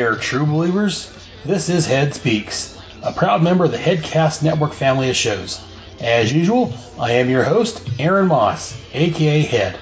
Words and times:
there, 0.00 0.16
true 0.16 0.46
believers. 0.46 1.12
This 1.44 1.68
is 1.68 1.84
Head 1.84 2.14
Speaks, 2.14 2.74
a 3.02 3.12
proud 3.12 3.42
member 3.42 3.66
of 3.66 3.70
the 3.70 3.76
Headcast 3.76 4.42
Network 4.42 4.72
family 4.72 5.10
of 5.10 5.16
shows. 5.16 5.60
As 6.00 6.32
usual, 6.32 6.72
I 6.98 7.12
am 7.12 7.28
your 7.28 7.44
host, 7.44 7.86
Aaron 7.98 8.28
Moss, 8.28 8.74
aka 8.94 9.42
Head. 9.42 9.78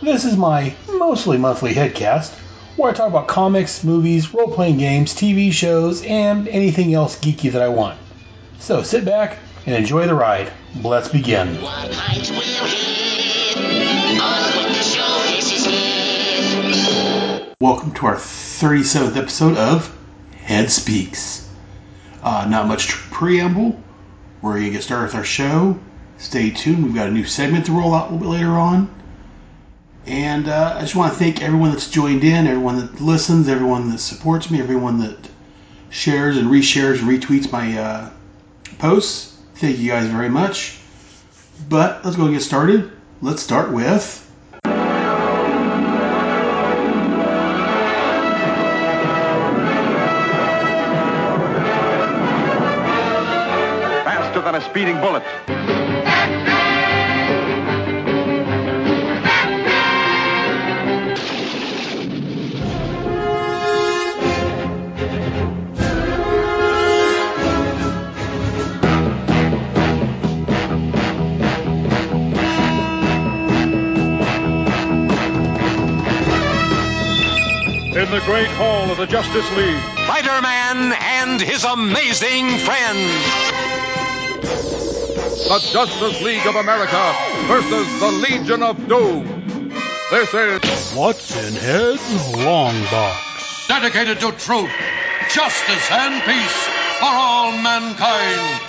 This 0.00 0.24
is 0.24 0.36
my 0.36 0.72
mostly 0.92 1.38
monthly 1.38 1.74
Headcast, 1.74 2.30
where 2.76 2.92
I 2.92 2.94
talk 2.94 3.08
about 3.08 3.26
comics, 3.26 3.82
movies, 3.82 4.32
role 4.32 4.46
playing 4.46 4.78
games, 4.78 5.12
TV 5.12 5.50
shows, 5.50 6.04
and 6.04 6.46
anything 6.46 6.94
else 6.94 7.18
geeky 7.18 7.50
that 7.50 7.62
I 7.62 7.68
want. 7.68 7.98
So 8.60 8.84
sit 8.84 9.04
back 9.04 9.38
and 9.66 9.74
enjoy 9.74 10.06
the 10.06 10.14
ride. 10.14 10.52
Let's 10.84 11.08
begin. 11.08 11.58
Welcome 17.62 17.92
to 17.92 18.06
our 18.06 18.16
37th 18.16 19.16
episode 19.16 19.56
of 19.56 19.96
Head 20.34 20.68
Speaks. 20.68 21.48
Uh, 22.20 22.44
not 22.50 22.66
much 22.66 22.88
preamble. 22.88 23.80
We're 24.42 24.54
going 24.54 24.64
to 24.64 24.70
get 24.72 24.82
started 24.82 25.04
with 25.04 25.14
our 25.14 25.22
show. 25.22 25.78
Stay 26.18 26.50
tuned. 26.50 26.82
We've 26.82 26.92
got 26.92 27.06
a 27.06 27.12
new 27.12 27.24
segment 27.24 27.66
to 27.66 27.72
roll 27.72 27.94
out 27.94 28.10
a 28.10 28.14
little 28.14 28.18
bit 28.18 28.30
later 28.30 28.50
on. 28.50 28.92
And 30.06 30.48
uh, 30.48 30.74
I 30.76 30.80
just 30.80 30.96
want 30.96 31.12
to 31.12 31.18
thank 31.20 31.40
everyone 31.40 31.70
that's 31.70 31.88
joined 31.88 32.24
in, 32.24 32.48
everyone 32.48 32.78
that 32.78 33.00
listens, 33.00 33.48
everyone 33.48 33.90
that 33.90 33.98
supports 33.98 34.50
me, 34.50 34.58
everyone 34.58 34.98
that 34.98 35.30
shares 35.88 36.36
and 36.38 36.48
reshares 36.48 36.98
and 36.98 37.08
retweets 37.08 37.52
my 37.52 37.78
uh, 37.78 38.10
posts. 38.78 39.38
Thank 39.54 39.78
you 39.78 39.88
guys 39.88 40.08
very 40.08 40.28
much. 40.28 40.80
But 41.68 42.04
let's 42.04 42.16
go 42.16 42.28
get 42.28 42.42
started. 42.42 42.90
Let's 43.20 43.40
start 43.40 43.70
with. 43.70 44.21
Speeding 54.72 54.96
bullet. 55.02 55.22
in 77.94 78.10
the 78.10 78.20
great 78.24 78.48
hall 78.48 78.90
of 78.90 78.96
the 78.96 79.06
Justice 79.06 79.44
League. 79.54 79.76
Spider-Man 80.06 80.94
and 80.98 81.38
his 81.42 81.62
amazing 81.62 82.48
friends. 82.56 83.71
The 84.42 85.68
Justice 85.72 86.20
League 86.20 86.44
of 86.46 86.56
America 86.56 87.14
versus 87.46 88.00
the 88.00 88.10
Legion 88.10 88.62
of 88.62 88.88
Doom. 88.88 89.70
This 90.10 90.34
is 90.34 90.92
What's 90.96 91.36
in 91.36 91.54
Head's 91.54 92.36
Long 92.36 92.74
Box. 92.90 93.68
dedicated 93.68 94.18
to 94.20 94.32
truth, 94.32 94.70
justice, 95.30 95.90
and 95.92 96.22
peace 96.24 96.66
for 96.98 97.06
all 97.06 97.52
mankind. 97.52 98.60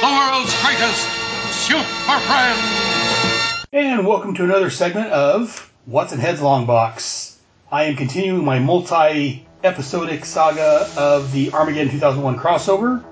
The 0.00 0.08
world's 0.08 0.54
greatest 0.60 1.08
super 1.54 2.18
friends. 2.26 3.64
And 3.72 4.06
welcome 4.06 4.34
to 4.34 4.44
another 4.44 4.70
segment 4.70 5.10
of 5.12 5.72
What's 5.84 6.12
in 6.12 6.18
Head's 6.18 6.42
Long 6.42 6.66
Box. 6.66 7.38
I 7.70 7.84
am 7.84 7.94
continuing 7.96 8.44
my 8.44 8.58
multi 8.58 9.46
episodic 9.62 10.24
saga 10.24 10.88
of 10.96 11.30
the 11.32 11.52
Armageddon 11.52 11.90
2001 11.92 12.38
crossover. 12.38 13.04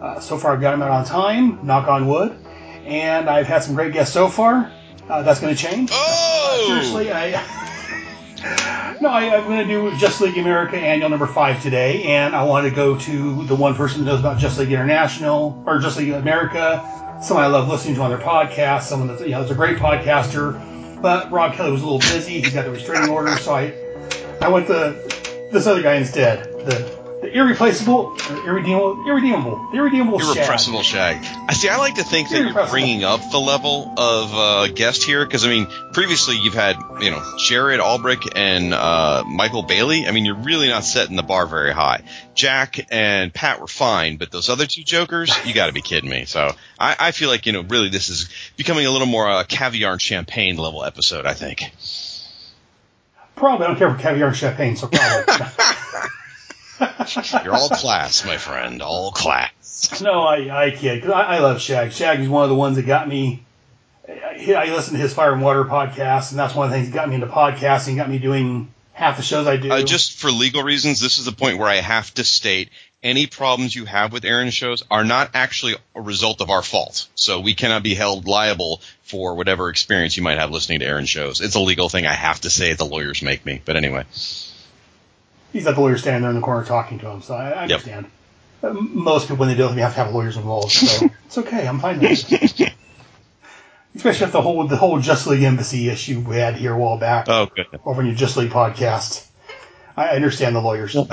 Uh, 0.00 0.20
so 0.20 0.36
far, 0.36 0.52
I've 0.52 0.60
got 0.60 0.72
them 0.72 0.82
out 0.82 0.90
on 0.90 1.04
time, 1.04 1.64
knock 1.66 1.88
on 1.88 2.06
wood, 2.06 2.36
and 2.84 3.28
I've 3.28 3.46
had 3.46 3.62
some 3.62 3.74
great 3.74 3.92
guests 3.92 4.12
so 4.12 4.28
far. 4.28 4.70
Uh, 5.08 5.22
that's 5.22 5.40
going 5.40 5.54
to 5.54 5.60
change. 5.60 5.90
Oh! 5.92 6.64
Seriously, 6.68 7.12
I. 7.12 7.30
no, 9.00 9.08
I, 9.08 9.36
I'm 9.36 9.44
going 9.44 9.66
to 9.66 9.72
do 9.72 9.90
Justice 9.98 10.20
League 10.22 10.38
America 10.38 10.76
annual 10.76 11.08
number 11.08 11.26
five 11.26 11.62
today, 11.62 12.02
and 12.04 12.34
I 12.34 12.44
want 12.44 12.68
to 12.68 12.74
go 12.74 12.98
to 12.98 13.46
the 13.46 13.54
one 13.54 13.74
person 13.74 14.04
that 14.04 14.10
knows 14.10 14.20
about 14.20 14.38
Justice 14.38 14.60
League 14.60 14.72
International 14.72 15.62
or 15.66 15.78
Justice 15.78 16.02
League 16.02 16.12
America. 16.12 16.84
Someone 17.22 17.44
I 17.44 17.48
love 17.48 17.68
listening 17.68 17.94
to 17.94 18.02
on 18.02 18.10
their 18.10 18.18
podcast. 18.18 18.82
Someone 18.82 19.08
that's 19.08 19.22
you 19.22 19.30
know 19.30 19.42
is 19.42 19.50
a 19.50 19.54
great 19.54 19.78
podcaster, 19.78 21.00
but 21.00 21.30
Rob 21.30 21.54
Kelly 21.54 21.72
was 21.72 21.82
a 21.82 21.84
little 21.84 22.00
busy. 22.00 22.40
He's 22.40 22.52
got 22.52 22.64
the 22.64 22.70
restraining 22.70 23.08
order, 23.08 23.34
so 23.38 23.54
I 23.54 23.72
I 24.40 24.48
went 24.48 24.66
to 24.66 25.48
this 25.52 25.66
other 25.66 25.82
guy 25.82 25.94
instead. 25.94 26.44
The 26.44 27.05
the 27.26 27.36
irreplaceable, 27.36 28.16
irredeemable, 28.44 29.04
irredeemable, 29.06 29.68
the 29.70 29.78
irredeemable, 29.78 30.18
Shag. 30.20 30.36
Irrepressible 30.36 30.82
Shag. 30.82 31.16
I 31.48 31.54
see. 31.54 31.68
I 31.68 31.78
like 31.78 31.96
to 31.96 32.04
think 32.04 32.30
that 32.30 32.40
you're 32.40 32.66
bringing 32.68 33.02
up 33.04 33.20
the 33.30 33.40
level 33.40 33.94
of 33.96 34.34
uh, 34.34 34.68
guest 34.68 35.02
here 35.02 35.24
because 35.24 35.44
I 35.44 35.48
mean, 35.48 35.66
previously 35.92 36.36
you've 36.36 36.54
had 36.54 36.76
you 37.00 37.10
know 37.10 37.22
Jared 37.38 37.80
Albrick 37.80 38.28
and 38.36 38.72
uh, 38.72 39.24
Michael 39.26 39.62
Bailey. 39.62 40.06
I 40.06 40.12
mean, 40.12 40.24
you're 40.24 40.36
really 40.36 40.68
not 40.68 40.84
setting 40.84 41.16
the 41.16 41.22
bar 41.22 41.46
very 41.46 41.72
high. 41.72 42.02
Jack 42.34 42.86
and 42.90 43.34
Pat 43.34 43.60
were 43.60 43.66
fine, 43.66 44.18
but 44.18 44.30
those 44.30 44.48
other 44.48 44.66
two 44.66 44.84
jokers, 44.84 45.34
you 45.44 45.52
got 45.52 45.66
to 45.66 45.72
be 45.72 45.82
kidding 45.82 46.10
me. 46.10 46.26
So 46.26 46.52
I, 46.78 46.96
I 46.98 47.10
feel 47.10 47.28
like 47.28 47.46
you 47.46 47.52
know, 47.52 47.62
really, 47.62 47.88
this 47.88 48.08
is 48.08 48.28
becoming 48.56 48.86
a 48.86 48.90
little 48.90 49.08
more 49.08 49.28
uh, 49.28 49.44
caviar 49.44 49.92
and 49.92 50.02
champagne 50.02 50.56
level 50.56 50.84
episode. 50.84 51.26
I 51.26 51.34
think. 51.34 51.72
Probably 53.34 53.66
I 53.66 53.68
don't 53.68 53.78
care 53.78 53.92
for 53.92 54.00
caviar 54.00 54.28
and 54.28 54.36
champagne, 54.36 54.76
so 54.76 54.86
probably. 54.86 55.46
You're 57.44 57.54
all 57.54 57.68
class, 57.68 58.24
my 58.24 58.36
friend. 58.36 58.82
All 58.82 59.10
class. 59.12 60.00
no, 60.02 60.22
I 60.22 60.66
I 60.66 60.70
kid. 60.70 61.02
'cause 61.02 61.10
I, 61.12 61.36
I 61.36 61.38
love 61.38 61.60
Shag. 61.60 61.92
Shag 61.92 62.20
is 62.20 62.28
one 62.28 62.44
of 62.44 62.50
the 62.50 62.56
ones 62.56 62.76
that 62.76 62.86
got 62.86 63.08
me. 63.08 63.42
I, 64.08 64.54
I 64.54 64.64
listened 64.74 64.96
to 64.96 65.02
his 65.02 65.12
Fire 65.14 65.32
and 65.32 65.42
Water 65.42 65.64
podcast, 65.64 66.30
and 66.30 66.38
that's 66.38 66.54
one 66.54 66.66
of 66.66 66.70
the 66.70 66.76
things 66.76 66.88
that 66.90 66.94
got 66.94 67.08
me 67.08 67.16
into 67.16 67.26
podcasting. 67.26 67.96
Got 67.96 68.08
me 68.10 68.18
doing 68.18 68.72
half 68.92 69.16
the 69.16 69.22
shows 69.22 69.46
I 69.46 69.56
do. 69.56 69.70
Uh, 69.70 69.82
just 69.82 70.18
for 70.18 70.30
legal 70.30 70.62
reasons, 70.62 71.00
this 71.00 71.18
is 71.18 71.24
the 71.24 71.32
point 71.32 71.58
where 71.58 71.68
I 71.68 71.76
have 71.76 72.12
to 72.14 72.24
state 72.24 72.70
any 73.02 73.26
problems 73.26 73.74
you 73.74 73.84
have 73.84 74.12
with 74.12 74.24
Aaron's 74.24 74.54
shows 74.54 74.82
are 74.90 75.04
not 75.04 75.30
actually 75.34 75.74
a 75.94 76.00
result 76.00 76.40
of 76.40 76.50
our 76.50 76.62
fault. 76.62 77.08
So 77.14 77.40
we 77.40 77.54
cannot 77.54 77.82
be 77.82 77.94
held 77.94 78.26
liable 78.26 78.80
for 79.02 79.34
whatever 79.34 79.68
experience 79.68 80.16
you 80.16 80.22
might 80.22 80.38
have 80.38 80.50
listening 80.50 80.80
to 80.80 80.86
Aaron's 80.86 81.10
shows. 81.10 81.40
It's 81.40 81.54
a 81.54 81.60
legal 81.60 81.88
thing. 81.88 82.06
I 82.06 82.14
have 82.14 82.40
to 82.40 82.50
say 82.50 82.70
it. 82.70 82.78
The 82.78 82.86
lawyers 82.86 83.22
make 83.22 83.44
me. 83.44 83.60
But 83.64 83.76
anyway, 83.76 84.04
he's 85.56 85.64
got 85.64 85.74
the 85.74 85.80
lawyer 85.80 85.96
standing 85.98 86.22
there 86.22 86.30
in 86.30 86.36
the 86.36 86.42
corner 86.42 86.64
talking 86.64 86.98
to 87.00 87.10
him, 87.10 87.22
so 87.22 87.34
I, 87.34 87.48
I 87.48 87.48
Yep. 87.48 87.62
understand. 87.62 88.06
Uh, 88.62 88.72
Most 88.72 89.24
people, 89.24 89.36
when 89.36 89.48
they 89.48 89.54
deal 89.54 89.66
with 89.66 89.76
me, 89.76 89.82
have 89.82 89.94
to 89.94 90.04
have 90.04 90.14
lawyers 90.14 90.36
involved, 90.36 90.70
so 90.72 91.08
it's 91.26 91.38
okay. 91.38 91.66
I'm 91.66 91.78
fine 91.80 91.98
with 92.00 92.32
it. 92.32 92.72
Especially 93.94 94.26
if 94.26 94.32
the 94.32 94.42
whole 94.42 94.66
the 94.68 94.76
whole 94.76 95.00
Justice 95.00 95.26
League 95.28 95.42
Embassy 95.42 95.88
issue 95.88 96.20
we 96.20 96.36
had 96.36 96.54
here 96.56 96.74
a 96.74 96.78
while 96.78 96.98
back 96.98 97.26
oh, 97.30 97.46
good. 97.54 97.66
over 97.84 98.00
on 98.02 98.06
your 98.06 98.14
Justice 98.14 98.36
League 98.38 98.50
podcast. 98.50 99.26
I 99.96 100.08
understand 100.08 100.54
the 100.54 100.60
lawyers. 100.60 100.92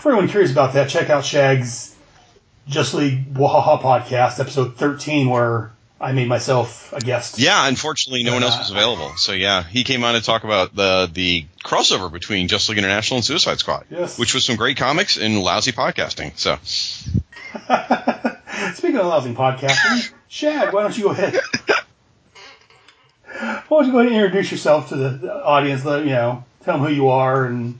For 0.00 0.10
anyone 0.10 0.28
curious 0.28 0.50
about 0.52 0.74
that, 0.74 0.88
check 0.90 1.08
out 1.10 1.24
Shag's 1.24 1.94
Justice 2.66 2.94
League 2.94 3.32
Wahaha 3.34 3.80
podcast, 3.80 4.40
episode 4.40 4.76
13, 4.76 5.30
where 5.30 5.72
I 6.02 6.10
made 6.12 6.26
myself 6.26 6.92
a 6.92 6.98
guest. 7.00 7.38
Yeah, 7.38 7.68
unfortunately, 7.68 8.24
no 8.24 8.34
one 8.34 8.42
else 8.42 8.56
uh, 8.56 8.58
was 8.58 8.70
available. 8.72 9.12
So 9.16 9.30
yeah, 9.32 9.62
he 9.62 9.84
came 9.84 10.02
on 10.02 10.14
to 10.14 10.20
talk 10.20 10.42
about 10.42 10.74
the 10.74 11.08
the 11.12 11.46
crossover 11.64 12.10
between 12.10 12.48
Justice 12.48 12.70
League 12.70 12.78
International 12.78 13.18
and 13.18 13.24
Suicide 13.24 13.60
Squad, 13.60 13.84
Yes. 13.88 14.18
which 14.18 14.34
was 14.34 14.44
some 14.44 14.56
great 14.56 14.76
comics 14.76 15.16
and 15.16 15.38
lousy 15.40 15.70
podcasting. 15.70 16.36
So 16.36 16.58
Speaking 18.74 18.96
of 18.98 19.06
lousy 19.06 19.32
podcasting, 19.34 20.12
Shag, 20.28 20.72
why 20.74 20.82
don't 20.82 20.96
you 20.98 21.04
go 21.04 21.10
ahead? 21.10 21.38
Why 23.68 23.78
don't 23.78 23.86
you 23.86 23.92
go 23.92 23.98
ahead 24.00 24.12
and 24.12 24.22
introduce 24.22 24.50
yourself 24.52 24.88
to 24.90 24.96
the 24.96 25.08
the 25.10 25.44
audience? 25.44 25.84
Let 25.84 26.04
you 26.04 26.10
know, 26.10 26.44
tell 26.64 26.78
them 26.78 26.86
who 26.86 26.92
you 26.92 27.08
are, 27.08 27.46
and 27.46 27.78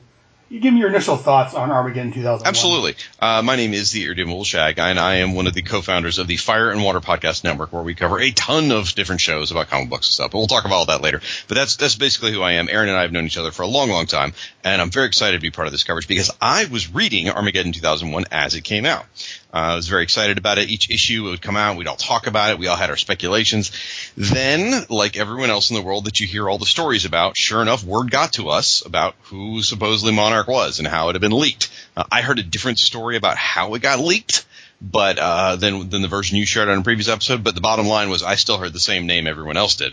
you 0.52 0.60
give 0.60 0.74
me 0.74 0.80
your 0.80 0.90
initial 0.90 1.16
thoughts 1.16 1.54
on 1.54 1.70
Armageddon 1.70 2.12
2001. 2.12 2.46
Absolutely. 2.46 2.94
Uh, 3.18 3.40
my 3.42 3.56
name 3.56 3.72
is 3.72 3.90
the 3.90 4.04
Irredeemable 4.04 4.44
Shag, 4.44 4.78
and 4.78 5.00
I 5.00 5.16
am 5.16 5.34
one 5.34 5.46
of 5.46 5.54
the 5.54 5.62
co-founders 5.62 6.18
of 6.18 6.26
the 6.26 6.36
Fire 6.36 6.70
and 6.70 6.84
Water 6.84 7.00
Podcast 7.00 7.42
Network, 7.42 7.72
where 7.72 7.82
we 7.82 7.94
cover 7.94 8.20
a 8.20 8.30
ton 8.32 8.70
of 8.70 8.94
different 8.94 9.22
shows 9.22 9.50
about 9.50 9.68
comic 9.68 9.88
books 9.88 10.08
and 10.08 10.12
stuff. 10.12 10.30
But 10.30 10.38
we'll 10.38 10.48
talk 10.48 10.66
about 10.66 10.74
all 10.74 10.86
that 10.86 11.00
later. 11.00 11.22
But 11.48 11.54
that's 11.54 11.76
that's 11.76 11.96
basically 11.96 12.32
who 12.32 12.42
I 12.42 12.52
am. 12.52 12.68
Aaron 12.68 12.90
and 12.90 12.98
I 12.98 13.00
have 13.00 13.12
known 13.12 13.24
each 13.24 13.38
other 13.38 13.50
for 13.50 13.62
a 13.62 13.66
long, 13.66 13.88
long 13.88 14.04
time, 14.04 14.34
and 14.62 14.82
I'm 14.82 14.90
very 14.90 15.06
excited 15.06 15.38
to 15.38 15.40
be 15.40 15.50
part 15.50 15.68
of 15.68 15.72
this 15.72 15.84
coverage 15.84 16.06
because 16.06 16.30
I 16.38 16.66
was 16.66 16.92
reading 16.92 17.30
Armageddon 17.30 17.72
2001 17.72 18.26
as 18.30 18.54
it 18.54 18.60
came 18.60 18.84
out. 18.84 19.06
Uh, 19.52 19.72
I 19.72 19.76
was 19.76 19.88
very 19.88 20.02
excited 20.02 20.38
about 20.38 20.56
it. 20.56 20.70
Each 20.70 20.88
issue 20.90 21.24
would 21.24 21.42
come 21.42 21.56
out, 21.56 21.76
we'd 21.76 21.86
all 21.86 21.96
talk 21.96 22.26
about 22.26 22.50
it, 22.50 22.58
we 22.58 22.68
all 22.68 22.76
had 22.76 22.88
our 22.88 22.96
speculations. 22.96 23.70
Then, 24.16 24.86
like 24.88 25.16
everyone 25.18 25.50
else 25.50 25.70
in 25.70 25.76
the 25.76 25.82
world 25.82 26.06
that 26.06 26.20
you 26.20 26.26
hear 26.26 26.48
all 26.48 26.58
the 26.58 26.64
stories 26.64 27.04
about, 27.04 27.36
sure 27.36 27.60
enough, 27.60 27.84
word 27.84 28.10
got 28.10 28.34
to 28.34 28.48
us 28.48 28.84
about 28.86 29.14
who 29.24 29.62
supposedly 29.62 30.14
Monarch 30.14 30.48
was 30.48 30.78
and 30.78 30.88
how 30.88 31.10
it 31.10 31.14
had 31.14 31.20
been 31.20 31.38
leaked. 31.38 31.70
Uh, 31.96 32.04
I 32.10 32.22
heard 32.22 32.38
a 32.38 32.42
different 32.42 32.78
story 32.78 33.16
about 33.16 33.36
how 33.36 33.74
it 33.74 33.82
got 33.82 34.00
leaked, 34.00 34.46
but 34.80 35.18
uh, 35.18 35.56
than 35.56 35.90
than 35.90 36.00
the 36.00 36.08
version 36.08 36.38
you 36.38 36.46
shared 36.46 36.70
on 36.70 36.78
a 36.78 36.82
previous 36.82 37.08
episode. 37.08 37.44
But 37.44 37.54
the 37.54 37.60
bottom 37.60 37.86
line 37.86 38.08
was, 38.08 38.22
I 38.22 38.36
still 38.36 38.56
heard 38.56 38.72
the 38.72 38.80
same 38.80 39.06
name 39.06 39.26
everyone 39.26 39.58
else 39.58 39.76
did, 39.76 39.92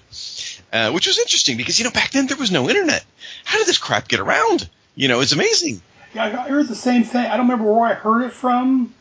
uh, 0.72 0.92
which 0.92 1.08
was 1.08 1.20
interesting 1.20 1.58
because 1.58 1.78
you 1.80 1.86
know 1.86 1.92
back 1.92 2.12
then 2.12 2.28
there 2.28 2.38
was 2.38 2.52
no 2.52 2.70
internet. 2.70 3.04
How 3.44 3.58
did 3.58 3.68
this 3.68 3.78
crap 3.78 4.08
get 4.08 4.22
around? 4.22 4.70
You 4.96 5.10
know, 5.10 5.20
it's 5.20 5.34
amazing. 5.34 5.82
Yeah, 6.16 6.24
I 6.24 6.46
I 6.46 6.50
heard 6.50 6.70
the 6.70 6.76
same 6.76 7.04
thing. 7.04 7.26
I 7.26 7.36
don't 7.36 7.48
remember 7.48 7.72
where 7.72 7.88
I 7.88 7.94
heard 7.94 8.24
it 8.24 8.32
from. 8.32 8.94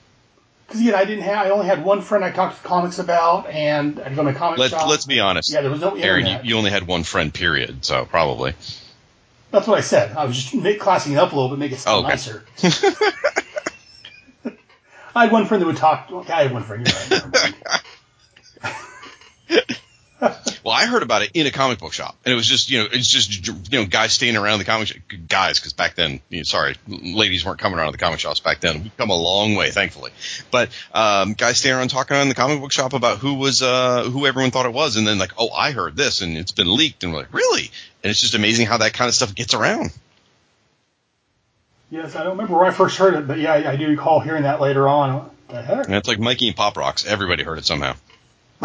Because 0.69 0.83
again, 0.83 0.95
I 0.95 1.05
didn't 1.07 1.25
have. 1.25 1.47
I 1.47 1.51
only 1.51 1.65
had 1.67 1.83
one 1.83 2.03
friend 2.03 2.23
I 2.23 2.31
talked 2.31 2.61
to 2.61 2.69
comics 2.69 2.99
about, 2.99 3.47
and 3.49 3.99
I'd 4.01 4.11
go 4.15 4.17
to 4.17 4.23
my 4.25 4.35
comic 4.35 4.59
Let, 4.59 4.71
shop. 4.71 4.87
let's 4.87 5.07
be 5.07 5.19
honest. 5.19 5.51
Yeah, 5.51 5.63
there 5.63 5.71
was 5.71 5.81
no 5.81 5.97
Aaron, 5.97 6.21
you, 6.21 6.27
internet. 6.27 6.45
you 6.45 6.59
only 6.59 6.71
had 6.71 6.87
one 6.87 7.05
friend, 7.05 7.33
period. 7.33 7.87
So 7.87 8.05
probably. 8.05 8.53
That's 9.51 9.67
what 9.67 9.79
I 9.79 9.81
said. 9.81 10.15
I 10.15 10.27
was 10.27 10.37
just 10.37 10.55
make, 10.55 10.79
classing 10.79 11.15
it 11.15 11.17
up 11.17 11.33
a 11.33 11.35
little 11.35 11.49
bit, 11.49 11.59
make 11.59 11.73
it 11.73 11.79
sound 11.79 11.97
Oh, 11.97 12.01
okay. 12.01 12.09
nicer. 12.11 12.45
I 15.17 15.25
had 15.25 15.33
one 15.33 15.47
friend 15.47 15.63
that 15.63 15.67
would 15.67 15.79
talk. 15.79 16.11
Okay, 16.13 16.33
I 16.35 16.43
had 16.43 16.53
one 16.53 16.65
friend. 16.65 16.87
You're 17.11 17.21
right. 17.31 17.55
Well, 20.65 20.77
I 20.77 20.85
heard 20.85 21.03
about 21.03 21.23
it 21.23 21.31
in 21.33 21.47
a 21.47 21.51
comic 21.51 21.79
book 21.79 21.95
shop, 21.95 22.15
and 22.25 22.33
it 22.33 22.37
was 22.37 22.47
just 22.47 22.71
you 22.71 22.79
know 22.79 22.89
it's 22.93 23.09
just 23.09 23.47
you 23.47 23.79
know 23.79 23.87
guys 23.87 24.13
staying 24.13 24.37
around 24.37 24.59
the 24.59 24.67
comic 24.67 24.89
shop, 24.89 24.99
guys 25.29 25.59
because 25.59 25.73
back 25.73 25.95
then 25.95 26.21
you 26.29 26.39
know, 26.39 26.43
sorry 26.43 26.77
ladies 26.87 27.45
weren't 27.45 27.59
coming 27.59 27.79
around 27.79 27.87
to 27.87 27.93
the 27.93 27.99
comic 28.05 28.21
shops 28.21 28.41
back 28.41 28.61
then. 28.61 28.83
We've 28.83 28.97
come 28.97 29.09
a 29.09 29.17
long 29.17 29.55
way, 29.55 29.71
thankfully. 29.71 30.11
But 30.51 30.71
um, 30.93 31.33
guys 31.35 31.59
staying 31.59 31.77
around 31.77 31.89
talking 31.89 32.17
around 32.17 32.29
the 32.29 32.35
comic 32.35 32.61
book 32.61 32.73
shop 32.73 32.93
about 32.93 33.19
who 33.19 33.35
was 33.35 33.63
uh, 33.63 34.05
who 34.05 34.27
everyone 34.27 34.51
thought 34.51 34.67
it 34.67 34.73
was, 34.73 34.97
and 34.97 35.07
then 35.07 35.19
like 35.19 35.33
oh 35.39 35.51
I 35.51 35.71
heard 35.71 35.97
this 35.97 36.21
and 36.21 36.37
it's 36.37 36.53
been 36.53 36.75
leaked, 36.75 37.03
and 37.03 37.13
we're 37.13 37.21
like 37.21 37.33
really, 37.33 37.71
and 38.03 38.11
it's 38.11 38.21
just 38.21 38.35
amazing 38.35 38.67
how 38.67 38.79
that 38.79 38.93
kind 38.93 39.09
of 39.09 39.15
stuff 39.15 39.35
gets 39.35 39.55
around. 39.55 39.91
yes, 41.89 42.15
I 42.15 42.25
don't 42.25 42.33
remember 42.33 42.57
where 42.57 42.67
I 42.67 42.73
first 42.73 42.99
heard 42.99 43.15
it, 43.15 43.27
but 43.27 43.39
yeah, 43.39 43.55
I, 43.55 43.77
do 43.77 43.89
recall 43.89 44.21
hearing 44.21 44.43
that 44.43 44.61
later 44.61 44.87
on. 44.87 45.15
What 45.15 45.33
the 45.49 45.63
heck? 45.63 45.87
And 45.87 45.95
it's 45.95 46.09
like 46.09 46.19
Mikey 46.19 46.49
and 46.49 46.57
Pop 46.57 46.77
Rocks. 46.77 47.07
Everybody 47.07 47.45
heard 47.45 47.59
it 47.59 47.65
somehow. 47.65 47.95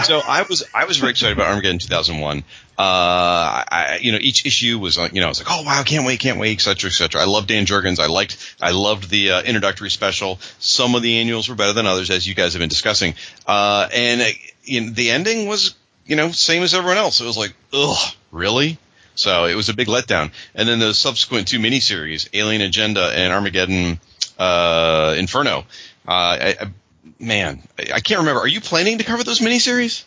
So 0.01 0.19
I 0.19 0.41
was 0.41 0.63
I 0.73 0.85
was 0.85 0.97
very 0.97 1.11
excited 1.11 1.37
about 1.37 1.49
Armageddon 1.49 1.77
2001. 1.77 2.39
Uh, 2.39 2.43
I 2.79 3.99
you 4.01 4.11
know 4.11 4.17
each 4.19 4.45
issue 4.45 4.79
was 4.79 4.97
like 4.97 5.13
you 5.13 5.19
know 5.19 5.27
I 5.27 5.29
was 5.29 5.39
like 5.39 5.47
oh 5.51 5.61
wow 5.61 5.83
can't 5.83 6.05
wait 6.05 6.19
can't 6.19 6.39
wait 6.39 6.53
etc 6.53 6.89
etc. 6.89 7.21
I 7.21 7.25
loved 7.25 7.47
Dan 7.47 7.67
Jurgens. 7.67 7.99
I 7.99 8.07
liked 8.07 8.55
I 8.59 8.71
loved 8.71 9.09
the 9.09 9.31
uh, 9.31 9.41
introductory 9.43 9.91
special. 9.91 10.39
Some 10.57 10.95
of 10.95 11.03
the 11.03 11.19
annuals 11.19 11.47
were 11.47 11.55
better 11.55 11.73
than 11.73 11.85
others 11.85 12.09
as 12.09 12.27
you 12.27 12.33
guys 12.33 12.53
have 12.53 12.59
been 12.59 12.69
discussing. 12.69 13.13
Uh, 13.45 13.87
and 13.93 14.21
uh, 14.21 14.25
you 14.63 14.81
know, 14.81 14.89
the 14.89 15.11
ending 15.11 15.47
was 15.47 15.75
you 16.07 16.15
know 16.15 16.31
same 16.31 16.63
as 16.63 16.73
everyone 16.73 16.97
else. 16.97 17.21
It 17.21 17.25
was 17.25 17.37
like 17.37 17.53
ugh 17.71 18.15
really. 18.31 18.79
So 19.15 19.45
it 19.45 19.55
was 19.55 19.69
a 19.69 19.75
big 19.75 19.87
letdown. 19.87 20.31
And 20.55 20.67
then 20.67 20.79
the 20.79 20.93
subsequent 20.93 21.47
two 21.47 21.59
miniseries, 21.59 22.27
Alien 22.33 22.61
Agenda 22.61 23.11
and 23.15 23.31
Armageddon 23.31 23.99
uh, 24.39 25.13
Inferno. 25.17 25.65
Uh, 26.07 26.11
I, 26.11 26.55
I, 26.59 26.71
man, 27.19 27.61
I 27.77 27.99
can't 27.99 28.19
remember. 28.19 28.41
Are 28.41 28.47
you 28.47 28.61
planning 28.61 28.97
to 28.97 29.03
cover 29.03 29.23
those 29.23 29.39
miniseries? 29.39 30.03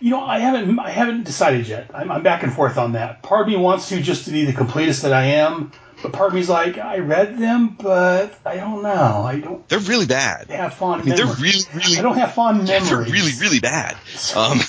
You 0.00 0.10
know, 0.10 0.22
I 0.22 0.38
haven't. 0.38 0.78
I 0.78 0.90
haven't 0.90 1.24
decided 1.24 1.66
yet. 1.66 1.90
I'm, 1.94 2.10
I'm 2.10 2.22
back 2.22 2.42
and 2.42 2.52
forth 2.52 2.76
on 2.76 2.92
that. 2.92 3.22
Part 3.22 3.42
of 3.42 3.48
me 3.48 3.56
wants 3.56 3.88
to 3.88 4.00
just 4.00 4.26
to 4.26 4.30
be 4.30 4.44
the 4.44 4.52
completest 4.52 5.02
that 5.02 5.12
I 5.12 5.24
am, 5.24 5.72
but 6.06 6.12
part 6.12 6.28
of 6.28 6.34
me's 6.34 6.48
like, 6.48 6.78
I 6.78 6.98
read 6.98 7.38
them, 7.38 7.76
but 7.80 8.38
I 8.46 8.56
don't 8.56 8.82
know. 8.82 9.22
I 9.26 9.40
don't 9.40 9.68
They're 9.68 9.78
really 9.78 10.06
bad. 10.06 10.48
have 10.50 10.74
fond 10.74 11.02
I 11.02 11.04
mean, 11.04 11.16
they're 11.16 11.26
really, 11.26 11.64
really, 11.74 11.98
I 11.98 12.02
don't 12.02 12.16
have 12.16 12.34
fond 12.34 12.64
memories. 12.64 12.88
they're 12.90 12.98
really, 13.02 13.32
really 13.40 13.60
bad. 13.60 13.96
Um, 14.36 14.60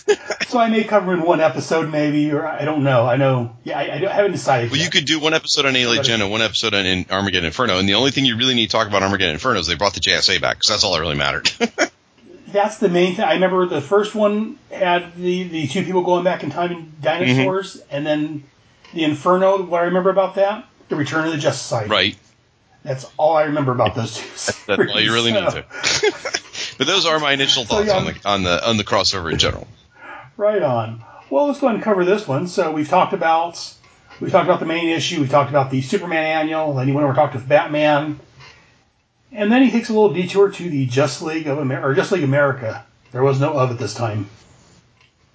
So 0.47 0.59
I 0.59 0.69
may 0.69 0.83
cover 0.85 1.13
in 1.13 1.21
one 1.23 1.41
episode, 1.41 1.89
maybe, 1.91 2.31
or 2.31 2.45
I 2.47 2.63
don't 2.63 2.83
know. 2.83 3.05
I 3.05 3.17
know. 3.17 3.55
Yeah, 3.65 3.77
I, 3.77 3.95
I 3.95 3.99
don't- 3.99 4.11
haven't 4.11 4.31
decided. 4.31 4.71
well, 4.71 4.77
yet. 4.79 4.85
you 4.85 4.91
could 4.91 5.05
do 5.05 5.19
one 5.19 5.33
episode 5.33 5.65
on 5.65 5.75
Alien 5.75 5.99
Agenda, 5.99 6.27
one 6.27 6.41
episode 6.41 6.73
on 6.73 6.85
in 6.85 7.05
Armageddon 7.11 7.45
Inferno, 7.45 7.77
and 7.79 7.87
the 7.89 7.95
only 7.95 8.11
thing 8.11 8.25
you 8.25 8.37
really 8.37 8.53
need 8.55 8.67
to 8.67 8.71
talk 8.71 8.87
about 8.87 9.03
Armageddon 9.03 9.33
Inferno 9.33 9.59
is 9.59 9.67
they 9.67 9.75
brought 9.75 9.93
the 9.93 9.99
JSA 9.99 10.39
back 10.41 10.55
because 10.57 10.69
that's 10.69 10.83
all 10.85 10.93
that 10.93 11.01
really 11.01 11.17
mattered. 11.17 11.51
That's 12.49 12.77
the 12.77 12.87
main 12.87 13.15
thing. 13.15 13.25
I 13.25 13.33
remember 13.33 13.65
the 13.65 13.81
first 13.81 14.15
one 14.15 14.57
had 14.71 15.13
the, 15.17 15.43
the 15.49 15.67
two 15.67 15.83
people 15.83 16.01
going 16.03 16.23
back 16.23 16.43
in 16.43 16.49
time 16.49 16.71
and 16.71 17.01
dinosaurs, 17.01 17.75
Mm-hmm. 17.75 17.95
and 17.95 18.05
then 18.05 18.43
the 18.93 19.03
Inferno. 19.03 19.63
What 19.63 19.81
I 19.81 19.85
remember 19.85 20.09
about 20.09 20.35
that, 20.35 20.65
the 20.89 20.95
Return 20.95 21.25
of 21.25 21.31
the 21.31 21.37
Justice 21.37 21.61
Society. 21.61 21.89
right. 21.89 22.17
That's 22.83 23.05
all 23.17 23.35
I 23.35 23.43
remember 23.43 23.73
about 23.73 23.95
those 23.95 24.15
two. 24.17 24.23
That's 24.77 24.91
all 24.91 25.01
you 25.01 25.11
really 25.11 25.33
need 25.33 25.49
to. 25.49 25.65
but 26.77 26.87
those 26.87 27.05
are 27.05 27.19
my 27.19 27.33
initial 27.33 27.65
So, 27.65 27.75
thoughts 27.75 27.87
yeah. 27.87 27.97
on 27.97 28.05
the 28.05 28.19
on 28.23 28.43
the 28.43 28.69
on 28.69 28.77
the 28.77 28.83
crossover 28.85 29.31
in 29.31 29.37
general. 29.37 29.67
Right 30.37 30.61
on. 30.61 31.03
Well, 31.29 31.47
let's 31.47 31.59
go 31.59 31.67
ahead 31.67 31.75
and 31.75 31.83
cover 31.83 32.05
this 32.05 32.27
one. 32.27 32.47
So 32.47 32.71
we've 32.71 32.87
talked 32.87 33.11
about 33.11 33.73
we 34.21 34.29
talked 34.31 34.45
about 34.47 34.61
the 34.61 34.65
main 34.65 34.87
issue. 34.87 35.19
We 35.19 35.27
talked 35.27 35.49
about 35.49 35.69
the 35.69 35.81
Superman 35.81 36.23
annual. 36.23 36.73
Then 36.75 36.87
he 36.87 36.93
went 36.93 37.03
over 37.03 37.11
and 37.11 37.17
talked 37.17 37.33
with 37.35 37.49
Batman, 37.49 38.19
and 39.33 39.51
then 39.51 39.63
he 39.63 39.71
takes 39.71 39.89
a 39.89 39.93
little 39.93 40.13
detour 40.13 40.49
to 40.51 40.69
the 40.69 40.85
Justice 40.85 41.23
League 41.23 41.47
of 41.47 41.57
America 41.57 41.87
or 41.87 41.93
Justice 41.93 42.13
League 42.13 42.23
America. 42.23 42.85
There 43.11 43.23
was 43.23 43.41
no 43.41 43.53
of 43.57 43.71
at 43.71 43.79
this 43.79 43.93
time. 43.93 44.29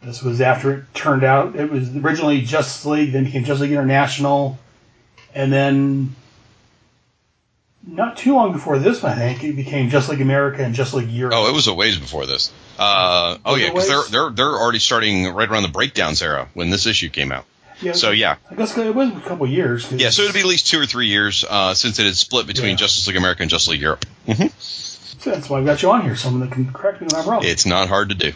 This 0.02 0.22
was 0.22 0.40
after 0.40 0.72
it 0.72 0.84
turned 0.94 1.22
out 1.22 1.54
it 1.54 1.70
was 1.70 1.94
originally 1.94 2.40
Justice 2.40 2.86
League, 2.86 3.12
then 3.12 3.24
became 3.24 3.44
Justice 3.44 3.62
League 3.62 3.72
International, 3.72 4.58
and 5.34 5.52
then 5.52 6.14
not 7.86 8.16
too 8.16 8.34
long 8.34 8.52
before 8.52 8.78
this, 8.78 9.02
I 9.02 9.14
think 9.14 9.42
it 9.42 9.56
became 9.56 9.90
Justice 9.90 10.12
League 10.12 10.20
America 10.20 10.62
and 10.62 10.74
Justice 10.74 10.94
League 11.00 11.10
Europe. 11.10 11.34
Oh, 11.36 11.48
it 11.48 11.52
was 11.54 11.66
a 11.66 11.74
ways 11.74 11.98
before 11.98 12.26
this. 12.26 12.52
Uh, 12.78 13.38
oh 13.44 13.56
yeah, 13.56 13.70
because 13.70 13.88
they're 13.88 14.02
they're 14.10 14.30
they're 14.30 14.54
already 14.60 14.78
starting 14.78 15.26
right 15.34 15.48
around 15.48 15.62
the 15.64 15.68
breakdowns 15.68 16.22
era 16.22 16.48
when 16.54 16.70
this 16.70 16.86
issue 16.86 17.08
came 17.08 17.32
out. 17.32 17.44
Yeah, 17.80 17.92
So 17.92 18.12
yeah, 18.12 18.36
I 18.48 18.54
guess 18.54 18.78
it 18.78 18.94
was 18.94 19.08
a 19.10 19.20
couple 19.22 19.44
years. 19.48 19.90
yeah. 19.90 20.10
So 20.10 20.22
it'd 20.22 20.34
be 20.34 20.40
at 20.40 20.46
least 20.46 20.68
two 20.68 20.78
or 20.80 20.86
three 20.86 21.08
years 21.08 21.44
uh, 21.48 21.74
since 21.74 21.98
it 21.98 22.06
had 22.06 22.14
split 22.14 22.46
between 22.46 22.70
Yeah. 22.70 22.76
Justice 22.76 23.08
League 23.08 23.16
America 23.16 23.42
and 23.42 23.50
Justice 23.50 23.70
League 23.72 23.80
Europe. 23.80 24.04
So 24.60 25.30
that's 25.30 25.50
why 25.50 25.58
I've 25.58 25.64
got 25.66 25.82
you 25.82 25.90
on 25.90 26.02
here. 26.02 26.14
Someone 26.14 26.48
that 26.48 26.52
can 26.54 26.72
correct 26.72 27.00
me 27.00 27.08
when 27.10 27.20
I'm 27.20 27.28
wrong. 27.28 27.44
It's 27.44 27.66
not 27.66 27.88
hard 27.88 28.10
to 28.10 28.14
do. 28.14 28.32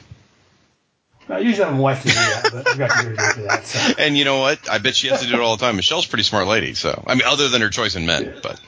I 1.29 1.41
usually 1.41 1.65
have 1.65 1.75
my 1.75 1.81
wife 1.81 2.03
to 2.03 2.09
do 2.09 2.15
that, 2.15 2.53
but 2.53 2.69
I've 2.69 2.79
got 2.79 2.91
to 2.93 3.03
do 3.03 3.43
that. 3.43 3.67
So. 3.67 3.95
And 3.99 4.17
you 4.17 4.25
know 4.25 4.39
what? 4.39 4.71
I 4.71 4.79
bet 4.79 4.95
she 4.95 5.09
has 5.09 5.23
to 5.23 5.27
do 5.27 5.35
it 5.35 5.41
all 5.41 5.57
the 5.57 5.65
time. 5.65 5.77
Michelle's 5.77 6.07
a 6.07 6.09
pretty 6.09 6.23
smart 6.23 6.47
lady, 6.47 6.75
so 6.75 7.03
I 7.07 7.15
mean, 7.15 7.25
other 7.27 7.49
than 7.49 7.63
her 7.63 7.69
choice 7.69 7.97
in 7.97 8.07
men, 8.07 8.39
but 8.43 8.61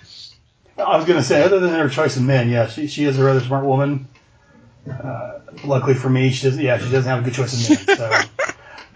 I 0.76 0.96
was 0.96 1.06
going 1.06 1.19
to 1.19 1.25
say, 1.25 1.43
other 1.43 1.60
than 1.60 1.70
her 1.70 1.88
choice 1.88 2.16
in 2.16 2.26
men, 2.26 2.49
yeah, 2.49 2.66
she, 2.69 2.87
she 2.88 3.05
is 3.05 3.19
a 3.19 3.25
rather 3.25 3.40
smart 3.40 3.64
woman. 3.64 4.08
Uh, 4.88 5.40
luckily 5.64 5.94
for 5.94 6.08
me, 6.10 6.31
she 6.31 6.44
doesn't. 6.44 6.62
Yeah, 6.62 6.78
she 6.78 6.90
doesn't 6.90 7.08
have 7.08 7.20
a 7.20 7.22
good 7.22 7.34
choice 7.34 7.69
in 7.69 7.76
men. 7.76 7.96
So 7.96 8.20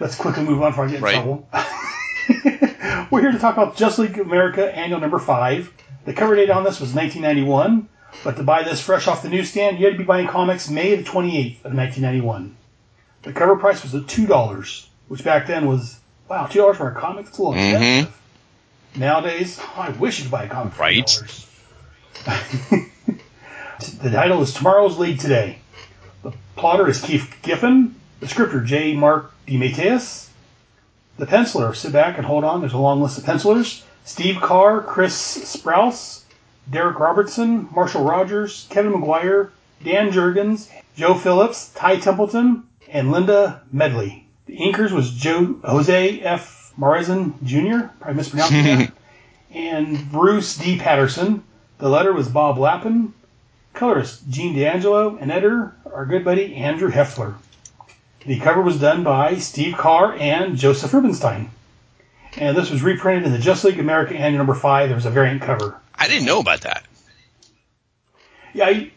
let's 0.00 0.17
quickly 0.17 0.43
move 0.43 0.62
on 0.62 0.73
before 0.73 0.87
I 0.87 0.88
get 0.88 0.97
in 0.97 1.03
Right. 1.03 1.12
trouble. 1.14 1.49
We're 3.11 3.20
here 3.20 3.32
to 3.32 3.38
talk 3.38 3.56
about 3.56 3.76
Justice 3.76 3.99
League 3.99 4.19
America 4.19 4.75
Annual 4.75 5.00
Number 5.00 5.19
Five. 5.19 5.73
The 6.05 6.14
cover 6.14 6.35
date 6.35 6.50
on 6.50 6.64
this 6.64 6.81
was 6.81 6.94
1991, 6.94 7.88
but 8.25 8.37
to 8.37 8.43
buy 8.43 8.62
this 8.64 8.81
fresh 8.81 9.06
off 9.06 9.23
the 9.23 9.28
newsstand, 9.28 9.78
you 9.78 9.85
had 9.85 9.92
to 9.92 9.99
be 9.99 10.04
buying 10.04 10.26
comics 10.26 10.69
May 10.69 10.97
the 10.97 11.04
28th 11.04 11.64
of 11.64 11.75
1991. 11.75 12.57
The 13.23 13.33
cover 13.33 13.57
price 13.57 13.83
was 13.83 13.95
at 13.95 14.09
two 14.09 14.26
dollars, 14.26 14.88
which 15.09 15.25
back 15.25 15.47
then 15.47 15.67
was 15.67 15.99
wow, 16.29 16.47
two 16.47 16.59
dollars 16.61 16.76
for 16.76 16.88
a 16.88 16.95
comic. 16.95 17.26
That's 17.26 17.38
a 17.38 17.43
little 17.43 17.55
Mhm. 17.61 17.73
expensive. 17.73 18.14
Nowadays, 18.97 19.61
I 19.76 19.88
wish 19.91 20.19
you 20.19 20.25
could 20.25 20.33
buy 20.33 20.45
a 20.45 20.49
comic 20.49 20.75
for 20.75 20.83
Right. 20.83 21.07
$2. 21.07 21.47
the 24.02 24.11
title 24.11 24.43
is 24.43 24.52
Tomorrow's 24.52 24.99
League 24.99 25.19
Today. 25.19 25.59
The 26.23 26.33
plotter 26.57 26.88
is 26.88 27.00
Keith 27.00 27.35
Giffen. 27.43 27.95
The 28.21 28.29
scripter 28.29 28.61
J. 28.61 28.95
Mark 28.95 29.33
DeMatteis. 29.49 30.26
The 31.19 31.26
penciler, 31.26 31.75
sit 31.75 31.93
back 31.93 32.17
and 32.19 32.26
hold 32.26 32.45
on. 32.45 32.61
There's 32.61 32.73
a 32.73 32.79
long 32.79 33.02
list 33.02 33.19
of 33.19 33.25
pencilers. 33.25 33.83
Steve 34.05 34.41
Carr, 34.41 34.81
Chris 34.81 35.14
Sprouse, 35.57 36.23
Darick 36.71 36.99
Robertson, 36.99 37.69
Marshall 37.75 38.05
Rogers, 38.05 38.67
Kevin 38.71 38.93
Maguire, 38.93 39.50
Dan 39.85 40.11
Jurgens, 40.12 40.69
Joe 40.97 41.14
Phillips, 41.14 41.71
Ty 41.75 41.97
Templeton, 41.97 42.64
and 42.92 43.11
Linda 43.11 43.62
Medley. 43.72 44.26
The 44.46 44.58
inkers 44.58 44.92
was 44.92 45.11
Joe 45.11 45.56
Jose 45.64 46.20
F. 46.20 46.72
Marizan 46.78 47.42
Jr. 47.42 47.88
Probably 47.99 48.16
mispronounced 48.16 48.52
that. 48.52 48.92
And 49.54 50.11
Bruce 50.11 50.56
D. 50.56 50.78
Patterson. 50.78 51.44
The 51.76 51.90
letter 51.90 52.11
was 52.14 52.26
Bob 52.26 52.56
Lappan. 52.56 53.12
Colorist 53.75 54.26
Gene 54.30 54.56
D'Angelo. 54.56 55.18
And 55.18 55.30
editor, 55.30 55.76
our 55.92 56.06
good 56.06 56.25
buddy 56.25 56.54
Andrew 56.54 56.90
Helfer. 56.90 57.34
The 58.25 58.38
cover 58.38 58.62
was 58.62 58.80
done 58.80 59.04
by 59.04 59.37
Steve 59.37 59.76
Carr 59.76 60.14
and 60.14 60.56
Josef 60.56 60.94
Rubinstein. 60.94 61.50
And 62.38 62.56
this 62.56 62.70
was 62.70 62.82
reprinted 62.82 63.26
in 63.26 63.32
the 63.32 63.38
Justice 63.38 63.64
League 63.72 63.78
America 63.78 64.14
Annual 64.14 64.38
Number 64.38 64.54
5. 64.54 64.88
There 64.88 64.96
was 64.96 65.04
a 65.04 65.11
variant 65.11 65.42
cover. 65.42 65.78
I 65.94 66.08
didn't 66.08 66.25
know 66.25 66.40
about 66.40 66.62
that. 66.62 66.84
Yeah, 68.54 68.66
I, 68.66 68.90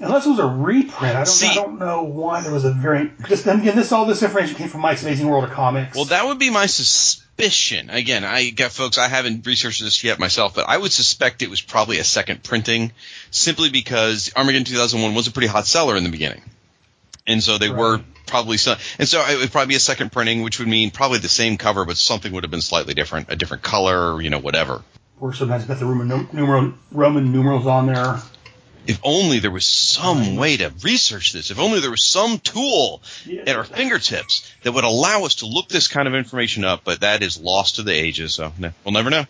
unless 0.00 0.26
it 0.26 0.30
was 0.30 0.38
a 0.38 0.46
reprint, 0.46 1.02
I 1.02 1.12
don't, 1.12 1.26
See- 1.26 1.48
I 1.48 1.54
don't 1.54 1.78
know 1.78 2.02
why 2.02 2.40
there 2.42 2.52
was 2.52 2.64
a 2.64 2.72
variant. 2.72 3.26
Just 3.26 3.46
again, 3.46 3.76
this 3.76 3.92
all 3.92 4.06
this 4.06 4.22
information 4.22 4.56
came 4.56 4.68
from 4.68 4.80
Mike's 4.80 5.02
Amazing 5.02 5.28
World 5.28 5.44
of 5.44 5.50
Comics. 5.50 5.94
Well, 5.96 6.06
that 6.06 6.26
would 6.26 6.38
be 6.38 6.50
my 6.50 6.66
suspicion. 6.66 7.90
Again, 7.90 8.24
I 8.24 8.50
got 8.50 8.72
folks. 8.72 8.98
I 8.98 9.08
haven't 9.08 9.46
researched 9.46 9.80
this 9.82 10.02
yet 10.04 10.18
myself, 10.18 10.54
but 10.54 10.68
I 10.68 10.76
would 10.76 10.92
suspect 10.92 11.42
it 11.42 11.50
was 11.50 11.60
probably 11.60 11.98
a 11.98 12.04
second 12.04 12.42
printing, 12.42 12.92
simply 13.30 13.70
because 13.70 14.32
Armageddon 14.36 14.64
2001 14.64 15.14
was 15.14 15.26
a 15.26 15.32
pretty 15.32 15.48
hot 15.48 15.66
seller 15.66 15.96
in 15.96 16.04
the 16.04 16.10
beginning, 16.10 16.42
and 17.26 17.42
so 17.42 17.58
they 17.58 17.70
were 17.70 18.00
probably 18.26 18.56
some. 18.58 18.78
And 18.98 19.08
so 19.08 19.20
it 19.26 19.38
would 19.38 19.50
probably 19.50 19.68
be 19.68 19.74
a 19.76 19.80
second 19.80 20.12
printing, 20.12 20.42
which 20.42 20.58
would 20.58 20.68
mean 20.68 20.90
probably 20.90 21.18
the 21.18 21.28
same 21.28 21.56
cover, 21.56 21.84
but 21.84 21.96
something 21.96 22.32
would 22.32 22.44
have 22.44 22.50
been 22.50 22.60
slightly 22.60 22.94
different, 22.94 23.26
a 23.30 23.36
different 23.36 23.62
color, 23.62 24.20
you 24.22 24.30
know, 24.30 24.38
whatever. 24.38 24.82
or 25.18 25.32
sometimes 25.34 25.64
got 25.64 25.78
the 25.78 25.86
Roman, 25.86 26.28
numeral, 26.32 26.72
Roman 26.92 27.32
numerals 27.32 27.66
on 27.66 27.86
there. 27.86 28.18
If 28.86 29.00
only 29.02 29.38
there 29.38 29.50
was 29.50 29.66
some 29.66 30.36
way 30.36 30.56
to 30.56 30.72
research 30.82 31.32
this. 31.32 31.50
If 31.50 31.58
only 31.58 31.80
there 31.80 31.90
was 31.90 32.04
some 32.04 32.38
tool 32.38 33.02
at 33.46 33.56
our 33.56 33.64
fingertips 33.64 34.50
that 34.62 34.72
would 34.72 34.84
allow 34.84 35.24
us 35.24 35.36
to 35.36 35.46
look 35.46 35.68
this 35.68 35.88
kind 35.88 36.08
of 36.08 36.14
information 36.14 36.64
up. 36.64 36.82
But 36.84 37.00
that 37.00 37.22
is 37.22 37.38
lost 37.38 37.76
to 37.76 37.82
the 37.82 37.92
ages. 37.92 38.34
So 38.34 38.52
no, 38.58 38.72
we'll 38.84 38.94
never 38.94 39.10
know. 39.10 39.26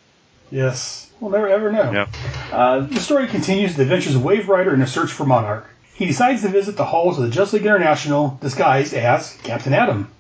Yes. 0.50 1.11
We'll 1.21 1.30
never 1.30 1.49
ever 1.49 1.71
know. 1.71 1.92
Yeah. 1.92 2.07
Uh, 2.50 2.80
the 2.80 3.00
story 3.00 3.26
continues 3.26 3.76
the 3.76 3.83
adventures 3.83 4.14
of 4.14 4.25
Wave 4.25 4.49
Rider 4.49 4.73
in 4.73 4.80
a 4.80 4.87
search 4.87 5.11
for 5.12 5.26
Monarch. 5.26 5.69
He 5.95 6.07
decides 6.07 6.40
to 6.42 6.49
visit 6.49 6.78
the 6.78 6.87
halls 6.87 7.19
of 7.19 7.25
the 7.25 7.30
Justice 7.30 7.54
League 7.54 7.66
International 7.66 8.38
disguised 8.40 8.95
as 8.95 9.37
Captain 9.42 9.75
Atom. 9.75 10.11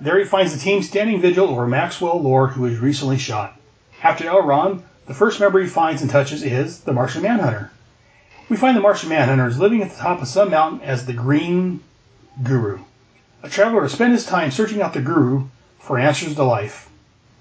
There 0.00 0.18
he 0.18 0.24
finds 0.24 0.54
the 0.54 0.60
team 0.60 0.82
standing 0.82 1.20
vigil 1.20 1.48
over 1.48 1.66
Maxwell 1.66 2.22
Lord, 2.22 2.50
who 2.50 2.62
was 2.62 2.78
recently 2.78 3.18
shot. 3.18 3.60
After 4.02 4.24
Elron, 4.24 4.82
the 5.06 5.14
first 5.14 5.38
member 5.40 5.60
he 5.60 5.66
finds 5.66 6.00
and 6.00 6.10
touches 6.10 6.42
is 6.42 6.80
the 6.80 6.92
Martian 6.92 7.22
Manhunter. 7.22 7.70
We 8.48 8.56
find 8.56 8.74
the 8.74 8.80
Martian 8.80 9.10
Manhunter 9.10 9.46
is 9.46 9.58
living 9.58 9.82
at 9.82 9.90
the 9.90 9.96
top 9.96 10.22
of 10.22 10.28
some 10.28 10.50
mountain 10.50 10.80
as 10.80 11.04
the 11.04 11.12
Green 11.12 11.80
Guru, 12.42 12.78
a 13.42 13.50
traveler 13.50 13.82
to 13.82 13.90
spend 13.90 14.14
his 14.14 14.24
time 14.24 14.50
searching 14.50 14.80
out 14.80 14.94
the 14.94 15.02
Guru 15.02 15.48
for 15.78 15.98
answers 15.98 16.34
to 16.34 16.44
life. 16.44 16.88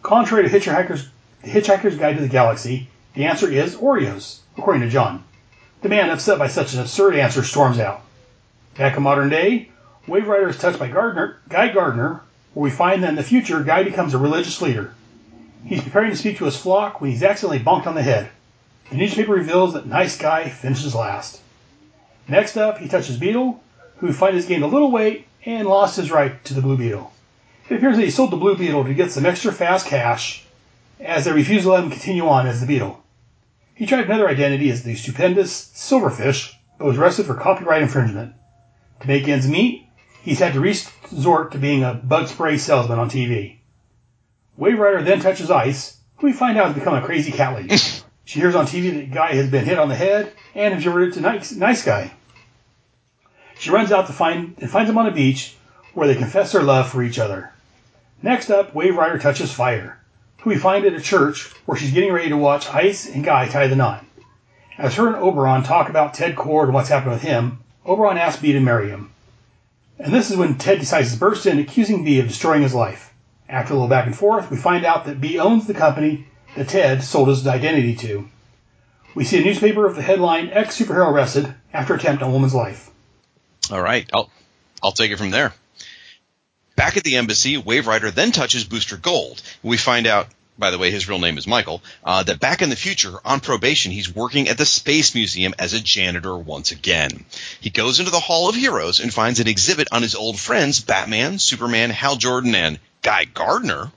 Contrary 0.03 0.43
to 0.43 0.49
Hitchhiker's, 0.49 1.07
Hitchhiker's 1.45 1.97
Guide 1.97 2.17
to 2.17 2.21
the 2.21 2.27
Galaxy, 2.27 2.89
the 3.13 3.23
answer 3.23 3.49
is 3.49 3.77
Oreos, 3.77 4.39
according 4.57 4.81
to 4.81 4.89
John. 4.89 5.23
The 5.81 5.87
man, 5.87 6.09
upset 6.09 6.39
by 6.39 6.49
such 6.49 6.73
an 6.73 6.81
absurd 6.81 7.15
answer, 7.15 7.41
storms 7.41 7.79
out. 7.79 8.01
Back 8.77 8.97
in 8.97 9.03
modern 9.03 9.29
day, 9.29 9.69
Wave 10.07 10.27
Rider 10.27 10.49
is 10.49 10.57
touched 10.57 10.79
by 10.79 10.89
Gardner, 10.89 11.37
Guy 11.47 11.69
Gardner, 11.69 12.21
where 12.53 12.63
we 12.65 12.69
find 12.69 13.01
that 13.03 13.11
in 13.11 13.15
the 13.15 13.23
future, 13.23 13.63
Guy 13.63 13.83
becomes 13.83 14.13
a 14.13 14.17
religious 14.17 14.61
leader. 14.61 14.93
He's 15.63 15.81
preparing 15.81 16.11
to 16.11 16.17
speak 16.17 16.37
to 16.39 16.45
his 16.45 16.57
flock 16.57 16.99
when 16.99 17.11
he's 17.11 17.23
accidentally 17.23 17.63
bonked 17.63 17.87
on 17.87 17.95
the 17.95 18.03
head. 18.03 18.29
The 18.89 18.95
newspaper 18.95 19.33
reveals 19.33 19.73
that 19.73 19.85
Nice 19.85 20.17
Guy 20.17 20.49
finishes 20.49 20.95
last. 20.95 21.41
Next 22.27 22.55
up, 22.55 22.77
he 22.77 22.87
touches 22.87 23.17
Beetle, 23.17 23.61
who 23.97 24.13
find 24.13 24.35
has 24.35 24.45
gained 24.45 24.63
a 24.63 24.67
little 24.67 24.91
weight 24.91 25.27
and 25.45 25.67
lost 25.67 25.97
his 25.97 26.09
right 26.09 26.43
to 26.45 26.53
the 26.53 26.61
Blue 26.61 26.77
Beetle. 26.77 27.11
It 27.69 27.75
appears 27.75 27.97
that 27.97 28.05
he 28.05 28.11
sold 28.11 28.31
the 28.31 28.37
Blue 28.37 28.55
Beetle 28.55 28.85
to 28.85 28.93
get 28.93 29.11
some 29.11 29.25
extra 29.25 29.51
fast 29.51 29.87
cash, 29.87 30.45
as 31.01 31.25
they 31.25 31.33
refuse 31.33 31.63
to 31.63 31.71
let 31.71 31.83
him 31.83 31.91
continue 31.91 32.27
on 32.27 32.47
as 32.47 32.61
the 32.61 32.67
Beetle. 32.67 33.03
He 33.75 33.85
tried 33.85 34.05
another 34.05 34.29
identity 34.29 34.69
as 34.69 34.83
the 34.83 34.95
stupendous 34.95 35.69
Silverfish, 35.75 36.53
but 36.77 36.85
was 36.85 36.97
arrested 36.97 37.25
for 37.25 37.35
copyright 37.35 37.81
infringement. 37.81 38.35
To 39.01 39.07
make 39.07 39.27
ends 39.27 39.49
meet, 39.49 39.85
he's 40.21 40.39
had 40.39 40.53
to 40.53 40.61
resort 40.61 41.51
to 41.51 41.57
being 41.57 41.83
a 41.83 41.93
bug 41.93 42.29
spray 42.29 42.57
salesman 42.57 42.99
on 42.99 43.09
TV. 43.09 43.57
Wave 44.55 44.79
Rider 44.79 45.03
then 45.03 45.19
touches 45.19 45.51
Ice, 45.51 45.97
who 46.17 46.27
we 46.27 46.33
find 46.33 46.57
out 46.57 46.67
has 46.67 46.75
become 46.75 46.95
a 46.95 47.05
crazy 47.05 47.31
cat 47.31 47.53
lady. 47.53 47.75
she 48.27 48.41
hears 48.41 48.55
on 48.55 48.65
TV 48.65 48.93
that 48.93 49.11
Guy 49.11 49.35
has 49.35 49.49
been 49.49 49.63
hit 49.63 49.79
on 49.79 49.87
the 49.87 49.95
head 49.95 50.33
and 50.53 50.73
has 50.73 50.85
reverted 50.85 51.13
to 51.13 51.21
nice, 51.21 51.53
nice 51.53 51.81
Guy. 51.81 52.11
She 53.57 53.69
runs 53.69 53.89
out 53.89 54.07
to 54.07 54.13
find 54.13 54.53
and 54.57 54.69
finds 54.69 54.89
him 54.89 54.97
on 54.97 55.07
a 55.07 55.11
beach 55.11 55.55
where 55.93 56.07
they 56.07 56.15
confess 56.15 56.51
their 56.51 56.61
love 56.61 56.89
for 56.89 57.01
each 57.01 57.19
other. 57.19 57.53
Next 58.21 58.51
up, 58.51 58.75
Wave 58.75 58.97
Rider 58.97 59.17
touches 59.17 59.53
Fire, 59.53 59.97
who 60.41 60.49
we 60.49 60.57
find 60.57 60.83
at 60.83 60.93
a 60.93 60.99
church 60.99 61.53
where 61.65 61.77
she's 61.77 61.93
getting 61.93 62.11
ready 62.11 62.27
to 62.27 62.35
watch 62.35 62.67
Ice 62.67 63.07
and 63.07 63.23
Guy 63.23 63.47
tie 63.47 63.67
the 63.67 63.77
knot. 63.77 64.03
As 64.77 64.95
her 64.95 65.07
and 65.07 65.15
Oberon 65.15 65.63
talk 65.63 65.87
about 65.87 66.13
Ted 66.13 66.35
Kord 66.35 66.65
and 66.65 66.73
what's 66.73 66.89
happened 66.89 67.13
with 67.13 67.21
him, 67.21 67.59
Oberon 67.85 68.17
asks 68.17 68.41
Bea 68.41 68.51
to 68.51 68.59
marry 68.59 68.89
him. 68.89 69.09
And 69.99 70.13
this 70.13 70.29
is 70.29 70.35
when 70.35 70.57
Ted 70.57 70.79
decides 70.79 71.13
to 71.13 71.17
burst 71.17 71.45
in, 71.45 71.59
accusing 71.59 72.03
Bea 72.03 72.19
of 72.19 72.27
destroying 72.27 72.61
his 72.61 72.75
life. 72.75 73.13
After 73.47 73.71
a 73.71 73.77
little 73.77 73.87
back 73.87 74.05
and 74.05 74.15
forth, 74.15 74.51
we 74.51 74.57
find 74.57 74.83
out 74.83 75.05
that 75.05 75.21
Bea 75.21 75.39
owns 75.39 75.65
the 75.65 75.73
company 75.73 76.25
that 76.57 76.69
Ted 76.69 77.03
sold 77.03 77.29
his 77.29 77.45
identity 77.45 77.95
to. 77.97 78.27
We 79.15 79.23
see 79.23 79.39
a 79.39 79.45
newspaper 79.45 79.87
with 79.87 79.95
the 79.95 80.01
headline 80.01 80.49
Ex 80.51 80.79
superhero 80.79 81.11
arrested 81.11 81.53
after 81.71 81.93
attempt 81.93 82.23
on 82.23 82.33
woman's 82.33 82.53
life. 82.53 82.89
All 83.71 83.81
right, 83.81 84.09
I'll 84.13 84.29
I'll 84.83 84.91
take 84.91 85.11
it 85.11 85.17
from 85.17 85.29
there. 85.29 85.53
Back 86.75 86.97
at 86.97 87.03
the 87.03 87.17
embassy, 87.17 87.57
Wave 87.57 87.87
Rider 87.87 88.11
then 88.11 88.31
touches 88.31 88.63
Booster 88.63 88.97
Gold. 88.97 89.41
We 89.63 89.77
find 89.77 90.05
out, 90.05 90.27
by 90.59 90.69
the 90.71 90.77
way, 90.77 90.91
his 90.91 91.09
real 91.09 91.19
name 91.19 91.37
is 91.37 91.47
Michael, 91.47 91.81
uh, 92.03 92.23
that 92.23 92.39
back 92.39 92.61
in 92.61 92.69
the 92.69 92.75
future, 92.75 93.13
on 93.25 93.39
probation, 93.39 93.91
he's 93.91 94.13
working 94.13 94.47
at 94.47 94.59
the 94.59 94.65
Space 94.65 95.15
Museum 95.15 95.55
as 95.57 95.73
a 95.73 95.81
janitor 95.81 96.37
once 96.37 96.71
again. 96.71 97.25
He 97.59 97.71
goes 97.71 97.99
into 97.99 98.11
the 98.11 98.19
Hall 98.19 98.49
of 98.49 98.55
Heroes 98.55 98.99
and 98.99 99.11
finds 99.11 99.39
an 99.39 99.47
exhibit 99.47 99.87
on 99.91 100.03
his 100.03 100.13
old 100.15 100.39
friends 100.39 100.79
Batman, 100.79 101.39
Superman, 101.39 101.89
Hal 101.89 102.15
Jordan, 102.15 102.53
and 102.53 102.79
Guy 103.01 103.25
Gardner. 103.25 103.91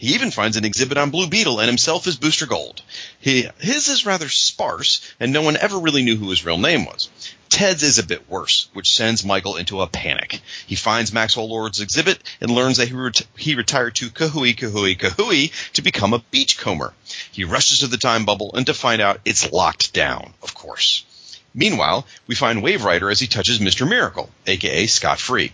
He 0.00 0.14
even 0.14 0.30
finds 0.30 0.56
an 0.56 0.64
exhibit 0.64 0.96
on 0.96 1.10
Blue 1.10 1.26
Beetle 1.26 1.60
and 1.60 1.68
himself 1.68 2.06
as 2.06 2.16
Booster 2.16 2.46
Gold. 2.46 2.80
He, 3.20 3.46
his 3.58 3.88
is 3.88 4.06
rather 4.06 4.30
sparse, 4.30 5.02
and 5.20 5.30
no 5.30 5.42
one 5.42 5.58
ever 5.58 5.78
really 5.78 6.02
knew 6.02 6.16
who 6.16 6.30
his 6.30 6.42
real 6.42 6.56
name 6.56 6.86
was. 6.86 7.10
Ted's 7.50 7.82
is 7.82 7.98
a 7.98 8.02
bit 8.02 8.26
worse, 8.26 8.68
which 8.72 8.94
sends 8.94 9.26
Michael 9.26 9.58
into 9.58 9.82
a 9.82 9.86
panic. 9.86 10.40
He 10.66 10.74
finds 10.74 11.12
Maxwell 11.12 11.50
Lord's 11.50 11.80
exhibit 11.80 12.22
and 12.40 12.50
learns 12.50 12.78
that 12.78 12.88
he, 12.88 12.94
ret- 12.94 13.26
he 13.36 13.54
retired 13.54 13.94
to 13.96 14.08
Kooey 14.08 14.56
Kooey 14.56 14.96
Kooey 14.98 15.52
to 15.74 15.82
become 15.82 16.14
a 16.14 16.24
beachcomber. 16.30 16.94
He 17.30 17.44
rushes 17.44 17.80
to 17.80 17.86
the 17.86 17.98
time 17.98 18.24
bubble 18.24 18.54
and 18.54 18.64
to 18.64 18.72
find 18.72 19.02
out 19.02 19.20
it's 19.26 19.52
locked 19.52 19.92
down, 19.92 20.32
of 20.42 20.54
course. 20.54 21.04
Meanwhile, 21.52 22.06
we 22.26 22.36
find 22.36 22.62
Wave 22.62 22.84
Rider 22.84 23.10
as 23.10 23.18
he 23.18 23.26
touches 23.26 23.58
Mr. 23.58 23.86
Miracle, 23.86 24.30
aka 24.46 24.86
Scott 24.86 25.18
Free. 25.18 25.52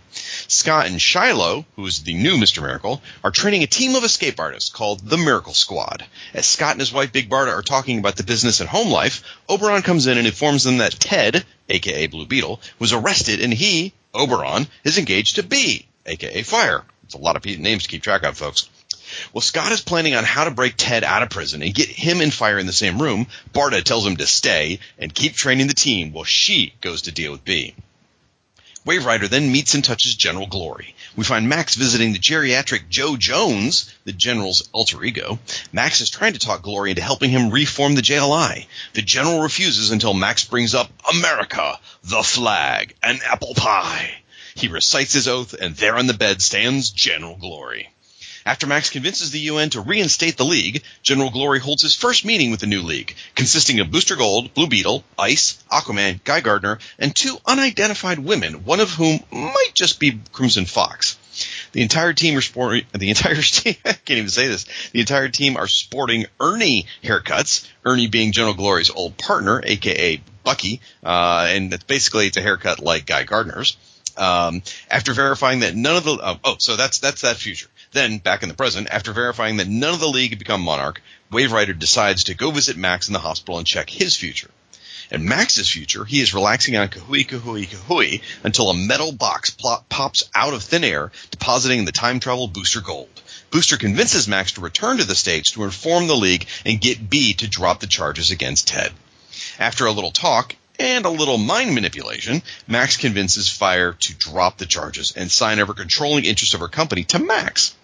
Scott 0.49 0.87
and 0.87 0.97
Shilo, 0.97 1.65
who's 1.75 2.03
the 2.03 2.13
new 2.13 2.37
Mr. 2.37 2.61
Miracle, 2.61 3.01
are 3.21 3.31
training 3.31 3.63
a 3.63 3.67
team 3.67 3.95
of 3.95 4.05
escape 4.05 4.39
artists 4.39 4.69
called 4.69 5.01
the 5.01 5.17
Miracle 5.17 5.53
Squad. 5.53 6.05
As 6.33 6.45
Scott 6.45 6.71
and 6.71 6.79
his 6.79 6.93
wife 6.93 7.11
Big 7.11 7.29
Barda 7.29 7.51
are 7.51 7.61
talking 7.61 7.99
about 7.99 8.15
the 8.15 8.23
business 8.23 8.61
and 8.61 8.69
home 8.69 8.89
life, 8.89 9.23
Oberon 9.49 9.81
comes 9.81 10.07
in 10.07 10.17
and 10.17 10.25
informs 10.25 10.63
them 10.63 10.77
that 10.77 10.97
Ted, 10.97 11.45
aka 11.67 12.07
Blue 12.07 12.25
Beetle, 12.25 12.61
was 12.79 12.93
arrested 12.93 13.41
and 13.41 13.53
he, 13.53 13.91
Oberon, 14.13 14.67
is 14.85 14.97
engaged 14.97 15.35
to 15.35 15.43
Bea, 15.43 15.85
aka 16.05 16.43
Fire. 16.43 16.85
It's 17.03 17.13
a 17.13 17.19
lot 17.19 17.35
of 17.35 17.45
names 17.45 17.83
to 17.83 17.89
keep 17.89 18.03
track 18.03 18.23
of, 18.23 18.37
folks. 18.37 18.69
Well, 19.33 19.41
Scott 19.41 19.73
is 19.73 19.81
planning 19.81 20.15
on 20.15 20.23
how 20.23 20.45
to 20.45 20.51
break 20.51 20.75
Ted 20.77 21.03
out 21.03 21.23
of 21.23 21.29
prison 21.29 21.61
and 21.61 21.73
get 21.73 21.89
him 21.89 22.21
and 22.21 22.33
Fire 22.33 22.57
in 22.57 22.67
the 22.67 22.73
same 22.73 23.01
room. 23.01 23.27
Barda 23.53 23.83
tells 23.83 24.07
him 24.07 24.15
to 24.17 24.27
stay 24.27 24.79
and 24.97 25.13
keep 25.13 25.33
training 25.33 25.67
the 25.67 25.73
team 25.73 26.13
while 26.13 26.23
she 26.23 26.73
goes 26.79 27.03
to 27.03 27.11
deal 27.11 27.33
with 27.33 27.43
Bea. 27.43 27.75
Wave 28.87 29.05
Rider 29.05 29.27
then 29.27 29.51
meets 29.51 29.73
and 29.73 29.83
touches 29.83 30.15
General 30.15 30.47
Glory. 30.47 30.95
We 31.17 31.25
find 31.25 31.49
Max 31.49 31.75
visiting 31.75 32.13
the 32.13 32.19
geriatric 32.19 32.87
Joe 32.87 33.17
Jones, 33.17 33.93
the 34.05 34.13
General's 34.13 34.69
alter 34.71 35.03
ego. 35.03 35.39
Max 35.73 35.99
is 35.99 36.09
trying 36.09 36.31
to 36.31 36.39
talk 36.39 36.61
Glory 36.61 36.91
into 36.91 37.01
helping 37.01 37.29
him 37.29 37.49
reform 37.49 37.95
the 37.95 38.01
JLI. 38.01 38.65
The 38.93 39.01
General 39.01 39.41
refuses 39.41 39.91
until 39.91 40.13
Max 40.13 40.45
brings 40.45 40.73
up 40.73 40.89
America, 41.13 41.77
the 42.05 42.23
flag, 42.23 42.95
and 43.03 43.21
apple 43.23 43.55
pie. 43.55 44.21
He 44.55 44.69
recites 44.69 45.11
his 45.11 45.27
oath, 45.27 45.53
and 45.53 45.75
there 45.75 45.97
on 45.97 46.07
the 46.07 46.13
bed 46.13 46.41
stands 46.41 46.89
General 46.89 47.35
Glory. 47.35 47.89
After 48.47 48.65
Max 48.65 48.89
convinces 48.89 49.31
the 49.31 49.41
UN 49.51 49.71
to 49.71 49.81
reinstate 49.81 50.37
the 50.37 50.45
League, 50.45 50.83
General 51.03 51.29
Glory 51.29 51.59
holds 51.59 51.81
his 51.81 51.97
first 51.97 52.23
meeting 52.23 52.49
with 52.49 52.61
the 52.61 52.65
new 52.65 52.81
League, 52.81 53.13
consisting 53.35 53.81
of 53.81 53.91
Booster 53.91 54.15
Gold, 54.15 54.53
Blue 54.53 54.67
Beetle, 54.67 55.03
Ice, 55.19 55.61
Aquaman, 55.69 56.23
Guy 56.23 56.39
Gardner, 56.39 56.79
and 56.97 57.13
two 57.13 57.35
unidentified 57.45 58.19
women, 58.19 58.63
one 58.63 58.79
of 58.79 58.91
whom 58.91 59.19
might 59.33 59.73
just 59.73 59.99
be 59.99 60.21
Crimson 60.31 60.65
Fox. 60.65 61.17
The 61.73 61.81
entire 61.81 62.13
team 62.13 62.37
are 62.37 62.41
sporting. 62.41 62.85
The 62.97 63.09
entire 63.09 63.35
team. 63.41 63.75
I 63.83 63.91
can't 63.91 64.17
even 64.17 64.29
say 64.29 64.47
this. 64.47 64.65
The 64.93 65.01
entire 65.01 65.27
team 65.27 65.57
are 65.57 65.67
sporting 65.67 66.27
Ernie 66.39 66.85
haircuts. 67.03 67.67
Ernie 67.83 68.07
being 68.07 68.31
General 68.31 68.53
Glory's 68.53 68.89
old 68.89 69.17
partner, 69.17 69.61
aka 69.61 70.21
Bucky, 70.45 70.79
uh, 71.03 71.47
and 71.49 71.73
it's 71.73 71.83
basically 71.83 72.27
it's 72.27 72.37
a 72.37 72.41
haircut 72.41 72.79
like 72.79 73.05
Guy 73.05 73.23
Gardner's. 73.23 73.75
Um, 74.15 74.63
after 74.89 75.13
verifying 75.13 75.59
that 75.59 75.75
none 75.75 75.97
of 75.97 76.05
the 76.05 76.17
oh, 76.19 76.39
oh, 76.45 76.55
so 76.59 76.77
that's 76.77 76.99
that's 76.99 77.21
that 77.21 77.35
future. 77.35 77.67
Then, 77.91 78.17
back 78.17 78.43
in 78.43 78.49
the 78.49 78.55
present, 78.55 78.89
after 78.91 79.13
verifying 79.13 79.57
that 79.57 79.67
none 79.67 79.93
of 79.93 79.99
the 79.99 80.09
League 80.09 80.31
had 80.31 80.39
become 80.39 80.61
Monarch, 80.61 81.01
Wave 81.31 81.51
Rider 81.51 81.73
decides 81.73 82.25
to 82.25 82.33
go 82.33 82.51
visit 82.51 82.77
Max 82.77 83.07
in 83.07 83.13
the 83.13 83.19
hospital 83.19 83.57
and 83.57 83.65
check 83.65 83.89
his 83.89 84.15
future. 84.15 84.51
In 85.09 85.25
Max's 85.25 85.69
future, 85.69 86.03
he 86.03 86.19
is 86.19 86.33
relaxing 86.33 86.75
on 86.75 86.89
Kooey 86.89 87.25
Kooey 87.25 87.69
Kooey 87.69 88.21
until 88.43 88.69
a 88.69 88.73
metal 88.73 89.13
box 89.13 89.51
plop, 89.51 89.87
pops 89.87 90.25
out 90.35 90.53
of 90.53 90.63
thin 90.63 90.83
air, 90.83 91.13
depositing 91.31 91.85
the 91.85 91.93
time 91.93 92.19
travel 92.19 92.49
Booster 92.49 92.81
Gold. 92.81 93.21
Booster 93.49 93.77
convinces 93.77 94.27
Max 94.27 94.51
to 94.53 94.61
return 94.61 94.97
to 94.97 95.05
the 95.05 95.15
States 95.15 95.51
to 95.51 95.63
inform 95.63 96.07
the 96.07 96.17
League 96.17 96.47
and 96.65 96.81
get 96.81 97.09
Bea 97.09 97.35
to 97.35 97.47
drop 97.47 97.79
the 97.79 97.87
charges 97.87 98.31
against 98.31 98.67
Ted. 98.67 98.91
After 99.59 99.85
a 99.85 99.93
little 99.93 100.11
talk 100.11 100.55
and 100.79 101.05
a 101.05 101.09
little 101.09 101.37
mind 101.37 101.73
manipulation, 101.73 102.41
Max 102.67 102.97
convinces 102.97 103.49
Fire 103.49 103.93
to 103.93 104.13
drop 104.15 104.57
the 104.57 104.65
charges 104.65 105.13
and 105.15 105.31
sign 105.31 105.59
over 105.59 105.73
controlling 105.73 106.25
interest 106.25 106.53
of 106.53 106.59
her 106.59 106.67
company 106.67 107.03
to 107.05 107.19
Max. 107.19 107.75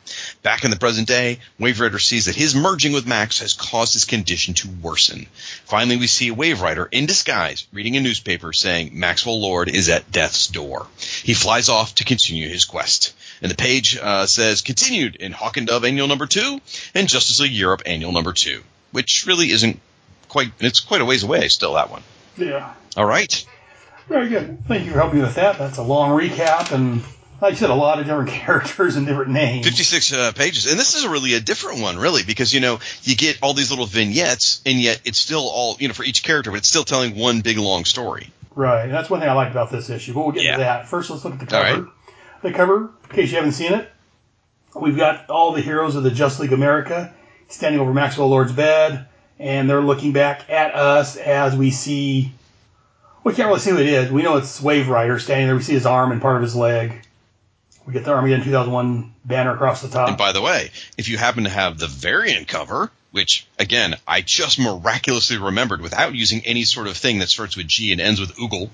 Back 0.43 0.63
in 0.63 0.71
the 0.71 0.77
present 0.77 1.07
day, 1.07 1.39
Wave 1.57 1.79
Rider 1.79 1.97
sees 1.97 2.25
that 2.25 2.35
his 2.35 2.53
merging 2.53 2.93
with 2.93 3.07
Max 3.07 3.39
has 3.39 3.53
caused 3.53 3.93
his 3.93 4.05
condition 4.05 4.53
to 4.55 4.69
worsen. 4.81 5.27
Finally, 5.65 5.97
we 5.97 6.07
see 6.07 6.29
Wave 6.29 6.62
Rider 6.62 6.88
in 6.91 7.05
disguise 7.05 7.65
reading 7.71 7.97
a 7.97 8.01
newspaper 8.01 8.53
saying 8.53 8.91
Maxwell 8.93 9.41
Lord 9.41 9.69
is 9.69 9.89
at 9.89 10.12
death's 10.12 10.47
door. 10.47 10.88
He 11.23 11.33
flies 11.33 11.69
off 11.69 11.95
to 11.95 12.03
continue 12.03 12.47
his 12.50 12.65
quest. 12.65 13.13
And 13.41 13.50
the 13.50 13.55
page 13.55 13.97
uh, 13.97 14.25
says 14.25 14.62
continued 14.62 15.15
in 15.15 15.31
Hawk 15.31 15.57
and 15.57 15.67
Dove 15.67 15.85
Annual 15.85 16.07
Number 16.07 16.27
2 16.27 16.62
and 16.93 17.07
Justice 17.07 17.39
League 17.39 17.51
Europe 17.51 17.83
Annual 17.85 18.12
Number 18.12 18.33
2, 18.33 18.62
which 18.91 19.25
really 19.25 19.51
isn't 19.51 19.79
quite, 20.27 20.51
it's 20.59 20.79
quite 20.79 21.01
a 21.01 21.05
ways 21.05 21.23
away 21.23 21.47
still, 21.47 21.73
that 21.73 21.89
one. 21.89 22.03
Yeah. 22.38 22.73
All 22.95 23.05
right. 23.05 23.45
Very 24.07 24.29
good. 24.29 24.65
Thank 24.67 24.85
you 24.85 24.91
for 24.91 25.00
helping 25.00 25.19
me 25.19 25.25
with 25.25 25.35
that. 25.35 25.57
That's 25.57 25.77
a 25.77 25.83
long 25.83 26.09
recap, 26.12 26.71
and 26.73 27.01
like 27.41 27.51
you 27.51 27.57
said, 27.57 27.69
a 27.69 27.75
lot 27.75 28.00
of 28.00 28.05
different 28.05 28.29
characters 28.41 28.95
and 28.95 29.07
different 29.07 29.31
names. 29.31 29.65
56 29.65 30.13
uh, 30.13 30.31
pages. 30.33 30.69
And 30.69 30.79
this 30.79 30.95
is 30.95 31.03
a 31.05 31.09
really 31.09 31.33
a 31.33 31.39
different 31.39 31.81
one, 31.81 31.97
really, 31.97 32.23
because, 32.23 32.53
you 32.53 32.59
know, 32.59 32.79
you 33.03 33.15
get 33.15 33.39
all 33.41 33.53
these 33.53 33.69
little 33.71 33.85
vignettes, 33.85 34.62
and 34.65 34.79
yet 34.79 35.01
it's 35.05 35.17
still 35.17 35.47
all, 35.50 35.77
you 35.79 35.88
know, 35.88 35.93
for 35.93 36.03
each 36.03 36.23
character, 36.23 36.51
but 36.51 36.57
it's 36.57 36.67
still 36.67 36.83
telling 36.83 37.15
one 37.15 37.41
big 37.41 37.57
long 37.57 37.85
story. 37.85 38.29
Right, 38.55 38.83
and 38.83 38.93
that's 38.93 39.09
one 39.09 39.19
thing 39.19 39.29
I 39.29 39.33
like 39.33 39.51
about 39.51 39.71
this 39.71 39.89
issue. 39.89 40.13
But 40.13 40.23
we'll 40.23 40.31
get 40.33 40.43
Yeah. 40.43 40.51
to 40.53 40.57
that. 40.59 40.88
First, 40.88 41.09
let's 41.09 41.23
look 41.23 41.33
at 41.33 41.39
the 41.39 41.45
cover. 41.47 41.63
right. 41.81 41.83
The 42.43 42.51
cover, 42.51 42.91
in 43.09 43.15
case 43.15 43.31
you 43.31 43.38
haven't 43.38 43.53
seen 43.53 43.73
it, 43.73 43.89
we've 44.75 44.97
got 44.97 45.29
all 45.29 45.53
the 45.53 45.62
heroes 45.62 45.95
of 45.95 46.03
the 46.03 46.12
Justice 46.12 46.41
League 46.41 46.53
America 46.53 47.13
standing 47.47 47.79
over 47.79 47.93
Maxwell 47.93 48.27
Lord's 48.27 48.51
bed, 48.51 49.05
and 49.39 49.69
they're 49.69 49.81
looking 49.81 50.12
back 50.12 50.50
at 50.50 50.75
us 50.75 51.15
as 51.15 51.55
we 51.55 51.71
see. 51.71 52.31
We 53.23 53.33
can't 53.33 53.47
really 53.47 53.59
see 53.59 53.69
who 53.71 53.77
it 53.77 53.85
is. 53.85 54.11
We 54.11 54.21
know 54.21 54.37
it's 54.37 54.61
Wave 54.61 54.89
Rider 54.89 55.17
standing 55.19 55.47
there. 55.47 55.55
We 55.55 55.61
see 55.61 55.73
his 55.73 55.85
arm 55.85 56.11
and 56.11 56.21
part 56.21 56.35
of 56.35 56.41
his 56.41 56.55
leg. 56.55 57.05
We 57.85 57.93
get 57.93 58.05
the 58.05 58.11
Armageddon 58.11 58.45
2001 58.45 59.13
banner 59.25 59.53
across 59.53 59.81
the 59.81 59.89
top. 59.89 60.09
And 60.09 60.17
by 60.17 60.31
the 60.31 60.41
way, 60.41 60.71
if 60.97 61.09
you 61.09 61.17
happen 61.17 61.43
to 61.43 61.49
have 61.49 61.77
the 61.77 61.87
variant 61.87 62.47
cover, 62.47 62.91
which 63.11 63.45
again 63.59 63.95
I 64.07 64.21
just 64.21 64.59
miraculously 64.59 65.37
remembered 65.37 65.81
without 65.81 66.15
using 66.15 66.41
any 66.45 66.63
sort 66.63 66.87
of 66.87 66.97
thing 66.97 67.19
that 67.19 67.29
starts 67.29 67.55
with 67.55 67.67
G 67.67 67.91
and 67.91 68.01
ends 68.01 68.19
with 68.19 68.35
Oogle, 68.35 68.69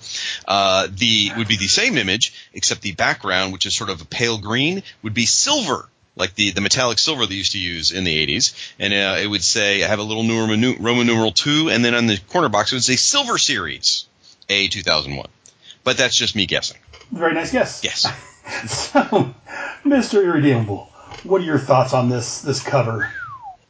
uh, 0.47 0.87
the 0.91 1.31
would 1.37 1.47
be 1.47 1.57
the 1.57 1.67
same 1.67 1.97
image 1.97 2.33
except 2.53 2.81
the 2.81 2.93
background, 2.93 3.53
which 3.53 3.65
is 3.65 3.75
sort 3.75 3.89
of 3.89 4.01
a 4.01 4.05
pale 4.05 4.37
green, 4.37 4.83
would 5.03 5.13
be 5.13 5.25
silver. 5.25 5.87
Like 6.15 6.35
the, 6.35 6.51
the 6.51 6.59
metallic 6.59 6.99
silver 6.99 7.25
they 7.25 7.35
used 7.35 7.53
to 7.53 7.59
use 7.59 7.91
in 7.91 8.03
the 8.03 8.27
80s. 8.27 8.53
And 8.77 8.93
uh, 8.93 9.21
it 9.21 9.27
would 9.27 9.43
say, 9.43 9.85
I 9.85 9.87
have 9.87 9.99
a 9.99 10.03
little 10.03 10.27
Roman 10.27 11.07
numeral 11.07 11.31
2, 11.31 11.69
and 11.69 11.85
then 11.85 11.95
on 11.95 12.07
the 12.07 12.17
corner 12.27 12.49
box 12.49 12.73
it 12.73 12.75
would 12.75 12.83
say 12.83 12.97
Silver 12.97 13.37
Series, 13.37 14.05
A 14.49 14.67
2001. 14.67 15.27
But 15.83 15.97
that's 15.97 16.15
just 16.15 16.35
me 16.35 16.45
guessing. 16.45 16.77
Very 17.11 17.33
nice 17.33 17.51
guess. 17.51 17.83
Yes. 17.83 18.05
So, 18.67 19.35
Mr. 19.85 20.23
Irredeemable, 20.23 20.89
what 21.23 21.39
are 21.39 21.45
your 21.45 21.59
thoughts 21.59 21.93
on 21.93 22.09
this 22.09 22.41
this 22.41 22.63
cover? 22.63 23.07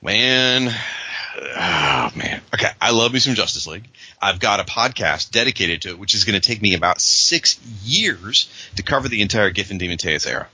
Man, 0.01 0.69
oh 0.69 2.11
man. 2.15 2.41
Okay, 2.53 2.69
I 2.79 2.91
love 2.91 3.11
me 3.11 3.19
some 3.19 3.35
Justice 3.35 3.67
League. 3.67 3.89
I've 4.21 4.39
got 4.39 4.61
a 4.61 4.63
podcast 4.63 5.31
dedicated 5.31 5.81
to 5.81 5.89
it, 5.89 5.99
which 5.99 6.15
is 6.15 6.23
going 6.23 6.39
to 6.39 6.47
take 6.47 6.61
me 6.61 6.75
about 6.75 7.01
six 7.01 7.59
years 7.83 8.49
to 8.77 8.83
cover 8.83 9.09
the 9.09 9.21
entire 9.21 9.49
Giffen 9.49 9.79
DeMatteis 9.79 10.25
era. 10.25 10.47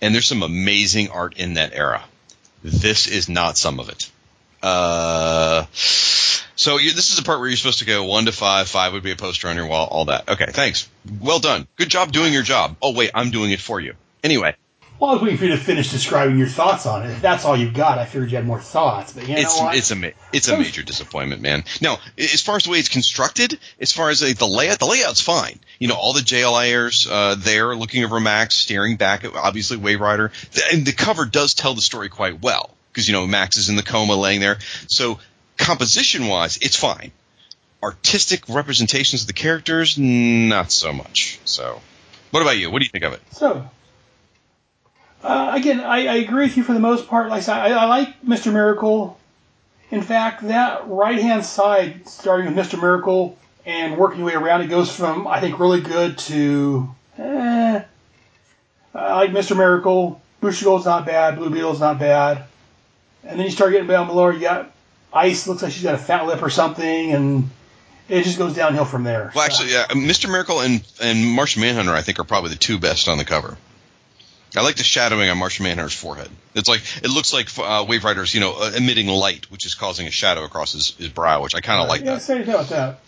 And 0.00 0.14
there's 0.14 0.26
some 0.26 0.42
amazing 0.42 1.10
art 1.10 1.36
in 1.36 1.54
that 1.54 1.72
era. 1.72 2.02
This 2.62 3.06
is 3.06 3.28
not 3.28 3.56
some 3.56 3.78
of 3.78 3.88
it. 3.88 4.10
Uh, 4.62 5.66
so 6.56 6.78
you, 6.78 6.92
this 6.92 7.10
is 7.10 7.16
the 7.16 7.22
part 7.22 7.40
where 7.40 7.48
you're 7.48 7.56
supposed 7.56 7.80
to 7.80 7.84
go 7.84 8.04
one 8.04 8.26
to 8.26 8.32
five. 8.32 8.68
Five 8.68 8.92
would 8.92 9.02
be 9.02 9.10
a 9.10 9.16
poster 9.16 9.48
on 9.48 9.56
your 9.56 9.66
wall. 9.66 9.88
All 9.90 10.04
that. 10.06 10.28
Okay, 10.28 10.46
thanks. 10.50 10.88
Well 11.20 11.40
done. 11.40 11.66
Good 11.76 11.88
job 11.88 12.12
doing 12.12 12.32
your 12.32 12.42
job. 12.42 12.76
Oh 12.80 12.92
wait, 12.92 13.10
I'm 13.14 13.30
doing 13.30 13.50
it 13.50 13.60
for 13.60 13.80
you. 13.80 13.94
Anyway, 14.22 14.54
Well, 14.98 15.10
I 15.10 15.14
was 15.14 15.22
waiting 15.22 15.36
for 15.36 15.44
you 15.44 15.50
to 15.50 15.58
finish 15.58 15.90
describing 15.90 16.38
your 16.38 16.46
thoughts 16.46 16.86
on 16.86 17.04
it. 17.04 17.10
If 17.10 17.20
that's 17.20 17.44
all 17.44 17.56
you've 17.56 17.74
got, 17.74 17.98
I 17.98 18.06
figured 18.06 18.30
you 18.30 18.36
had 18.36 18.46
more 18.46 18.60
thoughts. 18.60 19.12
But 19.12 19.28
you 19.28 19.34
know 19.34 19.40
it's 19.40 19.60
what? 19.60 19.76
it's 19.76 19.90
a 19.90 20.12
it's 20.32 20.48
a 20.48 20.56
major 20.56 20.82
disappointment, 20.82 21.42
man. 21.42 21.64
Now, 21.80 21.98
as 22.16 22.40
far 22.40 22.56
as 22.56 22.64
the 22.64 22.70
way 22.70 22.78
it's 22.78 22.88
constructed, 22.88 23.58
as 23.80 23.92
far 23.92 24.10
as 24.10 24.20
the 24.20 24.46
layout, 24.46 24.78
the 24.78 24.86
layout's 24.86 25.20
fine. 25.20 25.58
You 25.78 25.88
know, 25.88 25.96
all 25.96 26.12
the 26.12 26.20
JLIers 26.20 27.08
uh, 27.10 27.34
there 27.34 27.74
looking 27.76 28.04
over 28.04 28.20
Max, 28.20 28.54
staring 28.56 28.96
back 28.96 29.24
at 29.24 29.34
obviously 29.34 29.76
Wave 29.76 30.00
Rider, 30.00 30.30
and 30.72 30.86
the 30.86 30.92
cover 30.92 31.26
does 31.26 31.54
tell 31.54 31.74
the 31.74 31.82
story 31.82 32.08
quite 32.08 32.40
well 32.40 32.70
because 32.92 33.08
you 33.08 33.12
know 33.12 33.26
Max 33.26 33.56
is 33.56 33.68
in 33.68 33.76
the 33.76 33.82
coma 33.82 34.14
laying 34.14 34.40
there. 34.40 34.58
So 34.86 35.18
composition 35.56 36.26
wise, 36.26 36.58
it's 36.58 36.76
fine. 36.76 37.12
Artistic 37.82 38.48
representations 38.48 39.22
of 39.22 39.26
the 39.26 39.32
characters, 39.34 39.98
not 39.98 40.72
so 40.72 40.92
much. 40.92 41.38
So, 41.44 41.80
what 42.30 42.40
about 42.40 42.56
you? 42.56 42.70
What 42.70 42.78
do 42.78 42.84
you 42.84 42.90
think 42.90 43.04
of 43.04 43.12
it? 43.12 43.22
So, 43.32 43.68
uh, 45.22 45.52
again, 45.54 45.80
I, 45.80 46.06
I 46.06 46.14
agree 46.16 46.44
with 46.44 46.56
you 46.56 46.62
for 46.62 46.72
the 46.72 46.80
most 46.80 47.08
part. 47.08 47.28
Like 47.28 47.48
I 47.48 47.72
I, 47.72 47.84
like 47.86 48.22
Mr. 48.22 48.52
Miracle. 48.52 49.18
In 49.90 50.02
fact, 50.02 50.48
that 50.48 50.88
right 50.88 51.18
hand 51.18 51.44
side, 51.44 52.08
starting 52.08 52.52
with 52.52 52.66
Mr. 52.66 52.80
Miracle 52.80 53.38
and 53.66 53.96
working 53.96 54.20
your 54.20 54.28
way 54.28 54.34
around, 54.34 54.62
it 54.62 54.68
goes 54.68 54.94
from 54.94 55.26
I 55.26 55.40
think 55.40 55.58
really 55.58 55.80
good 55.80 56.18
to 56.18 56.94
eh. 57.18 57.82
I 58.94 59.14
like 59.16 59.30
Mr. 59.30 59.56
Miracle. 59.56 60.20
Booster 60.40 60.66
not 60.66 61.06
bad. 61.06 61.36
Blue 61.36 61.48
Beetle's 61.48 61.80
not 61.80 61.98
bad. 61.98 62.44
And 63.24 63.38
then 63.38 63.46
you 63.46 63.52
start 63.52 63.72
getting 63.72 63.86
down 63.86 64.06
below. 64.06 64.28
You 64.28 64.40
got 64.40 64.70
Ice. 65.14 65.46
Looks 65.46 65.62
like 65.62 65.72
she's 65.72 65.82
got 65.82 65.94
a 65.94 65.98
fat 65.98 66.26
lip 66.26 66.42
or 66.42 66.50
something, 66.50 67.12
and 67.12 67.50
it 68.08 68.24
just 68.24 68.38
goes 68.38 68.54
downhill 68.54 68.84
from 68.84 69.04
there. 69.04 69.32
Well, 69.34 69.48
So- 69.50 69.64
actually, 69.64 69.72
yeah, 69.72 69.86
Mr. 69.88 70.30
Miracle 70.30 70.60
and 70.60 70.82
and 71.00 71.24
Martian 71.26 71.62
Manhunter, 71.62 71.92
I 71.94 72.02
think, 72.02 72.18
are 72.18 72.24
probably 72.24 72.50
the 72.50 72.56
two 72.56 72.78
best 72.78 73.08
on 73.08 73.18
the 73.18 73.24
cover. 73.24 73.56
I 74.56 74.60
like 74.62 74.76
the 74.76 74.84
shadowing 74.84 75.28
on 75.30 75.36
Martian 75.38 75.64
Manhunter's 75.64 75.94
forehead. 75.94 76.28
It's 76.54 76.68
like 76.68 76.82
it 77.02 77.08
looks 77.10 77.32
like 77.32 77.48
uh, 77.58 77.84
Wave 77.88 78.04
Rider's, 78.04 78.32
you 78.34 78.40
know, 78.40 78.52
uh, 78.52 78.70
emitting 78.76 79.08
light, 79.08 79.50
which 79.50 79.66
is 79.66 79.74
causing 79.74 80.06
a 80.06 80.12
shadow 80.12 80.44
across 80.44 80.72
his, 80.72 80.90
his 80.96 81.08
brow, 81.08 81.42
which 81.42 81.56
I 81.56 81.60
kind 81.60 81.82
of 81.82 81.88
like 81.88 82.02
yeah, 82.04 82.14
that. 82.14 82.22
say 82.22 82.40
about 82.42 82.68
that. 82.68 83.00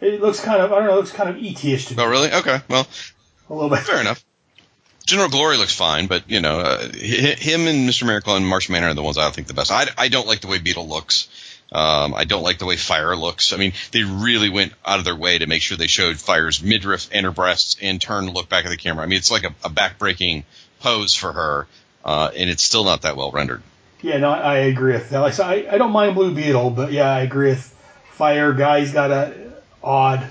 It 0.00 0.20
looks 0.20 0.38
kind 0.38 0.62
of 0.62 0.72
I 0.72 0.76
don't 0.76 0.86
know. 0.86 0.92
It 0.92 0.96
looks 0.96 1.10
kind 1.10 1.28
of 1.28 1.36
ET-ish 1.42 1.86
to 1.86 1.96
me. 1.96 2.02
Oh, 2.02 2.06
really? 2.08 2.32
Okay. 2.32 2.60
Well, 2.68 2.86
A 3.50 3.54
little 3.54 3.68
bit. 3.68 3.80
fair 3.80 4.00
enough. 4.00 4.22
General 5.08 5.30
Glory 5.30 5.56
looks 5.56 5.74
fine, 5.74 6.06
but 6.06 6.30
you 6.30 6.42
know, 6.42 6.60
uh, 6.60 6.86
him 6.92 7.66
and 7.66 7.88
Mr. 7.88 8.06
Miracle 8.06 8.36
and 8.36 8.46
Martian 8.46 8.74
are 8.74 8.92
the 8.92 9.02
ones 9.02 9.16
I 9.16 9.30
think 9.30 9.46
the 9.46 9.54
best. 9.54 9.72
I, 9.72 9.86
I 9.96 10.08
don't 10.08 10.26
like 10.26 10.40
the 10.40 10.48
way 10.48 10.58
Beetle 10.58 10.86
looks. 10.86 11.28
Um, 11.72 12.14
I 12.14 12.24
don't 12.24 12.42
like 12.42 12.58
the 12.58 12.66
way 12.66 12.76
Fire 12.76 13.16
looks. 13.16 13.54
I 13.54 13.56
mean, 13.56 13.72
they 13.90 14.02
really 14.02 14.50
went 14.50 14.74
out 14.84 14.98
of 14.98 15.06
their 15.06 15.16
way 15.16 15.38
to 15.38 15.46
make 15.46 15.62
sure 15.62 15.78
they 15.78 15.86
showed 15.86 16.18
Fire's 16.18 16.62
midriff 16.62 17.08
and 17.10 17.24
her 17.24 17.32
breasts 17.32 17.76
and 17.80 17.98
turn 17.98 18.26
to 18.26 18.32
look 18.32 18.50
back 18.50 18.66
at 18.66 18.68
the 18.68 18.76
camera. 18.76 19.02
I 19.02 19.06
mean, 19.06 19.16
it's 19.16 19.30
like 19.30 19.44
a, 19.44 19.54
a 19.64 19.70
back-breaking 19.70 20.44
pose 20.80 21.14
for 21.14 21.32
her, 21.32 21.66
uh, 22.04 22.30
and 22.36 22.50
it's 22.50 22.62
still 22.62 22.84
not 22.84 23.02
that 23.02 23.16
well 23.16 23.30
rendered. 23.30 23.62
Yeah, 24.02 24.18
no, 24.18 24.28
I, 24.28 24.38
I 24.38 24.56
agree 24.58 24.92
with 24.92 25.08
that. 25.08 25.20
Like, 25.20 25.32
so 25.32 25.44
I, 25.44 25.66
I 25.72 25.78
don't 25.78 25.92
mind 25.92 26.16
Blue 26.16 26.34
Beetle, 26.34 26.68
but 26.70 26.92
yeah, 26.92 27.10
I 27.10 27.20
agree 27.20 27.48
with 27.48 27.74
Fire. 28.12 28.52
Guy's 28.52 28.92
got 28.92 29.10
a 29.10 29.34
odd, 29.82 30.26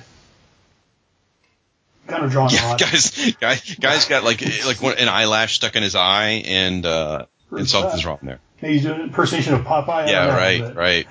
kind 2.08 2.24
of 2.24 2.32
drawn 2.32 2.50
Yeah, 2.50 2.78
guys, 2.78 3.36
guy, 3.40 3.60
guy's 3.80 4.06
got 4.06 4.24
like 4.24 4.42
like 4.66 4.82
an 5.00 5.10
eyelash 5.10 5.56
stuck 5.56 5.76
in 5.76 5.84
his 5.84 5.96
eye, 5.96 6.44
and 6.46 6.86
uh, 6.86 7.26
and 7.52 7.70
something's 7.70 8.06
wrong 8.06 8.20
there. 8.24 8.40
He's 8.60 8.84
doing 8.84 8.96
an 8.96 9.02
impersonation 9.02 9.54
of 9.54 9.62
Popeye. 9.62 10.08
Yeah, 10.08 10.36
right, 10.36 10.76
right. 10.76 11.08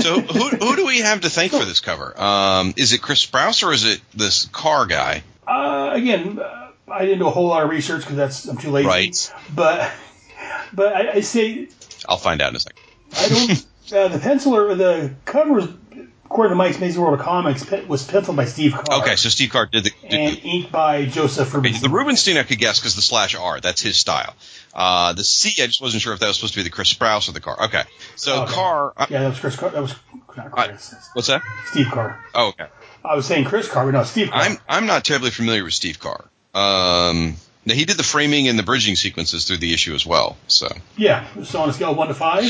So 0.00 0.20
who 0.20 0.48
who 0.48 0.76
do 0.76 0.86
we 0.86 0.98
have 0.98 1.22
to 1.22 1.30
thank 1.30 1.52
for 1.52 1.64
this 1.64 1.80
cover? 1.80 2.18
Um, 2.20 2.74
is 2.76 2.92
it 2.92 3.00
Chris 3.00 3.24
Sprouse 3.24 3.66
or 3.66 3.72
is 3.72 3.84
it 3.84 4.00
this 4.14 4.46
car 4.46 4.86
guy? 4.86 5.22
Uh, 5.46 5.90
again, 5.94 6.38
uh, 6.38 6.70
I 6.88 7.04
didn't 7.04 7.20
do 7.20 7.26
a 7.26 7.30
whole 7.30 7.46
lot 7.46 7.62
of 7.62 7.70
research 7.70 8.02
because 8.02 8.16
that's 8.16 8.46
I'm 8.46 8.58
too 8.58 8.70
lazy. 8.70 8.88
Right. 8.88 9.34
But 9.54 9.90
but 10.72 10.94
I, 10.94 11.12
I 11.12 11.20
say 11.20 11.68
I'll 12.08 12.16
find 12.16 12.42
out 12.42 12.50
in 12.50 12.56
a 12.56 12.60
second. 12.60 12.82
I 13.16 13.28
don't. 13.28 13.50
uh, 13.92 14.08
the 14.08 14.18
penciler, 14.18 14.76
the 14.76 15.14
cover, 15.24 15.52
was, 15.52 15.68
according 16.30 16.52
to 16.52 16.54
Mike's 16.56 16.76
Amazing 16.76 17.02
World 17.02 17.18
of 17.18 17.24
Comics, 17.26 17.68
was 17.88 18.06
penciled 18.06 18.36
by 18.36 18.44
Steve 18.44 18.72
Carr. 18.72 19.00
Okay, 19.00 19.16
so 19.16 19.28
Steve 19.28 19.50
Carr 19.50 19.66
did 19.66 19.82
the. 19.84 19.90
Did 20.08 20.12
and 20.12 20.40
inked 20.44 20.70
by 20.70 21.06
Josef 21.06 21.52
Rubinstein. 21.52 21.82
the 21.82 21.88
Rubinstein 21.94 22.36
I 22.36 22.44
could 22.44 22.58
guess 22.58 22.78
because 22.78 22.94
the 22.94 23.02
slash 23.02 23.34
R, 23.34 23.60
that's 23.60 23.80
his 23.80 23.96
style. 23.96 24.34
Uh, 24.72 25.12
the 25.12 25.24
C, 25.24 25.60
I 25.60 25.66
just 25.66 25.82
wasn't 25.82 26.02
sure 26.02 26.12
if 26.12 26.20
that 26.20 26.28
was 26.28 26.36
supposed 26.36 26.54
to 26.54 26.60
be 26.60 26.62
the 26.62 26.70
Chris 26.70 26.94
Sprouse 26.94 27.28
or 27.28 27.32
the 27.32 27.40
Carr. 27.40 27.64
Okay, 27.64 27.82
so 28.14 28.42
Okay. 28.44 28.52
Carr, 28.52 28.92
uh, 28.96 29.06
Yeah, 29.10 29.22
that 29.22 29.28
was 29.30 29.40
Chris 29.40 29.56
Carr. 29.56 29.70
That 29.70 29.82
was 29.82 29.94
not 30.36 30.52
Chris. 30.52 30.94
what's 31.14 31.26
that? 31.28 31.42
Steve 31.72 31.88
Carr. 31.90 32.24
Oh, 32.32 32.48
okay. 32.50 32.66
I 33.04 33.16
was 33.16 33.26
saying 33.26 33.46
Chris 33.46 33.68
Carr, 33.68 33.86
but 33.86 33.92
no, 33.98 34.04
Steve 34.04 34.30
Carr. 34.30 34.40
I'm 34.40 34.58
I'm 34.68 34.86
not 34.86 35.04
terribly 35.04 35.30
familiar 35.30 35.64
with 35.64 35.74
Steve 35.74 35.98
Carr. 35.98 36.24
Um, 36.54 37.34
now 37.70 37.76
he 37.76 37.84
did 37.84 37.96
the 37.96 38.02
framing 38.02 38.48
and 38.48 38.58
the 38.58 38.62
bridging 38.62 38.96
sequences 38.96 39.44
through 39.44 39.58
the 39.58 39.72
issue 39.72 39.94
as 39.94 40.04
well. 40.04 40.36
So 40.48 40.68
yeah, 40.96 41.26
so 41.44 41.62
on 41.62 41.70
a 41.70 41.72
scale 41.72 41.92
of 41.92 41.96
one 41.96 42.08
to 42.08 42.14
five, 42.14 42.44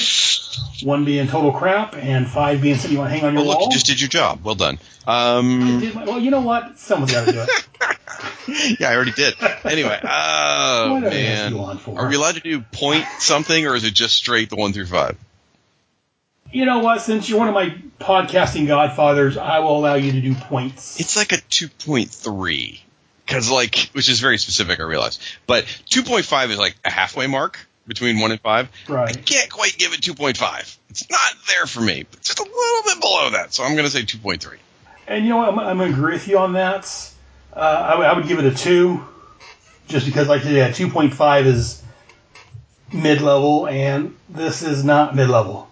one 0.82 1.04
being 1.04 1.28
total 1.28 1.52
crap 1.52 1.94
and 1.94 2.26
five 2.26 2.62
being 2.62 2.76
something 2.76 2.92
you 2.92 2.98
want 2.98 3.12
to 3.12 3.16
hang 3.16 3.24
on 3.26 3.34
your 3.34 3.42
well, 3.42 3.50
look, 3.50 3.58
wall. 3.60 3.68
you 3.68 3.72
just 3.72 3.86
did 3.86 4.00
your 4.00 4.08
job. 4.08 4.40
Well 4.42 4.54
done. 4.54 4.78
Um, 5.06 5.94
my- 5.94 6.04
well, 6.04 6.18
you 6.18 6.30
know 6.30 6.40
what? 6.40 6.78
Someone's 6.78 7.12
got 7.12 7.26
to 7.26 7.32
do 7.32 7.40
it. 7.40 8.78
yeah, 8.80 8.90
I 8.90 8.96
already 8.96 9.12
did. 9.12 9.34
Anyway, 9.64 10.00
oh 10.04 10.92
What 10.94 11.04
did 11.04 11.12
I 11.12 11.20
ask 11.20 11.86
man, 11.86 11.96
are 11.96 12.08
we 12.08 12.16
allowed 12.16 12.36
to 12.36 12.40
do 12.40 12.62
point 12.62 13.04
something 13.18 13.66
or 13.66 13.74
is 13.74 13.84
it 13.84 13.92
just 13.92 14.16
straight 14.16 14.48
the 14.48 14.56
one 14.56 14.72
through 14.72 14.86
five? 14.86 15.16
You 16.52 16.64
know 16.64 16.80
what? 16.80 17.02
Since 17.02 17.28
you're 17.28 17.38
one 17.38 17.48
of 17.48 17.54
my 17.54 17.76
podcasting 18.00 18.66
godfathers, 18.66 19.36
I 19.36 19.60
will 19.60 19.76
allow 19.76 19.94
you 19.94 20.12
to 20.12 20.20
do 20.20 20.34
points. 20.34 20.98
It's 20.98 21.16
like 21.16 21.32
a 21.32 21.36
two 21.36 21.68
point 21.68 22.10
three 22.10 22.82
because 23.30 23.50
like 23.50 23.90
which 23.92 24.08
is 24.08 24.20
very 24.20 24.38
specific. 24.38 24.80
I 24.80 24.82
realize, 24.82 25.18
but 25.46 25.64
two 25.88 26.02
point 26.02 26.24
five 26.26 26.50
is 26.50 26.58
like 26.58 26.74
a 26.84 26.90
halfway 26.90 27.26
mark 27.26 27.58
between 27.86 28.18
one 28.20 28.32
and 28.32 28.40
five. 28.40 28.68
I 28.88 29.12
can't 29.12 29.50
quite 29.50 29.76
give 29.78 29.92
it 29.94 30.02
two 30.02 30.14
point 30.14 30.36
five. 30.36 30.76
It's 30.90 31.08
not 31.08 31.32
there 31.48 31.66
for 31.66 31.80
me. 31.80 32.04
But 32.10 32.20
just 32.22 32.38
a 32.40 32.42
little 32.42 32.82
bit 32.94 33.00
below 33.00 33.30
that, 33.30 33.54
so 33.54 33.62
I'm 33.64 33.72
going 33.72 33.84
to 33.86 33.90
say 33.90 34.04
two 34.04 34.18
point 34.18 34.42
three. 34.42 34.58
And 35.06 35.24
you 35.24 35.30
know 35.30 35.38
what? 35.38 35.48
I'm, 35.48 35.58
I'm 35.60 35.78
going 35.78 35.92
to 35.92 35.96
agree 35.98 36.12
with 36.14 36.28
you 36.28 36.38
on 36.38 36.52
that. 36.54 37.12
Uh, 37.52 37.58
I, 37.58 38.16
would- 38.16 38.28
give 38.28 38.38
it 38.38 38.44
a 38.44 38.54
two, 38.54 39.04
just 39.88 40.06
because, 40.06 40.28
like, 40.28 40.44
yeah, 40.44 40.70
2.5 40.70 41.46
is 41.46 41.82
mid 42.92 43.20
level, 43.20 43.66
and 43.66 44.14
this 44.28 44.62
is 44.62 44.84
not 44.84 45.16
mid 45.16 45.28
level. 45.28 45.68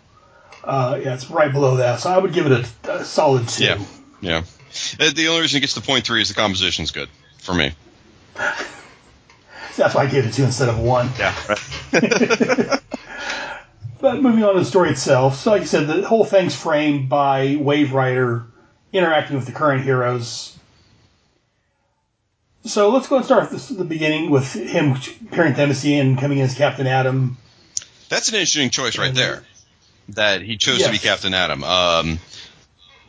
Uh, 0.65 0.99
yeah, 1.03 1.15
it's 1.15 1.31
right 1.31 1.53
below 1.53 1.77
that. 1.77 2.01
So 2.01 2.11
I 2.11 2.19
would 2.19 2.33
give 2.33 2.47
it 2.51 2.67
a, 2.85 2.93
a 2.93 3.05
solid 3.05 3.49
two. 3.49 3.63
Yeah, 3.65 3.79
yeah. 4.21 4.43
Uh, 4.99 5.11
The 5.15 5.29
only 5.29 5.43
reason 5.43 5.59
it 5.59 5.61
gets 5.61 5.75
to 5.75 5.81
point 5.83 6.05
three 6.05 6.21
is 6.21 6.29
the 6.29 6.35
composition's 6.35 6.91
good 6.91 7.09
for 7.49 7.55
me. 7.55 7.73
That's 9.77 9.95
why 9.95 10.03
I 10.03 10.07
gave 10.07 10.27
it 10.27 10.35
two 10.35 10.45
instead 10.45 10.69
of 10.69 10.79
one. 10.79 11.09
Yeah. 11.19 11.35
Right. 11.49 12.81
But 14.01 14.23
moving 14.23 14.45
on 14.45 14.55
to 14.55 14.61
the 14.61 14.65
story 14.65 14.91
itself, 14.91 15.39
so 15.39 15.51
like 15.51 15.63
I 15.63 15.65
said, 15.65 15.89
the 15.89 16.07
whole 16.07 16.25
thing's 16.25 16.55
framed 16.55 17.09
by 17.09 17.57
Wave 17.57 17.93
Rider 17.93 18.47
interacting 18.93 19.35
with 19.35 19.47
the 19.47 19.51
current 19.51 19.83
heroes. 19.83 20.57
So 22.65 22.91
let's 22.91 23.09
go 23.09 23.17
and 23.17 23.25
start 23.25 23.53
at 23.53 23.59
the 23.59 23.85
beginning 23.85 24.31
with 24.31 24.53
him 24.53 24.93
appearing 25.27 25.55
at 25.55 25.59
Embassy 25.59 25.99
and 25.99 26.17
coming 26.17 26.39
in 26.39 26.45
as 26.45 26.55
Captain 26.55 26.87
Atom. 26.87 27.39
That's 28.09 28.29
an 28.29 28.37
interesting 28.37 28.71
choice 28.71 28.97
right 28.99 29.13
there. 29.13 29.43
That 30.11 30.43
he 30.43 30.59
chose 30.59 30.81
to 30.85 30.93
be 30.93 30.99
Captain 30.99 31.35
Atom. 31.35 31.65
Um, 31.65 32.21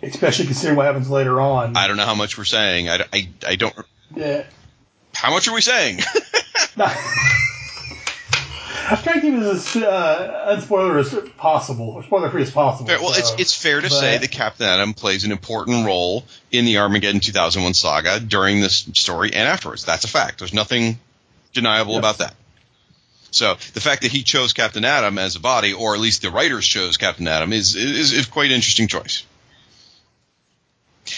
especially 0.01 0.45
considering 0.45 0.75
what 0.75 0.87
happens 0.87 1.07
later 1.07 1.39
on. 1.39 1.77
I 1.77 1.87
don't 1.87 1.97
know 1.97 2.05
how 2.05 2.15
much 2.15 2.35
we're 2.35 2.45
saying. 2.45 2.89
I, 2.89 3.05
I, 3.13 3.29
I 3.47 3.55
don't. 3.57 3.75
Yeah. 4.15 4.43
How 5.15 5.31
much 5.31 5.47
are 5.47 5.53
we 5.53 5.61
saying? 5.61 5.99
I'm 8.91 8.97
trying 9.03 9.15
to 9.15 9.21
keep 9.21 9.33
it 9.35 9.43
as 9.43 9.75
uh, 9.75 10.55
unspoiler 10.57 10.99
as 10.99 11.13
possible, 11.37 11.89
or 11.89 12.03
spoiler 12.03 12.29
free 12.31 12.41
as 12.41 12.49
possible. 12.51 12.87
Fair- 12.87 12.99
well, 12.99 13.13
it's 13.13 13.29
so- 13.29 13.35
it's 13.37 13.53
fair 13.53 13.81
to 13.81 13.89
but- 13.89 13.95
say 13.99 14.17
that 14.17 14.31
Captain 14.31 14.65
Atom 14.65 14.93
plays 14.95 15.25
an 15.25 15.31
important 15.31 15.85
role 15.85 16.25
in 16.51 16.65
the 16.65 16.79
Armageddon 16.79 17.19
2001 17.19 17.73
saga 17.75 18.19
during 18.19 18.61
this 18.61 18.89
story 18.95 19.31
and 19.33 19.47
afterwards. 19.47 19.85
That's 19.85 20.05
a 20.05 20.07
fact. 20.07 20.39
There's 20.39 20.53
nothing 20.53 20.99
deniable 21.53 21.97
about 21.97 22.17
that. 22.19 22.33
So 23.31 23.57
the 23.73 23.81
fact 23.81 24.01
that 24.01 24.11
he 24.11 24.23
chose 24.23 24.53
Captain 24.53 24.83
Atom 24.83 25.19
as 25.19 25.35
a 25.35 25.39
body, 25.39 25.73
or 25.73 25.93
at 25.93 25.99
least 25.99 26.23
the 26.23 26.31
writers 26.31 26.65
chose 26.65 26.97
Captain 26.97 27.27
Atom, 27.27 27.53
is 27.53 27.75
is, 27.75 28.11
is 28.11 28.25
quite 28.25 28.49
an 28.49 28.55
interesting 28.55 28.87
choice. 28.87 29.23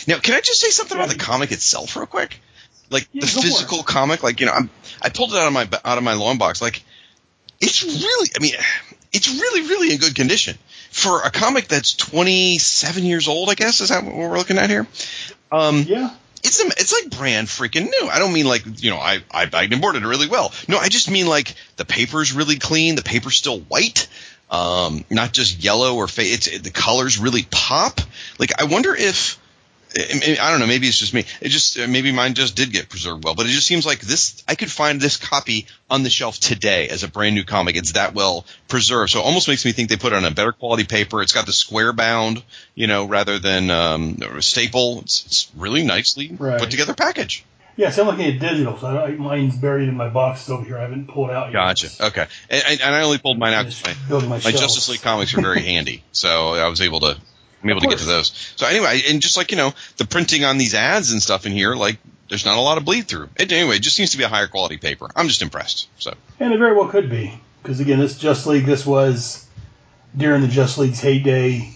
Now, 0.07 0.19
can 0.19 0.35
I 0.35 0.41
just 0.41 0.59
say 0.59 0.69
something 0.71 0.97
about 0.97 1.09
the 1.09 1.17
comic 1.17 1.51
itself, 1.53 1.95
real 1.95 2.05
quick? 2.05 2.39
Like 2.91 3.07
Yeah, 3.11 3.21
the 3.21 3.27
physical 3.27 3.81
comic, 3.83 4.21
like 4.21 4.39
you 4.39 4.45
know, 4.45 4.51
I'm, 4.51 4.69
I 5.01 5.09
pulled 5.09 5.31
it 5.33 5.37
out 5.37 5.47
of 5.47 5.53
my 5.53 5.67
out 5.83 5.97
of 5.97 6.03
my 6.03 6.13
long 6.13 6.37
box. 6.37 6.61
Like 6.61 6.83
it's 7.59 7.83
really, 7.83 8.29
I 8.35 8.39
mean, 8.41 8.53
it's 9.11 9.27
really, 9.29 9.61
really 9.67 9.93
in 9.93 9.99
good 9.99 10.13
condition 10.13 10.57
for 10.91 11.21
a 11.21 11.31
comic 11.31 11.67
that's 11.67 11.95
27 11.95 13.03
years 13.03 13.27
old. 13.27 13.49
I 13.49 13.55
guess 13.55 13.81
is 13.81 13.89
that 13.89 14.03
what 14.03 14.13
we're 14.13 14.37
looking 14.37 14.57
at 14.57 14.69
here? 14.69 14.85
Um, 15.51 15.83
Yeah. 15.87 16.13
it's 16.43 16.61
a, 16.61 16.67
it's 16.67 16.91
like 16.93 17.17
brand 17.17 17.47
freaking 17.47 17.85
new. 17.85 18.09
I 18.09 18.19
don't 18.19 18.33
mean 18.33 18.45
like 18.45 18.63
you 18.83 18.89
know 18.89 18.97
I 18.97 19.19
I 19.31 19.45
bagged 19.45 19.73
and 19.73 19.81
boarded 19.81 20.03
it 20.03 20.07
really 20.07 20.27
well. 20.27 20.51
No, 20.67 20.77
I 20.77 20.89
just 20.89 21.09
mean 21.09 21.27
like 21.27 21.55
the 21.77 21.85
paper's 21.85 22.33
really 22.33 22.57
clean. 22.57 22.95
The 22.95 23.03
paper's 23.03 23.35
still 23.35 23.59
white, 23.59 24.07
um, 24.49 25.05
not 25.09 25.31
just 25.31 25.63
yellow 25.63 25.95
or 25.95 26.07
fa- 26.07 26.23
it's 26.25 26.59
the 26.59 26.71
colors 26.71 27.19
really 27.19 27.47
pop. 27.49 28.01
Like 28.37 28.59
I 28.61 28.65
wonder 28.65 28.93
if. 28.95 29.37
I 29.95 30.37
I 30.41 30.51
don't 30.51 30.59
know. 30.59 30.67
Maybe 30.67 30.87
it's 30.87 30.97
just 30.97 31.13
me. 31.13 31.25
It 31.41 31.49
just 31.49 31.77
maybe 31.87 32.11
mine 32.11 32.33
just 32.33 32.55
did 32.55 32.71
get 32.71 32.89
preserved 32.89 33.23
well, 33.23 33.35
but 33.35 33.45
it 33.45 33.49
just 33.49 33.67
seems 33.67 33.85
like 33.85 33.99
this. 33.99 34.43
I 34.47 34.55
could 34.55 34.71
find 34.71 35.01
this 35.01 35.17
copy 35.17 35.67
on 35.89 36.03
the 36.03 36.09
shelf 36.09 36.39
today 36.39 36.87
as 36.89 37.03
a 37.03 37.07
brand 37.07 37.35
new 37.35 37.43
comic. 37.43 37.75
It's 37.75 37.93
that 37.93 38.13
well 38.13 38.45
preserved, 38.67 39.11
so 39.11 39.19
it 39.19 39.23
almost 39.23 39.47
makes 39.47 39.65
me 39.65 39.71
think 39.73 39.89
they 39.89 39.97
put 39.97 40.13
it 40.13 40.15
on 40.15 40.25
a 40.25 40.31
better 40.31 40.51
quality 40.53 40.85
paper. 40.85 41.21
It's 41.21 41.33
got 41.33 41.45
the 41.45 41.51
square 41.53 41.93
bound, 41.93 42.43
you 42.75 42.87
know, 42.87 43.05
rather 43.05 43.39
than 43.39 43.69
um, 43.69 44.17
a 44.21 44.41
staple. 44.41 44.99
It's, 45.01 45.25
it's 45.25 45.51
really 45.55 45.83
nicely 45.83 46.35
Right. 46.37 46.59
put 46.59 46.71
together 46.71 46.93
package. 46.93 47.43
Yeah, 47.77 47.89
so 47.89 48.01
I'm 48.03 48.09
looking 48.09 48.33
at 48.33 48.39
digital, 48.39 48.77
so 48.77 48.87
I, 48.87 49.11
mine's 49.11 49.55
buried 49.55 49.87
in 49.87 49.95
my 49.95 50.09
box 50.09 50.49
over 50.49 50.63
here. 50.63 50.77
I 50.77 50.81
haven't 50.81 51.07
pulled 51.07 51.29
out 51.31 51.47
yet. 51.47 51.53
Gotcha. 51.53 51.87
Okay, 52.01 52.27
and, 52.49 52.63
and 52.67 52.81
and 52.81 52.95
I 52.95 53.01
only 53.01 53.17
pulled 53.17 53.39
mine 53.39 53.53
out 53.53 53.65
because 53.65 53.83
my, 54.09 54.19
my 54.19 54.27
my. 54.27 54.39
Justice 54.39 54.89
League 54.89 55.01
comics 55.01 55.33
are 55.33 55.41
very 55.41 55.61
handy, 55.73 56.03
so 56.11 56.53
I 56.53 56.67
was 56.67 56.81
able 56.81 56.99
to. 57.01 57.17
I'm 57.63 57.69
able 57.69 57.81
to 57.81 57.87
get 57.87 57.99
to 57.99 58.05
those. 58.05 58.53
So 58.55 58.65
anyway, 58.65 59.01
and 59.09 59.21
just 59.21 59.37
like 59.37 59.51
you 59.51 59.57
know, 59.57 59.73
the 59.97 60.05
printing 60.05 60.45
on 60.45 60.57
these 60.57 60.73
ads 60.73 61.11
and 61.11 61.21
stuff 61.21 61.45
in 61.45 61.51
here, 61.51 61.75
like 61.75 61.97
there's 62.29 62.45
not 62.45 62.57
a 62.57 62.61
lot 62.61 62.77
of 62.77 62.85
bleed 62.85 63.07
through. 63.07 63.29
It, 63.37 63.51
anyway, 63.51 63.75
it 63.75 63.81
just 63.81 63.95
seems 63.95 64.11
to 64.11 64.17
be 64.17 64.23
a 64.23 64.29
higher 64.29 64.47
quality 64.47 64.77
paper. 64.77 65.09
I'm 65.15 65.27
just 65.27 65.41
impressed. 65.41 65.89
So 65.99 66.13
And 66.39 66.53
it 66.53 66.57
very 66.59 66.73
well 66.75 66.87
could 66.87 67.09
be. 67.09 67.37
Because, 67.61 67.79
again, 67.79 67.99
this 67.99 68.17
Justice 68.17 68.47
League, 68.47 68.65
this 68.65 68.85
was 68.85 69.45
during 70.15 70.41
the 70.41 70.47
Justice 70.47 70.77
League's 70.79 70.99
heyday 70.99 71.73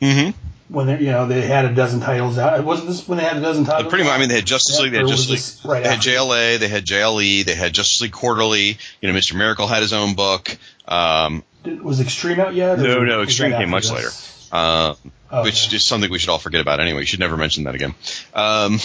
hmm 0.00 0.30
when 0.68 0.86
they, 0.86 0.98
you 1.00 1.10
know, 1.10 1.26
they 1.26 1.42
had 1.42 1.66
a 1.66 1.74
dozen 1.74 2.00
titles 2.00 2.38
out. 2.38 2.64
Wasn't 2.64 2.88
this 2.88 3.06
when 3.06 3.18
they 3.18 3.24
had 3.24 3.36
a 3.36 3.40
dozen 3.40 3.64
titles? 3.64 3.90
pretty 3.90 4.04
much. 4.04 4.14
I 4.14 4.18
mean, 4.18 4.30
they 4.30 4.36
had 4.36 4.46
Justice 4.46 4.80
League, 4.80 4.92
they 4.92 4.98
had 4.98 5.06
Justice 5.06 5.62
League, 5.62 5.70
right 5.70 5.84
they 5.84 5.90
had? 5.90 5.98
JLA, 5.98 6.58
they 6.58 6.68
had 6.68 6.84
JLE, 6.86 7.44
they 7.44 7.54
had 7.54 7.74
Justice 7.74 8.00
League 8.00 8.12
Quarterly. 8.12 8.78
You 9.00 9.08
know, 9.08 9.12
Mister 9.12 9.36
Miracle 9.36 9.66
had 9.66 9.82
his 9.82 9.92
own 9.92 10.14
book. 10.14 10.56
Um, 10.88 11.44
Did- 11.62 11.82
Was 11.82 12.00
Extreme 12.00 12.40
out 12.40 12.54
yet? 12.54 12.78
No, 12.78 13.04
no, 13.04 13.22
Extreme 13.22 13.52
came 13.52 13.68
much 13.68 13.90
this? 13.90 14.48
uh, 14.50 14.94
Okay. 15.32 15.44
which 15.44 15.72
is 15.72 15.82
something 15.82 16.10
we 16.10 16.18
should 16.18 16.28
all 16.30 16.38
forget 16.38 16.60
about 16.60 16.78
anyway. 16.80 17.00
You 17.00 17.06
should 17.06 17.20
never 17.20 17.36
mention 17.38 17.64
that 17.64 17.74
again. 17.74 17.94
Um, 18.34 18.78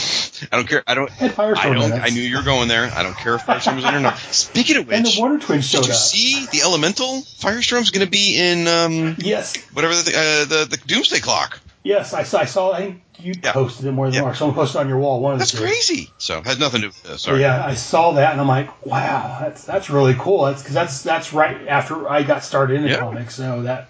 I 0.52 0.56
don't 0.56 0.68
care. 0.68 0.82
I 0.88 0.94
don't. 0.96 1.12
I 1.22 1.74
don't. 1.74 1.92
I 1.94 2.08
knew 2.10 2.22
you 2.22 2.38
were 2.38 2.44
going 2.44 2.70
there. 2.70 2.90
I 2.94 3.04
don't 3.04 3.18
care 3.18 3.36
if 3.36 3.46
Firestorm 3.46 3.76
was 3.76 3.84
in 3.86 3.94
or 3.94 4.00
not. 4.00 4.18
Speaking 4.18 4.78
of 4.78 4.88
which, 4.88 4.96
And 4.98 5.06
the 5.06 5.18
Water 5.20 5.40
Twins 5.40 5.68
showed 5.68 5.80
did 5.82 5.88
you 5.88 5.94
up. 5.94 6.00
see 6.00 6.46
the 6.48 6.62
Elemental 6.62 7.22
Firestorm's 7.22 7.92
going 7.92 8.06
to 8.06 8.10
be 8.12 8.38
in 8.38 8.68
um, 8.68 9.16
Yes, 9.20 9.56
whatever 9.74 9.94
the, 9.96 10.12
uh, 10.12 10.46
the 10.46 10.66
the 10.70 10.78
Doomsday 10.88 11.20
Clock? 11.20 11.60
yes, 11.84 12.14
I 12.14 12.24
saw. 12.24 12.40
I 12.40 12.46
saw. 12.46 12.72
I 12.72 12.78
think 12.82 13.02
you 13.20 13.34
Yeah. 13.44 13.52
posted 13.52 13.86
it 13.86 13.92
more 13.92 14.06
than 14.06 14.14
Yeah. 14.16 14.22
Mark. 14.22 14.36
Someone 14.38 14.56
posted 14.56 14.78
it 14.78 14.84
on 14.84 14.90
your 14.90 15.00
wall. 15.00 15.20
One 15.20 15.34
of 15.34 15.40
That's 15.40 15.52
the 15.52 15.58
crazy. 15.60 16.14
So 16.18 16.42
has 16.44 16.60
nothing 16.60 16.82
to 16.82 16.88
do 16.88 16.90
with 16.90 17.04
this. 17.04 17.22
Sorry. 17.24 17.42
yeah, 17.42 17.66
I 17.66 17.74
saw 17.74 18.14
that 18.14 18.32
and 18.32 18.40
I'm 18.40 18.48
like, 18.48 18.86
wow, 18.86 19.38
that's 19.42 19.66
that's 19.66 19.90
really 19.90 20.16
cool. 20.18 20.46
That's 20.46 20.62
because 20.62 20.76
that's 20.76 21.02
that's 21.04 21.34
right 21.34 21.68
after 21.68 22.08
I 22.10 22.24
got 22.24 22.44
started 22.44 22.76
in 22.78 22.84
the 22.84 22.90
Yeah. 22.90 23.00
comics. 23.00 23.36
So 23.36 23.64
that 23.64 23.90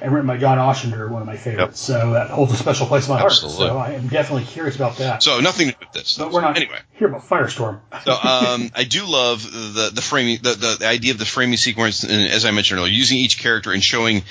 and 0.00 0.12
written 0.12 0.26
by 0.26 0.36
John 0.36 0.58
Ostrander, 0.58 1.08
one 1.08 1.22
of 1.22 1.26
my 1.26 1.36
favorites. 1.36 1.80
So 1.80 2.12
that 2.12 2.30
holds 2.30 2.52
a 2.52 2.56
special 2.56 2.86
place 2.86 3.08
in 3.08 3.14
my 3.14 3.24
Absolutely. 3.24 3.68
heart. 3.68 3.88
So 3.88 3.92
I 3.92 3.96
am 3.96 4.08
definitely 4.08 4.44
curious 4.44 4.76
about 4.76 4.98
that. 4.98 5.22
So 5.22 5.40
nothing 5.40 5.68
to 5.68 5.72
do 5.72 5.78
with 5.80 5.92
this. 5.92 6.18
but 6.18 6.32
we're 6.32 6.42
not 6.42 6.56
anyway. 6.56 6.78
here 6.94 7.08
about 7.08 7.22
Firestorm. 7.22 7.80
So 8.04 8.12
um, 8.12 8.70
I 8.74 8.84
do 8.84 9.04
love 9.04 9.42
the 9.42 9.90
the 9.92 10.02
framing, 10.02 10.38
the, 10.40 10.50
the, 10.50 10.76
the 10.80 10.86
idea 10.86 11.12
of 11.12 11.18
the 11.18 11.24
framing 11.24 11.56
sequence, 11.56 12.04
and 12.04 12.12
as 12.12 12.44
I 12.44 12.52
mentioned 12.52 12.78
earlier, 12.78 12.92
using 12.92 13.18
each 13.18 13.38
character 13.38 13.72
and 13.72 13.82
showing 13.82 14.22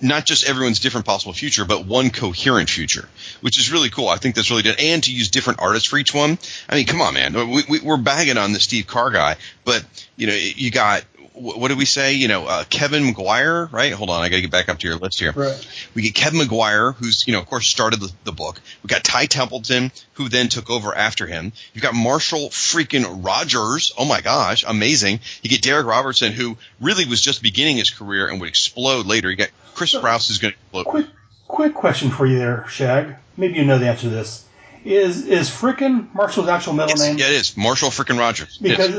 not 0.00 0.24
just 0.24 0.48
everyone's 0.48 0.78
different 0.78 1.06
possible 1.06 1.32
future, 1.32 1.64
but 1.64 1.84
one 1.84 2.10
coherent 2.10 2.70
future, 2.70 3.08
which 3.40 3.58
is 3.58 3.72
really 3.72 3.90
cool. 3.90 4.08
I 4.08 4.18
think 4.18 4.36
that's 4.36 4.50
really 4.50 4.62
good, 4.62 4.78
and 4.78 5.02
to 5.04 5.12
use 5.12 5.30
different 5.30 5.60
artists 5.60 5.88
for 5.88 5.96
each 5.98 6.14
one. 6.14 6.38
I 6.68 6.76
mean, 6.76 6.86
come 6.86 7.00
on, 7.00 7.14
man, 7.14 7.32
we, 7.32 7.64
we, 7.68 7.80
we're 7.80 7.96
bagging 7.96 8.36
on 8.36 8.52
the 8.52 8.60
Steve 8.60 8.86
Carr 8.86 9.10
guy, 9.10 9.36
but 9.64 9.84
you 10.16 10.26
know, 10.26 10.34
you 10.34 10.70
got. 10.70 11.04
Wh- 11.34 11.58
What 11.58 11.68
did 11.68 11.78
we 11.78 11.84
say? 11.84 12.14
You 12.14 12.28
know, 12.28 12.46
uh, 12.46 12.64
Kevin 12.70 13.04
Maguire, 13.04 13.66
right? 13.66 13.92
Hold 13.92 14.08
on, 14.10 14.22
I 14.22 14.28
got 14.28 14.36
to 14.36 14.42
get 14.42 14.50
back 14.50 14.68
up 14.68 14.78
to 14.78 14.88
your 14.88 14.96
list 14.96 15.18
here. 15.20 15.32
Right. 15.32 15.68
We 15.94 16.02
get 16.02 16.14
Kevin 16.14 16.38
Maguire, 16.38 16.92
who's, 16.92 17.26
you 17.26 17.32
know, 17.32 17.40
of 17.40 17.46
course, 17.46 17.66
started 17.66 18.00
the, 18.00 18.12
the 18.24 18.32
book. 18.32 18.60
We 18.82 18.88
got 18.88 19.04
Ty 19.04 19.26
Templeton, 19.26 19.92
who 20.14 20.28
then 20.28 20.48
took 20.48 20.70
over 20.70 20.94
after 20.94 21.26
him. 21.26 21.52
You've 21.74 21.82
got 21.82 21.94
Marshall 21.94 22.48
freaking 22.50 23.24
Rogers. 23.24 23.92
Oh 23.98 24.04
my 24.04 24.20
gosh, 24.20 24.64
amazing. 24.66 25.20
You 25.42 25.50
get 25.50 25.60
Darick 25.62 25.86
Robertson, 25.86 26.32
who 26.32 26.56
really 26.80 27.04
was 27.06 27.20
just 27.20 27.42
beginning 27.42 27.76
his 27.76 27.90
career 27.90 28.28
and 28.28 28.40
would 28.40 28.48
explode 28.48 29.06
later. 29.06 29.30
You 29.30 29.36
got 29.36 29.50
Chris 29.74 29.92
Sprouse, 29.94 30.28
who's 30.28 30.38
going 30.38 30.52
to 30.54 30.58
explode. 30.58 30.84
Quick 30.84 31.06
quick 31.48 31.74
question 31.74 32.10
for 32.10 32.26
you 32.26 32.38
there, 32.38 32.64
Shag. 32.68 33.16
Maybe 33.36 33.54
you 33.58 33.64
know 33.64 33.78
the 33.78 33.88
answer 33.88 34.02
to 34.02 34.10
this. 34.10 34.44
Is 34.84 35.26
is 35.26 35.48
frickin' 35.48 36.14
Marshall's 36.14 36.48
actual 36.48 36.74
middle 36.74 36.90
It's- 36.92 37.06
name? 37.08 37.16
yeah, 37.18 37.26
it 37.26 37.32
is. 37.32 37.56
Marshall 37.56 37.88
frickin' 37.90 38.18
Rogers. 38.18 38.58
Because 38.58 38.94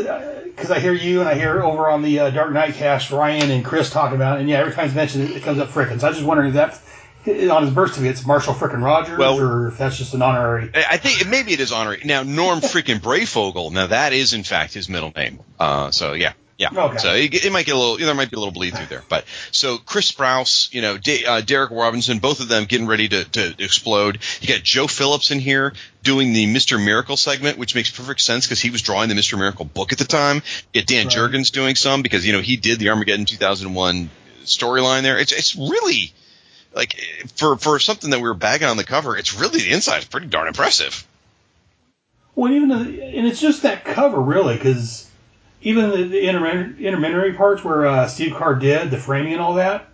because 0.46 0.72
I 0.72 0.80
hear 0.80 0.94
you 0.94 1.20
and 1.20 1.30
I 1.30 1.36
hear 1.36 1.62
over 1.62 1.90
on 1.90 2.02
the 2.02 2.20
uh, 2.22 2.30
Dark 2.32 2.52
Knight 2.54 2.74
cast 2.76 3.12
Ryan 3.12 3.52
and 3.52 3.64
Chris 3.64 3.90
talking 3.92 4.16
about 4.16 4.38
it, 4.38 4.42
and 4.42 4.50
yeah, 4.50 4.58
every 4.60 4.74
time 4.74 4.86
it's 4.86 4.96
mentioned, 4.96 5.26
it, 5.30 5.38
it 5.38 5.44
comes 5.44 5.60
up 5.60 5.70
frickin'. 5.70 6.00
So 6.00 6.08
I 6.08 6.10
was 6.10 6.18
just 6.18 6.28
wondering 6.28 6.50
if 6.50 6.56
that's 6.56 6.80
on 7.52 7.64
his 7.64 7.72
birth 7.74 7.90
certificate, 7.92 8.18
it's 8.18 8.26
Marshall 8.26 8.54
frickin' 8.56 8.84
Rogers, 8.84 9.18
Well- 9.20 9.40
or 9.40 9.68
if 9.68 9.78
that's 9.78 9.98
just 9.98 10.14
an 10.16 10.22
honorary. 10.24 10.72
I 10.74 10.86
I 10.92 10.98
think 10.98 11.28
maybe 11.30 11.54
it 11.54 11.60
is 11.60 11.72
honorary. 11.72 12.02
Now, 12.04 12.24
Norm 12.24 12.62
frickin' 12.62 13.00
Breyfogle. 13.00 13.72
Now 13.72 13.88
that 13.88 14.12
is 14.14 14.34
in 14.34 14.44
fact 14.44 14.74
his 14.74 14.90
middle 14.90 15.12
name. 15.16 15.40
Uh, 15.60 15.92
so 15.92 16.14
yeah, 16.14 16.34
yeah. 16.58 16.70
Okay. 16.72 16.98
So 16.98 17.14
it, 17.14 17.46
it 17.46 17.52
might 17.52 17.66
get 17.66 17.76
a 17.76 17.78
little. 17.78 17.98
There 17.98 18.14
might 18.14 18.32
be 18.32 18.36
a 18.36 18.40
little 18.40 18.54
bleed 18.54 18.76
through 18.76 18.86
there. 18.86 19.04
But 19.10 19.26
so 19.52 19.78
Chris 19.78 20.12
Sprouse, 20.12 20.74
you 20.74 20.82
know, 20.82 20.98
Da- 20.98 21.26
uh, 21.26 21.42
Derek 21.42 21.72
Robinson, 21.72 22.20
both 22.20 22.40
of 22.40 22.48
them 22.48 22.66
getting 22.66 22.88
ready 22.88 23.10
to, 23.10 23.26
to 23.26 23.56
explode. 23.64 24.20
You 24.40 24.48
got 24.48 24.64
Joe 24.64 24.88
Phillips 24.88 25.32
in 25.32 25.40
here 25.40 25.74
doing 26.04 26.32
the 26.32 26.46
Mister 26.46 26.78
Miracle 26.78 27.18
segment, 27.18 27.58
which 27.58 27.76
makes 27.76 27.90
perfect 27.90 28.22
sense 28.22 28.46
because 28.46 28.62
he 28.62 28.70
was 28.70 28.82
drawing 28.82 29.10
the 29.10 29.16
Mister 29.16 29.36
Miracle 29.36 29.66
book 29.66 29.92
at 29.92 29.98
the 29.98 30.06
time. 30.06 30.38
You 30.74 30.82
get 30.82 30.88
Dan 30.88 31.08
Right. 31.08 31.16
Jurgens 31.16 31.52
doing 31.52 31.76
some 31.76 32.02
because 32.02 32.26
you 32.26 32.32
know 32.32 32.42
he 32.42 32.56
did 32.56 32.80
the 32.80 32.90
Armageddon 32.90 33.26
2001 33.26 34.10
storyline 34.46 35.02
there. 35.02 35.20
It's 35.20 35.34
it's 35.34 35.56
really 35.58 36.14
like 36.74 36.96
for 37.36 37.58
for 37.58 37.80
something 37.80 38.12
that 38.12 38.20
we 38.20 38.28
were 38.30 38.34
bagging 38.34 38.68
on 38.68 38.78
the 38.78 38.84
cover, 38.84 39.18
it's 39.18 39.38
really 39.38 39.60
the 39.60 39.72
inside 39.72 40.00
is 40.00 40.06
pretty 40.06 40.28
darn 40.28 40.48
impressive. 40.48 41.06
Well, 42.36 42.52
even 42.52 42.70
the, 42.70 42.76
and 42.76 43.26
it's 43.26 43.40
just 43.40 43.64
that 43.64 43.86
cover 43.86 44.20
really, 44.20 44.56
because 44.56 45.05
even 45.66 45.90
the, 45.90 46.04
the 46.08 46.22
intermediary 46.30 47.34
parts 47.34 47.64
where 47.64 47.86
uh, 47.88 48.08
Steve 48.08 48.36
Carr 48.36 48.56
did 48.56 48.92
the 48.92 48.98
framing 48.98 49.34
and 49.34 49.42
all 49.42 49.56
that, 49.56 49.88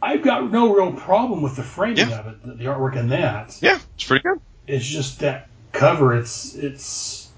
I've 0.00 0.22
got 0.22 0.52
no 0.52 0.74
real 0.74 0.92
problem 0.92 1.42
with 1.42 1.56
the 1.56 1.62
framing 1.62 2.10
Yeah. 2.10 2.20
of 2.20 2.26
it, 2.26 2.42
the, 2.46 2.52
the 2.52 2.64
artwork 2.66 2.96
in 2.96 3.08
that. 3.08 3.56
Yeah, 3.60 3.78
it's 3.94 4.04
pretty 4.04 4.22
good. 4.22 4.38
It's 4.66 4.86
just 4.86 5.20
that 5.20 5.48
cover. 5.72 6.14
It's 6.14 6.54
it's 6.54 7.28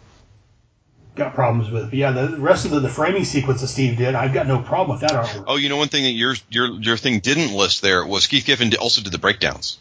got 1.14 1.34
problems 1.34 1.70
with. 1.70 1.84
But 1.90 1.94
yeah, 1.94 2.10
the 2.10 2.36
rest 2.38 2.64
of 2.64 2.72
the, 2.72 2.80
the 2.80 2.88
framing 2.88 3.24
sequence 3.24 3.60
that 3.60 3.68
Steve 3.68 3.96
did, 3.96 4.14
I've 4.16 4.32
got 4.34 4.46
no 4.48 4.58
problem 4.60 4.98
with 4.98 5.08
that 5.08 5.12
artwork. 5.12 5.44
Oh, 5.46 5.56
you 5.56 5.68
know 5.68 5.76
one 5.76 5.88
thing 5.88 6.02
that 6.04 6.10
your 6.10 6.34
your 6.50 6.68
your 6.80 6.96
thing 6.96 7.20
didn't 7.20 7.54
list 7.54 7.80
there 7.80 8.04
was 8.04 8.26
Keith 8.26 8.44
Giffen 8.44 8.74
also 8.74 9.02
did 9.02 9.12
the 9.12 9.18
breakdowns. 9.18 9.78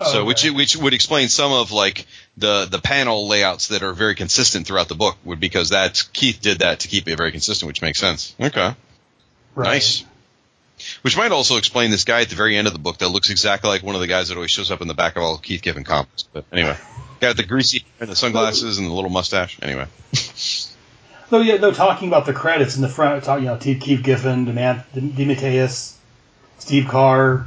So 0.00 0.20
Okay. 0.20 0.26
which 0.26 0.50
which 0.50 0.76
would 0.76 0.94
explain 0.94 1.28
some 1.28 1.52
of 1.52 1.70
like 1.70 2.06
the 2.36 2.66
the 2.66 2.78
panel 2.78 3.28
layouts 3.28 3.68
that 3.68 3.82
are 3.82 3.92
very 3.92 4.14
consistent 4.14 4.66
throughout 4.66 4.88
the 4.88 4.94
book 4.94 5.16
would 5.24 5.40
because 5.40 5.68
that's 5.68 6.02
Keith 6.02 6.40
did 6.40 6.60
that 6.60 6.80
to 6.80 6.88
keep 6.88 7.06
it 7.08 7.16
very 7.16 7.30
consistent, 7.30 7.66
which 7.66 7.82
makes 7.82 7.98
sense. 7.98 8.34
Okay. 8.40 8.74
Right. 9.54 9.68
Nice. 9.68 10.04
Which 11.02 11.16
might 11.16 11.30
also 11.30 11.58
explain 11.58 11.90
this 11.90 12.04
guy 12.04 12.22
at 12.22 12.28
the 12.30 12.34
very 12.34 12.56
end 12.56 12.66
of 12.66 12.72
the 12.72 12.78
book 12.78 12.98
that 12.98 13.08
looks 13.08 13.30
exactly 13.30 13.68
like 13.68 13.82
one 13.82 13.94
of 13.94 14.00
the 14.00 14.06
guys 14.06 14.28
that 14.28 14.36
always 14.36 14.50
shows 14.50 14.70
up 14.70 14.80
in 14.80 14.88
the 14.88 14.94
back 14.94 15.16
of 15.16 15.22
all 15.22 15.38
Keith 15.38 15.62
Giffen 15.62 15.84
comics. 15.84 16.24
But 16.24 16.44
anyway, 16.50 16.76
got 17.20 17.36
the 17.36 17.44
greasy 17.44 17.80
hair 17.80 17.88
and 18.00 18.10
the 18.10 18.16
sunglasses 18.16 18.78
and 18.78 18.88
the 18.88 18.92
little 18.92 19.10
mustache. 19.10 19.58
Anyway, 19.62 19.86
Though, 21.28 21.40
yeah, 21.40 21.56
no. 21.56 21.72
talking 21.72 22.08
about 22.08 22.26
the 22.26 22.32
credits 22.34 22.76
in 22.76 22.82
the 22.82 22.88
front, 22.88 23.24
talk, 23.24 23.40
you 23.40 23.46
know, 23.46 23.56
Keith 23.56 24.02
Giffen, 24.02 24.44
Deman- 24.46 24.84
DeMatteis, 24.94 25.94
Steve 26.58 26.88
Carr, 26.88 27.46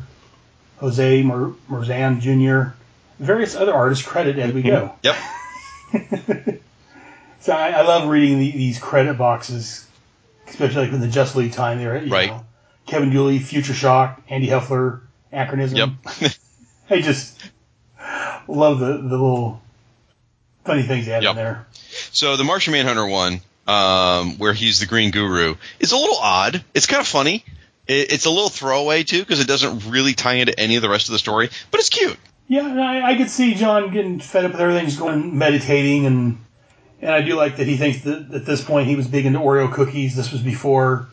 Jose 0.78 1.22
Mer- 1.22 1.54
Merzan 1.70 2.20
Jr., 2.20 2.76
various 3.20 3.56
other 3.56 3.74
artists 3.74 4.06
credit 4.06 4.38
as 4.40 4.54
we 4.54 4.62
go. 4.62 4.94
yep. 5.04 5.16
So 7.40 7.54
I, 7.54 7.70
I 7.70 7.82
love 7.84 8.08
reading 8.10 8.40
the, 8.40 8.50
these 8.52 8.80
credit 8.80 9.20
boxes, 9.20 9.88
especially 10.48 10.86
like 10.86 10.94
in 10.94 11.00
the 11.00 11.08
Justice 11.08 11.36
League 11.36 11.52
time. 11.52 11.78
There, 11.78 11.94
Right. 12.08 12.30
Know, 12.30 12.44
Kevin 12.88 13.12
Dooley, 13.12 13.38
Future 13.38 13.76
Shock, 13.76 14.20
Andy 14.30 14.48
Helfer, 14.48 15.02
Anachronism. 15.32 15.78
Yep. 15.78 15.90
I 16.90 17.02
just 17.02 17.40
love 18.48 18.80
the, 18.80 18.94
the 18.98 19.10
little 19.18 19.62
funny 20.64 20.82
things 20.82 21.06
they 21.06 21.12
have 21.12 21.22
Yep. 21.22 21.30
in 21.32 21.36
there. 21.36 21.68
So 22.12 22.36
the 22.36 22.44
Martian 22.44 22.72
Manhunter 22.74 23.06
one, 23.06 23.42
um, 23.68 24.40
where 24.40 24.54
he's 24.54 24.80
the 24.80 24.88
Green 24.88 25.12
Guru, 25.12 25.54
is 25.80 25.92
a 25.92 25.98
little 25.98 26.18
odd. 26.18 26.64
It's 26.74 26.88
kind 26.88 27.02
of 27.02 27.08
funny. 27.08 27.46
It, 27.86 28.12
it's 28.12 28.26
a 28.26 28.32
little 28.32 28.50
throwaway 28.50 29.04
too 29.04 29.20
because 29.20 29.40
it 29.40 29.48
doesn't 29.48 29.88
really 29.92 30.14
tie 30.16 30.36
into 30.36 30.60
any 30.60 30.78
of 30.78 30.82
the 30.82 30.90
rest 30.90 31.10
of 31.10 31.12
the 31.14 31.20
story, 31.20 31.52
but 31.70 31.80
it's 31.80 31.90
cute. 31.90 32.18
Yeah, 32.48 32.70
and 32.70 32.80
I, 32.80 33.12
I 33.12 33.18
could 33.18 33.30
see 33.30 33.56
John 33.56 33.92
getting 33.92 34.20
fed 34.20 34.46
up 34.46 34.52
with 34.52 34.62
everything, 34.62 34.86
just 34.86 35.00
going 35.00 35.38
meditating, 35.38 36.06
and 36.06 36.38
and 37.02 37.12
I 37.12 37.22
do 37.22 37.36
like 37.36 37.58
that 37.58 37.68
he 37.68 37.78
thinks 37.78 38.02
that 38.02 38.32
at 38.34 38.46
this 38.46 38.64
point 38.64 38.88
he 38.88 38.96
was 38.96 39.08
big 39.08 39.26
into 39.26 39.40
Oreo 39.40 39.72
cookies. 39.72 40.16
This 40.16 40.32
was 40.32 40.42
before. 40.42 41.08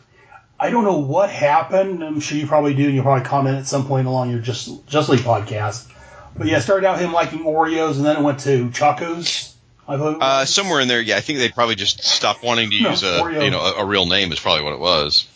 I 0.59 0.69
don't 0.69 0.83
know 0.85 0.99
what 0.99 1.29
happened. 1.29 2.03
I'm 2.03 2.19
sure 2.19 2.37
you 2.37 2.47
probably 2.47 2.73
do, 2.73 2.85
and 2.85 2.93
you'll 2.93 3.03
probably 3.03 3.25
comment 3.25 3.57
at 3.57 3.67
some 3.67 3.85
point 3.87 4.07
along 4.07 4.29
your 4.29 4.39
Just 4.39 4.85
Justice 4.87 5.09
League 5.17 5.25
podcast. 5.25 5.89
But 6.37 6.47
yeah, 6.47 6.59
started 6.59 6.85
out 6.87 6.99
him 6.99 7.11
liking 7.11 7.39
Oreos, 7.39 7.97
and 7.97 8.05
then 8.05 8.17
it 8.17 8.21
went 8.21 8.39
to 8.41 8.69
Chocos. 8.69 9.53
I 9.87 9.97
believe. 9.97 10.17
Uh, 10.21 10.45
somewhere 10.45 10.79
in 10.79 10.87
there, 10.87 11.01
yeah, 11.01 11.17
I 11.17 11.19
think 11.19 11.39
they 11.39 11.49
probably 11.49 11.75
just 11.75 12.01
stopped 12.03 12.41
wanting 12.43 12.69
to 12.71 12.81
No, 12.81 12.89
use 12.91 13.03
a 13.03 13.19
Oreo. 13.19 13.43
you 13.43 13.51
know 13.51 13.59
a, 13.59 13.81
a 13.81 13.85
real 13.85 14.05
name 14.05 14.31
is 14.31 14.39
probably 14.39 14.63
what 14.63 14.73
it 14.73 14.79
was. 14.79 15.27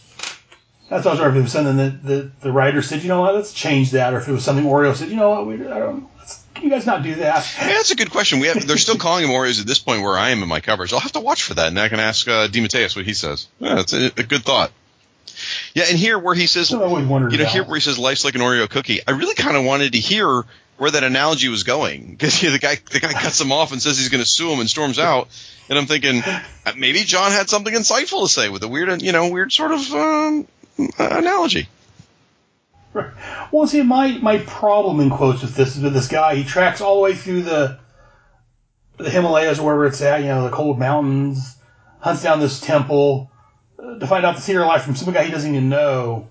That's 0.90 1.06
what 1.06 1.12
I 1.12 1.14
was 1.14 1.20
wondering 1.20 1.36
if 1.36 1.40
it 1.40 1.44
was 1.44 1.52
something 1.52 1.78
that 1.78 2.04
the, 2.04 2.32
the 2.40 2.52
writer 2.52 2.82
said, 2.82 3.02
you 3.02 3.10
know 3.10 3.22
what, 3.22 3.36
let's 3.36 3.52
change 3.52 3.92
that, 3.92 4.14
or 4.14 4.20
if 4.20 4.28
it 4.28 4.32
was 4.32 4.44
something 4.44 4.66
Oreo 4.66 4.96
said, 4.96 5.10
you 5.10 5.18
know 5.18 5.30
what, 5.30 5.46
we, 5.46 5.56
I 5.56 5.80
don't, 5.80 6.08
can 6.54 6.64
you 6.64 6.70
guys 6.70 6.86
not 6.86 7.04
do 7.04 7.16
that? 7.16 7.48
That's 7.60 7.92
a 7.92 7.96
good 7.96 8.10
question. 8.10 8.40
We 8.40 8.48
have 8.48 8.66
they're 8.66 8.78
still 8.78 8.96
calling 8.96 9.26
him 9.26 9.30
Oreos 9.30 9.62
at 9.62 9.68
this 9.68 9.80
point 9.80 10.02
where 10.02 10.18
I 10.18 10.30
am 10.30 10.42
in 10.42 10.50
my 10.50 10.60
coverage. 10.60 10.92
I'll 10.94 11.00
have 11.00 11.12
to 11.12 11.20
watch 11.20 11.44
for 11.44 11.54
that, 11.54 11.68
and 11.68 11.80
I 11.80 11.90
can 11.90 12.00
ask 12.00 12.28
uh, 12.28 12.48
DeMatteis 12.48 12.96
what 12.96 13.06
he 13.06 13.14
says. 13.14 13.48
Yeah, 13.60 13.76
that's 13.76 13.94
a, 13.94 14.06
a 14.06 14.24
good 14.24 14.44
thought. 14.44 14.72
Yeah, 15.76 15.84
and 15.90 15.98
here 15.98 16.18
where 16.18 16.34
he 16.34 16.48
says, 16.48 16.72
you 16.72 16.80
know, 16.80 16.86
about. 17.44 17.54
here 17.54 17.64
where 17.64 17.76
he 17.76 17.82
says 17.82 18.00
life's 18.00 18.26
like 18.26 18.36
an 18.36 18.42
Oreo 18.42 18.68
cookie, 18.68 19.02
I 19.06 19.12
really 19.12 19.36
kind 19.36 19.56
of 19.56 19.66
wanted 19.66 19.94
to 19.94 20.00
hear 20.00 20.46
where 20.78 20.92
that 20.92 21.04
analogy 21.04 21.50
was 21.50 21.64
going 21.64 22.12
because 22.12 22.42
the 22.42 22.60
guy 22.60 22.78
the 22.92 23.00
guy 23.00 23.14
cuts 23.14 23.40
him 23.40 23.52
off 23.52 23.72
and 23.72 23.82
says 23.82 23.98
he's 23.98 24.10
going 24.10 24.24
to 24.24 24.30
sue 24.30 24.52
him 24.52 24.60
and 24.60 24.70
storms 24.70 24.98
out, 25.00 25.28
and 25.70 25.78
I'm 25.78 25.86
thinking 25.86 26.24
uh, 26.26 26.74
maybe 26.76 27.00
John 27.02 27.32
had 27.32 27.50
something 27.50 27.74
insightful 27.74 28.24
to 28.24 28.30
say 28.34 28.50
with 28.50 28.64
a 28.64 28.68
weird, 28.68 29.02
you 29.02 29.12
know, 29.12 29.30
weird 29.30 29.52
sort 29.52 29.72
of 29.72 29.94
um, 29.94 30.48
analogy. 30.98 31.68
Well, 33.52 33.68
see, 33.68 33.84
my, 33.84 34.18
my 34.18 34.40
problem 34.40 35.00
in 35.00 35.10
quotes 35.10 35.42
with 35.42 35.56
this 35.56 35.78
is 35.78 35.84
with 35.84 35.94
this 35.94 36.08
guy. 36.08 36.36
He 36.36 36.44
tracks 36.44 36.82
all 36.82 36.96
the 36.96 37.02
way 37.02 37.14
through 37.14 37.44
the 37.44 37.80
the 38.98 39.12
Himalayas, 39.12 39.60
or 39.60 39.66
wherever 39.66 39.86
it's 39.86 40.02
at, 40.02 40.22
you 40.22 40.28
know, 40.28 40.44
the 40.44 40.56
cold 40.56 40.80
mountains, 40.80 41.56
hunts 42.00 42.24
down 42.24 42.40
this 42.40 42.60
temple 42.60 43.30
uh, 43.78 44.00
to 44.00 44.08
find 44.08 44.26
out 44.26 44.36
the 44.36 44.42
secret 44.42 44.66
life 44.66 44.82
from 44.82 44.96
some 44.96 45.14
guy 45.14 45.24
he 45.24 45.32
doesn't 45.32 45.54
even 45.54 45.70
know. 45.70 46.28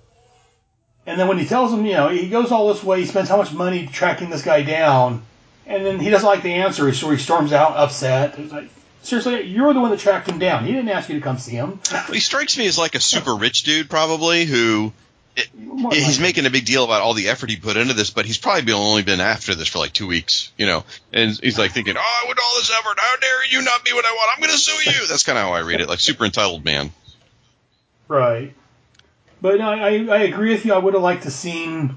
And 1.07 1.21
then 1.21 1.29
when 1.29 1.39
he 1.39 1.47
tells 1.47 1.73
him, 1.73 1.87
you 1.87 1.93
know, 1.93 2.09
he 2.09 2.29
goes 2.29 2.51
all 2.51 2.73
this 2.75 2.83
way, 2.83 2.99
he 2.99 3.07
spends 3.07 3.29
how 3.29 3.37
much 3.37 3.53
money 3.53 3.87
tracking 3.87 4.31
this 4.31 4.43
guy 4.43 4.63
down, 4.63 5.23
and 5.65 5.87
then 5.87 6.01
he 6.01 6.11
doesn't 6.11 6.27
like 6.27 6.43
the 6.43 6.55
answer, 6.55 6.93
so 6.93 7.09
he 7.11 7.19
storms 7.19 7.53
out 7.53 7.77
upset. 7.77 8.37
It's 8.37 8.53
like, 8.53 8.69
seriously, 9.07 9.43
you're 9.43 9.73
the 9.73 9.81
one 9.81 9.91
that 9.91 10.01
tracked 10.01 10.29
him 10.29 10.39
down. 10.39 10.65
He 10.65 10.73
didn't 10.73 10.89
ask 10.89 11.09
you 11.09 11.15
to 11.15 11.21
come 11.21 11.39
see 11.39 11.53
him. 11.53 11.81
Well, 11.91 12.05
he 12.13 12.21
strikes 12.21 12.59
me 12.59 12.67
as 12.67 12.77
like 12.77 12.95
a 12.95 13.01
super 13.01 13.35
rich 13.35 13.63
dude, 13.63 13.89
probably 13.89 14.45
who 14.45 14.93
Yeah, 15.37 15.91
he's 15.91 16.19
making 16.19 16.47
a 16.47 16.51
big 16.51 16.65
deal 16.65 16.85
about 16.85 17.03
all 17.03 17.13
the 17.13 17.29
effort 17.29 17.51
he 17.51 17.57
put 17.57 17.77
into 17.77 17.93
this, 17.93 18.11
but 18.11 18.25
he's 18.25 18.39
probably 18.39 18.63
been, 18.63 18.75
only 18.75 19.03
been 19.03 19.21
after 19.21 19.55
this 19.55 19.69
for 19.69 19.79
like 19.79 19.93
two 19.93 20.07
weeks, 20.07 20.51
you 20.57 20.67
know. 20.67 20.85
And 21.13 21.39
he's 21.43 21.59
like 21.59 21.73
thinking, 21.73 21.97
"Oh, 21.97 22.01
I 22.01 22.27
went 22.27 22.39
all 22.39 22.59
this 22.59 22.71
effort. 22.71 22.99
How 22.99 23.17
dare 23.17 23.47
you 23.47 23.63
not 23.63 23.85
be 23.85 23.93
what 23.93 24.07
I 24.07 24.13
want? 24.13 24.31
I'm 24.35 24.41
going 24.41 24.53
to 24.53 24.59
sue 24.59 24.91
you." 24.91 25.07
That's 25.07 25.25
kind 25.25 25.39
of 25.39 25.45
how 25.45 25.53
I 25.53 25.61
read 25.61 25.81
it, 25.81 25.89
like 25.89 26.01
super 26.01 26.25
entitled 26.25 26.65
man. 26.65 26.91
Right. 28.09 28.55
But 29.43 29.61
I, 29.61 29.81
I, 29.81 29.91
I 30.07 30.19
agree 30.23 30.53
with 30.53 30.65
you. 30.65 30.73
I 30.73 30.79
would 30.79 30.95
have 30.95 31.03
liked 31.03 31.25
to 31.25 31.31
seen 31.31 31.97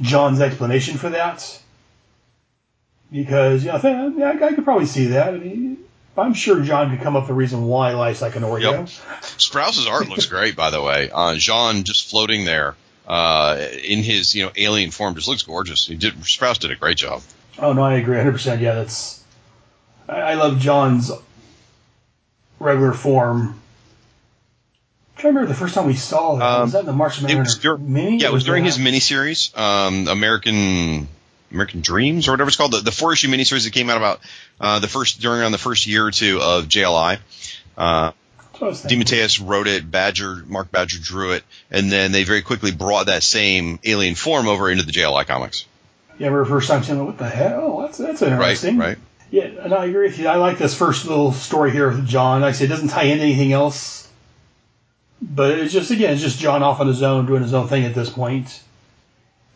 John's 0.00 0.40
explanation 0.40 0.96
for 0.96 1.10
that. 1.10 1.60
Because, 3.12 3.62
you 3.62 3.70
know, 3.70 3.76
I, 3.76 3.78
think, 3.78 4.22
I, 4.22 4.46
I 4.46 4.52
could 4.54 4.64
probably 4.64 4.86
see 4.86 5.06
that. 5.08 5.34
I 5.34 5.38
mean, 5.38 5.83
I'm 6.16 6.34
sure 6.34 6.60
John 6.62 6.90
could 6.90 7.02
come 7.02 7.16
up 7.16 7.24
with 7.24 7.30
a 7.30 7.34
reason 7.34 7.64
why 7.64 7.92
life's 7.92 8.22
like 8.22 8.36
an 8.36 8.42
Oreo. 8.44 8.88
Yep. 8.88 9.88
Art 9.90 10.08
looks 10.08 10.26
great, 10.26 10.54
by 10.56 10.70
the 10.70 10.80
way. 10.80 11.10
Uh, 11.12 11.34
Jean 11.36 11.82
just 11.84 12.08
floating 12.08 12.44
there 12.44 12.76
uh, 13.06 13.66
in 13.82 14.02
his 14.02 14.34
you 14.34 14.44
know 14.44 14.52
alien 14.56 14.90
form 14.90 15.14
just 15.14 15.28
looks 15.28 15.42
gorgeous. 15.42 15.86
He 15.86 15.96
did 15.96 16.14
Sprouse 16.22 16.58
did 16.58 16.70
a 16.70 16.76
great 16.76 16.96
job. 16.98 17.22
Oh, 17.58 17.72
no, 17.72 17.82
I 17.82 17.94
agree 17.94 18.16
100%. 18.16 18.60
Yeah, 18.60 18.74
that's. 18.74 19.22
I, 20.08 20.20
I 20.20 20.34
love 20.34 20.58
John's 20.58 21.10
regular 22.58 22.92
form. 22.92 23.60
I'm 25.16 25.20
trying 25.20 25.34
to 25.34 25.38
remember 25.40 25.48
the 25.52 25.58
first 25.58 25.74
time 25.74 25.86
we 25.86 25.94
saw 25.94 26.36
that. 26.36 26.44
Um, 26.44 26.60
was 26.62 26.72
that 26.72 26.80
in 26.80 26.86
the 26.86 26.92
was 26.92 27.22
Manhunter 27.22 27.60
dur- 27.60 27.78
mini? 27.78 28.18
yeah, 28.18 28.28
it 28.28 28.32
was 28.32 28.44
during 28.44 28.64
that- 28.64 28.74
his 28.74 28.78
miniseries, 28.78 29.56
um, 29.56 30.08
American 30.08 31.08
American 31.54 31.80
Dreams 31.80 32.28
or 32.28 32.32
whatever 32.32 32.48
it's 32.48 32.56
called, 32.56 32.72
the, 32.72 32.80
the 32.80 32.92
four 32.92 33.12
issue 33.12 33.28
miniseries 33.28 33.64
that 33.64 33.72
came 33.72 33.90
out 33.90 33.96
about 33.96 34.20
uh, 34.60 34.78
the 34.80 34.88
first 34.88 35.20
during 35.20 35.40
around 35.40 35.52
the 35.52 35.58
first 35.58 35.86
year 35.86 36.06
or 36.06 36.10
two 36.10 36.40
of 36.40 36.66
JLI. 36.66 37.18
Uh, 37.76 38.12
That's 38.36 38.60
what 38.60 38.62
I 38.62 38.68
was 38.68 38.80
thinking. 38.82 39.00
DeMatteis 39.00 39.46
wrote 39.46 39.66
it, 39.66 39.90
Badger, 39.90 40.42
Mark 40.46 40.70
Badger 40.70 40.98
drew 41.00 41.32
it, 41.32 41.44
and 41.70 41.90
then 41.90 42.12
they 42.12 42.24
very 42.24 42.42
quickly 42.42 42.72
brought 42.72 43.06
that 43.06 43.22
same 43.22 43.78
alien 43.84 44.14
form 44.14 44.48
over 44.48 44.70
into 44.70 44.84
the 44.84 44.92
JLI 44.92 45.26
comics. 45.26 45.66
Yeah, 46.18 46.26
I 46.26 46.30
remember 46.30 46.44
the 46.44 46.50
first 46.50 46.68
time 46.68 46.82
saying, 46.84 47.04
what 47.04 47.18
the 47.18 47.28
hell? 47.28 47.60
Oh, 47.78 47.82
that's, 47.82 47.98
that's 47.98 48.22
interesting. 48.22 48.78
right. 48.78 48.98
Yeah, 49.30 49.44
and 49.44 49.74
I 49.74 49.86
agree 49.86 50.06
with 50.06 50.18
you. 50.18 50.28
I 50.28 50.36
like 50.36 50.58
this 50.58 50.76
first 50.76 51.06
little 51.06 51.32
story 51.32 51.72
here 51.72 51.88
with 51.88 52.06
John. 52.06 52.42
Like 52.42 52.50
I 52.50 52.52
say, 52.52 52.66
it 52.66 52.68
doesn't 52.68 52.88
tie 52.88 53.04
into 53.04 53.24
anything 53.24 53.52
else. 53.52 54.08
But 55.20 55.58
it's 55.58 55.72
just, 55.72 55.90
again, 55.90 56.12
it's 56.12 56.22
just 56.22 56.38
John 56.38 56.62
off 56.62 56.80
on 56.80 56.86
his 56.86 57.02
own, 57.02 57.26
doing 57.26 57.42
his 57.42 57.54
own 57.54 57.66
thing 57.66 57.84
at 57.84 57.94
this 57.94 58.10
point. 58.10 58.62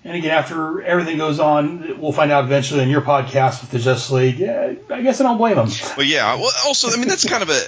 And 0.08 0.16
again, 0.16 0.30
after 0.30 0.80
everything 0.80 1.18
goes 1.18 1.38
on, 1.38 2.00
we'll 2.00 2.12
find 2.12 2.32
out 2.32 2.44
eventually 2.44 2.80
on 2.80 2.88
your 2.88 3.02
podcast 3.02 3.60
with 3.60 3.70
the 3.72 3.78
Justice 3.78 4.10
League. 4.10 4.38
Yeah, 4.38 4.72
I 4.88 5.02
guess 5.02 5.20
I 5.20 5.24
don't 5.24 5.36
blame 5.36 5.56
them. 5.56 5.68
But 5.96 6.06
yeah, 6.06 6.34
well, 6.36 6.50
also, 6.64 6.88
I 6.88 6.96
mean, 6.96 7.08
that's 7.08 7.28
kind 7.28 7.42
of 7.42 7.50
a. 7.50 7.60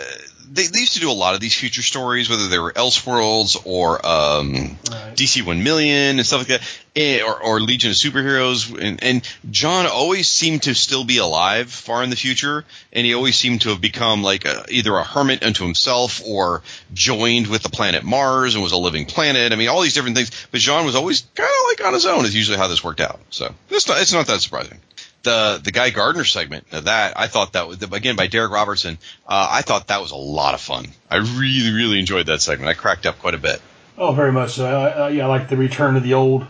They, 0.53 0.67
they 0.67 0.81
used 0.81 0.95
to 0.95 1.01
do 1.01 1.11
a 1.11 1.13
lot 1.13 1.35
of 1.35 1.41
these 1.41 1.55
future 1.55 1.83
stories, 1.83 2.29
whether 2.29 2.49
they 2.49 2.59
were 2.59 2.73
Elseworlds 2.73 3.61
or 3.65 4.05
um, 4.05 4.53
Right. 4.91 5.17
DC 5.17 5.45
One 5.45 5.63
Million 5.63 6.19
and 6.19 6.27
stuff 6.27 6.41
like 6.41 6.49
that, 6.49 6.81
eh, 6.97 7.23
or, 7.23 7.41
or 7.41 7.61
Legion 7.61 7.91
of 7.91 7.97
Superheroes. 7.97 8.77
And, 8.77 9.03
and 9.03 9.37
John 9.51 9.87
always 9.87 10.29
seemed 10.29 10.65
to 10.65 10.75
still 10.75 11.05
be 11.05 11.19
alive 11.19 11.71
far 11.71 12.03
in 12.03 12.11
the 12.11 12.17
future, 12.17 12.65
and 12.93 13.07
he 13.07 13.15
always 13.15 13.37
seemed 13.37 13.63
to 13.63 13.69
have 13.71 13.81
become 13.81 14.23
like 14.23 14.45
a, 14.45 14.65
either 14.69 14.97
a 14.97 15.05
hermit 15.05 15.43
unto 15.43 15.65
himself 15.65 16.21
or 16.27 16.63
joined 16.93 17.47
with 17.47 17.63
the 17.63 17.71
planet 17.71 18.03
Mars 18.03 18.55
and 18.55 18.63
was 18.63 18.73
a 18.73 18.77
living 18.77 19.07
planet. 19.07 19.53
I 19.53 19.57
mean, 19.57 19.69
all 19.69 19.83
these 19.83 19.95
different 19.95 20.17
things. 20.17 20.31
But 20.51 20.61
John 20.61 20.85
was 20.85 20.97
always 20.97 21.23
kind 21.35 21.49
of 21.49 21.69
like 21.69 21.87
on 21.87 21.95
his 21.95 22.07
own. 22.07 22.25
Is 22.25 22.35
usually 22.35 22.59
how 22.59 22.67
this 22.67 22.83
worked 22.83 23.01
out. 23.01 23.21
So 23.31 23.55
it's 23.69 23.89
not 23.89 24.01
it's 24.01 24.13
not 24.13 24.27
that 24.27 24.41
surprising 24.41 24.81
the 25.23 25.61
the 25.63 25.73
Guy 25.73 25.91
Gardner 25.91 26.25
segment 26.25 26.67
of 26.73 26.85
that 26.85 27.19
I 27.19 27.27
thought 27.27 27.53
that 27.55 27.69
was 27.69 27.83
again 27.83 28.17
by 28.17 28.29
Darick 28.29 28.51
Robertson. 28.51 28.99
Uh, 29.27 29.49
I 29.51 29.63
thought 29.63 29.89
that 29.89 30.01
was 30.01 30.11
a 30.11 30.17
lot 30.17 30.55
of 30.55 30.61
fun. 30.61 30.87
I 31.11 31.17
really 31.17 31.73
really 31.73 31.99
enjoyed 31.99 32.27
that 32.27 32.41
segment. 32.41 32.69
I 32.69 32.75
cracked 32.75 33.07
up 33.07 33.19
quite 33.19 33.35
a 33.35 33.39
bit. 33.39 33.61
Oh, 33.99 34.13
very 34.13 34.33
much 34.33 34.53
so. 34.53 34.67
I, 34.67 34.89
I, 34.89 35.09
yeah, 35.11 35.27
I 35.27 35.29
like 35.29 35.49
the 35.49 35.59
return 35.59 35.97
of 35.97 36.03
the 36.03 36.15
old 36.15 36.47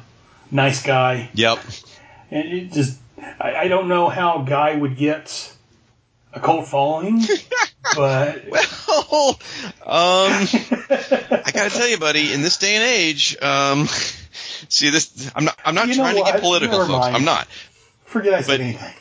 nice 0.50 0.82
guy. 0.82 1.30
Yep. 1.34 1.58
And 2.30 2.48
it 2.48 2.72
just, 2.72 2.98
I, 3.18 3.56
I 3.56 3.68
don't 3.68 3.88
know 3.88 4.08
how 4.08 4.42
Guy 4.42 4.76
would 4.76 4.96
get 4.96 5.52
a 6.32 6.38
cult 6.38 6.68
following, 6.68 7.22
but 7.96 8.44
Well, 8.48 9.30
um, 9.84 10.32
I 10.32 11.50
gotta 11.52 11.70
tell 11.70 11.88
you, 11.88 11.98
buddy, 11.98 12.32
in 12.32 12.42
this 12.42 12.58
day 12.58 12.76
and 12.76 12.84
age, 12.84 13.36
um, 13.42 13.86
see 14.68 14.90
this. 14.90 15.30
I'm 15.34 15.44
not. 15.44 15.58
I'm 15.64 15.74
not 15.74 15.88
You 15.88 15.94
trying 15.94 16.16
to 16.16 16.22
get 16.22 16.40
political, 16.40 16.86
folks. 16.86 17.06
I'm 17.06 17.24
not. 17.24 17.48
Forget 18.10 18.34
I 18.34 18.42
said 18.42 18.58
But- 18.58 18.60
anything. 18.60 18.94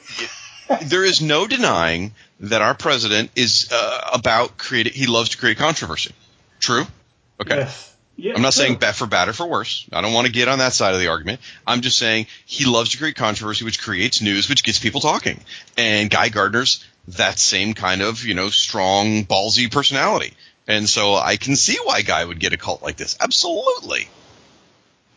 There 0.89 1.03
is 1.03 1.19
no 1.19 1.47
denying 1.47 2.13
that 2.41 2.61
our 2.61 2.75
president 2.75 3.31
is 3.35 3.69
uh, 3.71 4.09
about 4.13 4.57
creating. 4.59 4.93
He 4.93 5.07
loves 5.07 5.29
to 5.29 5.37
create 5.37 5.57
controversy. 5.57 6.11
True. 6.59 6.85
Okay. 7.41 7.57
Yes. 7.57 7.95
Yeah, 8.17 8.33
I'm 8.35 8.41
not 8.41 8.53
sure. 8.53 8.65
saying 8.65 8.75
bad 8.79 8.95
for 8.95 9.07
bad 9.07 9.29
or 9.29 9.33
for 9.33 9.47
worse. 9.47 9.87
I 9.93 10.01
don't 10.01 10.13
want 10.13 10.27
to 10.27 10.31
get 10.33 10.47
on 10.49 10.59
that 10.59 10.73
side 10.73 10.93
of 10.93 10.99
the 10.99 11.07
argument. 11.07 11.39
I'm 11.65 11.81
just 11.81 11.97
saying 11.97 12.27
he 12.45 12.65
loves 12.65 12.91
to 12.91 12.97
create 12.97 13.15
controversy, 13.15 13.63
which 13.65 13.81
creates 13.81 14.21
news, 14.21 14.47
which 14.49 14.63
gets 14.63 14.77
people 14.77 14.99
talking. 15.01 15.39
And 15.77 16.09
Guy 16.09 16.27
Gardner's 16.29 16.85
that 17.09 17.39
same 17.39 17.73
kind 17.73 18.01
of, 18.01 18.23
you 18.25 18.33
know, 18.35 18.49
strong, 18.49 19.25
ballsy 19.25 19.71
personality. 19.71 20.33
And 20.67 20.87
so 20.87 21.15
I 21.15 21.37
can 21.37 21.55
see 21.55 21.77
why 21.83 22.01
Guy 22.03 22.23
would 22.23 22.39
get 22.39 22.53
a 22.53 22.57
cult 22.57 22.83
like 22.83 22.97
this. 22.97 23.17
Absolutely. 23.19 24.07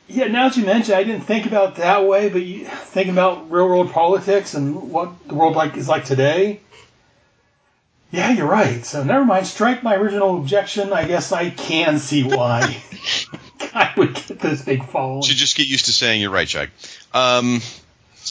Yeah, 0.09 0.27
now 0.27 0.49
that 0.49 0.57
you 0.57 0.65
mention, 0.65 0.95
I 0.95 1.05
didn't 1.05 1.23
think 1.23 1.47
about 1.47 1.77
that 1.77 2.07
way, 2.07 2.29
but 2.29 2.43
you, 2.43 2.67
thinking 2.67 3.13
about 3.13 3.51
real 3.51 3.67
world 3.67 3.93
politics 3.93 4.55
and 4.55 4.91
what 4.91 5.27
the 5.29 5.35
world 5.35 5.57
like 5.57 5.77
is 5.77 5.89
like 5.89 6.05
today. 6.05 6.61
Yeah, 8.11 8.31
you're 8.31 8.47
right. 8.47 8.85
So 8.85 9.03
never 9.03 9.25
mind. 9.25 9.47
Strike 9.47 9.83
my 9.83 9.97
original 9.97 10.37
objection. 10.39 10.93
I 10.93 11.07
guess 11.07 11.33
I 11.33 11.49
can 11.49 11.99
see 11.99 12.23
why 12.25 12.83
I 13.75 13.93
would 13.97 14.15
get 14.15 14.39
this 14.39 14.63
big 14.63 14.85
following. 14.85 15.23
Should 15.23 15.37
just 15.37 15.57
get 15.57 15.67
used 15.67 15.87
to 15.87 15.93
saying 15.93 16.21
you're 16.21 16.31
right, 16.31 16.49
Jack. 16.49 16.71
Um, 17.15 17.63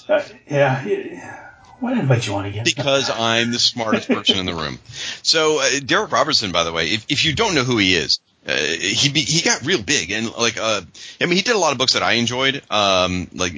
Uh, 0.08 0.22
yeah. 0.48 0.86
yeah. 0.86 1.48
What 1.80 1.98
invite 1.98 2.28
you 2.28 2.34
want 2.34 2.46
again? 2.48 2.64
because 2.76 3.10
I'm 3.10 3.52
the 3.52 3.58
smartest 3.60 4.08
person 4.08 4.38
in 4.38 4.46
the 4.46 4.54
room. 4.54 4.78
So 5.24 5.60
uh, 5.60 5.64
Darick 5.80 6.12
Robertson, 6.12 6.52
by 6.52 6.64
the 6.64 6.72
way, 6.72 6.92
if, 6.92 7.06
if 7.10 7.26
you 7.26 7.34
don't 7.34 7.56
know 7.56 7.64
who 7.64 7.78
he 7.78 7.96
is, 7.96 8.20
uh, 8.48 8.56
he 8.56 9.10
be, 9.10 9.22
he 9.22 9.42
got 9.42 9.66
real 9.66 9.82
big 9.84 10.10
and 10.12 10.32
like 10.36 10.58
uh, 10.58 10.82
I 11.20 11.26
mean 11.26 11.36
he 11.36 11.44
did 11.44 11.56
a 11.56 11.60
lot 11.60 11.74
of 11.74 11.78
books 11.78 11.94
that 11.94 12.02
I 12.02 12.14
enjoyed. 12.14 12.64
Um, 12.72 13.28
like 13.34 13.54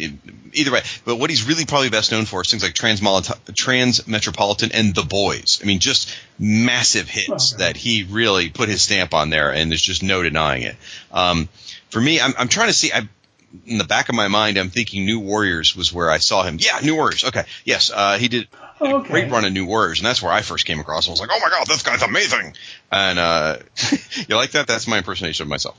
either 0.53 0.71
way, 0.71 0.81
but 1.05 1.15
what 1.15 1.29
he's 1.29 1.47
really 1.47 1.65
probably 1.65 1.89
best 1.89 2.11
known 2.11 2.25
for 2.25 2.41
is 2.41 2.51
things 2.51 2.63
like 2.63 2.73
Trans 2.73 3.01
Metropolitan 4.07 4.71
and 4.73 4.93
The 4.93 5.03
Boys. 5.03 5.59
I 5.63 5.65
mean, 5.65 5.79
just 5.79 6.13
massive 6.37 7.07
hits 7.07 7.53
Okay. 7.53 7.63
that 7.63 7.77
he 7.77 8.03
really 8.03 8.49
put 8.49 8.69
his 8.69 8.81
stamp 8.81 9.13
on 9.13 9.29
there, 9.29 9.53
and 9.53 9.71
there's 9.71 9.81
just 9.81 10.03
no 10.03 10.21
denying 10.21 10.63
it. 10.63 10.75
Um, 11.11 11.47
for 11.89 12.01
me, 12.01 12.19
I'm, 12.19 12.33
I'm 12.37 12.47
trying 12.47 12.67
to 12.67 12.73
see. 12.73 12.91
I, 12.91 13.07
in 13.67 13.77
the 13.77 13.83
back 13.83 14.09
of 14.09 14.15
my 14.15 14.27
mind, 14.27 14.57
I'm 14.57 14.69
thinking 14.71 15.05
New 15.05 15.19
Warriors 15.19 15.75
was 15.75 15.93
where 15.93 16.09
I 16.09 16.17
saw 16.17 16.43
him. 16.43 16.57
Yeah, 16.59 16.79
New 16.83 16.95
Warriors. 16.95 17.23
Okay, 17.23 17.43
yes, 17.65 17.91
uh, 17.93 18.17
he 18.17 18.27
did 18.27 18.47
okay. 18.85 19.09
great 19.09 19.31
run 19.31 19.45
of 19.45 19.53
New 19.53 19.65
Warriors, 19.65 19.99
and 19.99 20.05
that's 20.05 20.21
where 20.21 20.31
I 20.31 20.41
first 20.41 20.65
came 20.65 20.79
across. 20.79 21.07
him. 21.07 21.11
I 21.11 21.13
was 21.13 21.19
like, 21.21 21.29
oh 21.33 21.39
my 21.39 21.49
god, 21.49 21.67
this 21.67 21.83
guy's 21.83 22.01
amazing. 22.01 22.55
And 22.91 23.19
uh, 23.19 23.57
you 24.27 24.35
like 24.35 24.51
that? 24.51 24.67
That's 24.67 24.87
my 24.87 24.97
impersonation 24.99 25.43
of 25.43 25.49
myself. 25.49 25.75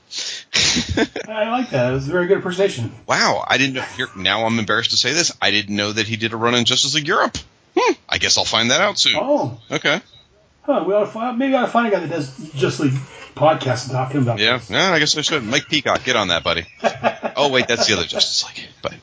I 1.28 1.48
like 1.50 1.70
that. 1.70 1.90
It 1.90 1.94
was 1.94 2.08
a 2.08 2.12
very 2.12 2.26
good 2.26 2.36
impersonation. 2.38 2.92
wow, 3.06 3.44
I 3.46 3.58
didn't 3.58 3.74
know. 3.74 3.82
Here, 3.82 4.08
now 4.16 4.46
I'm 4.46 4.58
embarrassed 4.58 4.90
to 4.92 4.96
say 4.96 5.12
this. 5.12 5.32
I 5.40 5.50
didn't 5.50 5.74
know 5.76 5.92
that 5.92 6.06
he 6.06 6.16
did 6.16 6.32
a 6.32 6.36
run 6.36 6.54
in 6.54 6.64
Justice 6.64 6.94
League 6.94 7.08
Europe. 7.08 7.36
Hmm, 7.76 7.92
I 8.08 8.18
guess 8.18 8.38
I'll 8.38 8.44
find 8.44 8.70
that 8.70 8.80
out 8.80 8.98
soon. 8.98 9.16
Oh, 9.16 9.60
Okay. 9.70 10.00
huh, 10.62 10.84
we 10.86 10.94
ought 10.94 11.00
to 11.00 11.06
find, 11.06 11.38
maybe 11.38 11.54
I 11.54 11.62
ought 11.62 11.66
to 11.66 11.72
find 11.72 11.88
a 11.88 11.90
guy 11.90 12.00
that 12.00 12.10
does 12.10 12.52
Just 12.54 12.78
League 12.80 12.92
podcast 13.34 13.84
and 13.84 13.92
talk 13.92 14.10
to 14.12 14.16
him 14.18 14.22
about 14.22 14.38
Yeah, 14.38 14.58
this. 14.58 14.70
yeah, 14.70 14.92
I 14.92 14.98
guess 15.00 15.16
I 15.18 15.22
should. 15.22 15.42
Mike 15.42 15.66
Peacock, 15.68 16.04
get 16.04 16.14
on 16.14 16.28
that, 16.28 16.44
buddy. 16.44 16.64
oh 17.36 17.50
wait, 17.50 17.66
that's 17.66 17.86
the 17.88 17.94
other 17.94 18.04
Justice 18.06 18.44
League. 18.56 18.68
But 18.80 18.94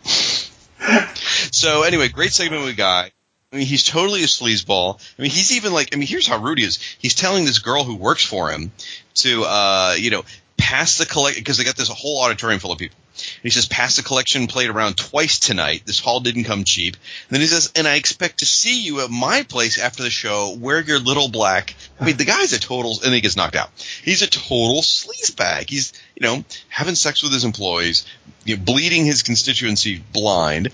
so 1.51 1.83
anyway, 1.83 2.07
great 2.07 2.31
segment 2.31 2.63
with 2.63 2.77
Guy. 2.77 3.11
I 3.53 3.57
mean, 3.57 3.65
he's 3.65 3.83
totally 3.83 4.23
a 4.23 4.27
sleazeball. 4.27 4.99
I 5.17 5.21
mean, 5.21 5.31
he's 5.31 5.57
even 5.57 5.73
like, 5.73 5.93
I 5.93 5.97
mean, 5.97 6.07
here's 6.07 6.27
how 6.27 6.37
rude 6.37 6.59
he 6.59 6.65
is. 6.65 6.79
He's 6.99 7.15
telling 7.15 7.43
this 7.43 7.59
girl 7.59 7.83
who 7.83 7.95
works 7.95 8.23
for 8.23 8.49
him 8.49 8.71
to, 9.15 9.43
uh, 9.43 9.95
you 9.97 10.09
know, 10.09 10.23
pass 10.57 10.97
the 10.97 11.05
collect 11.05 11.35
because 11.35 11.57
they 11.57 11.65
got 11.65 11.75
this 11.75 11.89
whole 11.89 12.23
auditorium 12.23 12.59
full 12.59 12.71
of 12.71 12.79
people. 12.79 12.97
And 13.13 13.43
he 13.43 13.49
says, 13.49 13.67
pass 13.67 13.97
the 13.97 14.03
collection 14.03 14.47
plate 14.47 14.69
around 14.69 14.95
twice 14.95 15.37
tonight. 15.39 15.83
This 15.85 15.99
hall 15.99 16.21
didn't 16.21 16.45
come 16.45 16.63
cheap. 16.63 16.95
And 16.95 17.35
then 17.35 17.41
he 17.41 17.47
says, 17.47 17.71
and 17.75 17.87
I 17.87 17.95
expect 17.95 18.39
to 18.39 18.45
see 18.45 18.81
you 18.81 19.01
at 19.01 19.09
my 19.09 19.43
place 19.43 19.77
after 19.77 20.01
the 20.01 20.09
show. 20.09 20.55
Wear 20.57 20.81
your 20.81 20.99
little 20.99 21.27
black. 21.27 21.75
I 21.99 22.05
mean, 22.05 22.17
the 22.17 22.25
guy's 22.25 22.53
a 22.53 22.59
total, 22.59 22.99
and 23.03 23.13
he 23.13 23.21
gets 23.21 23.35
knocked 23.35 23.57
out. 23.57 23.69
He's 24.03 24.21
a 24.21 24.29
total 24.29 24.81
sleazebag. 24.81 25.69
He's, 25.69 25.93
you 26.15 26.25
know, 26.25 26.45
having 26.69 26.95
sex 26.95 27.21
with 27.21 27.33
his 27.33 27.43
employees, 27.43 28.05
you 28.45 28.55
know, 28.55 28.63
bleeding 28.63 29.05
his 29.05 29.23
constituency 29.23 30.01
blind. 30.13 30.69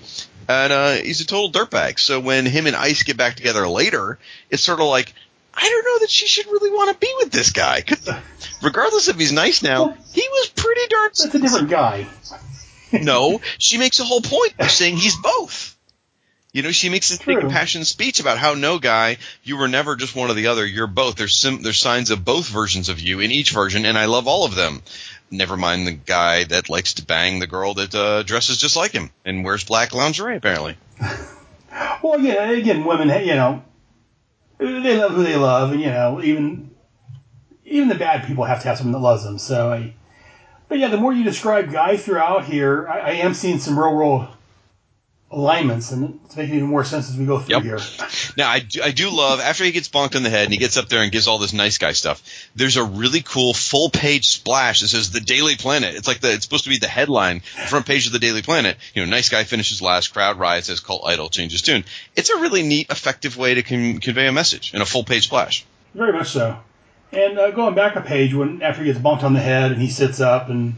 And 0.48 0.72
uh, 0.72 0.92
he's 0.92 1.20
a 1.20 1.26
total 1.26 1.52
dirtbag. 1.52 1.98
So 1.98 2.20
when 2.20 2.46
him 2.46 2.66
and 2.66 2.74
Ice 2.74 3.02
get 3.02 3.16
back 3.18 3.36
together 3.36 3.68
later, 3.68 4.18
it's 4.50 4.62
sort 4.62 4.80
of 4.80 4.86
like, 4.86 5.12
I 5.54 5.60
don't 5.68 5.84
know 5.84 5.98
that 6.00 6.10
she 6.10 6.26
should 6.26 6.46
really 6.46 6.70
want 6.70 6.92
to 6.92 6.98
be 7.06 7.12
with 7.18 7.30
this 7.30 7.50
guy. 7.52 7.82
'Cause 7.82 8.08
regardless 8.62 9.08
if 9.08 9.16
he's 9.16 9.32
nice 9.32 9.62
now, 9.62 9.94
he 10.12 10.26
was 10.30 10.48
pretty 10.56 10.80
darn. 10.88 11.08
That's 11.08 11.24
a 11.34 11.38
different 11.38 11.68
guy. 11.70 12.06
no, 12.92 13.40
she 13.58 13.76
makes 13.76 14.00
a 14.00 14.04
whole 14.04 14.22
point 14.22 14.54
of 14.58 14.70
saying 14.70 14.96
he's 14.96 15.16
both. 15.16 15.74
You 16.50 16.62
know, 16.62 16.72
she 16.72 16.88
makes 16.88 17.10
this 17.10 17.18
big 17.18 17.36
impassioned 17.44 17.86
speech 17.86 18.20
about 18.20 18.38
how 18.38 18.54
no 18.54 18.78
guy, 18.78 19.18
you 19.44 19.58
were 19.58 19.68
never 19.68 19.96
just 19.96 20.16
one 20.16 20.30
or 20.30 20.34
the 20.34 20.46
other. 20.46 20.64
You're 20.64 20.86
both. 20.86 21.16
There's 21.16 21.36
sim- 21.36 21.60
there's 21.62 21.78
signs 21.78 22.10
of 22.10 22.24
both 22.24 22.48
versions 22.48 22.88
of 22.88 22.98
you 23.00 23.20
in 23.20 23.30
each 23.30 23.50
version, 23.50 23.84
and 23.84 23.98
I 23.98 24.06
love 24.06 24.26
all 24.26 24.46
of 24.46 24.54
them. 24.54 24.82
Never 25.30 25.56
mind 25.56 25.86
the 25.86 25.92
guy 25.92 26.44
that 26.44 26.70
likes 26.70 26.94
to 26.94 27.04
bang 27.04 27.38
the 27.38 27.46
girl 27.46 27.74
that 27.74 27.94
uh, 27.94 28.22
dresses 28.22 28.58
just 28.58 28.76
like 28.76 28.92
him 28.92 29.10
and 29.24 29.44
wears 29.44 29.64
black 29.64 29.94
lingerie. 29.94 30.36
Apparently, 30.36 30.76
Well, 32.02 32.20
yeah, 32.20 32.50
again, 32.50 32.84
women, 32.84 33.08
you 33.26 33.34
know, 33.34 33.62
they 34.58 34.96
love 34.96 35.12
who 35.12 35.22
they 35.22 35.36
love, 35.36 35.72
and 35.72 35.80
you 35.80 35.88
know, 35.88 36.22
even 36.22 36.70
even 37.64 37.88
the 37.88 37.94
bad 37.94 38.26
people 38.26 38.44
have 38.44 38.62
to 38.62 38.68
have 38.68 38.78
someone 38.78 38.92
that 38.92 38.98
loves 39.06 39.24
them. 39.24 39.38
So, 39.38 39.72
I, 39.72 39.94
but 40.68 40.78
yeah, 40.78 40.88
the 40.88 40.96
more 40.96 41.12
you 41.12 41.24
describe 41.24 41.70
Guy 41.70 41.96
throughout 41.96 42.44
here, 42.44 42.88
I, 42.88 42.98
I 42.98 43.10
am 43.10 43.34
seeing 43.34 43.58
some 43.58 43.78
real 43.78 43.94
world 43.94 44.28
alignments, 45.30 45.92
and 45.92 46.18
it's 46.24 46.36
making 46.36 46.54
even 46.54 46.68
more 46.68 46.84
sense 46.84 47.10
as 47.10 47.16
we 47.16 47.26
go 47.26 47.38
through 47.38 47.56
Yep. 47.56 47.62
here. 47.62 47.78
Now, 48.36 48.48
I 48.48 48.60
do, 48.60 48.82
I 48.82 48.92
do 48.92 49.10
love 49.10 49.40
after 49.40 49.62
he 49.64 49.72
gets 49.72 49.88
bonked 49.88 50.16
on 50.16 50.22
the 50.22 50.30
head 50.30 50.44
and 50.44 50.52
he 50.52 50.58
gets 50.58 50.76
up 50.78 50.88
there 50.88 51.02
and 51.02 51.12
gives 51.12 51.28
all 51.28 51.36
this 51.38 51.52
nice 51.52 51.76
guy 51.76 51.92
stuff. 51.92 52.22
There's 52.56 52.76
a 52.78 52.84
really 52.84 53.20
cool 53.20 53.52
full 53.52 53.90
page 53.90 54.28
splash 54.28 54.80
that 54.80 54.88
says 54.88 55.10
the 55.10 55.20
Daily 55.20 55.56
Planet. 55.56 55.94
It's 55.94 56.08
like 56.08 56.20
the 56.20 56.32
it's 56.32 56.44
supposed 56.44 56.64
to 56.64 56.70
be 56.70 56.78
the 56.78 56.88
headline, 56.88 57.40
front 57.40 57.84
page 57.84 58.06
of 58.06 58.12
the 58.12 58.18
Daily 58.18 58.40
Planet. 58.40 58.78
You 58.94 59.04
know, 59.04 59.10
nice 59.10 59.28
guy 59.28 59.44
finishes 59.44 59.82
last, 59.82 60.08
crowd 60.14 60.38
riots 60.38 60.70
as 60.70 60.80
cult 60.80 61.02
idol 61.06 61.28
changes 61.28 61.60
tune. 61.60 61.84
It's 62.16 62.30
a 62.30 62.36
really 62.38 62.62
neat, 62.62 62.90
effective 62.90 63.36
way 63.36 63.54
to 63.54 63.62
con- 63.62 63.98
convey 63.98 64.28
a 64.28 64.32
message 64.32 64.72
in 64.72 64.80
a 64.80 64.86
full 64.86 65.04
page 65.04 65.24
splash. 65.24 65.66
Very 65.94 66.12
much 66.12 66.28
so. 66.28 66.58
And 67.12 67.38
uh, 67.38 67.50
going 67.50 67.74
back 67.74 67.96
a 67.96 68.00
page, 68.00 68.32
when 68.34 68.62
after 68.62 68.82
he 68.82 68.90
gets 68.92 69.02
bonked 69.02 69.24
on 69.24 69.34
the 69.34 69.40
head 69.40 69.72
and 69.72 69.80
he 69.80 69.88
sits 69.90 70.20
up, 70.20 70.48
and 70.48 70.74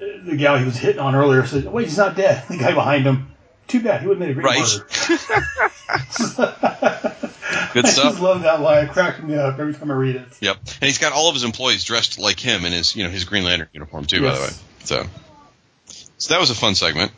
uh, 0.00 0.04
the 0.24 0.36
gal 0.36 0.56
he 0.56 0.64
was 0.64 0.76
hitting 0.76 1.00
on 1.00 1.14
earlier 1.14 1.46
says, 1.46 1.64
"Wait, 1.64 1.84
he's 1.86 1.96
not 1.96 2.16
dead." 2.16 2.42
The 2.48 2.58
guy 2.58 2.74
behind 2.74 3.04
him. 3.04 3.30
Too 3.68 3.80
bad. 3.82 4.00
He 4.00 4.08
would 4.08 4.18
have 4.18 4.28
made 4.28 4.36
a 4.36 4.40
great 4.40 4.46
Right. 4.46 4.66
Good 7.72 7.84
I 7.84 7.88
stuff. 7.90 8.06
I 8.06 8.08
just 8.10 8.20
love 8.20 8.42
that 8.42 8.60
line. 8.60 8.86
It 8.86 8.90
cracks 8.90 9.22
me 9.22 9.34
up 9.36 9.58
every 9.58 9.74
time 9.74 9.90
I 9.90 9.94
read 9.94 10.16
it. 10.16 10.26
Yep, 10.40 10.56
and 10.56 10.84
he's 10.84 10.98
got 10.98 11.12
all 11.12 11.28
of 11.28 11.34
his 11.34 11.44
employees 11.44 11.84
dressed 11.84 12.18
like 12.18 12.40
him 12.40 12.64
in 12.64 12.72
his 12.72 12.96
you 12.96 13.04
know 13.04 13.10
his 13.10 13.24
Green 13.24 13.44
Lantern 13.44 13.68
uniform 13.72 14.06
too. 14.06 14.22
By 14.22 14.34
the 14.34 14.40
way, 14.40 14.50
so 14.84 15.04
so 16.16 16.34
that 16.34 16.40
was 16.40 16.50
a 16.50 16.54
fun 16.54 16.74
segment. 16.74 17.12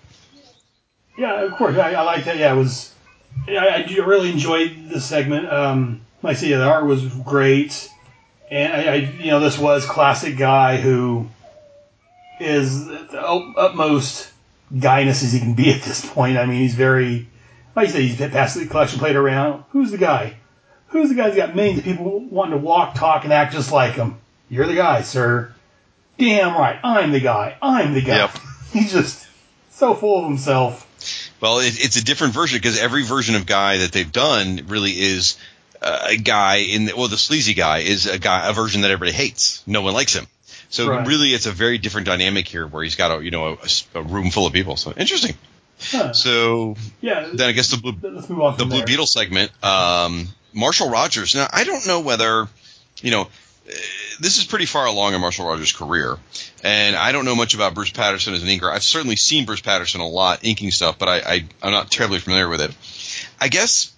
Yeah, 1.17 1.43
of 1.43 1.53
course. 1.53 1.77
I, 1.77 1.93
I 1.93 2.03
like 2.03 2.25
that. 2.25 2.37
Yeah, 2.37 2.53
it 2.53 2.57
was. 2.57 2.93
Yeah, 3.47 3.63
I, 3.65 3.87
I 3.89 4.05
really 4.05 4.31
enjoyed 4.31 4.89
the 4.89 5.01
segment. 5.01 5.51
Um, 5.51 6.01
like 6.23 6.37
I 6.37 6.41
say, 6.41 6.49
yeah, 6.49 6.59
the 6.59 6.65
art 6.65 6.85
was 6.85 7.05
great, 7.07 7.89
and 8.51 8.73
I, 8.73 8.93
I, 8.93 8.95
you 8.97 9.31
know, 9.31 9.41
this 9.41 9.59
was 9.59 9.87
classic 9.87 10.37
guy 10.37 10.79
who 10.79 11.29
is 12.41 12.87
the 12.87 13.21
ut- 13.21 13.55
utmost 13.57 14.31
guyness 14.77 15.23
as 15.23 15.33
he 15.33 15.41
can 15.41 15.55
be 15.55 15.73
at 15.73 15.83
this 15.83 16.05
point. 16.05 16.37
I 16.37 16.47
mean, 16.47 16.61
he's 16.61 16.75
very, 16.75 17.29
like 17.75 17.89
you 17.89 17.93
say, 17.93 18.07
he's 18.07 18.17
passed 18.17 18.57
the 18.57 18.67
collection 18.67 18.99
plate 18.99 19.17
around. 19.17 19.65
Who's 19.71 19.91
the 19.91 19.99
guy? 19.99 20.37
Who's 20.89 21.09
the 21.09 21.15
guy 21.15 21.29
who's 21.29 21.37
got 21.37 21.55
millions 21.55 21.79
of 21.79 21.85
people 21.85 22.19
wanting 22.19 22.59
to 22.59 22.65
walk, 22.65 22.95
talk, 22.95 23.25
and 23.25 23.33
act 23.33 23.53
just 23.53 23.73
like 23.73 23.95
him? 23.95 24.19
You're 24.49 24.67
the 24.67 24.75
guy, 24.75 25.03
sir. 25.03 25.55
Damn 26.19 26.55
right, 26.55 26.79
I'm 26.83 27.13
the 27.13 27.21
guy. 27.21 27.57
I'm 27.63 27.95
the 27.95 28.03
guy. 28.03 28.17
Yep. 28.19 28.39
He's 28.73 28.93
just 28.93 29.27
so 29.71 29.95
full 29.95 30.19
of 30.19 30.25
himself. 30.25 30.87
Well, 31.41 31.61
it, 31.61 31.83
it's 31.83 31.97
a 31.97 32.05
different 32.05 32.35
version 32.35 32.59
because 32.59 32.79
every 32.79 33.05
version 33.05 33.37
of 33.37 33.47
guy 33.47 33.79
that 33.79 33.93
they've 33.93 34.11
done 34.11 34.67
really 34.67 34.91
is 34.91 35.39
uh, 35.81 36.09
a 36.11 36.17
guy 36.17 36.57
in 36.57 36.87
the, 36.87 36.97
well, 36.97 37.09
the 37.09 37.17
sleazy 37.17 37.55
guy 37.55 37.79
is 37.79 38.07
a 38.07 38.19
guy 38.19 38.49
a 38.49 38.53
version 38.53 38.83
that 38.83 38.91
everybody 38.91 39.17
hates. 39.17 39.63
No 39.67 39.83
one 39.83 39.95
likes 39.95 40.15
him. 40.15 40.27
So 40.71 40.89
Right. 40.89 41.07
really, 41.07 41.35
it's 41.35 41.47
a 41.47 41.51
very 41.53 41.79
different 41.79 42.07
dynamic 42.07 42.47
here, 42.49 42.67
where 42.67 42.83
he's 42.83 42.95
got 42.97 43.19
a 43.19 43.25
you 43.25 43.31
know 43.31 43.59
a, 43.95 43.99
a 43.99 44.03
room 44.03 44.31
full 44.31 44.47
of 44.47 44.53
people. 44.53 44.77
So 44.77 44.93
interesting. 44.97 45.35
Huh. 45.91 46.13
So 46.13 46.77
Yeah. 47.01 47.29
then 47.33 47.49
I 47.49 47.53
guess 47.53 47.71
the 47.71 47.77
blue 47.79 47.95
let's 48.03 48.29
move 48.29 48.41
on. 48.41 48.57
the 48.57 48.65
Blue 48.65 48.79
there. 48.79 48.87
Beetle 48.87 49.07
segment, 49.07 49.51
um, 49.65 50.29
Marshall 50.53 50.91
Rogers. 50.91 51.35
Now, 51.35 51.49
I 51.53 51.65
don't 51.65 51.87
know 51.87 52.01
whether, 52.01 52.49
you 53.03 53.11
know, 53.11 53.23
uh, 53.23 53.73
this 54.21 54.39
is 54.39 54.45
pretty 54.45 54.67
far 54.67 54.87
along 54.87 55.15
in 55.15 55.21
Marshall 55.21 55.47
Rogers' 55.47 55.73
career, 55.73 56.17
and 56.63 56.95
I 56.97 57.13
don't 57.13 57.25
know 57.25 57.35
much 57.35 57.55
about 57.55 57.75
Bruce 57.75 57.91
Patterson 57.91 58.35
as 58.35 58.43
an 58.43 58.49
inker. 58.49 58.71
I've 58.71 58.83
certainly 58.83 59.17
seen 59.17 59.47
Bruce 59.47 59.61
Patterson 59.63 60.01
a 60.01 60.09
lot 60.09 60.45
inking 60.45 60.71
stuff, 60.71 60.99
but 60.99 61.09
I, 61.09 61.19
I 61.21 61.45
I'm 61.63 61.73
not 61.73 61.91
terribly 61.91 62.19
familiar 62.21 62.49
with 62.49 62.61
it. 62.61 62.73
I 63.41 63.49
guess 63.49 63.93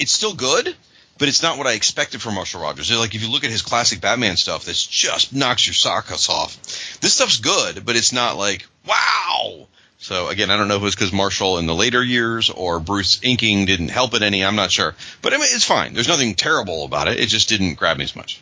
it's 0.00 0.12
still 0.12 0.34
good, 0.34 0.74
but 1.18 1.28
it's 1.28 1.42
not 1.42 1.58
what 1.58 1.66
I 1.66 1.72
expected 1.72 2.22
from 2.22 2.34
Marshall 2.34 2.62
Rogers. 2.62 2.90
Like 2.96 3.14
if 3.14 3.22
you 3.22 3.30
look 3.30 3.44
at 3.44 3.50
his 3.50 3.62
classic 3.62 4.00
Batman 4.00 4.36
stuff, 4.36 4.64
that's 4.64 4.86
just 4.86 5.34
knocks 5.34 5.66
your 5.66 5.74
socks 5.74 6.28
off. 6.28 6.56
This 7.00 7.14
stuff's 7.14 7.38
good, 7.38 7.84
but 7.84 7.96
it's 7.96 8.12
not 8.12 8.36
like 8.36 8.66
wow. 8.86 9.66
So 9.98 10.28
again, 10.28 10.50
I 10.50 10.56
don't 10.56 10.68
know 10.68 10.76
if 10.76 10.82
it 10.82 10.84
was 10.84 10.94
because 10.94 11.12
Marshall 11.12 11.58
in 11.58 11.66
the 11.66 11.74
later 11.74 12.02
years 12.02 12.50
or 12.50 12.78
Bruce 12.78 13.20
inking 13.22 13.66
didn't 13.66 13.88
help 13.88 14.14
it 14.14 14.22
any. 14.22 14.44
I'm 14.44 14.56
not 14.56 14.70
sure, 14.70 14.94
but 15.22 15.32
I 15.32 15.36
mean 15.36 15.48
it's 15.50 15.64
fine. 15.64 15.92
There's 15.92 16.08
nothing 16.08 16.34
terrible 16.34 16.84
about 16.84 17.08
it. 17.08 17.18
It 17.18 17.26
just 17.26 17.48
didn't 17.48 17.74
grab 17.74 17.98
me 17.98 18.04
as 18.04 18.14
much. 18.14 18.40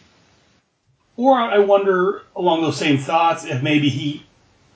or 1.16 1.39
I 1.39 1.59
wonder 1.59 2.22
along 2.37 2.62
those 2.62 2.77
same 2.77 2.99
thoughts 2.99 3.45
if 3.47 3.62
maybe 3.62 3.89
he 3.89 4.22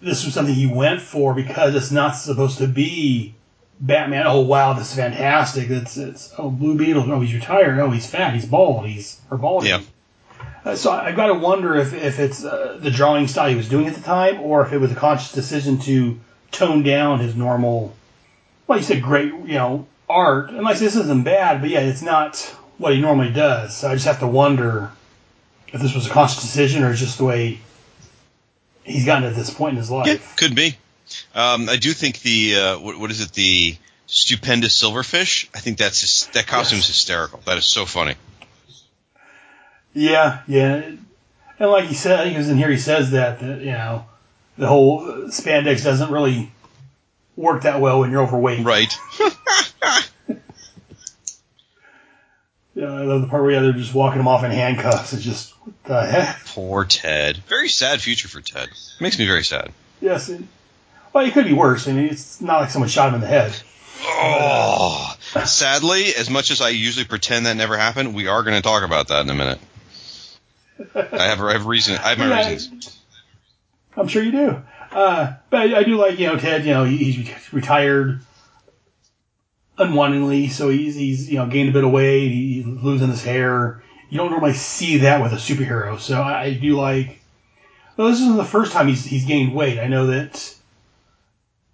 this 0.00 0.24
was 0.24 0.32
something 0.32 0.54
he 0.54 0.66
went 0.66 1.02
for 1.02 1.34
because 1.34 1.74
it's 1.74 1.90
not 1.90 2.12
supposed 2.12 2.56
to 2.58 2.66
be 2.66 3.34
Batman. 3.80 4.26
Oh 4.26 4.40
wow, 4.40 4.74
this 4.74 4.90
is 4.90 4.96
fantastic. 4.96 5.70
It's 5.70 5.96
it's 5.96 6.32
oh 6.38 6.50
Blue 6.50 6.76
Beetle. 6.76 7.10
Oh 7.10 7.20
he's 7.20 7.34
retired. 7.34 7.78
Oh 7.78 7.90
he's 7.90 8.06
fat. 8.08 8.34
He's 8.34 8.46
bald. 8.46 8.86
He's 8.86 9.20
or 9.30 9.38
bald. 9.38 9.64
Yeah. 9.64 9.80
Uh, 10.64 10.76
so 10.76 10.90
I- 10.90 11.06
I've 11.06 11.16
got 11.16 11.28
to 11.28 11.34
wonder 11.34 11.74
if 11.76 11.94
if 11.94 12.18
it's 12.18 12.44
uh, 12.44 12.78
the 12.80 12.90
drawing 12.90 13.26
style 13.28 13.48
he 13.48 13.56
was 13.56 13.68
doing 13.68 13.86
at 13.86 13.94
the 13.94 14.02
time, 14.02 14.40
or 14.40 14.64
if 14.66 14.72
it 14.72 14.78
was 14.78 14.92
a 14.92 14.94
conscious 14.96 15.32
decision 15.32 15.78
to 15.80 16.20
tone 16.52 16.82
down 16.82 17.20
his 17.20 17.34
normal. 17.34 17.94
Well, 18.66 18.78
you 18.78 18.84
said 18.84 19.02
great, 19.02 19.32
you 19.32 19.54
know, 19.54 19.86
art, 20.08 20.50
and 20.50 20.62
like 20.62 20.78
this 20.78 20.94
isn't 20.96 21.22
bad, 21.24 21.60
but 21.62 21.70
yeah, 21.70 21.80
it's 21.80 22.02
not 22.02 22.36
what 22.78 22.94
he 22.94 23.00
normally 23.00 23.32
does. 23.32 23.74
So 23.76 23.88
I 23.90 23.94
just 23.94 24.06
have 24.06 24.20
to 24.20 24.26
wonder 24.26 24.90
if 25.72 25.80
this 25.80 25.94
was 25.94 26.06
a 26.06 26.10
conscious 26.10 26.42
decision 26.42 26.82
or 26.84 26.92
just 26.94 27.18
the 27.18 27.24
way 27.24 27.58
he's 28.84 29.06
gotten 29.06 29.28
to 29.28 29.34
this 29.34 29.50
point 29.52 29.72
in 29.72 29.76
his 29.78 29.90
life. 29.90 30.06
Yeah, 30.06 30.16
could 30.36 30.54
be. 30.54 30.76
Um, 31.34 31.68
I 31.68 31.76
do 31.76 31.92
think 31.92 32.20
the 32.20 32.56
uh, 32.56 32.78
what, 32.78 32.98
what 32.98 33.10
is 33.10 33.20
it? 33.20 33.32
The 33.32 33.76
stupendous 34.06 34.80
silverfish. 34.80 35.48
I 35.54 35.60
think 35.60 35.78
that's 35.78 36.26
that 36.26 36.46
costume 36.46 36.78
is 36.78 36.86
hysterical. 36.86 37.40
That 37.46 37.58
is 37.58 37.66
so 37.66 37.86
funny. 37.86 38.14
Yeah, 39.92 40.42
yeah. 40.46 40.82
And 41.58 41.70
like 41.70 41.86
he 41.86 41.94
said, 41.94 42.28
he 42.28 42.36
was 42.36 42.48
in 42.48 42.56
here, 42.56 42.70
he 42.70 42.78
says 42.78 43.10
that, 43.10 43.40
that 43.40 43.60
you 43.60 43.72
know, 43.72 44.06
the 44.56 44.66
whole 44.66 45.02
spandex 45.28 45.84
doesn't 45.84 46.10
really 46.10 46.50
work 47.36 47.62
that 47.62 47.80
well 47.80 48.00
when 48.00 48.10
you're 48.10 48.22
overweight. 48.22 48.64
Right. 48.64 48.92
Yeah, 52.80 52.92
I 52.94 53.02
love 53.02 53.20
the 53.20 53.26
part 53.26 53.42
where 53.42 53.52
yeah, 53.52 53.60
they're 53.60 53.72
just 53.72 53.92
walking 53.92 54.20
him 54.20 54.28
off 54.28 54.42
in 54.42 54.50
handcuffs. 54.52 55.12
It's 55.12 55.22
just, 55.22 55.52
what 55.58 55.74
the 55.84 56.06
heck? 56.06 56.44
Poor 56.46 56.84
Ted. 56.84 57.36
Very 57.48 57.68
sad 57.68 58.00
future 58.00 58.28
for 58.28 58.40
Ted. 58.40 58.70
Makes 59.00 59.18
me 59.18 59.26
very 59.26 59.44
sad. 59.44 59.72
Yes. 60.00 60.30
Well, 61.12 61.26
it 61.26 61.32
could 61.32 61.46
be 61.46 61.52
worse. 61.52 61.88
I 61.88 61.92
mean, 61.92 62.06
it's 62.06 62.40
not 62.40 62.60
like 62.60 62.70
someone 62.70 62.88
shot 62.88 63.08
him 63.08 63.16
in 63.16 63.20
the 63.20 63.26
head. 63.26 63.54
Oh, 64.02 65.14
sadly, 65.44 66.14
as 66.16 66.30
much 66.30 66.50
as 66.50 66.60
I 66.60 66.70
usually 66.70 67.04
pretend 67.04 67.46
that 67.46 67.56
never 67.56 67.76
happened, 67.76 68.14
we 68.14 68.28
are 68.28 68.42
going 68.42 68.56
to 68.56 68.62
talk 68.62 68.82
about 68.82 69.08
that 69.08 69.22
in 69.22 69.30
a 69.30 69.34
minute. 69.34 69.58
I 70.94 71.24
have, 71.24 71.40
I 71.42 71.52
have 71.52 71.66
reason. 71.66 71.96
I 71.96 72.10
have 72.10 72.18
my 72.18 72.28
Yeah, 72.28 72.48
reasons. 72.48 72.98
I'm 73.96 74.08
sure 74.08 74.22
you 74.22 74.32
do. 74.32 74.62
Uh, 74.92 75.34
but 75.50 75.60
I, 75.60 75.78
I 75.78 75.82
do 75.82 75.96
like, 75.96 76.18
you 76.18 76.26
know, 76.26 76.38
Ted, 76.38 76.64
you 76.64 76.72
know, 76.72 76.84
he, 76.84 76.96
he's 76.96 77.52
retired 77.52 78.20
unwantedly, 79.78 80.50
so 80.50 80.68
he's, 80.68 80.94
he's, 80.94 81.30
you 81.30 81.36
know, 81.36 81.46
gained 81.46 81.68
a 81.68 81.72
bit 81.72 81.84
of 81.84 81.90
weight, 81.90 82.28
he's 82.30 82.66
losing 82.66 83.08
his 83.08 83.22
hair. 83.22 83.82
You 84.08 84.18
don't 84.18 84.30
normally 84.30 84.54
see 84.54 84.98
that 84.98 85.22
with 85.22 85.32
a 85.32 85.36
superhero, 85.36 85.98
so 86.00 86.20
I, 86.20 86.42
I 86.42 86.54
do 86.54 86.76
like. 86.76 87.20
Well, 87.96 88.08
this 88.08 88.20
isn't 88.20 88.36
the 88.36 88.44
first 88.44 88.72
time 88.72 88.88
he's, 88.88 89.04
he's 89.04 89.26
gained 89.26 89.54
weight. 89.54 89.78
I 89.78 89.86
know 89.86 90.08
that, 90.08 90.54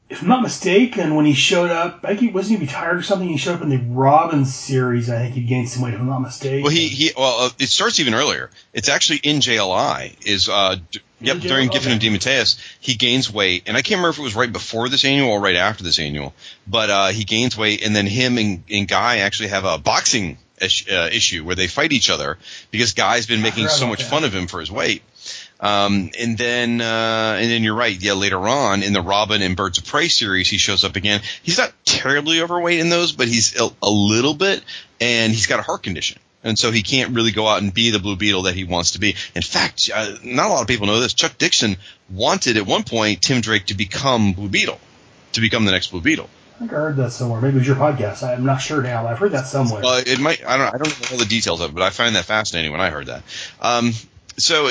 if 0.09 0.22
I'm 0.22 0.28
not 0.28 0.42
mistaken, 0.42 1.16
when 1.16 1.26
he 1.26 1.34
showed 1.34 1.70
up, 1.70 2.00
I 2.04 2.09
think 2.09 2.20
he 2.20 2.28
wasn't 2.28 2.61
he 2.61 2.66
retired 2.66 2.98
or 2.98 3.02
something. 3.02 3.28
He 3.28 3.38
showed 3.38 3.57
up 3.57 3.62
in 3.62 3.70
the 3.70 3.78
Robin 3.78 4.44
series. 4.44 5.11
I 5.11 5.18
think 5.18 5.34
he 5.34 5.42
gained 5.42 5.68
some 5.68 5.82
weight, 5.82 5.94
if 5.94 6.00
I'm 6.00 6.07
not 6.07 6.20
mistaken. 6.20 6.62
Well, 6.62 6.70
he, 6.70 6.88
he 6.88 7.11
well, 7.16 7.46
uh, 7.46 7.50
it 7.59 7.68
starts 7.68 7.98
even 7.98 8.14
earlier. 8.14 8.50
It's 8.72 8.88
actually 8.88 9.18
in 9.24 9.38
JLI. 9.38 10.24
Is 10.24 10.48
uh, 10.48 10.76
d- 10.92 11.00
yep, 11.20 11.36
In 11.36 11.42
during 11.42 11.68
JLI, 11.68 11.72
Giffen 11.72 11.92
and 11.92 12.00
okay. 12.00 12.16
DeMatteis, 12.16 12.61
he 12.78 12.94
gains 12.94 13.32
weight, 13.32 13.64
and 13.66 13.76
I 13.76 13.82
can't 13.82 13.98
remember 13.98 14.11
if 14.11 14.18
it 14.20 14.22
was 14.22 14.36
right 14.36 14.52
before 14.52 14.88
this 14.88 15.04
annual 15.04 15.30
or 15.30 15.40
right 15.40 15.57
after 15.57 15.82
this 15.82 15.98
annual, 15.98 16.34
but 16.68 16.88
uh, 16.88 17.07
he 17.09 17.24
gains 17.24 17.57
weight, 17.57 17.84
and 17.84 17.94
then 17.94 18.07
him 18.07 18.38
and, 18.38 18.62
and 18.70 18.86
Guy 18.86 19.18
actually 19.18 19.48
have 19.48 19.64
a 19.64 19.76
boxing 19.76 20.38
ish, 20.61 20.88
uh, 20.88 21.09
issue 21.12 21.44
where 21.44 21.57
they 21.57 21.66
fight 21.66 21.92
each 21.92 22.11
other 22.11 22.38
because 22.70 22.92
Guy's 22.92 23.26
been 23.26 23.42
making 23.42 23.68
so 23.68 23.86
much 23.86 24.02
that. 24.02 24.11
fun 24.11 24.24
of 24.24 24.34
him 24.34 24.46
for 24.46 24.61
his 24.61 24.70
weight. 24.70 25.02
Um, 25.59 26.11
and 26.18 26.36
then, 26.36 26.80
uh, 26.80 27.38
and 27.40 27.50
then 27.50 27.62
you're 27.62 27.74
right. 27.74 27.96
Yeah, 27.98 28.12
later 28.12 28.46
on 28.46 28.82
in 28.82 28.92
the 28.92 29.00
Robin 29.00 29.40
and 29.42 29.57
Birds 29.57 29.78
of 29.78 29.86
Prey 29.86 30.09
series, 30.09 30.48
he 30.48 30.59
shows 30.59 30.84
up 30.84 30.96
again. 30.96 31.22
He's 31.42 31.59
not 31.59 31.72
terribly 31.84 32.42
overweight 32.42 32.78
in 32.78 32.88
those, 32.88 33.12
but 33.12 33.28
he's 33.28 33.59
a, 33.59 33.70
a 33.82 33.90
little 33.90 34.34
bit, 34.34 34.62
and 35.00 35.32
he's 35.32 35.46
got 35.46 35.59
a 35.59 35.62
heart 35.62 35.82
condition. 35.82 36.18
And 36.44 36.59
so 36.59 36.70
he 36.70 36.82
can't 36.82 37.14
really 37.14 37.32
go 37.32 37.48
out 37.48 37.62
and 37.62 37.74
be 37.74 37.90
the 37.90 37.98
Blue 37.98 38.16
Beetle 38.16 38.42
that 38.42 38.54
he 38.54 38.64
wants 38.64 38.92
to 38.92 39.00
be. 39.00 39.16
In 39.34 39.42
fact, 39.42 39.90
uh, 39.92 40.14
not 40.22 40.46
a 40.46 40.50
lot 40.50 40.61
of 40.61 40.68
people 40.68 40.86
know 40.86 41.00
this. 41.00 41.14
Chuck 41.14 41.38
Dixon 41.38 41.76
wanted 42.11 42.57
at 42.57 42.66
one 42.66 42.84
point 42.84 43.22
Tim 43.22 43.40
Drake 43.40 43.66
to 43.66 43.74
become 43.74 44.32
Blue 44.32 44.48
Beetle, 44.48 44.78
to 45.32 45.40
become 45.40 45.64
the 45.64 45.72
next 45.72 45.90
Blue 45.90 46.00
Beetle. 46.00 46.28
I 46.57 46.59
think 46.61 46.72
I 46.72 46.76
heard 46.76 46.96
that 46.96 47.11
somewhere. 47.11 47.40
Maybe 47.40 47.57
it 47.57 47.59
was 47.59 47.66
your 47.66 47.76
podcast. 47.76 48.22
I'm 48.22 48.44
not 48.44 48.59
sure 48.59 48.80
now. 48.80 49.07
I've 49.07 49.18
heard 49.18 49.32
that 49.32 49.46
somewhere. 49.46 49.82
Well, 49.82 50.02
it 50.07 50.20
might. 50.20 50.46
I 50.46 50.57
don't. 50.57 50.74
I 50.74 50.78
don't 50.78 50.88
know 50.88 51.07
all 51.12 51.18
the 51.18 51.24
details 51.24 51.61
of 51.61 51.70
it, 51.70 51.74
but 51.74 51.82
I 51.82 51.90
find 51.90 52.14
that 52.16 52.24
fascinating 52.26 52.70
when 52.70 52.80
I 52.80 52.90
heard 52.90 53.07
that. 53.07 53.22
Um, 53.61 53.92
so 54.37 54.66
uh, 54.66 54.70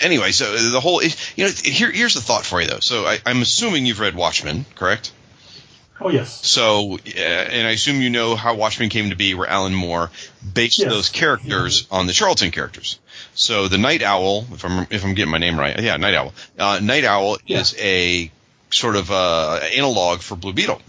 anyway, 0.00 0.32
so 0.32 0.56
the 0.70 0.80
whole, 0.80 1.02
you 1.02 1.10
know, 1.38 1.50
here, 1.50 1.90
here's 1.90 2.14
the 2.14 2.20
thought 2.20 2.44
for 2.44 2.60
you 2.60 2.66
though. 2.68 2.80
So 2.80 3.04
I, 3.06 3.18
I'm 3.26 3.42
assuming 3.42 3.86
you've 3.86 4.00
read 4.00 4.14
Watchmen, 4.14 4.64
correct? 4.74 5.12
oh 6.00 6.08
yes. 6.08 6.46
So, 6.46 6.94
uh, 6.94 7.18
and 7.18 7.66
I 7.66 7.72
assume 7.72 8.00
you 8.00 8.08
know 8.10 8.34
how 8.34 8.54
Watchmen 8.54 8.88
came 8.88 9.10
to 9.10 9.16
be, 9.16 9.34
where 9.34 9.46
Alan 9.48 9.74
Moore 9.74 10.10
based 10.54 10.78
Yes. 10.78 10.88
those 10.90 11.08
characters 11.10 11.86
on 11.90 12.06
the 12.06 12.12
Charlton 12.14 12.50
characters. 12.52 12.98
So 13.34 13.68
the 13.68 13.76
Night 13.78 14.02
Owl, 14.02 14.46
if 14.52 14.64
I'm 14.64 14.86
if 14.90 15.04
I'm 15.04 15.14
getting 15.14 15.30
my 15.30 15.38
name 15.38 15.58
right, 15.58 15.78
yeah, 15.78 15.96
Night 15.98 16.14
Owl. 16.14 16.32
Uh, 16.58 16.80
Night 16.82 17.04
Owl 17.04 17.36
Yeah. 17.46 17.60
is 17.60 17.74
a 17.78 18.30
sort 18.70 18.96
of 18.96 19.10
uh, 19.10 19.60
analog 19.76 20.20
for 20.20 20.36
Blue 20.36 20.52
Beetle. 20.54 20.80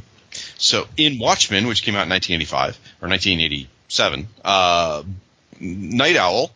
So 0.57 0.87
in 0.95 1.19
Watchmen, 1.19 1.67
which 1.67 1.83
came 1.83 1.95
out 1.95 2.03
in 2.03 2.09
1985 2.09 2.77
or 3.01 3.09
1987, 3.09 4.27
uh, 4.45 5.03
Night 5.59 6.15
Owl 6.15 6.51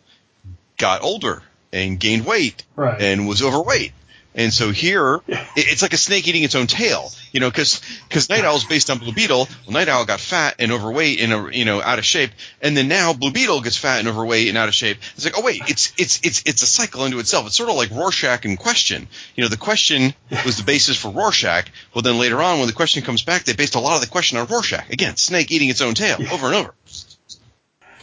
got 0.78 1.02
older 1.04 1.42
and 1.74 2.00
gained 2.00 2.26
weight 2.26 2.64
Right. 2.76 3.02
and 3.02 3.28
was 3.28 3.42
overweight. 3.42 3.92
And 4.38 4.52
so 4.54 4.72
here, 4.72 5.22
it- 5.28 5.40
it's 5.56 5.82
like 5.82 5.94
a 5.94 5.98
snake 5.98 6.28
eating 6.28 6.44
its 6.44 6.56
own 6.56 6.68
tail, 6.68 7.10
you 7.32 7.40
know, 7.40 7.50
because 7.50 7.80
because 8.10 8.30
Night 8.30 8.44
Owl 8.44 8.58
is 8.58 8.66
based 8.66 8.90
on 8.90 8.98
Blue 8.98 9.14
Beetle. 9.14 9.48
Well, 9.66 9.74
Night 9.74 9.88
Owl 9.88 10.04
got 10.04 10.20
fat 10.20 10.56
and 10.60 10.74
overweight 10.74 11.22
and 11.22 11.56
you 11.56 11.64
know 11.64 11.82
out 11.82 12.00
of 12.00 12.06
shape, 12.06 12.32
and 12.62 12.76
then 12.76 12.90
now 12.90 13.14
Blue 13.14 13.32
Beetle 13.32 13.62
gets 13.62 13.78
fat 13.78 14.00
and 14.00 14.10
overweight 14.10 14.50
and 14.50 14.58
out 14.58 14.68
of 14.68 14.74
shape. 14.76 14.98
It's 15.16 15.24
like, 15.24 15.36
oh 15.38 15.42
wait, 15.42 15.62
it's 15.70 15.94
it's 15.98 16.20
it's 16.24 16.44
it's 16.46 16.62
a 16.64 16.66
cycle 16.66 17.06
into 17.06 17.20
itself. 17.20 17.48
It's 17.48 17.56
sort 17.56 17.70
of 17.70 17.78
like 17.78 17.92
Rorschach 17.92 18.44
and 18.44 18.60
Question. 18.60 19.08
You 19.38 19.44
know, 19.44 19.48
the 19.48 19.56
question 19.56 20.14
was 20.46 20.58
the 20.58 20.64
basis 20.66 20.98
for 20.98 21.12
Rorschach. 21.12 21.68
Well, 21.94 22.02
then 22.02 22.18
later 22.20 22.42
on, 22.42 22.58
when 22.60 22.68
the 22.68 22.74
question 22.74 23.04
comes 23.04 23.24
back, 23.24 23.46
they 23.46 23.54
based 23.54 23.76
a 23.76 23.80
lot 23.80 23.96
of 23.96 24.02
the 24.02 24.08
question 24.08 24.38
on 24.38 24.48
Rorschach. 24.48 24.90
Again, 24.92 25.16
snake 25.16 25.50
eating 25.50 25.70
its 25.70 25.80
own 25.80 25.94
tail 25.94 26.18
over 26.34 26.48
and 26.48 26.56
over. 26.56 26.74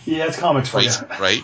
Yeah, 0.07 0.27
it's 0.29 0.39
comics 0.39 0.70
for 0.70 0.81
you. 0.81 0.89
Right, 0.89 1.20
right. 1.20 1.43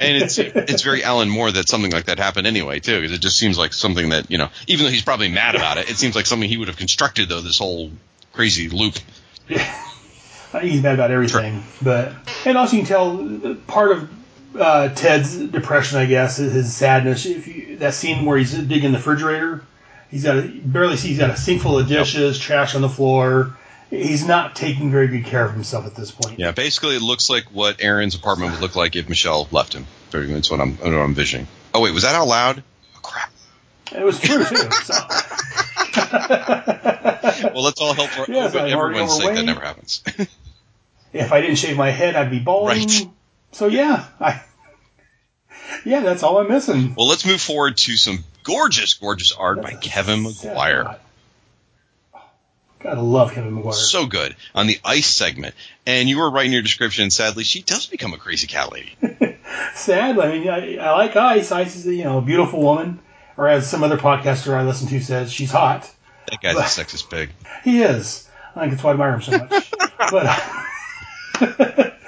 And 0.00 0.22
it's 0.22 0.38
it's 0.38 0.82
very 0.82 1.04
Alan 1.04 1.30
Moore 1.30 1.52
that 1.52 1.68
something 1.68 1.92
like 1.92 2.06
that 2.06 2.18
happened 2.18 2.46
anyway 2.46 2.80
too, 2.80 3.00
because 3.00 3.16
it 3.16 3.20
just 3.20 3.38
seems 3.38 3.56
like 3.56 3.72
something 3.72 4.08
that 4.08 4.30
you 4.30 4.38
know, 4.38 4.48
even 4.66 4.86
though 4.86 4.90
he's 4.90 5.04
probably 5.04 5.28
mad 5.28 5.54
about 5.54 5.78
it, 5.78 5.88
it 5.88 5.96
seems 5.96 6.16
like 6.16 6.26
something 6.26 6.48
he 6.48 6.56
would 6.56 6.68
have 6.68 6.76
constructed 6.76 7.28
though. 7.28 7.40
This 7.40 7.58
whole 7.58 7.90
crazy 8.32 8.68
loop. 8.68 8.96
Uh, 9.48 9.58
He's 10.60 10.82
mad 10.82 10.94
about 10.94 11.10
everything, 11.10 11.64
but 11.82 12.12
and 12.44 12.56
also 12.56 12.76
you 12.76 12.82
can 12.82 12.88
tell 12.88 13.56
part 13.66 13.90
of 13.90 14.10
uh, 14.58 14.88
Ted's 14.90 15.36
depression, 15.36 15.98
I 15.98 16.06
guess, 16.06 16.38
is 16.38 16.52
his 16.52 16.74
sadness. 16.74 17.26
If 17.26 17.46
you, 17.48 17.76
that 17.78 17.94
scene 17.94 18.24
where 18.24 18.38
he's 18.38 18.52
digging 18.52 18.92
the 18.92 18.98
refrigerator, 18.98 19.64
he's 20.10 20.24
got 20.24 20.36
a, 20.38 20.48
barely 20.48 20.96
see 20.96 21.08
he's 21.08 21.18
got 21.18 21.30
a 21.30 21.36
sink 21.36 21.62
full 21.62 21.78
of 21.78 21.88
dishes, 21.88 22.38
trash 22.38 22.74
on 22.74 22.82
the 22.82 22.88
floor. 22.88 23.56
He's 23.94 24.26
not 24.26 24.56
taking 24.56 24.90
very 24.90 25.08
good 25.08 25.24
care 25.24 25.44
of 25.44 25.52
himself 25.52 25.86
at 25.86 25.94
this 25.94 26.10
point. 26.10 26.38
Yeah, 26.38 26.50
basically, 26.50 26.96
it 26.96 27.02
looks 27.02 27.30
like 27.30 27.44
what 27.44 27.80
Aaron's 27.80 28.14
apartment 28.14 28.52
would 28.52 28.60
look 28.60 28.74
like 28.74 28.96
if 28.96 29.08
Michelle 29.08 29.48
left 29.52 29.72
him. 29.72 29.86
That's 30.10 30.50
what 30.50 30.60
I'm, 30.60 30.76
what 30.76 30.88
I'm 30.88 31.10
envisioning. 31.10 31.48
Oh 31.72 31.80
wait, 31.80 31.92
was 31.92 32.02
that 32.02 32.14
out 32.14 32.28
loud? 32.28 32.62
Oh, 32.96 33.00
crap. 33.02 33.32
It 33.92 34.04
was 34.04 34.20
true 34.20 34.44
too. 34.44 34.56
So. 35.94 37.50
Well, 37.54 37.62
let's 37.62 37.80
all 37.80 37.94
help 37.94 38.10
for 38.10 38.30
Yes, 38.30 38.54
I'm 38.54 38.68
everyone's 38.68 39.16
sake. 39.16 39.34
That 39.34 39.44
never 39.44 39.60
happens. 39.60 40.02
if 41.12 41.32
I 41.32 41.40
didn't 41.40 41.56
shave 41.56 41.76
my 41.76 41.90
head, 41.90 42.16
I'd 42.16 42.30
be 42.30 42.40
balding. 42.40 42.78
Right. 42.78 43.08
So 43.52 43.66
yeah, 43.68 44.06
I 44.20 44.42
yeah, 45.84 46.00
that's 46.00 46.22
all 46.22 46.38
I'm 46.38 46.48
missing. 46.48 46.94
well, 46.96 47.08
let's 47.08 47.24
move 47.24 47.40
forward 47.40 47.76
to 47.76 47.96
some 47.96 48.24
gorgeous, 48.42 48.94
gorgeous 48.94 49.32
art 49.32 49.62
by 49.62 49.72
That's 49.72 49.86
a 49.86 49.90
Kevin 49.90 50.30
sad 50.32 50.48
Maguire. 50.48 50.96
Gotta 52.84 53.00
love 53.00 53.32
Kevin 53.32 53.54
Maguire. 53.54 53.72
So 53.72 54.04
good 54.04 54.36
on 54.54 54.66
the 54.66 54.78
ice 54.84 55.06
segment. 55.06 55.54
And 55.86 56.06
you 56.06 56.18
were 56.18 56.30
right 56.30 56.44
in 56.44 56.52
your 56.52 56.60
description. 56.60 57.08
Sadly, 57.10 57.42
she 57.42 57.62
does 57.62 57.86
become 57.86 58.12
a 58.12 58.18
crazy 58.18 58.46
cat 58.46 58.70
lady. 58.70 58.94
sadly, 59.74 60.22
I 60.22 60.38
mean, 60.38 60.48
I, 60.50 60.76
I 60.84 60.90
like 60.92 61.16
Ice. 61.16 61.50
Ice 61.50 61.76
is, 61.76 61.86
you 61.86 62.04
know, 62.04 62.18
a 62.18 62.22
beautiful 62.22 62.60
woman. 62.60 63.00
Or 63.38 63.48
as 63.48 63.68
some 63.68 63.82
other 63.82 63.96
podcaster 63.96 64.54
I 64.54 64.64
listen 64.64 64.86
to 64.88 65.00
says, 65.00 65.32
she's 65.32 65.50
hot. 65.50 65.90
That 66.30 66.42
guy's 66.42 66.56
a 66.56 66.60
sexist 66.60 67.08
pig. 67.10 67.30
He 67.64 67.80
is. 67.80 68.28
I 68.54 68.60
think 68.60 68.72
that's 68.72 68.84
why 68.84 68.90
I 68.90 68.92
admire 68.92 69.14
him 69.14 69.22
so 69.22 69.38
much. 69.38 69.72
but, 70.10 70.42
but 71.40 71.98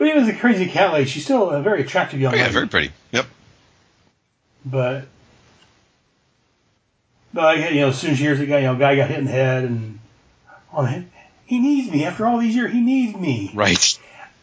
even 0.00 0.22
as 0.24 0.28
a 0.28 0.34
crazy 0.34 0.66
cat 0.66 0.92
lady, 0.92 1.08
she's 1.08 1.22
still 1.22 1.50
a 1.50 1.62
very 1.62 1.82
attractive 1.82 2.18
young 2.20 2.32
Oh, 2.34 2.36
yeah, 2.36 2.42
lady. 2.42 2.52
very 2.54 2.66
pretty. 2.68 2.90
Yep. 3.12 3.26
But, 4.64 5.04
but 7.32 7.72
you 7.72 7.80
know, 7.82 7.88
as 7.90 7.98
soon 8.00 8.10
as 8.10 8.18
she 8.18 8.24
hears 8.24 8.40
the 8.40 8.46
guy, 8.46 8.58
you 8.58 8.64
know, 8.66 8.74
guy 8.74 8.96
got 8.96 9.08
hit 9.08 9.20
in 9.20 9.26
the 9.26 9.30
head, 9.30 9.62
and 9.64 9.95
oh, 10.76 10.84
he- 10.84 11.04
he 11.46 11.58
needs 11.60 11.90
me. 11.90 12.04
After 12.04 12.26
all 12.26 12.38
these 12.38 12.54
years, 12.54 12.72
he 12.72 12.80
needs 12.80 13.16
me. 13.16 13.50
Right. 13.54 13.98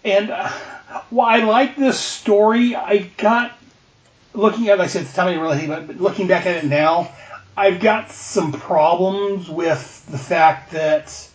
And 0.06 0.30
uh, 0.32 0.50
while 1.10 1.30
I 1.30 1.44
like 1.46 1.76
this 1.76 2.00
story, 2.00 2.76
I 2.76 3.10
got 3.18 3.58
looking 4.34 4.70
at, 4.70 4.80
like 4.80 4.86
I 4.86 4.88
said, 4.88 5.04
it's 5.04 5.14
time 5.14 5.28
I 5.28 5.42
really 5.42 5.58
think 5.58 5.88
but 5.88 5.98
looking 6.02 6.28
back 6.28 6.46
at 6.46 6.64
it 6.64 6.66
now, 6.68 7.12
I've 7.56 7.80
got 7.80 8.10
some 8.12 8.52
problems 8.52 9.48
with 9.50 10.06
the 10.10 10.18
fact 10.18 10.72
that 10.72 11.30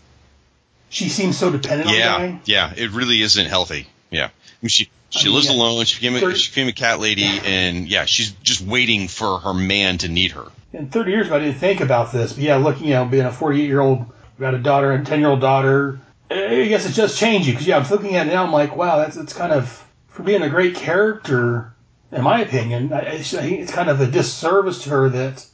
she 0.89 1.09
seems 1.09 1.37
so 1.39 1.51
dependent 1.51 1.89
on 1.89 1.95
the 1.95 1.99
Yeah, 2.01 2.39
yeah, 2.45 2.73
it 2.77 2.91
really 2.91 3.21
isn't 3.23 3.47
healthy. 3.47 3.87
Yeah, 4.11 4.27
I 4.27 4.31
mean, 4.63 4.69
she 4.69 4.91
she 5.11 5.21
I 5.21 5.25
mean, 5.25 5.35
lives 5.35 5.47
yeah. 5.49 5.57
alone. 5.57 5.85
She 5.85 6.01
became 6.01 6.29
a, 6.31 6.35
she 6.35 6.51
became 6.51 6.69
a 6.69 6.73
cat 6.73 6.99
lady, 6.99 7.25
and 7.45 7.87
yeah, 7.89 8.05
she's 8.07 8.31
just 8.43 8.61
waiting 8.63 9.09
for 9.09 9.39
her 9.39 9.55
man 9.55 9.99
to 9.99 10.09
need 10.09 10.33
her. 10.33 10.47
In 10.73 10.89
30 10.89 11.11
years 11.11 11.27
ago, 11.27 11.37
I 11.37 11.39
didn't 11.41 11.57
think 11.59 11.81
about 11.81 12.13
this, 12.13 12.33
but 12.33 12.43
yeah, 12.43 12.57
looking, 12.57 12.89
you 12.89 12.95
know, 12.95 13.05
being 13.05 13.25
a 13.25 13.33
48 13.33 13.65
year 13.67 13.81
old, 13.81 14.05
got 14.39 14.55
a 14.55 14.59
daughter 14.59 14.93
and 14.93 15.07
10 15.07 15.20
year 15.20 15.28
old 15.28 15.41
daughter, 15.41 16.01
I 16.30 16.66
guess 16.68 16.89
it 16.89 16.93
just 16.93 17.18
change 17.18 17.47
you 17.47 17.53
because 17.53 17.66
yeah, 17.66 17.78
I'm 17.78 17.91
looking 17.91 18.16
at 18.16 18.26
it 18.26 18.30
now. 18.30 18.45
I'm 18.45 18.53
like, 18.53 18.76
wow, 18.76 18.99
that's 18.99 19.16
it's 19.16 19.32
kind 19.32 19.53
of 19.53 19.84
for 20.09 20.22
being 20.22 20.43
a 20.43 20.51
great 20.51 20.74
character, 20.74 21.74
in 22.12 22.22
my 22.22 22.41
opinion. 22.41 22.93
I, 22.93 23.01
I 23.01 23.05
it's 23.05 23.72
kind 23.72 23.89
of 23.89 24.01
a 24.01 24.07
disservice 24.07 24.84
to 24.84 24.91
her 24.91 25.09
that. 25.11 25.47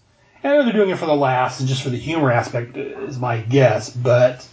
I 0.43 0.49
know 0.49 0.65
they're 0.65 0.75
doing 0.75 0.91
it 0.91 0.99
for 0.99 1.07
the 1.07 1.17
laughs 1.17 1.61
and 1.61 1.69
just 1.69 1.83
for 1.83 1.89
the 1.89 1.97
humor 1.97 2.31
aspect 2.31 2.77
is 2.77 3.19
my 3.19 3.39
guess, 3.41 3.89
but 3.89 4.47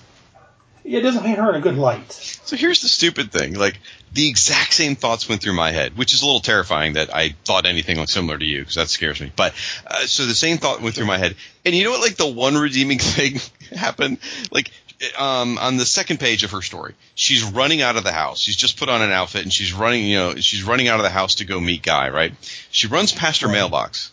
it 0.84 1.02
doesn't 1.02 1.24
paint 1.24 1.38
her 1.38 1.50
in 1.50 1.56
a 1.56 1.62
good 1.62 1.78
light. 1.78 2.12
So 2.12 2.56
here's 2.56 2.82
the 2.82 2.88
stupid 2.88 3.32
thing: 3.32 3.56
like 3.56 3.80
the 4.14 4.28
exact 4.28 4.74
same 4.74 4.96
thoughts 4.96 5.28
went 5.30 5.42
through 5.42 5.54
my 5.54 5.72
head, 5.72 5.98
which 5.98 6.14
is 6.14 6.22
a 6.22 6.26
little 6.26 6.42
terrifying 6.42 6.94
that 6.94 7.14
I 7.16 7.30
thought 7.46 7.66
anything 7.66 7.98
like 7.98 8.10
similar 8.10 8.38
to 8.38 8.46
you 8.46 8.60
because 8.60 8.76
that 8.76 8.90
scares 8.90 9.22
me. 9.22 9.32
But 9.36 9.54
uh, 9.88 10.06
so 10.06 10.26
the 10.26 10.36
same 10.36 10.58
thought 10.58 10.82
went 10.82 10.96
through 10.96 11.06
my 11.06 11.18
head, 11.18 11.36
and 11.66 11.76
you 11.76 11.84
know 11.84 11.92
what? 11.92 12.02
Like 12.02 12.16
the 12.16 12.28
one 12.28 12.56
redeeming 12.56 13.00
thing 13.00 13.40
happened, 13.76 14.20
like. 14.52 14.72
Um, 15.18 15.58
on 15.58 15.78
the 15.78 15.86
second 15.88 16.20
page 16.20 16.44
of 16.44 16.52
her 16.52 16.62
story, 16.62 16.94
she's 17.16 17.44
running 17.44 17.82
out 17.82 17.98
of 17.98 18.04
the 18.04 18.12
house. 18.12 18.40
She's 18.40 18.56
just 18.56 18.78
put 18.78 18.88
on 18.88 19.02
an 19.02 19.10
outfit 19.10 19.42
and 19.42 19.52
she's 19.52 19.74
running, 19.74 20.06
you 20.06 20.16
know, 20.16 20.36
she's 20.36 20.62
running 20.62 20.90
out 20.90 21.00
of 21.00 21.04
the 21.04 21.10
house 21.10 21.36
to 21.36 21.46
go 21.46 21.60
meet 21.60 21.82
Guy, 21.82 22.10
right? 22.10 22.32
She 22.70 22.86
runs 22.86 23.12
past 23.12 23.42
her 23.42 23.48
mailbox 23.48 24.12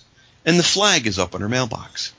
and 0.48 0.58
the 0.58 0.64
flag 0.64 1.06
is 1.06 1.18
up 1.18 1.34
on 1.34 1.42
her 1.42 1.48
mailbox. 1.48 2.14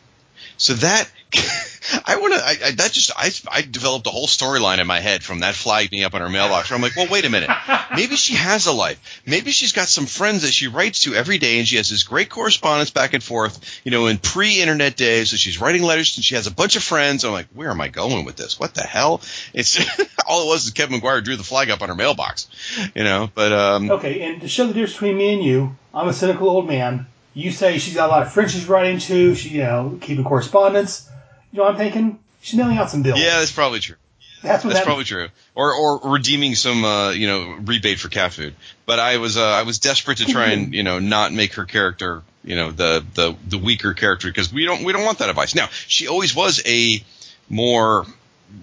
So 0.57 0.73
that 0.75 1.09
I 1.31 2.17
want 2.17 2.33
to. 2.33 2.39
I, 2.39 2.67
I, 2.67 2.71
that 2.71 2.91
just 2.91 3.11
I 3.15 3.31
I 3.51 3.61
developed 3.61 4.07
a 4.07 4.09
whole 4.09 4.27
storyline 4.27 4.79
in 4.79 4.87
my 4.87 4.99
head 4.99 5.23
from 5.23 5.41
that 5.41 5.55
flag 5.55 5.89
being 5.89 6.03
up 6.03 6.13
on 6.13 6.21
her 6.21 6.29
mailbox. 6.29 6.69
Where 6.69 6.75
I'm 6.75 6.81
like, 6.81 6.95
well, 6.95 7.07
wait 7.09 7.25
a 7.25 7.29
minute. 7.29 7.49
Maybe 7.95 8.15
she 8.15 8.35
has 8.35 8.65
a 8.65 8.71
life. 8.71 9.21
Maybe 9.25 9.51
she's 9.51 9.71
got 9.71 9.87
some 9.87 10.05
friends 10.05 10.41
that 10.41 10.51
she 10.51 10.67
writes 10.67 11.03
to 11.03 11.13
every 11.13 11.37
day, 11.37 11.59
and 11.59 11.67
she 11.67 11.77
has 11.77 11.89
this 11.89 12.03
great 12.03 12.29
correspondence 12.29 12.89
back 12.89 13.13
and 13.13 13.23
forth. 13.23 13.81
You 13.83 13.91
know, 13.91 14.07
in 14.07 14.17
pre-internet 14.17 14.95
days, 14.95 15.29
so 15.29 15.37
she's 15.37 15.61
writing 15.61 15.83
letters, 15.83 16.17
and 16.17 16.23
she 16.23 16.35
has 16.35 16.47
a 16.47 16.51
bunch 16.51 16.75
of 16.75 16.83
friends. 16.83 17.23
I'm 17.23 17.31
like, 17.31 17.47
where 17.53 17.69
am 17.69 17.81
I 17.81 17.89
going 17.89 18.25
with 18.25 18.35
this? 18.35 18.59
What 18.59 18.73
the 18.73 18.83
hell? 18.83 19.21
It's 19.53 19.79
all 20.27 20.43
it 20.43 20.47
was 20.47 20.65
is 20.65 20.71
Kevin 20.71 20.95
Maguire 20.95 21.21
drew 21.21 21.35
the 21.35 21.43
flag 21.43 21.69
up 21.69 21.81
on 21.81 21.89
her 21.89 21.95
mailbox. 21.95 22.47
You 22.95 23.03
know, 23.03 23.29
but 23.33 23.51
um, 23.51 23.91
Okay, 23.91 24.21
and 24.21 24.41
to 24.41 24.47
show 24.47 24.65
the 24.67 24.73
difference 24.73 24.93
between 24.93 25.17
me 25.17 25.33
and 25.33 25.43
you, 25.43 25.75
I'm 25.93 26.07
a 26.07 26.13
cynical 26.13 26.49
old 26.49 26.67
man. 26.67 27.07
You 27.33 27.51
say 27.51 27.77
she's 27.77 27.93
got 27.93 28.09
a 28.09 28.11
lot 28.11 28.23
of 28.23 28.33
friends 28.33 28.51
she's 28.51 28.67
writing 28.67 28.99
to, 28.99 29.35
she, 29.35 29.49
you 29.49 29.63
know, 29.63 29.97
keeping 30.01 30.23
correspondence. 30.23 31.09
You 31.51 31.59
know, 31.59 31.65
I'm 31.65 31.77
thinking 31.77 32.19
she's 32.41 32.57
mailing 32.57 32.77
out 32.77 32.89
some 32.89 33.03
bills. 33.03 33.19
yeah, 33.19 33.39
that's 33.39 33.51
probably 33.51 33.79
true. 33.79 33.95
that's 34.41 34.63
what 34.63 34.69
That's 34.69 34.81
that 34.81 34.85
probably 34.85 35.03
true. 35.05 35.27
Or 35.55 35.73
or 35.73 36.11
redeeming 36.11 36.55
some 36.55 36.83
uh, 36.83 37.11
you 37.11 37.27
know 37.27 37.57
rebate 37.61 37.99
for 37.99 38.09
cat 38.09 38.33
food. 38.33 38.55
But 38.85 38.99
I 38.99 39.17
was 39.17 39.37
uh, 39.37 39.43
I 39.43 39.63
was 39.63 39.79
desperate 39.79 40.19
to 40.19 40.25
try 40.25 40.47
and 40.51 40.73
you 40.79 40.83
know 40.83 40.99
not 40.99 41.33
make 41.33 41.55
her 41.55 41.65
character 41.65 42.23
you 42.43 42.55
know 42.55 42.71
the 42.71 43.05
the 43.13 43.35
the 43.47 43.57
weaker 43.57 43.93
character 43.93 44.27
because 44.27 44.51
we 44.51 44.65
don't 44.65 44.83
we 44.83 44.93
don't 44.93 45.03
want 45.03 45.19
that 45.19 45.29
advice. 45.29 45.55
Now 45.55 45.67
she 45.87 46.07
always 46.07 46.35
was 46.35 46.61
a 46.65 47.03
more 47.49 48.05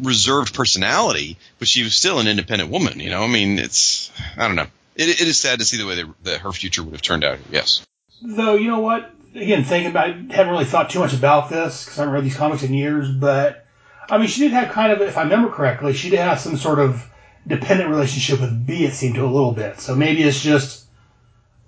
reserved 0.03 0.55
personality, 0.55 1.37
but 1.59 1.68
she 1.68 1.82
was 1.82 1.95
still 1.95 2.18
an 2.18 2.28
independent 2.28 2.70
woman. 2.70 3.01
You 3.01 3.11
know, 3.11 3.22
I 3.22 3.28
mean, 3.28 3.59
it's 3.59 4.11
I 4.37 4.47
don't 4.47 4.57
know. 4.57 4.66
It, 4.95 5.20
it 5.20 5.28
is 5.28 5.39
sad 5.39 5.59
to 5.59 5.64
see 5.64 5.76
the 5.76 5.87
way 5.87 5.97
that, 5.97 6.24
that 6.24 6.41
her 6.41 6.53
future 6.53 6.82
would 6.82 6.93
have 6.93 7.03
turned 7.03 7.22
out. 7.22 7.39
Yes. 7.51 7.87
Though, 8.22 8.55
you 8.55 8.68
know 8.68 8.80
what? 8.80 9.12
Again, 9.37 9.64
thinking 9.64 9.91
about 9.91 10.11
it, 10.11 10.16
haven't 10.32 10.51
really 10.53 10.64
thought 10.64 10.91
too 10.91 10.99
much 11.01 11.12
about 11.12 11.51
this 11.51 11.84
because 11.84 11.99
I 11.99 12.03
haven't 12.03 12.14
read 12.14 12.24
these 12.24 12.37
comics 12.37 12.62
in 12.62 12.72
years, 12.72 13.11
but 13.11 13.66
I 14.09 14.18
mean, 14.18 14.28
she 14.28 14.41
did 14.43 14.53
have 14.53 14.70
kind 14.72 14.93
of, 14.93 15.01
if 15.03 15.18
I 15.18 15.22
remember 15.22 15.51
correctly, 15.51 15.93
she 15.93 16.11
did 16.11 16.20
have 16.20 16.41
some 16.41 16.57
sort 16.57 16.78
of 16.78 17.05
dependent 17.47 17.91
relationship 17.91 18.41
with 18.41 18.66
Bea, 18.66 18.87
it 18.87 18.95
seemed 18.95 19.16
to 19.16 19.24
a 19.24 19.26
little 19.26 19.53
bit. 19.53 19.78
So 19.80 19.95
maybe 19.95 20.22
it's 20.22 20.41
just 20.41 20.84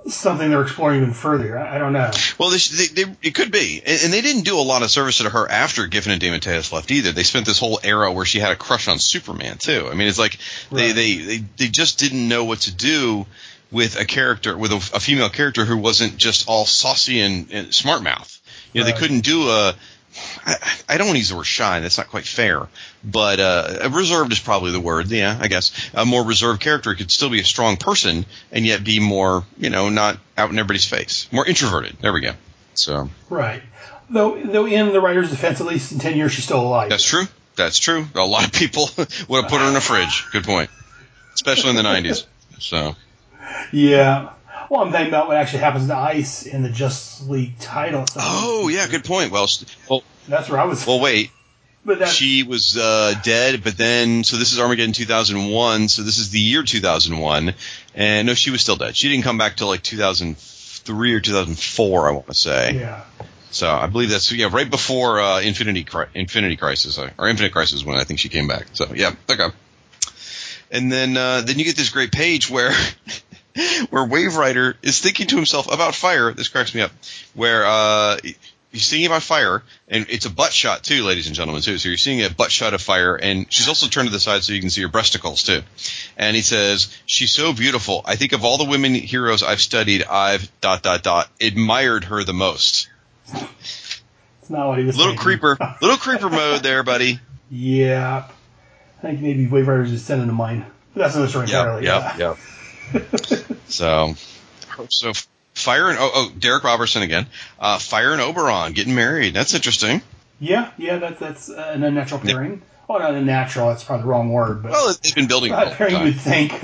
something 0.06 0.48
they're 0.48 0.62
exploring 0.62 1.02
even 1.02 1.12
further. 1.12 1.58
I, 1.58 1.76
I 1.76 1.78
don't 1.78 1.92
know. 1.92 2.10
Well, 2.38 2.50
they, 2.50 2.56
they, 2.56 2.86
they, 3.04 3.16
it 3.22 3.34
could 3.34 3.52
be, 3.52 3.82
and, 3.84 4.00
and 4.04 4.12
they 4.12 4.22
didn't 4.22 4.44
do 4.44 4.58
a 4.58 4.62
lot 4.62 4.82
of 4.82 4.90
service 4.90 5.18
to 5.18 5.28
her 5.28 5.50
after 5.50 5.86
Giffen 5.86 6.12
and 6.12 6.22
DeMatteis 6.22 6.72
left 6.72 6.90
either. 6.90 7.12
They 7.12 7.24
spent 7.24 7.44
this 7.44 7.58
whole 7.58 7.78
era 7.84 8.10
where 8.12 8.24
she 8.24 8.38
had 8.38 8.52
a 8.52 8.56
crush 8.56 8.88
on 8.88 8.98
Superman 8.98 9.58
too. 9.58 9.88
I 9.90 9.94
mean, 9.94 10.08
it's 10.08 10.18
like 10.18 10.38
they, 10.72 10.86
Right. 10.86 10.94
they, 10.94 11.16
they, 11.16 11.36
they 11.58 11.68
just 11.68 11.98
didn't 11.98 12.26
know 12.26 12.44
what 12.44 12.60
to 12.60 12.74
do 12.74 13.26
with 13.70 13.98
a 14.00 14.04
character, 14.04 14.56
with 14.56 14.72
a, 14.72 14.76
a 14.76 15.00
female 15.00 15.28
character 15.28 15.64
who 15.64 15.76
wasn't 15.76 16.16
just 16.16 16.48
all 16.48 16.64
saucy 16.64 17.20
and, 17.20 17.50
and 17.52 17.74
smart 17.74 18.02
mouth. 18.02 18.40
You 18.72 18.80
know, 18.80 18.86
Right. 18.86 18.94
they 18.94 19.00
couldn't 19.00 19.20
do 19.20 19.48
a. 19.48 19.74
I, 20.44 20.54
I 20.88 20.98
don't 20.98 21.06
want 21.06 21.14
to 21.14 21.18
use 21.20 21.28
the 21.28 21.36
word 21.36 21.44
shy. 21.46 21.78
That's 21.80 21.96
not 21.98 22.08
quite 22.08 22.24
fair. 22.24 22.66
But 23.04 23.38
uh, 23.40 23.88
reserved 23.92 24.32
is 24.32 24.40
probably 24.40 24.72
the 24.72 24.80
word. 24.80 25.08
Yeah, 25.10 25.38
I 25.40 25.46
guess 25.48 25.70
a 25.94 26.04
more 26.04 26.24
reserved 26.24 26.60
character 26.60 26.94
could 26.94 27.10
still 27.10 27.30
be 27.30 27.40
a 27.40 27.44
strong 27.44 27.76
person 27.76 28.26
and 28.50 28.66
yet 28.66 28.82
be 28.82 28.98
more, 29.00 29.44
you 29.58 29.70
know, 29.70 29.90
not 29.90 30.18
out 30.36 30.50
in 30.50 30.58
everybody's 30.58 30.86
face, 30.86 31.28
more 31.30 31.46
introverted. 31.46 31.96
There 32.00 32.12
we 32.12 32.20
go. 32.20 32.32
So 32.74 33.10
Right. 33.28 33.62
Though, 34.10 34.40
though 34.42 34.66
in 34.66 34.92
the 34.92 35.00
writer's 35.02 35.28
defense, 35.30 35.60
at 35.60 35.66
least 35.66 35.92
in 35.92 35.98
10 35.98 36.16
years, 36.16 36.32
she's 36.32 36.44
still 36.44 36.62
alive. 36.62 36.88
that's 36.88 37.04
true. 37.04 37.24
That's 37.56 37.78
true. 37.78 38.06
A 38.14 38.24
lot 38.24 38.46
of 38.46 38.52
people 38.52 38.88
would 38.96 39.42
have 39.42 39.50
put 39.50 39.60
her 39.60 39.68
in 39.68 39.76
a 39.76 39.80
fridge. 39.80 40.24
Good 40.32 40.44
point. 40.44 40.70
Especially 41.34 41.70
in 41.70 41.76
the 41.76 41.82
'90s. 41.82 42.24
So 42.58 42.96
Yeah. 43.72 44.30
Well, 44.70 44.82
I'm 44.82 44.92
thinking 44.92 45.08
about 45.08 45.28
what 45.28 45.36
actually 45.36 45.60
happens 45.60 45.86
to 45.86 45.96
Ice 45.96 46.44
in 46.46 46.62
the 46.62 46.68
Justice 46.68 47.26
League 47.26 47.58
title. 47.58 48.06
So 48.06 48.20
Oh 48.22 48.68
yeah, 48.68 48.86
good 48.86 49.04
point. 49.04 49.30
Well, 49.32 49.48
well, 49.88 50.02
That's 50.28 50.48
where 50.50 50.60
I 50.60 50.64
was. 50.64 50.86
well, 50.86 51.00
wait. 51.00 51.30
but 51.84 52.06
She 52.08 52.42
was 52.42 52.76
uh, 52.76 53.14
dead, 53.22 53.64
but 53.64 53.78
then 53.78 54.24
so 54.24 54.36
this 54.36 54.52
is 54.52 54.60
Armageddon 54.60 54.92
2001. 54.92 55.88
So 55.88 56.02
this 56.02 56.18
is 56.18 56.30
the 56.30 56.40
year 56.40 56.62
2001, 56.62 57.54
and 57.94 58.26
no, 58.26 58.34
she 58.34 58.50
was 58.50 58.60
still 58.60 58.76
dead. 58.76 58.94
She 58.96 59.08
didn't 59.08 59.24
come 59.24 59.38
back 59.38 59.56
till 59.56 59.68
like 59.68 59.82
2003 59.82 61.14
or 61.14 61.20
2004, 61.20 62.08
I 62.08 62.12
want 62.12 62.26
to 62.26 62.34
say. 62.34 62.74
yeah. 62.74 63.04
So 63.50 63.70
I 63.70 63.86
believe 63.86 64.10
that's 64.10 64.30
yeah, 64.30 64.50
right 64.52 64.68
before 64.68 65.20
uh, 65.20 65.40
Infinity 65.40 65.86
Infinity 66.14 66.56
Crisis 66.56 66.98
uh, 66.98 67.10
or 67.18 67.28
Infinite 67.28 67.52
Crisis 67.52 67.82
when 67.82 67.96
I 67.96 68.04
think 68.04 68.20
she 68.20 68.28
came 68.28 68.46
back. 68.46 68.66
So 68.74 68.92
yeah, 68.94 69.14
okay. 69.30 69.48
And 70.70 70.92
then 70.92 71.16
uh, 71.16 71.40
then 71.40 71.58
you 71.58 71.64
get 71.64 71.76
this 71.76 71.88
great 71.88 72.12
page 72.12 72.50
where 72.50 72.72
where 73.90 74.06
Waverider 74.06 74.74
is 74.82 75.00
thinking 75.00 75.26
to 75.28 75.36
himself 75.36 75.72
about 75.72 75.94
fire. 75.94 76.32
This 76.32 76.48
cracks 76.48 76.74
me 76.74 76.80
up. 76.82 76.92
Where 77.34 77.66
uh, 77.66 78.18
he's 78.72 78.88
thinking 78.88 79.06
about 79.06 79.22
fire, 79.22 79.62
and 79.88 80.06
it's 80.08 80.26
a 80.26 80.30
butt 80.30 80.52
shot 80.52 80.84
too, 80.84 81.02
ladies 81.04 81.26
and 81.26 81.34
gentlemen. 81.34 81.62
Too. 81.62 81.78
So 81.78 81.88
you're 81.88 81.98
seeing 81.98 82.22
a 82.22 82.30
butt 82.30 82.50
shot 82.52 82.74
of 82.74 82.82
fire, 82.82 83.16
and 83.16 83.52
she's 83.52 83.68
also 83.68 83.88
turned 83.88 84.08
to 84.08 84.12
the 84.12 84.20
side 84.20 84.42
so 84.44 84.52
you 84.52 84.60
can 84.60 84.70
see 84.70 84.82
her 84.82 84.88
breasticles 84.88 85.44
too. 85.44 85.62
And 86.16 86.36
he 86.36 86.42
says, 86.42 86.96
"She's 87.06 87.32
so 87.32 87.52
beautiful. 87.52 88.02
I 88.04 88.16
think 88.16 88.32
of 88.32 88.44
all 88.44 88.58
the 88.58 88.64
women 88.64 88.94
heroes 88.94 89.42
I've 89.42 89.60
studied, 89.60 90.04
I've 90.04 90.48
dot 90.60 90.82
dot 90.82 91.02
dot 91.02 91.28
admired 91.40 92.04
her 92.04 92.24
the 92.24 92.34
most." 92.34 92.88
It's 93.32 94.50
not 94.50 94.68
what 94.68 94.78
he 94.78 94.84
was 94.84 94.96
Little 94.96 95.12
thinking. 95.12 95.24
creeper, 95.40 95.76
little 95.82 95.96
creeper 95.98 96.30
mode 96.30 96.62
there, 96.62 96.82
buddy. 96.82 97.20
Yeah. 97.50 98.28
I 98.98 99.00
think 99.02 99.20
maybe 99.20 99.46
Waverider's 99.46 99.90
just 99.90 100.06
sending 100.06 100.26
to 100.28 100.32
mine. 100.32 100.64
That's 100.94 101.14
another 101.14 101.28
story 101.28 101.44
entirely. 101.44 101.84
Yep, 101.84 102.02
yep, 102.02 102.18
yep. 102.18 102.36
So, 103.68 104.14
so 104.88 105.12
Fire 105.54 105.88
and 105.90 105.98
oh, 106.00 106.10
oh 106.14 106.32
Darick 106.38 106.62
Robertson 106.62 107.02
again. 107.02 107.26
Uh, 107.60 107.78
Fire 107.78 108.12
and 108.12 108.20
Oberon 108.20 108.72
getting 108.72 108.94
married. 108.94 109.34
That's 109.34 109.54
interesting. 109.54 110.02
Yeah, 110.40 110.70
yeah, 110.78 110.98
that's 110.98 111.20
that's 111.20 111.50
uh, 111.50 111.72
an 111.74 111.82
unnatural 111.82 112.20
pairing. 112.20 112.62
Well, 112.88 113.00
not 113.00 113.14
unnatural. 113.14 113.68
That's 113.68 113.84
probably 113.84 114.04
the 114.04 114.08
wrong 114.08 114.30
word, 114.32 114.62
but 114.62 114.72
Well, 114.72 114.94
they've 115.02 115.14
been 115.14 115.26
building 115.28 115.50
not 115.52 115.66
a 115.66 115.70
pairing 115.72 115.96
you 115.96 116.04
would 116.04 116.14
time. 116.20 116.48
think. 116.48 116.62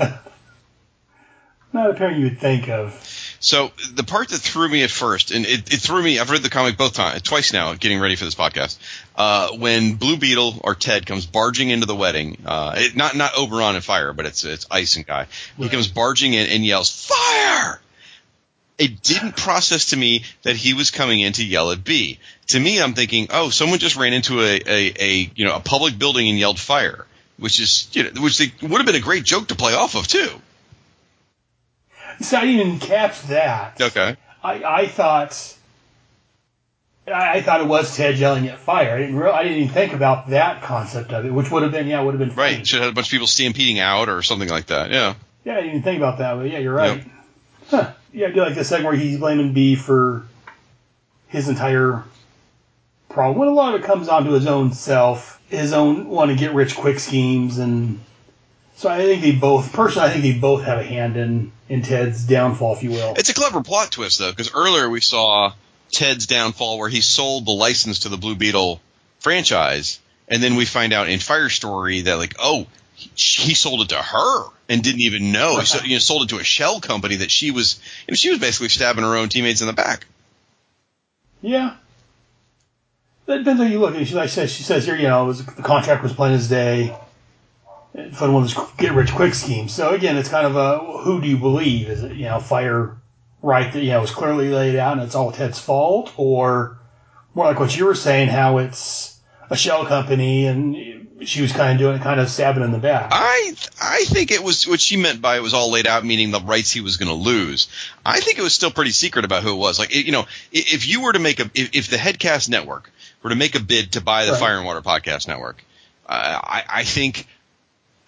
not 1.73 1.89
a 1.91 1.93
pairing 1.93 2.17
you 2.19 2.23
would 2.25 2.39
think 2.39 2.69
of. 2.69 2.93
So 3.39 3.71
the 3.93 4.03
part 4.03 4.29
that 4.29 4.37
threw 4.37 4.67
me 4.69 4.83
at 4.83 4.91
first, 4.91 5.31
and 5.31 5.45
it, 5.45 5.73
it 5.73 5.79
threw 5.79 6.01
me. 6.01 6.19
I've 6.19 6.29
read 6.29 6.43
the 6.43 6.49
comic 6.49 6.77
both 6.77 6.93
times, 6.93 7.21
twice 7.21 7.53
now, 7.53 7.73
getting 7.73 7.99
ready 7.99 8.15
for 8.15 8.25
this 8.25 8.35
podcast. 8.35 8.77
Uh, 9.15 9.49
when 9.57 9.95
Blue 9.95 10.17
Beetle 10.17 10.61
or 10.63 10.75
Ted 10.75 11.05
comes 11.05 11.25
barging 11.25 11.69
into 11.69 11.85
the 11.85 11.95
wedding, 11.95 12.37
uh, 12.45 12.73
it, 12.77 12.95
not 12.95 13.15
not 13.15 13.37
Oberon 13.37 13.75
and 13.75 13.83
Fire, 13.83 14.13
but 14.13 14.25
it's 14.25 14.43
it's 14.43 14.65
Ice 14.71 14.95
and 14.95 15.05
Guy. 15.05 15.27
He 15.57 15.69
comes 15.69 15.87
barging 15.87 16.33
in 16.33 16.47
and 16.47 16.65
yells 16.65 16.89
"Fire!" 16.89 17.79
It 18.77 19.01
didn't 19.01 19.37
process 19.37 19.87
to 19.87 19.97
me 19.97 20.23
that 20.43 20.55
he 20.55 20.73
was 20.73 20.91
coming 20.91 21.19
in 21.19 21.33
to 21.33 21.45
yell 21.45 21.71
at 21.71 21.83
Bea. 21.83 22.19
To 22.47 22.59
me, 22.59 22.81
I'm 22.81 22.93
thinking, 22.93 23.27
oh, 23.31 23.49
someone 23.49 23.79
just 23.79 23.95
ran 23.95 24.13
into 24.13 24.41
a, 24.41 24.61
a, 24.65 24.93
a 24.99 25.31
you 25.35 25.45
know 25.45 25.55
a 25.55 25.59
public 25.59 25.97
building 25.97 26.29
and 26.29 26.37
yelled 26.37 26.59
"Fire," 26.59 27.05
which 27.37 27.59
is 27.59 27.89
you 27.93 28.03
know, 28.03 28.21
which 28.21 28.37
they, 28.37 28.51
would 28.61 28.77
have 28.77 28.85
been 28.85 28.95
a 28.95 28.99
great 28.99 29.23
joke 29.23 29.47
to 29.49 29.55
play 29.55 29.73
off 29.73 29.95
of 29.95 30.07
too. 30.07 30.29
So 32.21 32.37
I 32.37 32.45
didn't 32.45 32.67
even 32.67 32.79
catch 32.79 33.21
that. 33.23 33.79
Okay. 33.79 34.15
I, 34.43 34.63
I 34.63 34.87
thought 34.87 35.55
I, 37.07 37.37
I 37.37 37.41
thought 37.41 37.61
it 37.61 37.67
was 37.67 37.95
Ted 37.95 38.17
yelling 38.17 38.47
at 38.47 38.59
fire. 38.59 38.95
I 38.95 38.99
didn't 38.99 39.15
real, 39.15 39.31
I 39.31 39.43
didn't 39.43 39.57
even 39.59 39.73
think 39.73 39.93
about 39.93 40.29
that 40.29 40.63
concept 40.63 41.11
of 41.11 41.25
it, 41.25 41.31
which 41.31 41.51
would 41.51 41.63
have 41.63 41.71
been 41.71 41.87
yeah, 41.87 42.01
would 42.01 42.13
have 42.13 42.19
been 42.19 42.31
funny. 42.31 42.57
Right. 42.57 42.67
Should 42.67 42.77
have 42.77 42.85
had 42.85 42.91
a 42.91 42.95
bunch 42.95 43.07
of 43.07 43.11
people 43.11 43.27
stampeding 43.27 43.79
out 43.79 44.09
or 44.09 44.21
something 44.21 44.49
like 44.49 44.67
that. 44.67 44.91
Yeah. 44.91 45.15
Yeah, 45.43 45.53
I 45.53 45.55
didn't 45.57 45.69
even 45.69 45.83
think 45.83 45.97
about 45.97 46.17
that, 46.17 46.35
but 46.35 46.49
yeah, 46.49 46.57
you're 46.57 46.73
right. 46.73 47.05
Huh. 47.67 47.91
Yeah, 48.11 48.27
I 48.27 48.31
do 48.31 48.41
like 48.41 48.55
the 48.55 48.63
segment 48.63 48.93
where 48.93 48.99
he's 48.99 49.19
blaming 49.19 49.53
Bea 49.53 49.75
for 49.75 50.25
his 51.27 51.49
entire 51.49 52.03
problem. 53.09 53.37
When 53.37 53.47
a 53.47 53.51
lot 53.51 53.75
of 53.75 53.81
it 53.81 53.85
comes 53.85 54.07
onto 54.07 54.31
his 54.31 54.47
own 54.47 54.73
self, 54.73 55.39
his 55.49 55.73
own 55.73 56.07
want 56.07 56.31
to 56.31 56.37
get 56.37 56.53
rich 56.53 56.75
quick 56.75 56.99
schemes, 56.99 57.59
and 57.59 57.99
so 58.75 58.89
I 58.89 58.97
think 58.97 59.21
they 59.21 59.31
both. 59.31 59.73
Personally, 59.73 60.09
I 60.09 60.11
think 60.11 60.23
they 60.23 60.39
both 60.39 60.63
have 60.63 60.79
a 60.79 60.83
hand 60.83 61.17
in 61.17 61.51
in 61.69 61.81
Ted's 61.81 62.25
downfall, 62.25 62.75
if 62.75 62.83
you 62.83 62.91
will. 62.91 63.15
It's 63.17 63.29
a 63.29 63.33
clever 63.33 63.63
plot 63.63 63.91
twist 63.91 64.19
though, 64.19 64.31
because 64.31 64.53
earlier 64.53 64.89
we 64.89 65.01
saw 65.01 65.53
Ted's 65.91 66.27
downfall 66.27 66.77
where 66.77 66.89
he 66.89 67.01
sold 67.01 67.45
the 67.45 67.51
license 67.51 67.99
to 67.99 68.09
the 68.09 68.17
Blue 68.17 68.35
Beetle 68.35 68.81
franchise, 69.19 69.99
and 70.27 70.43
then 70.43 70.55
we 70.55 70.65
find 70.65 70.93
out 70.93 71.09
in 71.09 71.19
Fire 71.19 71.49
Story 71.49 72.01
that 72.01 72.15
like, 72.15 72.35
oh, 72.39 72.67
he, 72.93 73.09
he 73.15 73.53
sold 73.53 73.81
it 73.81 73.89
to 73.89 74.01
her 74.01 74.43
and 74.69 74.83
didn't 74.83 75.01
even 75.01 75.31
know. 75.31 75.59
He 75.59 75.65
so, 75.65 75.83
you 75.83 75.95
know, 75.95 75.99
sold 75.99 76.23
it 76.23 76.29
to 76.29 76.39
a 76.39 76.43
shell 76.43 76.81
company 76.81 77.17
that 77.17 77.31
she 77.31 77.51
was, 77.51 77.79
you 78.07 78.11
know, 78.11 78.15
she 78.15 78.29
was 78.29 78.39
basically 78.39 78.69
stabbing 78.69 79.03
her 79.03 79.15
own 79.15 79.29
teammates 79.29 79.61
in 79.61 79.67
the 79.67 79.73
back. 79.73 80.05
Yeah. 81.41 81.75
That 83.25 83.39
depends 83.39 83.61
how 83.61 83.67
you 83.67 83.79
look. 83.79 83.95
She, 84.05 84.13
like 84.13 84.25
I 84.25 84.27
said, 84.27 84.49
she 84.49 84.63
says 84.63 84.85
here, 84.85 84.95
you 84.95 85.07
know, 85.07 85.23
it 85.23 85.27
was, 85.27 85.45
the 85.45 85.63
contract 85.63 86.03
was 86.03 86.13
plain 86.13 86.33
as 86.33 86.47
day. 86.47 86.95
It's 87.97 88.19
one 88.19 88.35
of 88.35 88.41
those 88.41 88.71
get 88.77 88.93
rich 88.93 89.13
quick 89.13 89.33
schemes. 89.33 89.73
So 89.73 89.93
again, 89.93 90.17
it's 90.17 90.29
kind 90.29 90.45
of 90.45 90.55
a 90.55 90.79
who 91.03 91.21
do 91.21 91.27
you 91.27 91.37
believe? 91.37 91.89
Is 91.89 92.03
it 92.03 92.13
you 92.13 92.25
know 92.25 92.39
fire 92.39 92.97
right 93.41 93.71
that 93.71 93.81
you 93.81 93.91
know 93.91 94.01
was 94.01 94.11
clearly 94.11 94.49
laid 94.49 94.75
out 94.75 94.93
and 94.93 95.01
it's 95.01 95.15
all 95.15 95.31
Ted's 95.31 95.59
fault, 95.59 96.11
or 96.17 96.77
more 97.33 97.45
like 97.45 97.59
what 97.59 97.75
you 97.75 97.85
were 97.85 97.95
saying, 97.95 98.27
how 98.29 98.57
it's 98.57 99.19
a 99.49 99.55
shell 99.55 99.85
company 99.85 100.47
and 100.47 101.05
she 101.23 101.41
was 101.41 101.51
kind 101.53 101.71
of 101.71 101.77
doing 101.77 101.95
it, 101.95 102.01
kind 102.01 102.19
of 102.19 102.29
stabbing 102.29 102.63
in 102.63 102.71
the 102.71 102.77
back. 102.77 103.09
I 103.11 103.53
I 103.81 104.03
think 104.05 104.31
it 104.31 104.43
was 104.43 104.67
what 104.67 104.81
she 104.81 104.97
meant 104.97 105.21
by 105.21 105.37
it 105.37 105.41
was 105.43 105.53
all 105.53 105.71
laid 105.71 105.87
out, 105.87 106.03
meaning 106.03 106.31
the 106.31 106.41
rights 106.41 106.71
he 106.71 106.81
was 106.81 106.97
going 106.97 107.07
to 107.09 107.15
lose. 107.15 107.67
I 108.05 108.19
think 108.19 108.37
it 108.37 108.41
was 108.41 108.53
still 108.53 108.71
pretty 108.71 108.91
secret 108.91 109.23
about 109.23 109.43
who 109.43 109.53
it 109.53 109.57
was. 109.57 109.79
Like 109.79 109.95
you 109.95 110.11
know, 110.11 110.25
if 110.51 110.87
you 110.87 111.01
were 111.01 111.13
to 111.13 111.19
make 111.19 111.39
a 111.39 111.49
if, 111.53 111.73
if 111.73 111.87
the 111.89 111.97
Headcast 111.97 112.49
Network 112.49 112.91
were 113.23 113.29
to 113.29 113.35
make 113.35 113.55
a 113.55 113.61
bid 113.61 113.93
to 113.93 114.01
buy 114.01 114.25
the 114.25 114.33
Right. 114.33 114.41
Fire 114.41 114.57
and 114.57 114.65
Water 114.65 114.81
Podcast 114.81 115.27
Network, 115.27 115.63
uh, 116.05 116.39
I 116.43 116.63
I 116.67 116.83
think 116.83 117.27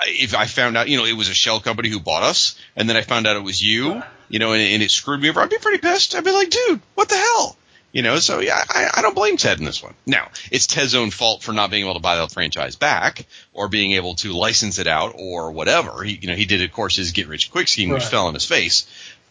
if 0.06 0.36
I 0.36 0.46
found 0.46 0.78
out, 0.78 0.88
you 0.90 0.98
know, 0.98 1.06
it 1.06 1.14
was 1.18 1.30
a 1.30 1.34
shell 1.34 1.60
company 1.60 1.90
who 1.90 2.00
bought 2.00 2.24
us, 2.24 2.58
and 2.76 2.88
then 2.90 2.96
I 2.98 3.02
found 3.02 3.28
out 3.28 3.36
it 3.38 3.44
was 3.44 3.62
you, 3.64 4.02
you 4.30 4.40
know, 4.40 4.54
and, 4.54 4.62
and 4.62 4.84
it 4.84 4.92
screwed 4.92 5.22
me 5.22 5.30
over, 5.30 5.42
I'd 5.42 5.50
be 5.50 5.58
pretty 5.58 5.80
pissed. 5.80 6.16
I'd 6.16 6.24
be 6.24 6.32
like, 6.32 6.50
dude, 6.50 6.82
what 6.96 7.10
the 7.10 7.16
hell? 7.18 7.58
You 7.94 8.04
know, 8.04 8.20
so 8.20 8.40
yeah, 8.40 8.62
I, 8.70 8.90
I 8.96 9.02
don't 9.02 9.16
blame 9.16 9.38
Ted 9.38 9.60
in 9.60 9.66
this 9.66 9.82
one. 9.82 9.96
Now, 10.06 10.28
it's 10.52 10.68
Ted's 10.68 10.94
own 10.94 11.10
fault 11.10 11.42
for 11.42 11.52
not 11.54 11.72
being 11.72 11.84
able 11.86 11.96
to 11.96 12.00
buy 12.02 12.18
the 12.18 12.28
franchise 12.28 12.76
back 12.76 13.26
or 13.54 13.70
being 13.70 13.94
able 13.94 14.16
to 14.16 14.34
license 14.34 14.78
it 14.78 14.88
out 14.88 15.14
or 15.18 15.52
whatever. 15.52 16.04
He, 16.04 16.14
you 16.22 16.28
know, 16.28 16.36
he 16.36 16.46
did, 16.46 16.62
of 16.62 16.72
course, 16.72 16.98
his 16.98 17.12
get 17.14 17.28
rich 17.28 17.50
quick 17.50 17.68
scheme, 17.70 17.90
which 17.90 18.04
Right. 18.04 18.12
fell 18.12 18.28
on 18.28 18.34
his 18.34 18.46
face. 18.46 18.86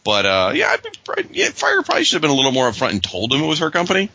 But 0.04 0.24
uh, 0.26 0.52
yeah, 0.54 0.68
I'd 0.70 0.82
be, 0.82 0.90
yeah, 1.32 1.50
Fire 1.50 1.82
probably 1.82 2.04
should 2.04 2.14
have 2.14 2.22
been 2.22 2.30
a 2.30 2.34
little 2.34 2.50
more 2.52 2.68
upfront 2.70 2.90
and 2.90 3.02
told 3.04 3.32
him 3.32 3.42
it 3.42 3.46
was 3.46 3.58
her 3.58 3.70
company. 3.70 4.08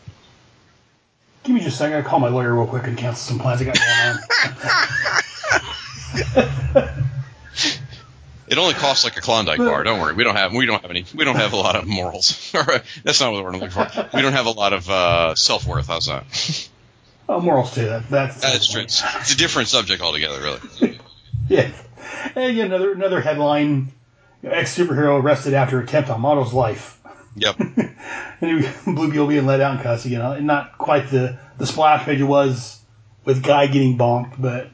Give 1.42 1.54
me 1.54 1.60
just 1.60 1.74
a 1.74 1.78
second. 1.78 1.98
I 1.98 2.02
call 2.02 2.20
my 2.20 2.28
lawyer 2.28 2.54
real 2.54 2.66
quick 2.66 2.86
and 2.86 2.96
cancel 2.96 3.34
some 3.34 3.38
plans 3.38 3.60
I 3.60 3.64
got 3.64 3.78
going 3.78 3.90
on. 6.78 6.98
It 8.52 8.58
only 8.58 8.74
costs 8.74 9.02
like 9.02 9.16
a 9.16 9.22
Klondike 9.22 9.56
bar. 9.56 9.82
Don't 9.82 9.98
worry, 9.98 10.12
we 10.12 10.24
don't 10.24 10.36
have 10.36 10.52
we 10.52 10.66
don't 10.66 10.82
have 10.82 10.90
any 10.90 11.06
we 11.14 11.24
don't 11.24 11.36
have 11.36 11.54
a 11.54 11.56
lot 11.56 11.74
of 11.74 11.86
morals. 11.86 12.52
Or, 12.54 12.82
That's 13.02 13.18
not 13.18 13.32
what 13.32 13.42
we're 13.42 13.52
looking 13.52 13.70
for. 13.70 13.90
We 14.12 14.20
don't 14.20 14.34
have 14.34 14.44
a 14.44 14.50
lot 14.50 14.74
of 14.74 14.90
uh, 14.90 15.34
self 15.36 15.66
worth. 15.66 15.86
How's 15.86 16.04
that? 16.08 16.68
oh, 17.30 17.40
morals 17.40 17.74
too. 17.74 17.86
That, 17.86 18.10
that's 18.10 18.42
That's 18.42 18.70
true. 18.70 18.82
It's, 18.82 19.02
it's 19.20 19.32
a 19.32 19.38
different 19.38 19.68
subject 19.68 20.02
altogether, 20.02 20.42
really. 20.42 21.00
Yeah. 21.48 21.70
And 22.34 22.44
again, 22.44 22.66
another 22.66 22.92
another 22.92 23.22
headline: 23.22 23.90
ex 24.44 24.76
superhero 24.76 25.22
arrested 25.22 25.54
after 25.54 25.80
attempt 25.80 26.10
on 26.10 26.20
model's 26.20 26.52
life. 26.52 27.00
Yep. 27.36 27.60
And 28.42 28.68
Blue 28.84 29.08
Beetle 29.08 29.28
being 29.28 29.46
let 29.46 29.60
out 29.60 29.76
in 29.76 29.82
custody. 29.84 30.14
You 30.14 30.18
know, 30.18 30.32
and 30.32 30.48
not 30.48 30.76
quite 30.76 31.10
the 31.10 31.38
the 31.58 31.66
splash 31.66 32.04
page 32.04 32.20
it 32.20 32.24
was 32.24 32.80
with 33.24 33.40
Guy 33.40 33.68
getting 33.68 33.96
bonked, 33.96 34.34
but 34.36 34.68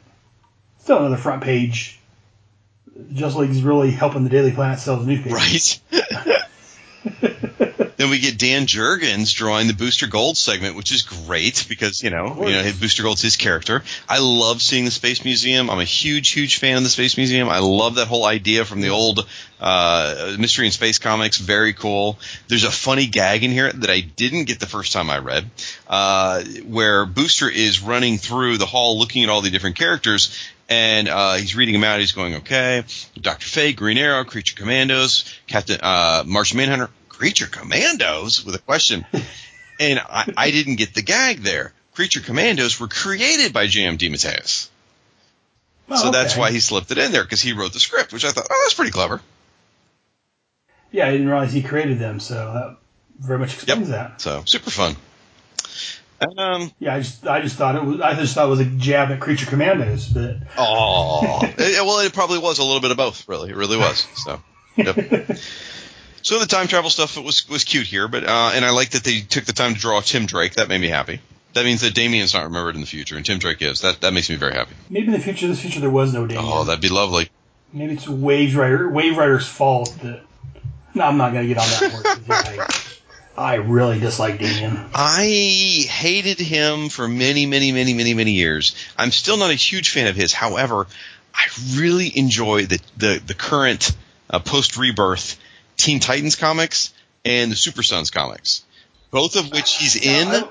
still 0.79 0.99
another 0.99 1.19
front 1.19 1.43
page. 1.43 2.01
Just 3.13 3.37
like 3.37 3.49
he's 3.49 3.63
really 3.63 3.91
helping 3.91 4.25
the 4.25 4.31
Daily 4.31 4.53
Planet 4.53 4.79
sell 4.79 4.97
his 4.97 5.07
newspaper. 5.07 5.37
Right. 5.37 5.81
then 7.99 8.11
we 8.11 8.21
get 8.21 8.39
Dan 8.39 8.67
Jurgens 8.67 9.35
drawing 9.35 9.67
the 9.67 9.75
Booster 9.75 10.07
Gold 10.07 10.37
segment, 10.37 10.77
which 10.77 10.93
is 10.93 11.03
great 11.03 11.67
because 11.69 12.03
you 12.03 12.11
know, 12.11 12.47
you 12.47 12.55
know, 12.55 12.63
his 12.63 12.79
Booster 12.79 13.03
Gold's 13.03 13.21
his 13.21 13.37
character. 13.37 13.83
I 14.09 14.21
love 14.21 14.63
seeing 14.63 14.85
the 14.85 14.93
Space 14.93 15.25
Museum. 15.25 15.69
I'm 15.69 15.81
a 15.81 15.85
huge, 15.85 16.31
huge 16.31 16.59
fan 16.59 16.77
of 16.77 16.85
the 16.85 16.91
Space 16.91 17.17
Museum. 17.17 17.49
I 17.49 17.59
love 17.59 17.97
that 17.97 18.07
whole 18.07 18.25
idea 18.25 18.65
from 18.65 18.81
the 18.81 18.91
old 18.91 19.27
uh, 19.61 20.37
Mystery 20.39 20.67
in 20.67 20.73
Space 20.73 21.01
comics. 21.01 21.39
Very 21.39 21.73
cool. 21.73 22.19
There's 22.47 22.63
a 22.63 22.71
funny 22.71 23.07
gag 23.07 23.43
in 23.43 23.51
here 23.51 23.73
that 23.73 23.91
I 23.91 24.01
didn't 24.01 24.45
get 24.45 24.61
the 24.61 24.67
first 24.67 24.93
time 24.93 25.11
I 25.11 25.19
read, 25.19 25.51
uh, 25.89 26.45
where 26.67 27.05
Booster 27.05 27.51
is 27.51 27.83
running 27.83 28.19
through 28.19 28.59
the 28.59 28.67
hall 28.67 28.97
looking 28.97 29.25
at 29.25 29.29
all 29.29 29.43
the 29.43 29.51
different 29.51 29.77
characters. 29.77 30.39
And 30.71 31.09
uh, 31.09 31.37
he's 31.37 31.57
reading 31.57 31.73
them 31.73 31.83
out. 31.83 31.99
He's 31.99 32.13
going, 32.13 32.37
okay, 32.37 32.85
Doctor 33.19 33.47
Fate, 33.47 33.75
Green 33.75 33.97
Arrow, 33.97 34.25
Creature 34.25 34.55
Commandos, 34.57 35.25
Captain 35.47 35.79
uh, 35.83 36.25
Martian 36.27 36.59
Manhunter, 36.59 36.91
Creature 37.19 37.49
Commandos 37.49 38.45
with 38.45 38.55
a 38.55 38.61
question. 38.61 39.05
and 39.81 39.99
I, 39.99 40.33
I 40.37 40.51
didn't 40.53 40.77
get 40.77 40.95
the 40.95 41.03
gag 41.03 41.41
there. 41.41 41.73
Creature 41.95 42.21
Commandos 42.21 42.79
were 42.79 42.87
created 42.87 43.53
by 43.53 43.67
J.M. 43.67 43.99
DeMatteis. 43.99 44.69
Oh, 45.91 45.97
So 45.97 46.11
that's 46.13 46.37
why 46.37 46.53
he 46.53 46.61
slipped 46.61 46.93
it 46.93 46.99
in 46.99 47.11
there 47.11 47.25
because 47.25 47.43
he 47.43 47.55
wrote 47.55 47.73
the 47.73 47.81
script, 47.81 48.13
which 48.13 48.25
I 48.25 48.31
thought, 48.31 48.47
oh, 48.49 48.63
that's 48.65 48.75
pretty 48.75 48.93
clever. 48.93 49.21
Yeah, 50.93 51.09
I 51.09 51.11
didn't 51.11 51.29
realize 51.29 51.53
he 51.53 51.63
created 51.63 51.99
them, 51.99 52.21
so 52.21 52.35
that 52.35 52.77
very 53.19 53.41
much 53.41 53.55
explains 53.55 53.89
that. 53.89 54.21
So 54.21 54.45
super 54.47 54.71
fun. 54.71 54.95
And, 56.21 56.39
um, 56.39 56.73
Yeah, 56.79 56.95
I 56.95 57.01
just 57.01 57.27
I 57.27 57.41
just 57.41 57.57
thought 57.57 57.75
it 57.77 57.85
was 57.85 58.01
I 58.01 58.15
just 58.15 58.35
thought 58.35 58.47
it 58.47 58.51
was 58.51 58.61
a 58.61 58.65
jab 58.65 59.11
at 59.11 59.21
Creature 59.21 59.47
Commandos, 59.47 60.09
but 60.09 60.37
oh, 60.57 61.41
well, 61.59 61.99
it 62.01 62.13
probably 62.13 62.39
was 62.39 62.59
a 62.59 62.65
little 62.65 62.81
bit 62.81 62.91
of 62.91 62.97
both. 62.97 63.29
Really, 63.29 63.51
it 63.51 63.57
really 63.57 63.77
was. 63.77 64.07
So, 64.25 64.41
yep. 64.77 64.97
So 66.29 66.39
the 66.39 66.45
time 66.45 66.69
travel 66.69 66.91
stuff 66.91 67.17
was 67.17 67.49
was 67.49 67.65
cute 67.65 67.87
here, 67.87 68.07
but 68.07 68.23
uh, 68.23 68.51
and 68.53 68.63
I 68.63 68.69
like 68.69 68.91
that 68.91 69.03
they 69.03 69.21
took 69.21 69.47
the 69.47 69.55
time 69.55 69.73
to 69.73 69.81
draw 69.81 70.03
Tim 70.03 70.27
Drake. 70.27 70.57
That 70.57 70.69
made 70.69 70.79
me 70.79 70.89
happy. 70.89 71.21
That 71.55 71.65
means 71.65 71.81
that 71.81 71.95
Damian's 71.95 72.35
not 72.35 72.45
remembered 72.45 72.75
in 72.75 72.83
the 72.83 72.87
future, 72.87 73.17
and 73.17 73.25
Tim 73.25 73.39
Drake 73.39 73.63
is. 73.63 73.81
That 73.81 74.03
that 74.03 74.13
makes 74.13 74.29
me 74.29 74.37
very 74.37 74.53
happy. 74.53 74.75
maybe 74.91 75.07
in 75.07 75.13
the 75.15 75.21
future, 75.21 75.49
this 75.49 75.63
future 75.63 75.81
there 75.81 75.89
was 75.89 76.13
no 76.13 76.27
Damian. 76.27 76.45
Oh, 76.47 76.65
that'd 76.65 76.83
be 76.83 76.91
lovely. 76.91 77.31
Maybe 77.73 77.95
it's 77.95 78.05
Waverider 78.05 78.93
Wave 78.93 79.17
Rider's 79.17 79.49
fault 79.49 79.97
that. 80.03 80.21
No, 80.93 81.05
I'm 81.05 81.17
not 81.17 81.33
gonna 81.33 81.47
get 81.47 81.57
on 81.57 81.67
that 81.67 81.93
horse. 82.27 82.99
I, 83.39 83.55
I 83.55 83.55
really 83.55 83.99
dislike 83.99 84.39
Damian. 84.39 84.79
I 84.93 85.87
hated 85.89 86.41
him 86.41 86.91
for 86.91 87.09
many, 87.09 87.47
many, 87.47 87.73
many, 87.73 87.95
many, 87.95 88.13
many 88.13 88.33
years. 88.33 88.77
I'm 88.99 89.13
still 89.13 89.39
not 89.39 89.49
a 89.49 89.55
huge 89.55 89.89
fan 89.89 90.09
of 90.09 90.15
his. 90.15 90.35
However, 90.35 90.89
I 91.35 91.47
really 91.77 92.13
enjoy 92.15 92.67
the 92.67 92.81
the, 92.99 93.23
the 93.27 93.35
current 93.35 93.97
uh, 94.29 94.41
post 94.41 94.77
rebirth 94.77 95.39
Teen 95.79 96.01
Titans 96.01 96.37
comics 96.37 96.93
and 97.25 97.51
the 97.51 97.57
Super 97.57 97.83
Sons 97.83 98.11
comics, 98.11 98.65
both 99.11 99.37
of 99.37 99.51
which 99.51 99.77
he's 99.77 99.97
in, 99.97 100.29
I, 100.29 100.49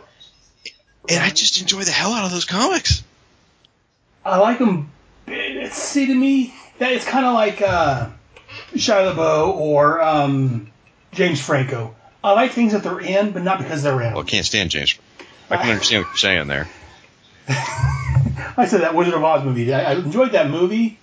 and 1.09 1.23
I 1.23 1.29
just 1.29 1.61
enjoy 1.61 1.83
the 1.83 1.91
hell 1.91 2.13
out 2.13 2.25
of 2.25 2.31
those 2.31 2.45
comics. 2.45 3.03
I 4.25 4.37
like. 4.37 4.59
It's, 5.27 5.77
see 5.77 6.07
to 6.07 6.15
me 6.15 6.53
that 6.79 6.93
it's 6.93 7.05
kind 7.05 7.25
of 7.25 7.33
like 7.33 7.61
uh, 7.61 8.09
Shia 8.73 9.13
LaBeouf 9.13 9.55
or 9.55 10.01
um, 10.01 10.71
James 11.11 11.39
Franco. 11.39 11.95
I 12.23 12.31
like 12.31 12.51
things 12.51 12.73
that 12.73 12.83
they're 12.83 12.99
in, 12.99 13.31
but 13.31 13.43
not 13.43 13.59
because 13.59 13.83
they're 13.83 14.01
in. 14.01 14.13
Well, 14.13 14.23
I 14.23 14.25
can't 14.25 14.45
stand 14.45 14.71
James. 14.71 14.97
I 15.49 15.57
can 15.57 15.69
understand 15.69 16.03
what 16.03 16.09
you're 16.09 16.17
saying 16.17 16.47
there. 16.47 16.67
I 17.49 18.65
said 18.67 18.81
that 18.81 18.95
Wizard 18.95 19.13
of 19.13 19.23
Oz 19.23 19.45
movie. 19.45 19.73
I, 19.73 19.91
I 19.91 19.95
enjoyed 19.95 20.31
that 20.31 20.49
movie, 20.49 20.99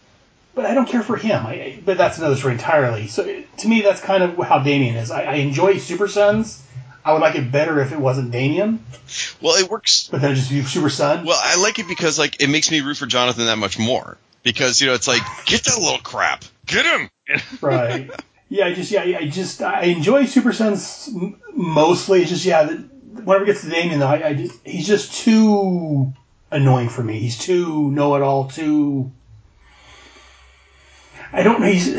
but 0.54 0.66
I 0.66 0.74
don't 0.74 0.88
care 0.88 1.02
for 1.02 1.16
him. 1.16 1.44
I, 1.46 1.78
but 1.84 1.96
that's 1.98 2.18
another 2.18 2.36
story 2.36 2.54
entirely. 2.54 3.06
So 3.08 3.24
to 3.58 3.68
me, 3.68 3.82
that's 3.82 4.00
kind 4.00 4.22
of 4.22 4.36
how 4.38 4.60
Damian 4.60 4.96
is. 4.96 5.10
I, 5.10 5.22
I 5.24 5.34
enjoy 5.36 5.78
Super 5.78 6.08
Sons. 6.08 6.60
I 7.04 7.12
would 7.12 7.20
like 7.20 7.34
it 7.34 7.52
better 7.52 7.80
if 7.80 7.92
it 7.92 7.98
wasn't 7.98 8.30
Damian, 8.30 8.82
Well, 9.42 9.56
it 9.62 9.68
works. 9.68 10.08
but 10.10 10.22
then 10.22 10.34
just 10.34 10.48
be 10.50 10.62
Super 10.62 10.88
Son. 10.88 11.26
Well, 11.26 11.38
I 11.38 11.60
like 11.60 11.78
it 11.78 11.86
because 11.86 12.18
like 12.18 12.40
it 12.42 12.48
makes 12.48 12.70
me 12.70 12.80
root 12.80 12.96
for 12.96 13.04
Jonathan 13.06 13.44
that 13.44 13.58
much 13.58 13.78
more 13.78 14.16
because 14.42 14.80
you 14.80 14.86
know 14.86 14.94
it's 14.94 15.06
like 15.06 15.20
get 15.44 15.64
that 15.64 15.78
little 15.78 15.98
crap, 15.98 16.44
get 16.66 16.86
him. 16.86 17.10
right. 17.60 18.10
Yeah, 18.48 18.66
I 18.66 18.74
just 18.74 18.90
yeah, 18.90 19.02
I 19.02 19.28
just 19.28 19.60
I 19.60 19.82
enjoy 19.82 20.24
Super 20.24 20.52
Sons 20.54 21.10
mostly. 21.52 22.22
It's 22.22 22.30
just 22.30 22.46
yeah, 22.46 22.68
whenever 22.68 23.42
it 23.44 23.46
gets 23.48 23.60
to 23.62 23.68
Damien 23.70 24.00
though, 24.00 24.06
I, 24.06 24.28
I 24.28 24.34
just 24.34 24.58
he's 24.66 24.86
just 24.86 25.12
too 25.12 26.10
annoying 26.50 26.88
for 26.88 27.02
me. 27.02 27.18
He's 27.18 27.36
too 27.36 27.90
know 27.90 28.14
it 28.16 28.22
all. 28.22 28.48
Too. 28.48 29.12
I 31.34 31.42
don't 31.42 31.60
know. 31.60 31.66
He's 31.66 31.96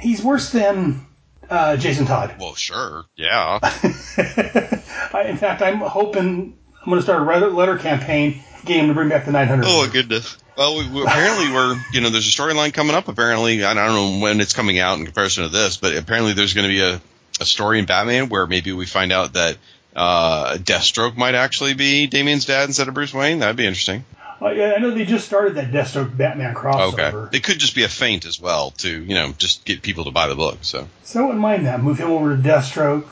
he's 0.00 0.22
worse 0.22 0.50
than 0.50 1.06
uh, 1.48 1.76
Jason 1.76 2.04
Todd. 2.06 2.34
Well, 2.40 2.54
sure, 2.54 3.04
yeah. 3.16 3.60
I, 3.62 5.26
in 5.28 5.36
fact, 5.36 5.62
I'm 5.62 5.78
hoping 5.78 6.58
I'm 6.82 6.84
going 6.84 6.98
to 6.98 7.02
start 7.02 7.22
a 7.22 7.46
letter, 7.48 7.78
campaign, 7.78 8.42
game 8.64 8.88
to 8.88 8.94
bring 8.94 9.08
back 9.08 9.24
the 9.24 9.32
900. 9.32 9.64
Oh 9.68 9.88
goodness. 9.90 10.36
Well, 10.56 10.78
we, 10.78 10.88
we, 10.90 11.02
apparently 11.02 11.52
we're 11.52 11.80
you 11.92 12.00
know 12.00 12.10
there's 12.10 12.26
a 12.26 12.30
storyline 12.30 12.74
coming 12.74 12.96
up. 12.96 13.06
Apparently, 13.06 13.64
I 13.64 13.74
don't 13.74 13.94
know 13.94 14.20
when 14.20 14.40
it's 14.40 14.52
coming 14.52 14.80
out 14.80 14.98
in 14.98 15.04
comparison 15.04 15.44
to 15.44 15.48
this, 15.50 15.76
but 15.76 15.96
apparently 15.96 16.32
there's 16.32 16.54
going 16.54 16.68
to 16.68 16.74
be 16.74 16.80
a, 16.80 17.00
a 17.40 17.44
story 17.44 17.78
in 17.78 17.84
Batman 17.84 18.28
where 18.28 18.46
maybe 18.48 18.72
we 18.72 18.84
find 18.84 19.12
out 19.12 19.34
that 19.34 19.58
uh, 19.94 20.56
Deathstroke 20.56 21.16
might 21.16 21.36
actually 21.36 21.74
be 21.74 22.08
Damian's 22.08 22.46
dad 22.46 22.68
instead 22.68 22.88
of 22.88 22.94
Bruce 22.94 23.14
Wayne. 23.14 23.38
That'd 23.38 23.56
be 23.56 23.66
interesting. 23.66 24.04
Uh, 24.40 24.50
yeah, 24.50 24.74
I 24.76 24.78
know 24.80 24.90
they 24.92 25.04
just 25.04 25.26
started 25.26 25.56
that 25.56 25.72
Deathstroke 25.72 26.16
Batman 26.16 26.54
crossover. 26.54 27.26
Okay, 27.26 27.36
it 27.36 27.42
could 27.42 27.58
just 27.58 27.74
be 27.74 27.82
a 27.82 27.88
feint 27.88 28.24
as 28.24 28.40
well 28.40 28.70
to 28.78 28.88
you 29.02 29.14
know 29.14 29.32
just 29.36 29.64
get 29.64 29.82
people 29.82 30.04
to 30.04 30.10
buy 30.12 30.28
the 30.28 30.36
book. 30.36 30.58
So 30.62 30.86
So 31.02 31.20
I 31.20 31.22
wouldn't 31.24 31.40
mind 31.40 31.66
that. 31.66 31.82
Move 31.82 31.98
him 31.98 32.10
over 32.10 32.36
to 32.36 32.40
Deathstroke. 32.42 33.06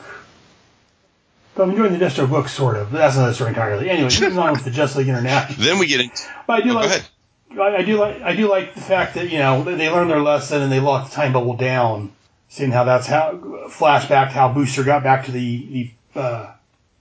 But 1.55 1.63
I'm 1.63 1.71
enjoying 1.71 1.97
the 1.97 2.05
Deathstroke 2.05 2.29
book, 2.29 2.47
sort 2.47 2.77
of. 2.77 2.91
But 2.91 2.99
that's 2.99 3.17
another 3.17 3.33
story 3.33 3.49
entirely. 3.49 3.89
Anyway, 3.89 4.09
moving 4.21 4.37
on 4.37 4.53
with 4.53 4.63
the 4.63 4.71
Justice 4.71 4.97
League 4.99 5.07
International. 5.09 5.57
then 5.65 5.79
we 5.79 5.87
get 5.87 6.01
into. 6.01 6.23
But 6.45 6.61
I 6.61 6.61
do 6.63 6.69
Oh, 6.69 6.73
go 6.73 6.79
like. 6.79 6.85
ahead. 6.85 7.03
I, 7.51 7.77
I 7.77 7.81
do 7.83 7.97
like. 7.97 8.21
I 8.21 8.35
do 8.35 8.47
like 8.47 8.75
the 8.75 8.81
fact 8.81 9.15
that 9.15 9.29
you 9.29 9.39
know 9.39 9.63
they 9.63 9.89
learned 9.89 10.09
their 10.11 10.21
lesson 10.21 10.61
and 10.61 10.71
they 10.71 10.79
locked 10.79 11.09
the 11.09 11.15
time 11.15 11.33
bubble 11.33 11.55
down. 11.57 12.13
Seeing 12.49 12.71
how 12.71 12.85
that's 12.85 13.07
how 13.07 13.33
flashback 13.69 14.29
how 14.29 14.53
Booster 14.53 14.83
got 14.83 15.03
back 15.03 15.25
to 15.25 15.31
the 15.31 15.91
the 16.13 16.19
uh, 16.19 16.53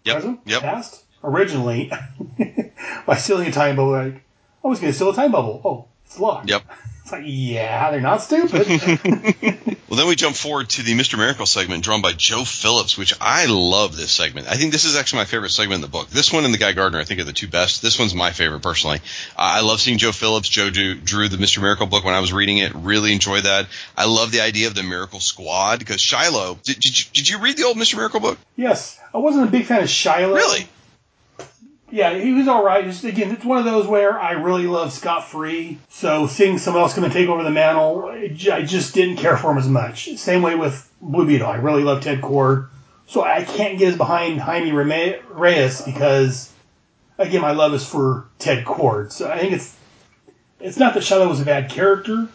Yep. 0.05 0.15
present 0.15 0.41
Yep. 0.47 0.63
past 0.63 1.05
originally 1.23 1.93
by 3.07 3.17
stealing 3.17 3.49
a 3.49 3.53
time 3.53 3.77
bubble. 3.77 3.93
Like 3.93 4.23
I 4.65 4.69
was 4.69 4.81
going 4.81 4.93
to 4.93 4.97
steal 4.97 5.11
a 5.11 5.15
time 5.15 5.33
bubble. 5.33 5.61
Oh, 5.65 5.85
it's 6.05 6.19
locked. 6.19 6.49
Yep. 6.49 6.63
It's 7.07 7.13
like 7.13 7.23
yeah, 7.25 7.93
they're 7.93 8.01
not 8.01 8.21
stupid. 8.21 8.67
Well, 9.89 9.99
then 9.99 10.09
we 10.09 10.17
jump 10.17 10.35
forward 10.35 10.69
to 10.71 10.83
the 10.83 10.95
Mr. 10.95 11.17
Miracle 11.17 11.47
segment 11.47 11.85
drawn 11.85 12.03
by 12.03 12.13
Joe 12.13 12.45
Phillips, 12.45 12.99
which 12.99 13.15
I 13.21 13.47
love 13.47 13.97
this 13.97 14.11
segment. 14.11 14.49
I 14.49 14.57
think 14.57 14.73
this 14.73 14.85
is 14.85 14.97
actually 14.97 15.21
my 15.21 15.25
favorite 15.27 15.51
segment 15.51 15.77
in 15.77 15.81
the 15.81 15.89
book. 15.89 16.11
This 16.11 16.33
one 16.33 16.45
and 16.45 16.53
the 16.53 16.59
Guy 16.59 16.73
Gardner, 16.73 16.99
I 16.99 17.05
think, 17.05 17.21
are 17.21 17.25
the 17.25 17.33
two 17.33 17.47
best. 17.47 17.83
This 17.83 17.97
one's 17.97 18.13
my 18.13 18.33
favorite 18.33 18.63
personally. 18.63 18.99
Uh, 19.37 19.57
I 19.57 19.61
love 19.61 19.81
seeing 19.81 19.99
Joe 19.99 20.11
Phillips. 20.11 20.49
Joe 20.49 20.71
drew, 20.71 20.97
drew 20.97 21.29
the 21.29 21.37
Mr. 21.37 21.63
Miracle 21.63 21.87
book 21.87 22.05
when 22.05 22.15
I 22.15 22.21
was 22.21 22.33
reading 22.33 22.59
it. 22.59 22.75
Really 22.75 23.13
enjoyed 23.13 23.45
that. 23.45 23.69
I 23.97 24.07
love 24.07 24.33
the 24.33 24.41
idea 24.41 24.67
of 24.67 24.75
the 24.75 24.83
Miracle 24.83 25.21
Squad 25.21 25.79
because 25.79 25.99
Shilo. 25.99 26.61
Did, 26.63 26.81
did, 26.81 26.99
you, 26.99 27.05
did 27.13 27.29
you 27.29 27.39
read 27.39 27.57
the 27.57 27.65
old 27.65 27.77
Mr. 27.77 27.95
Miracle 27.95 28.21
book? 28.21 28.39
yes, 28.57 28.99
I 29.15 29.19
wasn't 29.19 29.47
a 29.49 29.51
big 29.51 29.67
fan 29.67 29.83
of 29.83 29.89
Shilo. 29.89 30.35
Really? 30.35 30.69
Yeah, 31.91 32.15
he 32.19 32.33
was 32.33 32.49
all 32.49 32.65
right. 32.65 32.85
Just 32.85 33.05
again, 33.05 33.31
it's 33.31 33.45
one 33.45 33.59
of 33.59 33.65
those 33.65 33.87
where 33.87 34.19
I 34.19 34.33
really 34.33 34.67
love 34.67 34.93
Scott 34.93 35.29
Free, 35.29 35.79
so 35.89 36.27
seeing 36.27 36.59
someone 36.59 36.83
else 36.83 36.95
come 36.95 37.05
and 37.05 37.13
take 37.13 37.29
over 37.29 37.45
the 37.45 37.51
mantle, 37.51 38.07
I 38.07 38.63
just 38.65 38.93
didn't 38.93 39.19
care 39.19 39.37
for 39.37 39.53
him 39.53 39.59
as 39.59 39.69
much. 39.69 40.17
Same 40.17 40.43
way 40.43 40.57
with 40.57 40.91
Blue 41.01 41.27
Beetle. 41.27 41.47
I 41.47 41.57
really 41.57 41.85
love 41.85 42.03
Ted 42.03 42.21
Kord, 42.21 42.69
so 43.07 43.23
I 43.23 43.45
can't 43.45 43.79
get 43.79 43.89
as 43.89 43.97
behind 43.97 44.41
Jaime 44.41 44.73
Reyes 44.73 45.83
because, 45.83 46.53
again, 47.19 47.41
my 47.41 47.53
love 47.53 47.73
is 47.73 47.87
for 47.87 48.27
Ted 48.41 48.65
Kord. 48.65 49.13
So 49.13 49.31
I 49.31 49.39
think 49.39 49.53
it's 49.53 49.77
it's 50.59 50.79
not 50.79 50.95
that 50.95 51.05
Shilo 51.05 51.29
was 51.29 51.41
a 51.41 51.45
bad 51.45 51.71
character. 51.71 52.29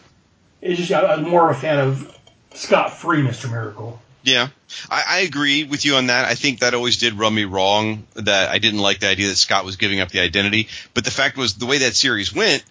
It's 0.62 0.80
just 0.80 0.92
I'm 0.92 1.24
more 1.28 1.50
of 1.50 1.56
a 1.56 1.60
fan 1.60 1.78
of 1.78 2.18
Scott 2.54 2.92
Free, 2.94 3.20
Mister 3.22 3.48
Miracle. 3.48 4.00
Yeah, 4.24 4.48
I, 4.88 5.04
I 5.08 5.18
agree 5.20 5.64
with 5.64 5.84
you 5.84 5.96
on 5.96 6.06
that. 6.06 6.24
I 6.24 6.34
think 6.34 6.60
that 6.60 6.74
always 6.74 6.96
did 6.98 7.14
rub 7.14 7.32
me 7.32 7.44
wrong 7.44 8.06
that 8.14 8.50
I 8.50 8.58
didn't 8.58 8.80
like 8.80 9.00
the 9.00 9.08
idea 9.08 9.28
that 9.28 9.36
Scott 9.36 9.64
was 9.64 9.76
giving 9.76 10.00
up 10.00 10.10
the 10.10 10.20
identity. 10.20 10.68
But 10.94 11.04
the 11.04 11.10
fact 11.10 11.36
was, 11.36 11.54
the 11.54 11.66
way 11.66 11.78
that 11.78 11.94
series 11.94 12.34
went, 12.34 12.64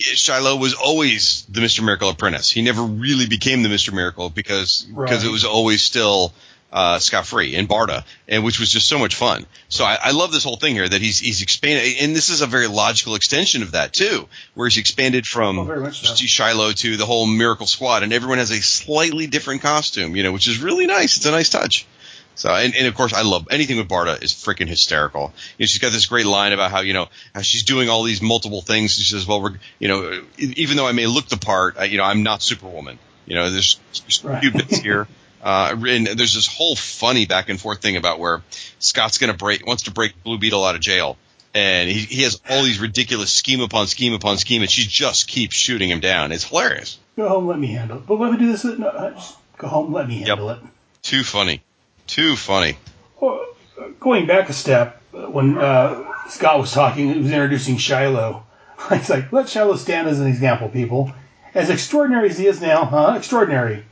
Shilo 0.00 0.58
was 0.60 0.74
always 0.74 1.44
the 1.48 1.60
Mr. 1.60 1.84
Miracle 1.84 2.08
apprentice. 2.08 2.50
He 2.50 2.62
never 2.62 2.82
really 2.82 3.26
became 3.26 3.62
the 3.62 3.68
Mr. 3.68 3.92
Miracle 3.92 4.28
because 4.30 4.82
because 4.82 5.24
it 5.24 5.30
was 5.30 5.44
always 5.44 5.82
still 5.82 6.32
uh, 6.74 6.98
Scott 6.98 7.24
Free 7.24 7.54
and 7.54 7.68
Barda, 7.68 8.04
and 8.28 8.44
which 8.44 8.58
was 8.58 8.70
just 8.70 8.88
so 8.88 8.98
much 8.98 9.14
fun. 9.14 9.46
So 9.68 9.84
I, 9.84 9.96
I 10.02 10.10
love 10.10 10.32
this 10.32 10.42
whole 10.42 10.56
thing 10.56 10.74
here 10.74 10.88
that 10.88 11.00
he's 11.00 11.20
he's 11.20 11.40
expanded, 11.40 11.98
and 12.00 12.14
this 12.16 12.28
is 12.28 12.42
a 12.42 12.46
very 12.46 12.66
logical 12.66 13.14
extension 13.14 13.62
of 13.62 13.72
that 13.72 13.92
too, 13.92 14.28
where 14.54 14.68
he's 14.68 14.76
expanded 14.76 15.24
from 15.24 15.60
Oh, 15.60 15.90
so. 15.90 16.14
Shilo 16.14 16.74
to 16.74 16.96
the 16.96 17.06
whole 17.06 17.26
Miracle 17.26 17.66
Squad, 17.66 18.02
and 18.02 18.12
everyone 18.12 18.38
has 18.38 18.50
a 18.50 18.60
slightly 18.60 19.28
different 19.28 19.62
costume, 19.62 20.16
you 20.16 20.24
know, 20.24 20.32
which 20.32 20.48
is 20.48 20.58
really 20.58 20.86
nice. 20.86 21.16
It's 21.16 21.26
a 21.26 21.30
nice 21.30 21.48
touch. 21.48 21.86
So, 22.34 22.52
and, 22.52 22.74
and 22.74 22.88
of 22.88 22.96
course, 22.96 23.12
I 23.12 23.22
love 23.22 23.46
anything 23.52 23.76
with 23.76 23.86
Barda 23.86 24.20
is 24.20 24.32
freaking 24.32 24.66
hysterical. 24.66 25.32
You 25.56 25.62
know, 25.62 25.66
she's 25.66 25.78
got 25.78 25.92
this 25.92 26.06
great 26.06 26.26
line 26.26 26.52
about 26.52 26.72
how 26.72 26.80
you 26.80 26.92
know 26.92 27.06
how 27.32 27.42
she's 27.42 27.62
doing 27.62 27.88
all 27.88 28.02
these 28.02 28.20
multiple 28.20 28.60
things. 28.60 28.94
She 28.94 29.04
says, 29.04 29.24
"Well, 29.28 29.40
we're 29.40 29.54
you 29.78 29.86
know, 29.86 30.22
even 30.38 30.76
though 30.76 30.88
I 30.88 30.92
may 30.92 31.06
look 31.06 31.28
the 31.28 31.36
part, 31.36 31.76
I, 31.78 31.84
you 31.84 31.98
know, 31.98 32.04
I'm 32.04 32.24
not 32.24 32.42
Superwoman. 32.42 32.98
You 33.26 33.36
know, 33.36 33.48
there's, 33.50 33.78
there's 33.92 34.24
a 34.24 34.40
few 34.40 34.50
bits 34.50 34.78
here." 34.78 35.06
Uh, 35.44 35.76
and 35.88 36.06
there's 36.06 36.32
this 36.32 36.46
whole 36.46 36.74
funny 36.74 37.26
back 37.26 37.50
and 37.50 37.60
forth 37.60 37.82
thing 37.82 37.96
about 37.96 38.18
where 38.18 38.42
Scott's 38.78 39.18
going 39.18 39.30
to 39.30 39.36
break, 39.36 39.66
wants 39.66 39.82
to 39.82 39.90
break 39.90 40.24
Blue 40.24 40.38
Beetle 40.38 40.64
out 40.64 40.74
of 40.74 40.80
jail, 40.80 41.18
and 41.52 41.90
he, 41.90 41.98
he 41.98 42.22
has 42.22 42.40
all 42.48 42.62
these 42.62 42.80
ridiculous 42.80 43.30
scheme 43.30 43.60
upon 43.60 43.86
scheme 43.86 44.14
upon 44.14 44.38
scheme, 44.38 44.62
and 44.62 44.70
she 44.70 44.86
just 44.88 45.28
keeps 45.28 45.54
shooting 45.54 45.90
him 45.90 46.00
down. 46.00 46.32
It's 46.32 46.44
hilarious. 46.44 46.98
Go 47.16 47.28
home, 47.28 47.46
let 47.46 47.58
me 47.58 47.66
handle 47.66 47.98
it. 47.98 48.06
But 48.06 48.18
let 48.18 48.32
me 48.32 48.38
do 48.38 48.50
this. 48.50 48.64
No, 48.64 49.12
just 49.14 49.36
go 49.58 49.68
home, 49.68 49.92
let 49.92 50.08
me 50.08 50.20
handle 50.20 50.48
it. 50.48 50.60
Too 51.02 51.22
funny, 51.22 51.60
too 52.06 52.36
funny. 52.36 52.78
Well, 53.20 53.44
uh, 53.78 53.88
going 54.00 54.26
back 54.26 54.48
a 54.48 54.54
step, 54.54 55.02
when 55.12 55.58
uh, 55.58 56.10
Scott 56.30 56.58
was 56.58 56.72
talking, 56.72 57.12
he 57.12 57.20
was 57.20 57.30
introducing 57.30 57.76
Shilo. 57.76 58.42
It's 58.90 59.08
like, 59.08 59.32
let 59.32 59.46
Shilo 59.46 59.78
stand 59.78 60.08
as 60.08 60.20
an 60.20 60.26
example, 60.26 60.68
people. 60.68 61.12
As 61.54 61.70
extraordinary 61.70 62.28
as 62.28 62.36
he 62.36 62.46
is 62.46 62.60
now, 62.60 62.84
huh? 62.84 63.14
Extraordinary. 63.16 63.84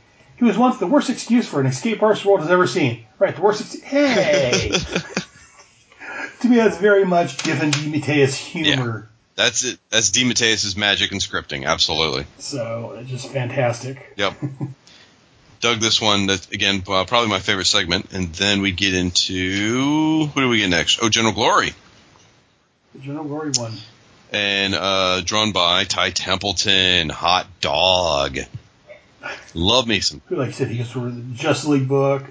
He 0.43 0.47
was 0.47 0.57
once 0.57 0.77
the 0.77 0.87
worst 0.87 1.09
excuse 1.09 1.47
for 1.47 1.61
an 1.61 1.67
escape 1.67 2.03
artist 2.03 2.25
world 2.25 2.41
has 2.41 2.49
ever 2.51 2.67
seen. 2.67 3.05
Right, 3.17 3.33
the 3.33 3.41
worst 3.41 3.61
excuse. 3.61 3.81
Hey! 3.81 4.71
to 6.41 6.49
me, 6.49 6.57
that's 6.57 6.77
very 6.79 7.05
much 7.05 7.41
given 7.45 7.71
DeMatteis 7.71 8.35
humor. 8.35 9.07
Yeah, 9.07 9.41
That's 9.41 9.63
it. 9.63 9.79
That's 9.89 10.11
DeMatteis' 10.11 10.75
magic 10.75 11.13
and 11.13 11.21
scripting. 11.21 11.65
Absolutely. 11.65 12.25
So, 12.39 12.93
it's 12.99 13.09
just 13.09 13.29
fantastic. 13.29 14.15
Yep. 14.17 14.33
Dug 15.61 15.79
this 15.79 16.01
one. 16.01 16.25
That 16.25 16.51
again, 16.51 16.83
uh, 16.89 17.05
probably 17.05 17.29
my 17.29 17.39
favorite 17.39 17.67
segment. 17.67 18.11
And 18.11 18.33
then 18.33 18.61
we 18.61 18.73
get 18.73 18.93
into 18.93 20.25
what 20.27 20.41
do 20.41 20.49
we 20.49 20.57
get 20.57 20.69
next? 20.69 20.99
Oh, 21.01 21.07
General 21.07 21.33
Glory, 21.33 21.71
The 22.95 22.99
General 22.99 23.23
Glory 23.23 23.51
one. 23.51 23.75
and 24.33 24.75
uh, 24.75 25.21
drawn 25.21 25.53
by 25.53 25.85
Ty 25.85 26.09
Templeton. 26.09 27.07
Hot 27.07 27.47
dog. 27.61 28.39
Love 29.53 29.87
me 29.87 29.99
some. 29.99 30.21
Like 30.29 30.49
I 30.49 30.51
said, 30.51 30.69
he 30.69 30.77
gets 30.77 30.93
the 30.93 31.23
Justice 31.33 31.67
League 31.67 31.87
book. 31.87 32.23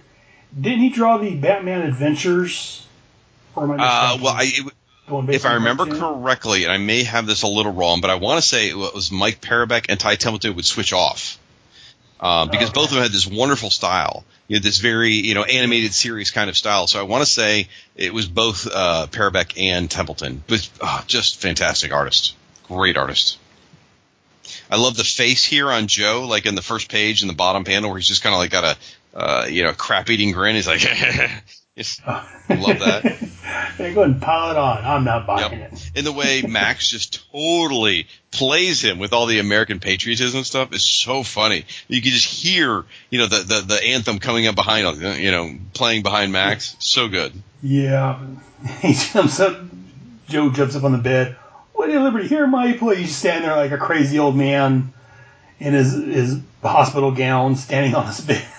Didn't 0.58 0.80
he 0.80 0.90
draw 0.90 1.18
the 1.18 1.34
Batman 1.34 1.82
Adventures? 1.82 2.86
Or 3.56 3.64
am 3.64 3.72
I 3.72 3.84
Uh, 3.84 4.18
well, 4.22 4.34
I, 4.34 4.42
it, 4.44 4.72
if 5.28 5.46
I 5.46 5.54
remember 5.54 5.86
correctly, 5.86 6.64
and 6.64 6.72
I 6.72 6.78
may 6.78 7.04
have 7.04 7.26
this 7.26 7.42
a 7.42 7.46
little 7.46 7.72
wrong, 7.72 8.00
but 8.00 8.10
I 8.10 8.16
want 8.16 8.42
to 8.42 8.46
say 8.46 8.68
it 8.68 8.76
was 8.76 9.10
Mike 9.10 9.40
Parobeck 9.40 9.86
and 9.88 9.98
Ty 9.98 10.16
Templeton 10.16 10.54
would 10.56 10.64
switch 10.64 10.92
off. 10.92 11.38
Um, 12.20 12.50
because 12.50 12.68
Okay. 12.68 12.80
both 12.80 12.90
of 12.90 12.94
them 12.94 13.02
had 13.02 13.10
this 13.10 13.26
wonderful 13.26 13.70
style, 13.70 14.24
you 14.46 14.56
know, 14.56 14.62
this 14.62 14.78
very 14.78 15.14
you 15.14 15.34
know 15.34 15.42
animated 15.42 15.92
series 15.92 16.30
kind 16.30 16.48
of 16.48 16.56
style. 16.56 16.86
So 16.86 17.00
I 17.00 17.02
want 17.02 17.24
to 17.24 17.30
say 17.30 17.66
it 17.96 18.14
was 18.14 18.28
both 18.28 18.68
uh, 18.72 19.08
Parobeck 19.10 19.60
and 19.60 19.90
Templeton, 19.90 20.44
but 20.46 20.68
uh, 20.80 21.02
just 21.08 21.40
fantastic 21.40 21.92
artists, 21.92 22.34
great 22.68 22.96
artists. 22.96 23.38
I 24.70 24.76
love 24.76 24.96
the 24.96 25.04
face 25.04 25.44
here 25.44 25.70
on 25.70 25.86
Joe, 25.86 26.26
like 26.28 26.46
in 26.46 26.54
the 26.54 26.62
first 26.62 26.90
page 26.90 27.22
in 27.22 27.28
the 27.28 27.34
bottom 27.34 27.64
panel, 27.64 27.90
where 27.90 27.98
he's 27.98 28.08
just 28.08 28.22
kind 28.22 28.34
of 28.34 28.38
like 28.38 28.50
got 28.50 28.64
a 28.64 29.18
uh, 29.18 29.46
you 29.46 29.64
know 29.64 29.72
crap 29.72 30.08
eating 30.10 30.32
grin. 30.32 30.54
He's 30.54 30.66
like, 30.66 30.80
Just 31.76 32.06
love 32.06 32.26
that. 32.48 33.04
Ahead 33.78 33.96
and 33.96 34.20
pile 34.20 34.50
it 34.50 34.58
on. 34.58 34.84
I'm 34.84 35.04
not 35.04 35.26
buying 35.26 35.60
Yep. 35.60 35.72
it. 35.72 35.90
And 35.96 36.06
the 36.06 36.12
way 36.12 36.42
Max 36.42 36.90
just 36.90 37.24
totally 37.32 38.08
plays 38.30 38.82
him 38.82 38.98
with 38.98 39.14
all 39.14 39.24
the 39.24 39.38
American 39.38 39.80
patriotism 39.80 40.44
stuff 40.44 40.74
is 40.74 40.84
so 40.84 41.22
funny. 41.22 41.64
You 41.88 42.02
can 42.02 42.10
just 42.12 42.26
hear, 42.26 42.84
you 43.08 43.18
know, 43.18 43.26
the, 43.26 43.38
the, 43.38 43.60
the 43.62 43.82
anthem 43.82 44.18
coming 44.18 44.46
up 44.48 44.54
behind, 44.54 45.00
you 45.18 45.30
know, 45.30 45.54
playing 45.72 46.02
behind 46.02 46.30
Max. 46.30 46.76
So 46.78 47.08
good. 47.08 47.32
Yeah. 47.62 48.18
He 48.80 48.92
jumps 48.92 49.40
up. 49.40 49.58
Joe 50.28 50.50
jumps 50.50 50.76
up 50.76 50.84
on 50.84 50.92
the 50.92 50.98
bed. 50.98 51.36
Liberty? 51.86 52.28
Here, 52.28 52.46
my 52.46 52.72
place. 52.72 52.98
He's 52.98 53.16
standing 53.16 53.48
there 53.48 53.56
like 53.56 53.72
a 53.72 53.78
crazy 53.78 54.18
old 54.18 54.36
man 54.36 54.92
in 55.58 55.74
his 55.74 55.92
his 55.92 56.38
hospital 56.62 57.12
gown, 57.12 57.56
standing 57.56 57.94
on 57.94 58.06
his 58.06 58.20
bed. 58.20 58.44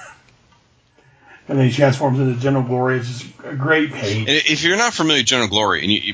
And 1.45 1.59
then 1.59 1.67
he 1.67 1.74
transforms 1.74 2.21
into 2.21 2.39
General 2.39 2.63
Glory. 2.63 2.99
It's 2.99 3.19
just 3.19 3.26
a 3.43 3.53
great 3.53 3.91
page. 3.91 4.15
And 4.19 4.30
if 4.30 4.63
you're 4.63 4.78
not 4.78 4.93
familiar 4.93 5.19
with 5.19 5.28
General 5.28 5.49
Glory, 5.49 5.82
and 5.82 5.91
you, 5.91 5.99
you 5.99 6.13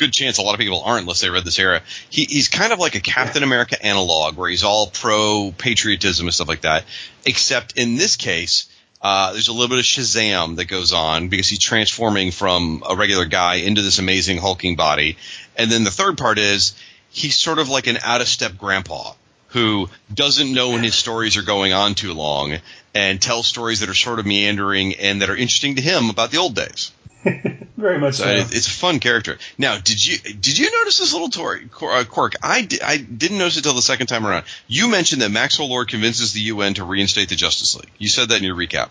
good 0.00 0.12
chance 0.12 0.38
a 0.38 0.42
lot 0.42 0.54
of 0.54 0.60
people 0.60 0.80
aren't 0.82 1.02
unless 1.02 1.20
they 1.20 1.28
read 1.28 1.44
this 1.44 1.58
era. 1.58 1.82
He, 2.08 2.24
he's 2.24 2.48
kind 2.48 2.72
of 2.72 2.78
like 2.78 2.94
a 2.94 3.00
Captain 3.00 3.42
America 3.42 3.84
analog, 3.84 4.36
where 4.36 4.48
he's 4.48 4.64
all 4.64 4.86
pro 4.86 5.52
patriotism 5.56 6.26
and 6.26 6.34
stuff 6.34 6.48
like 6.48 6.62
that. 6.62 6.84
Except 7.26 7.76
in 7.76 7.96
this 7.96 8.16
case, 8.16 8.68
uh, 9.02 9.32
there's 9.32 9.48
a 9.48 9.52
little 9.52 9.68
bit 9.68 9.78
of 9.78 9.84
Shazam 9.84 10.56
that 10.56 10.66
goes 10.66 10.92
on 10.92 11.28
because 11.28 11.48
he's 11.48 11.58
transforming 11.58 12.30
from 12.30 12.82
a 12.88 12.96
regular 12.96 13.26
guy 13.26 13.56
into 13.56 13.82
this 13.82 13.98
amazing 13.98 14.38
hulking 14.38 14.74
body. 14.74 15.18
And 15.60 15.70
then 15.70 15.84
the 15.84 15.90
third 15.90 16.16
part 16.16 16.38
is 16.38 16.74
he's 17.10 17.38
sort 17.38 17.58
of 17.58 17.68
like 17.68 17.86
an 17.86 17.98
out 18.02 18.22
of 18.22 18.28
step 18.28 18.56
grandpa 18.56 19.12
who 19.48 19.90
doesn't 20.12 20.54
know 20.54 20.70
when 20.70 20.82
his 20.82 20.94
stories 20.94 21.36
are 21.36 21.42
going 21.42 21.74
on 21.74 21.94
too 21.94 22.14
long 22.14 22.56
and 22.94 23.20
tells 23.20 23.46
stories 23.46 23.80
that 23.80 23.90
are 23.90 23.94
sort 23.94 24.18
of 24.18 24.24
meandering 24.24 24.94
and 24.94 25.20
that 25.20 25.28
are 25.28 25.36
interesting 25.36 25.74
to 25.76 25.82
him 25.82 26.08
about 26.08 26.30
the 26.30 26.38
old 26.38 26.54
days. 26.54 26.92
Very 27.76 27.98
much 27.98 28.14
So 28.14 28.24
so. 28.24 28.30
it, 28.30 28.54
it's 28.54 28.68
a 28.68 28.70
fun 28.70 29.00
character. 29.00 29.36
Now, 29.58 29.76
did 29.76 30.02
you 30.02 30.16
did 30.18 30.56
you 30.56 30.70
notice 30.78 30.96
this 30.96 31.12
little 31.12 31.28
tor- 31.28 31.60
uh, 31.82 32.04
quirk? 32.08 32.36
I, 32.42 32.62
di- 32.62 32.80
I 32.80 32.96
didn't 32.96 33.36
notice 33.36 33.56
it 33.56 33.58
until 33.58 33.74
the 33.74 33.82
second 33.82 34.06
time 34.06 34.26
around. 34.26 34.46
You 34.66 34.88
mentioned 34.88 35.20
that 35.20 35.30
Maxwell 35.30 35.68
Lord 35.68 35.88
convinces 35.88 36.32
the 36.32 36.40
UN 36.40 36.72
to 36.74 36.84
reinstate 36.84 37.28
the 37.28 37.36
Justice 37.36 37.76
League. 37.76 37.90
You 37.98 38.08
said 38.08 38.30
that 38.30 38.38
in 38.38 38.44
your 38.44 38.56
recap. 38.56 38.88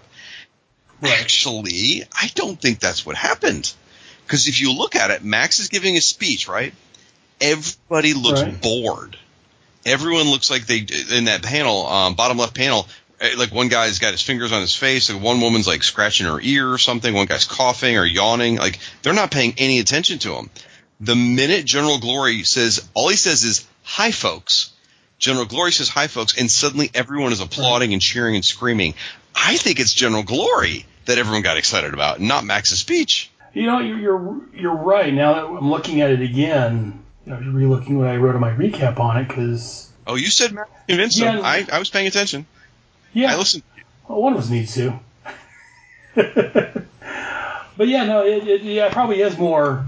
Actually, 1.01 2.03
I 2.13 2.29
don't 2.35 2.61
think 2.61 2.79
that's 2.79 3.05
what 3.05 3.15
happened. 3.15 3.73
Because 4.29 4.47
if 4.47 4.61
you 4.61 4.71
look 4.73 4.95
at 4.95 5.09
it, 5.09 5.23
Max 5.23 5.57
is 5.57 5.69
giving 5.69 5.97
a 5.97 6.01
speech, 6.01 6.47
right? 6.47 6.71
Everybody 7.41 8.13
looks 8.13 8.41
Right. 8.43 8.61
bored. 8.61 9.17
Everyone 9.87 10.29
looks 10.29 10.51
like 10.51 10.67
they 10.67 10.85
in 11.11 11.25
that 11.25 11.41
panel, 11.41 11.87
um, 11.87 12.13
bottom 12.13 12.37
left 12.37 12.53
panel. 12.53 12.87
eh, 13.19 13.33
Like 13.35 13.51
one 13.51 13.69
guy's 13.69 13.97
got 13.97 14.11
his 14.11 14.21
fingers 14.21 14.51
on 14.51 14.61
his 14.61 14.75
face, 14.75 15.09
like 15.09 15.19
one 15.19 15.41
woman's 15.41 15.65
like 15.65 15.81
scratching 15.81 16.27
her 16.27 16.39
ear 16.39 16.71
or 16.71 16.77
something. 16.77 17.11
One 17.11 17.25
guy's 17.25 17.45
coughing 17.45 17.97
or 17.97 18.05
yawning. 18.05 18.57
Like 18.57 18.77
they're 19.01 19.13
not 19.13 19.31
paying 19.31 19.55
any 19.57 19.79
attention 19.79 20.19
to 20.19 20.35
him. 20.35 20.51
The 20.99 21.15
minute 21.15 21.65
General 21.65 21.97
Glory 21.97 22.43
says, 22.43 22.87
all 22.93 23.09
he 23.09 23.15
says 23.15 23.43
is 23.43 23.65
"Hi, 23.83 24.11
folks." 24.11 24.69
General 25.17 25.45
Glory 25.45 25.71
says 25.71 25.89
"Hi, 25.89 26.05
folks," 26.07 26.37
and 26.37 26.51
suddenly 26.51 26.91
everyone 26.93 27.33
is 27.33 27.39
applauding 27.39 27.93
and 27.93 28.01
cheering 28.01 28.35
and 28.35 28.45
screaming. 28.45 28.93
I 29.33 29.57
think 29.57 29.79
it's 29.79 29.93
General 29.93 30.21
Glory 30.23 30.85
that 31.05 31.17
everyone 31.17 31.41
got 31.41 31.57
excited 31.57 31.95
about, 31.95 32.21
not 32.21 32.43
Max's 32.45 32.77
speech. 32.79 33.31
You 33.53 33.65
know, 33.65 33.79
you're, 33.79 33.97
you're 33.99 34.41
you're 34.55 34.75
right. 34.75 35.13
Now 35.13 35.33
that 35.33 35.45
I'm 35.45 35.69
looking 35.71 36.01
at 36.01 36.11
it 36.11 36.21
again, 36.21 37.03
you 37.25 37.31
know, 37.33 37.39
re-looking 37.51 37.97
what 37.97 38.07
I 38.07 38.17
wrote 38.17 38.35
in 38.35 38.41
my 38.41 38.51
recap 38.51 38.99
on 38.99 39.17
it, 39.17 39.27
because 39.27 39.89
Oh, 40.07 40.15
you 40.15 40.27
said 40.27 40.51
Max 40.53 40.69
convinced 40.87 41.19
him. 41.19 41.41
I, 41.43 41.65
I 41.71 41.79
was 41.79 41.89
paying 41.89 42.07
attention. 42.07 42.45
yeah, 43.13 43.33
I 43.33 43.37
listened. 43.37 43.63
well, 44.07 44.21
one 44.21 44.33
of 44.33 44.39
us 44.39 44.49
needs 44.49 44.73
to. 44.75 44.99
but 46.15 47.87
yeah, 47.87 48.05
no, 48.05 48.25
it, 48.25 48.47
it 48.47 48.61
yeah, 48.63 48.87
it 48.87 48.91
probably 48.91 49.21
is 49.21 49.37
more. 49.37 49.85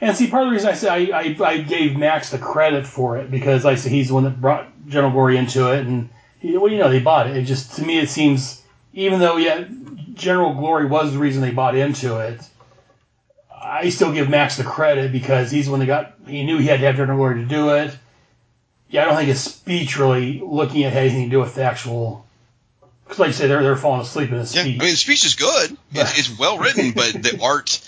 And 0.00 0.16
see, 0.16 0.28
part 0.30 0.44
of 0.44 0.50
the 0.50 0.52
reason 0.54 0.70
I 0.70 0.74
said 0.74 0.90
I, 0.92 1.18
I, 1.18 1.36
I 1.44 1.58
gave 1.58 1.96
Max 1.96 2.30
the 2.30 2.38
credit 2.38 2.86
for 2.86 3.18
it 3.18 3.30
because 3.30 3.64
I 3.64 3.74
said 3.74 3.90
he's 3.90 4.08
the 4.08 4.14
one 4.14 4.24
that 4.24 4.40
brought 4.40 4.68
General 4.88 5.10
Glory 5.12 5.36
into 5.36 5.72
it, 5.72 5.86
and 5.86 6.08
he, 6.38 6.56
well, 6.56 6.70
you 6.70 6.78
know, 6.78 6.88
they 6.88 7.00
bought 7.00 7.28
it. 7.28 7.36
It 7.36 7.44
just 7.44 7.74
to 7.76 7.82
me, 7.82 7.98
it 7.98 8.08
seems 8.08 8.62
even 8.94 9.18
though 9.18 9.36
yeah, 9.36 9.64
General 10.14 10.54
Glory 10.54 10.86
was 10.86 11.12
the 11.12 11.18
reason 11.18 11.42
they 11.42 11.50
bought 11.50 11.74
into 11.74 12.18
it. 12.18 12.40
I 13.60 13.90
still 13.90 14.12
give 14.12 14.28
Max 14.28 14.56
the 14.56 14.64
credit 14.64 15.12
because 15.12 15.50
he's 15.50 15.66
the 15.66 15.70
one 15.70 15.80
that 15.80 15.86
got. 15.86 16.14
He 16.26 16.44
knew 16.44 16.58
he 16.58 16.66
had 16.66 16.80
to 16.80 16.86
have 16.86 16.96
General 16.96 17.18
Glory 17.18 17.42
to 17.42 17.46
do 17.46 17.70
it. 17.70 17.96
Yeah, 18.90 19.02
I 19.02 19.04
don't 19.06 19.16
think 19.16 19.28
his 19.28 19.42
speech 19.42 19.98
really 19.98 20.40
looking 20.44 20.84
at 20.84 20.92
had 20.92 21.04
anything 21.04 21.24
to 21.24 21.30
do 21.30 21.40
with 21.40 21.54
the 21.54 21.62
actual. 21.62 22.26
Because, 23.04 23.18
like 23.18 23.28
you 23.28 23.32
say, 23.34 23.46
they're 23.48 23.62
they're 23.62 23.76
falling 23.76 24.02
asleep 24.02 24.30
in 24.30 24.38
his 24.38 24.54
Yeah, 24.54 24.62
I 24.62 24.64
mean 24.64 24.78
the 24.78 24.96
speech 24.96 25.24
is 25.24 25.34
good. 25.34 25.76
It's, 25.92 26.18
it's 26.18 26.38
well 26.38 26.58
written, 26.58 26.92
but 26.96 27.12
the 27.12 27.40
art 27.42 27.80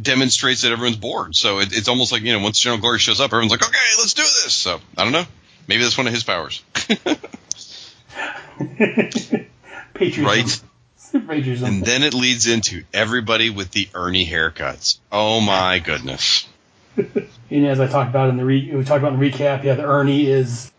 demonstrates 0.00 0.62
that 0.62 0.72
everyone's 0.72 0.96
bored. 0.96 1.34
So 1.36 1.58
it, 1.60 1.76
it's 1.76 1.88
almost 1.88 2.12
like 2.12 2.22
you 2.22 2.32
know 2.32 2.40
once 2.40 2.58
General 2.58 2.80
Glory 2.80 2.98
shows 2.98 3.20
up, 3.20 3.32
everyone's 3.32 3.50
like, 3.50 3.62
okay, 3.62 3.78
let's 3.98 4.14
do 4.14 4.22
this. 4.22 4.52
So 4.52 4.80
I 4.96 5.04
don't 5.04 5.12
know. 5.12 5.26
Maybe 5.66 5.82
that's 5.82 5.98
one 5.98 6.06
of 6.06 6.12
his 6.12 6.24
powers. 6.24 6.62
Patriotism. 9.94 10.24
Right. 10.24 10.60
And 11.68 11.84
then 11.84 12.02
it 12.02 12.14
leads 12.14 12.46
into 12.46 12.84
everybody 12.92 13.50
with 13.50 13.70
the 13.72 13.88
Ernie 13.94 14.26
haircuts. 14.26 14.98
Oh 15.10 15.40
my 15.40 15.78
goodness. 15.78 16.46
And 17.52 17.66
as 17.66 17.80
I 17.80 17.88
talked 17.88 18.10
about 18.10 18.28
in 18.28 18.36
the 18.36 18.44
re- 18.44 18.70
we 18.72 18.84
talked 18.84 19.00
about 19.02 19.12
in 19.14 19.18
the 19.18 19.28
recap, 19.30 19.64
yeah, 19.64 19.74
the 19.74 19.84
Ernie 19.84 20.26
is 20.26 20.70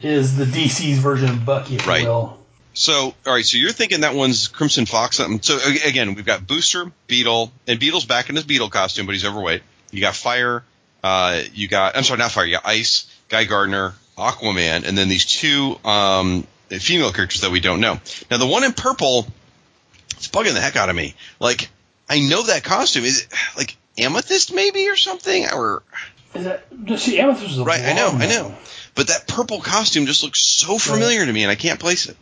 is 0.00 0.36
the 0.36 0.44
DC's 0.44 0.98
version 0.98 1.28
of 1.30 1.44
Bucky, 1.44 1.76
if 1.76 1.86
Right. 1.86 2.02
you 2.02 2.08
will. 2.08 2.38
So, 2.74 3.14
all 3.26 3.32
right. 3.32 3.44
So 3.44 3.58
you're 3.58 3.70
thinking 3.70 4.00
that 4.00 4.14
one's 4.14 4.48
Crimson 4.48 4.86
Fox. 4.86 5.18
Something. 5.18 5.40
So 5.40 5.56
again, 5.86 6.14
we've 6.14 6.26
got 6.26 6.44
Booster, 6.46 6.90
Beetle, 7.06 7.52
and 7.68 7.78
Beetle's 7.78 8.04
back 8.06 8.28
in 8.28 8.34
his 8.34 8.44
Beetle 8.44 8.70
costume, 8.70 9.06
but 9.06 9.12
he's 9.12 9.24
overweight. 9.24 9.62
You 9.92 10.00
got 10.00 10.16
Fire. 10.16 10.64
Uh, 11.04 11.42
you 11.54 11.68
got. 11.68 11.96
I'm 11.96 12.02
sorry, 12.02 12.18
not 12.18 12.32
Fire. 12.32 12.44
You 12.44 12.56
got 12.56 12.66
Ice, 12.66 13.06
Guy 13.28 13.44
Gardner, 13.44 13.94
Aquaman, 14.18 14.84
and 14.84 14.98
then 14.98 15.08
these 15.08 15.24
two 15.26 15.78
um, 15.84 16.44
female 16.70 17.12
characters 17.12 17.42
that 17.42 17.52
we 17.52 17.60
don't 17.60 17.80
know. 17.80 18.00
Now, 18.32 18.38
the 18.38 18.46
one 18.46 18.64
in 18.64 18.72
purple, 18.72 19.26
it's 20.16 20.28
bugging 20.28 20.54
the 20.54 20.60
heck 20.60 20.76
out 20.76 20.88
of 20.90 20.96
me. 20.96 21.14
Like, 21.40 21.68
I 22.08 22.20
know 22.20 22.42
that 22.42 22.64
costume 22.64 23.04
is 23.04 23.22
it, 23.22 23.28
like 23.56 23.76
amethyst, 23.98 24.52
maybe 24.54 24.88
or 24.88 24.96
something, 24.96 25.46
or 25.52 25.82
Is 26.34 26.44
that 26.44 26.64
see 26.98 27.18
Amethyst 27.20 27.52
is 27.52 27.58
a 27.58 27.64
right. 27.64 27.80
I 27.80 27.92
know, 27.94 28.10
I 28.12 28.26
know. 28.26 28.54
But 28.94 29.08
that 29.08 29.26
purple 29.28 29.60
costume 29.60 30.06
just 30.06 30.22
looks 30.22 30.40
so 30.40 30.78
familiar 30.78 31.24
to 31.26 31.32
me, 31.32 31.42
and 31.42 31.50
I 31.50 31.54
can't 31.54 31.78
place 31.80 32.08
it. 32.08 32.16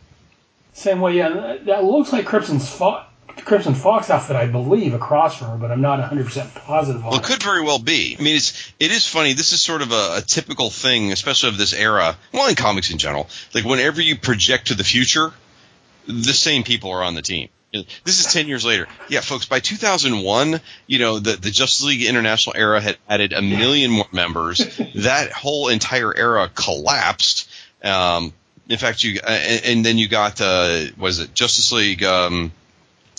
Same 0.73 0.99
way, 0.99 1.15
yeah. 1.15 1.57
That 1.65 1.83
looks 1.85 2.11
like 2.11 2.25
Crimson's 2.25 2.69
Fo- 2.69 3.01
Crimson 3.45 3.75
Fox 3.75 4.09
outfit, 4.09 4.35
I 4.35 4.47
believe, 4.47 4.93
across 4.93 5.37
from 5.37 5.47
her, 5.51 5.57
but 5.57 5.71
I'm 5.71 5.79
not 5.81 5.99
100 5.99 6.25
percent 6.25 6.53
positive 6.53 7.01
on 7.03 7.11
Well, 7.11 7.19
it 7.19 7.23
it. 7.23 7.25
could 7.25 7.43
very 7.43 7.61
well 7.61 7.79
be. 7.79 8.17
I 8.19 8.21
mean, 8.21 8.35
it's 8.35 8.73
it 8.79 8.91
is 8.91 9.07
funny. 9.07 9.33
This 9.33 9.53
is 9.53 9.61
sort 9.61 9.81
of 9.81 9.91
a, 9.91 10.17
a 10.17 10.21
typical 10.25 10.69
thing, 10.69 11.11
especially 11.13 11.49
of 11.49 11.57
this 11.57 11.73
era. 11.73 12.17
Well, 12.33 12.47
in 12.49 12.55
comics 12.55 12.91
in 12.91 12.97
general, 12.97 13.29
like 13.53 13.63
whenever 13.63 14.01
you 14.01 14.17
project 14.17 14.67
to 14.67 14.75
the 14.75 14.83
future, 14.83 15.31
the 16.07 16.33
same 16.33 16.63
people 16.63 16.91
are 16.91 17.03
on 17.03 17.13
the 17.15 17.21
team. 17.21 17.47
This 18.03 18.19
is 18.19 18.31
ten 18.31 18.47
years 18.47 18.65
later. 18.65 18.87
Yeah, 19.09 19.21
folks. 19.21 19.45
By 19.45 19.59
2001, 19.59 20.61
you 20.87 20.99
know 20.99 21.19
the 21.19 21.33
the 21.33 21.51
Justice 21.51 21.83
League 21.83 22.03
International 22.03 22.55
era 22.55 22.79
had 22.79 22.97
added 23.09 23.33
a 23.33 23.41
million 23.41 23.91
more 23.91 24.07
members. 24.11 24.59
that 24.95 25.31
whole 25.31 25.69
entire 25.69 26.15
era 26.15 26.49
collapsed. 26.53 27.49
Um, 27.83 28.33
in 28.69 28.77
fact, 28.77 29.03
you 29.03 29.19
uh, 29.23 29.29
and, 29.29 29.65
and 29.65 29.85
then 29.85 29.97
you 29.97 30.07
got 30.07 30.41
uh, 30.41 30.85
was 30.97 31.19
it? 31.19 31.33
Justice 31.33 31.71
League. 31.71 32.03
Um, 32.03 32.51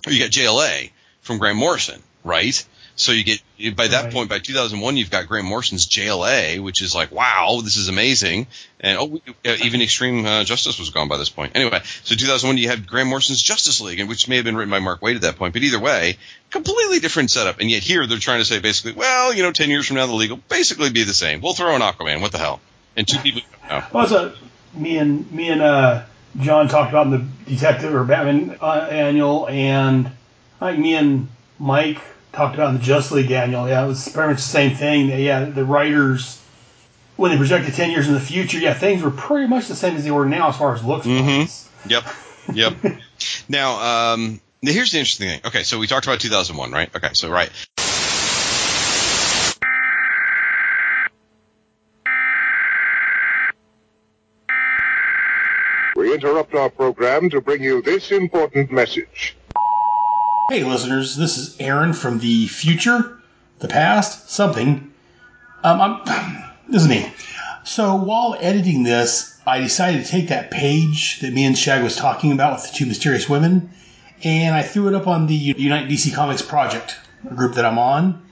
you 0.06 0.18
got 0.20 0.30
JLA 0.30 0.90
from 1.20 1.38
Grant 1.38 1.58
Morrison, 1.58 2.00
right? 2.24 2.64
So 2.98 3.12
you 3.12 3.24
get 3.24 3.76
by 3.76 3.88
that 3.88 4.04
Right. 4.04 4.12
point, 4.12 4.30
by 4.30 4.38
2001, 4.38 4.96
you've 4.96 5.10
got 5.10 5.26
Grant 5.28 5.46
Morrison's 5.46 5.86
JLA, 5.86 6.58
which 6.60 6.80
is 6.80 6.94
like, 6.94 7.12
wow, 7.12 7.60
this 7.62 7.76
is 7.76 7.88
amazing. 7.88 8.46
And 8.80 8.96
oh, 8.98 9.20
uh, 9.44 9.56
even 9.62 9.82
Extreme 9.82 10.24
uh, 10.24 10.44
Justice 10.44 10.78
was 10.78 10.88
gone 10.90 11.06
by 11.06 11.18
this 11.18 11.28
point. 11.28 11.52
Anyway, 11.54 11.80
so 12.04 12.14
2001, 12.14 12.56
you 12.56 12.68
had 12.68 12.86
Grant 12.86 13.08
Morrison's 13.10 13.42
Justice 13.42 13.80
League, 13.82 14.00
and 14.00 14.08
which 14.08 14.28
may 14.28 14.36
have 14.36 14.46
been 14.46 14.56
written 14.56 14.70
by 14.70 14.78
Mark 14.78 15.02
Waid 15.02 15.16
at 15.16 15.20
that 15.22 15.36
point. 15.36 15.52
But 15.52 15.62
either 15.62 15.78
way, 15.78 16.16
completely 16.50 16.98
different 16.98 17.30
setup. 17.30 17.60
And 17.60 17.70
yet 17.70 17.82
here 17.82 18.06
they're 18.06 18.18
trying 18.18 18.38
to 18.38 18.46
say 18.46 18.60
basically, 18.60 18.92
well, 18.92 19.34
you 19.34 19.42
know, 19.42 19.52
10 19.52 19.68
years 19.68 19.86
from 19.86 19.96
now, 19.96 20.06
the 20.06 20.14
league 20.14 20.30
will 20.30 20.40
basically 20.48 20.90
be 20.90 21.02
the 21.04 21.14
same. 21.14 21.42
We'll 21.42 21.52
throw 21.54 21.74
an 21.74 21.82
Aquaman. 21.82 22.22
What 22.22 22.32
the 22.32 22.38
hell? 22.38 22.60
And 22.96 23.06
two 23.06 23.18
people. 23.18 23.42
No. 23.68 23.84
Well, 23.92 24.06
so 24.06 24.32
me 24.72 24.96
and 24.96 25.30
me 25.30 25.50
and 25.50 25.60
uh, 25.60 26.04
John 26.40 26.68
talked 26.68 26.90
about 26.90 27.08
in 27.08 27.12
the 27.12 27.50
Detective 27.50 27.94
or 27.94 28.04
Batman 28.04 28.56
uh, 28.60 28.88
annual, 28.90 29.48
and 29.48 30.10
like 30.62 30.78
me 30.78 30.94
and 30.94 31.28
Mike 31.58 32.00
talked 32.36 32.54
about 32.54 32.68
in 32.68 32.76
the 32.76 32.82
Just 32.82 33.10
League 33.12 33.30
annual. 33.30 33.68
Yeah, 33.68 33.84
it 33.84 33.88
was 33.88 34.08
pretty 34.08 34.28
much 34.28 34.36
the 34.36 34.42
same 34.42 34.76
thing. 34.76 35.08
Yeah, 35.08 35.46
the 35.46 35.64
writers 35.64 36.40
when 37.16 37.30
they 37.30 37.38
projected 37.38 37.74
ten 37.74 37.90
years 37.90 38.06
in 38.08 38.14
the 38.14 38.20
future, 38.20 38.58
yeah, 38.58 38.74
things 38.74 39.02
were 39.02 39.10
pretty 39.10 39.48
much 39.48 39.68
the 39.68 39.74
same 39.74 39.96
as 39.96 40.04
they 40.04 40.10
were 40.10 40.26
now 40.26 40.50
as 40.50 40.56
far 40.56 40.74
as 40.74 40.84
looks. 40.84 41.06
Mhm. 41.06 41.68
Yep. 41.88 42.04
Yep. 42.52 42.74
now, 43.48 44.12
um, 44.12 44.40
now 44.62 44.72
here's 44.72 44.92
the 44.92 44.98
interesting 44.98 45.28
thing. 45.28 45.40
Okay, 45.46 45.62
so 45.62 45.78
we 45.78 45.86
talked 45.86 46.06
about 46.06 46.20
2001, 46.20 46.70
right? 46.72 46.94
Okay, 46.94 47.10
so 47.14 47.30
right. 47.30 47.50
We 55.96 56.12
interrupt 56.12 56.54
our 56.54 56.68
program 56.68 57.30
to 57.30 57.40
bring 57.40 57.62
you 57.62 57.80
this 57.80 58.12
important 58.12 58.70
message. 58.70 59.34
Hey, 60.48 60.62
listeners, 60.62 61.16
this 61.16 61.38
is 61.38 61.56
Aaron 61.58 61.92
from 61.92 62.20
the 62.20 62.46
future, 62.46 63.18
the 63.58 63.66
past, 63.66 64.30
something. 64.30 64.92
Um, 65.64 65.80
I'm, 65.80 66.44
this 66.68 66.82
is 66.82 66.88
me. 66.88 67.12
So 67.64 67.96
while 67.96 68.36
editing 68.38 68.84
this, 68.84 69.40
I 69.44 69.58
decided 69.58 70.04
to 70.04 70.08
take 70.08 70.28
that 70.28 70.52
page 70.52 71.18
that 71.18 71.32
me 71.32 71.44
and 71.44 71.58
Shag 71.58 71.82
was 71.82 71.96
talking 71.96 72.30
about 72.30 72.52
with 72.52 72.70
the 72.70 72.78
two 72.78 72.86
mysterious 72.86 73.28
women, 73.28 73.70
and 74.22 74.54
I 74.54 74.62
threw 74.62 74.86
it 74.86 74.94
up 74.94 75.08
on 75.08 75.26
the 75.26 75.34
Unite 75.34 75.88
DC 75.88 76.14
Comics 76.14 76.42
project, 76.42 76.94
a 77.28 77.34
group 77.34 77.56
that 77.56 77.64
I'm 77.64 77.78
on, 77.80 78.24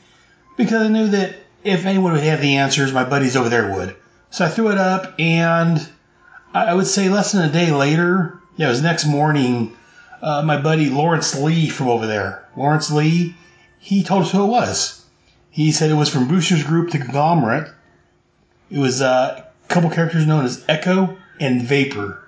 because 0.57 0.83
I 0.83 0.89
knew 0.89 1.09
that 1.09 1.35
if 1.65 1.85
anyone 1.85 2.13
would 2.13 2.23
have 2.23 2.41
the 2.41 2.59
answers, 2.59 2.93
my 2.93 3.03
buddies 3.03 3.35
over 3.35 3.49
there 3.49 3.75
would. 3.75 3.97
So 4.31 4.45
I 4.45 4.51
threw 4.51 4.71
it 4.71 4.79
up, 4.79 5.15
and 5.19 5.85
I 6.55 6.67
I 6.67 6.75
would 6.75 6.87
say 6.87 7.09
less 7.09 7.33
than 7.33 7.45
a 7.45 7.53
day 7.53 7.73
later, 7.73 8.39
yeah, 8.57 8.69
it 8.69 8.71
was 8.71 8.83
next 8.83 9.05
morning, 9.05 9.77
uh, 10.25 10.43
my 10.43 10.57
buddy 10.57 10.89
Lawrence 10.89 11.39
Lee 11.39 11.69
from 11.69 11.89
over 11.89 12.07
there. 12.07 12.49
Lawrence 12.57 12.91
Lee, 12.91 13.37
he 13.79 14.03
told 14.03 14.23
us 14.23 14.33
who 14.33 14.43
it 14.43 14.49
was. 14.49 15.05
He 15.51 15.71
said 15.71 15.91
it 15.91 15.95
was 15.95 16.09
from 16.09 16.29
Booster's 16.29 16.65
group, 16.65 16.91
The 16.91 16.99
Conglomerate. 16.99 17.71
It 18.71 18.79
was 18.79 19.03
uh, 19.03 19.45
a 19.63 19.69
couple 19.69 19.91
characters 19.91 20.27
known 20.27 20.47
as 20.47 20.65
Echo 20.67 21.19
and 21.39 21.61
Vapor. 21.61 22.23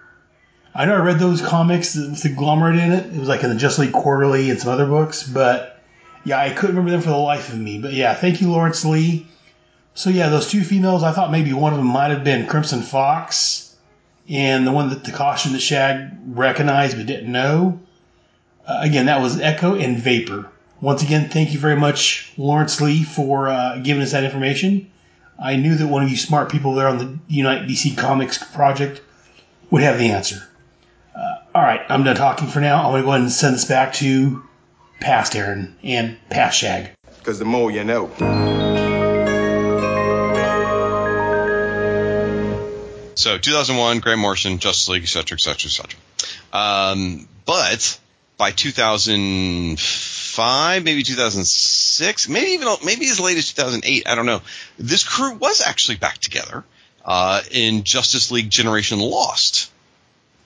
I 0.75 0.85
know 0.85 0.95
I 0.95 0.99
read 0.99 1.19
those 1.19 1.41
comics 1.41 1.97
with 1.97 2.23
The 2.23 2.29
Conglomerate 2.29 2.79
in 2.79 2.93
it. 2.93 3.07
It 3.07 3.19
was 3.19 3.29
like 3.29 3.43
in 3.43 3.49
the 3.49 3.57
Just 3.57 3.79
League 3.79 3.93
Quarterly 3.93 4.51
and 4.51 4.61
some 4.61 4.75
other 4.75 4.87
books, 4.87 5.23
but 5.23 5.83
yeah, 6.25 6.39
I 6.39 6.51
couldn't 6.51 6.77
remember 6.77 6.91
them 6.91 7.01
for 7.01 7.09
the 7.09 7.17
life 7.17 7.49
of 7.49 7.59
me. 7.59 7.79
But 7.79 7.95
yeah, 7.95 8.13
thank 8.13 8.43
you, 8.43 8.51
Lawrence 8.51 8.85
Lee. 8.85 9.27
So 9.95 10.11
yeah, 10.11 10.29
those 10.29 10.51
two 10.51 10.65
females, 10.65 11.03
I 11.03 11.13
thought 11.13 11.31
maybe 11.31 11.55
one 11.55 11.73
of 11.73 11.79
them 11.79 11.89
might 11.89 12.11
have 12.11 12.25
been 12.25 12.47
Crimson 12.47 12.83
Fox, 12.83 13.75
and 14.29 14.67
the 14.67 14.73
one 14.73 14.91
that 14.91 15.05
the 15.05 15.13
caution 15.13 15.55
that 15.55 15.61
Shag 15.61 16.11
recognized 16.27 16.99
but 16.99 17.07
didn't 17.07 17.33
know. 17.33 17.81
Uh, 18.67 18.81
again, 18.81 19.07
that 19.07 19.21
was 19.21 19.41
Echo 19.41 19.77
and 19.77 19.99
Vapor. 19.99 20.51
Once 20.81 21.03
again, 21.03 21.29
thank 21.29 21.53
you 21.53 21.59
very 21.59 21.77
much, 21.77 22.33
Lawrence 22.37 22.81
Lee, 22.81 23.05
for 23.05 23.49
uh, 23.49 23.79
giving 23.79 24.03
us 24.03 24.13
that 24.13 24.25
information. 24.25 24.91
I 25.39 25.57
knew 25.57 25.75
that 25.77 25.87
one 25.87 26.03
of 26.03 26.11
you 26.11 26.17
smart 26.17 26.51
people 26.51 26.75
there 26.75 26.89
on 26.89 26.99
the 26.99 27.19
Unite 27.29 27.69
DC 27.69 27.97
Comics 27.97 28.39
project 28.39 29.03
would 29.71 29.83
have 29.83 29.99
the 29.99 30.11
answer. 30.11 30.47
Uh, 31.15 31.37
all 31.55 31.63
right, 31.63 31.81
I'm 31.89 32.03
done 32.03 32.17
talking 32.17 32.49
for 32.49 32.61
now. 32.61 32.85
I'm 32.85 32.93
going 32.93 33.03
to 33.03 33.07
go 33.07 33.11
ahead 33.11 33.23
and 33.23 33.33
send 33.33 33.55
this 33.55 33.65
back 33.65 33.95
to 33.95 34.43
past 35.01 35.37
Aaron 35.37 35.77
and 35.83 36.17
past 36.29 36.59
Shag. 36.59 36.91
Because 37.19 37.39
the 37.39 37.45
more 37.45 37.71
you 37.71 37.85
know. 37.85 38.09
So 43.15 43.39
2001, 43.39 44.01
Grant 44.01 44.21
Morrison, 44.21 44.59
Justice 44.59 44.89
League, 44.89 45.03
etc., 45.05 45.37
etc., 45.37 45.69
etc. 45.69 45.99
Um, 46.53 47.29
but 47.47 47.99
by 48.39 48.51
2005, 48.51 50.85
maybe 50.85 51.03
2006, 51.03 52.29
maybe 52.29 52.51
even 52.53 52.69
maybe 52.85 53.09
as 53.09 53.19
late 53.19 53.39
as 53.39 53.51
2008, 53.53 54.07
I 54.07 54.15
don't 54.15 54.27
know. 54.27 54.43
This 54.79 55.03
crew 55.05 55.35
was 55.35 55.63
actually 55.63 55.97
back 55.97 56.19
together 56.19 56.63
uh, 57.05 57.43
in 57.51 57.83
Justice 57.85 58.31
League 58.31 58.51
Generation 58.51 59.01
Lost. 59.01 59.73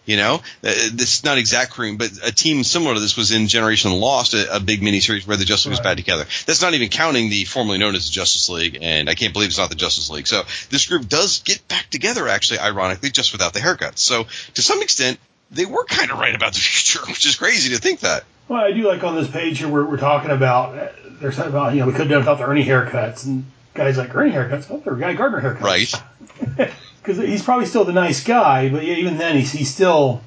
You 0.06 0.16
know, 0.16 0.36
uh, 0.36 0.40
this 0.62 1.18
is 1.18 1.24
not 1.24 1.36
exact 1.38 1.72
crew, 1.72 1.96
but 1.96 2.10
a 2.24 2.32
team 2.32 2.64
similar 2.64 2.94
to 2.94 3.00
this 3.00 3.16
was 3.16 3.30
in 3.32 3.48
Generation 3.48 3.92
Lost, 3.92 4.34
a, 4.34 4.56
a 4.56 4.60
big 4.60 4.80
miniseries 4.80 5.26
where 5.26 5.36
the 5.36 5.44
Justice 5.44 5.66
League 5.66 5.72
was 5.72 5.80
back 5.80 5.98
together. 5.98 6.24
That's 6.46 6.62
not 6.62 6.72
even 6.74 6.88
counting 6.88 7.30
the 7.30 7.44
formerly 7.44 7.78
known 7.78 7.94
as 7.94 8.06
the 8.06 8.12
Justice 8.12 8.48
League, 8.48 8.78
and 8.80 9.10
I 9.10 9.14
can't 9.14 9.32
believe 9.32 9.50
it's 9.50 9.58
not 9.58 9.68
the 9.68 9.76
Justice 9.76 10.10
League. 10.10 10.26
So 10.26 10.42
this 10.70 10.86
group 10.86 11.06
does 11.06 11.40
get 11.40 11.68
back 11.68 11.90
together, 11.90 12.28
actually, 12.28 12.60
ironically, 12.60 13.10
just 13.10 13.32
without 13.32 13.52
the 13.52 13.60
haircuts. 13.60 13.98
So 13.98 14.26
to 14.54 14.62
some 14.62 14.82
extent, 14.82 15.20
they 15.50 15.66
were 15.66 15.84
kind 15.84 16.10
of 16.10 16.18
right 16.18 16.34
about 16.34 16.52
the 16.52 16.58
future, 16.60 17.00
which 17.06 17.26
is 17.26 17.36
crazy 17.36 17.74
to 17.74 17.80
think 17.80 18.00
that. 18.00 18.24
Well, 18.48 18.64
I 18.64 18.72
do 18.72 18.86
like 18.88 19.04
on 19.04 19.14
this 19.14 19.30
page 19.30 19.58
here 19.58 19.68
where 19.68 19.84
we're 19.84 19.96
talking 19.96 20.30
about, 20.30 20.92
they're 21.20 21.30
talking 21.30 21.50
about, 21.50 21.74
you 21.74 21.80
know, 21.80 21.86
we 21.86 21.92
could 21.92 22.02
have 22.02 22.08
done 22.08 22.18
without 22.20 22.38
the 22.38 22.44
Ernie 22.44 22.64
haircuts. 22.64 23.24
And 23.26 23.44
guys 23.74 23.96
like, 23.96 24.14
Ernie 24.14 24.32
haircuts? 24.32 24.66
Oh, 24.70 24.78
they're 24.84 24.96
Guy 24.96 25.14
Gardner 25.14 25.40
haircuts. 25.40 25.60
Right. 25.60 26.70
Because 27.02 27.16
he's 27.16 27.42
probably 27.42 27.64
still 27.64 27.84
the 27.86 27.94
nice 27.94 28.22
guy, 28.22 28.68
but 28.68 28.84
yeah, 28.84 28.92
even 28.96 29.16
then, 29.16 29.34
he's, 29.34 29.50
he's 29.52 29.72
still 29.72 30.20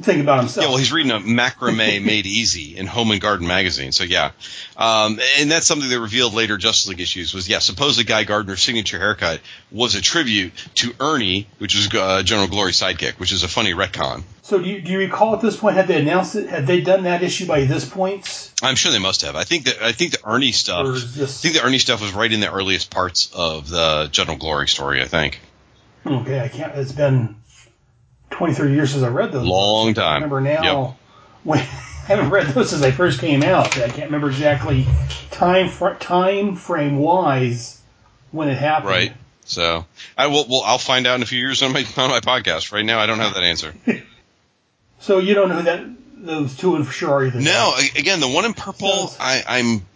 thinking 0.00 0.22
about 0.22 0.40
himself. 0.40 0.64
Yeah, 0.64 0.70
well, 0.70 0.78
he's 0.78 0.92
reading 0.92 1.12
a 1.12 1.18
macrame 1.18 1.76
made 2.04 2.26
easy 2.26 2.76
in 2.76 2.86
Home 2.86 3.10
and 3.10 3.20
Garden 3.20 3.46
magazine. 3.46 3.92
So 3.92 4.04
yeah, 4.04 4.32
um, 4.76 5.18
and 5.38 5.50
that's 5.50 5.66
something 5.66 5.88
they 5.88 5.98
revealed 5.98 6.34
later. 6.34 6.56
Justice 6.56 6.88
League 6.88 7.00
issues 7.00 7.34
was 7.34 7.48
yeah, 7.48 7.58
supposedly 7.58 8.04
Guy 8.04 8.24
Gardner's 8.24 8.62
signature 8.62 8.98
haircut 8.98 9.40
was 9.70 9.94
a 9.94 10.00
tribute 10.00 10.52
to 10.76 10.92
Ernie, 11.00 11.46
which 11.58 11.74
was 11.74 11.94
uh, 11.94 12.22
General 12.22 12.48
Glory's 12.48 12.80
sidekick, 12.80 13.18
which 13.18 13.32
is 13.32 13.42
a 13.42 13.48
funny 13.48 13.72
retcon. 13.72 14.22
So 14.42 14.58
do 14.58 14.68
you, 14.68 14.80
do 14.80 14.92
you 14.92 14.98
recall 14.98 15.34
at 15.34 15.42
this 15.42 15.58
point, 15.58 15.76
had 15.76 15.88
they 15.88 16.00
announced 16.00 16.34
it, 16.34 16.48
had 16.48 16.66
they 16.66 16.80
done 16.80 17.02
that 17.02 17.22
issue 17.22 17.46
by 17.46 17.64
this 17.64 17.86
point? 17.86 18.50
I'm 18.62 18.76
sure 18.76 18.90
they 18.90 18.98
must 18.98 19.20
have. 19.20 19.36
I 19.36 19.44
think 19.44 19.66
that 19.66 19.82
I 19.82 19.92
think 19.92 20.12
the 20.12 20.26
Ernie 20.26 20.52
stuff. 20.52 20.86
This- 20.86 21.44
I 21.44 21.48
think 21.48 21.54
the 21.56 21.66
Ernie 21.66 21.78
stuff 21.78 22.00
was 22.00 22.12
right 22.14 22.32
in 22.32 22.40
the 22.40 22.50
earliest 22.50 22.90
parts 22.90 23.30
of 23.34 23.68
the 23.68 24.08
General 24.10 24.38
Glory 24.38 24.68
story. 24.68 25.02
I 25.02 25.06
think. 25.06 25.40
Okay, 26.06 26.40
I 26.40 26.48
can't, 26.48 26.74
it's 26.76 26.92
been 26.92 27.36
20, 28.38 28.54
30 28.54 28.74
years 28.74 28.90
since 28.92 29.02
I 29.02 29.08
read 29.08 29.32
those. 29.32 29.46
Long 29.46 29.88
books. 29.88 29.98
I 29.98 30.02
time. 30.02 30.14
remember 30.22 30.40
now, 30.40 30.96
when, 31.44 31.58
I 31.58 31.62
haven't 32.06 32.30
read 32.30 32.46
those 32.48 32.70
since 32.70 32.80
they 32.80 32.92
first 32.92 33.20
came 33.20 33.42
out. 33.42 33.76
I 33.78 33.88
can't 33.88 34.06
remember 34.06 34.28
exactly 34.30 34.86
time, 35.30 35.68
fr- 35.68 35.94
time 35.94 36.56
frame 36.56 36.98
wise 36.98 37.80
when 38.30 38.48
it 38.48 38.56
happened. 38.56 38.90
Right. 38.90 39.12
So 39.44 39.86
I 40.16 40.26
will. 40.26 40.46
Well, 40.48 40.62
I'll 40.64 40.78
find 40.78 41.06
out 41.06 41.16
in 41.16 41.22
a 41.22 41.26
few 41.26 41.38
years 41.38 41.62
on 41.62 41.72
my 41.72 41.80
on 41.96 42.10
my 42.10 42.20
podcast. 42.20 42.70
Right 42.72 42.84
now, 42.84 42.98
I 42.98 43.06
don't 43.06 43.18
have 43.18 43.34
that 43.34 43.42
answer. 43.42 43.74
So 45.00 45.18
you 45.20 45.34
don't 45.34 45.48
know 45.48 45.54
who 45.56 45.62
that 45.62 45.86
those 46.16 46.56
two 46.56 46.74
in 46.74 46.82
for 46.82 46.90
sure 46.92 47.10
are 47.12 47.26
either. 47.26 47.40
No, 47.40 47.72
again, 47.96 48.18
the 48.18 48.28
one 48.28 48.44
in 48.44 48.52
purple, 48.52 48.88
Sounds- 49.06 49.16
I, 49.20 49.44
I'm, 49.46 49.86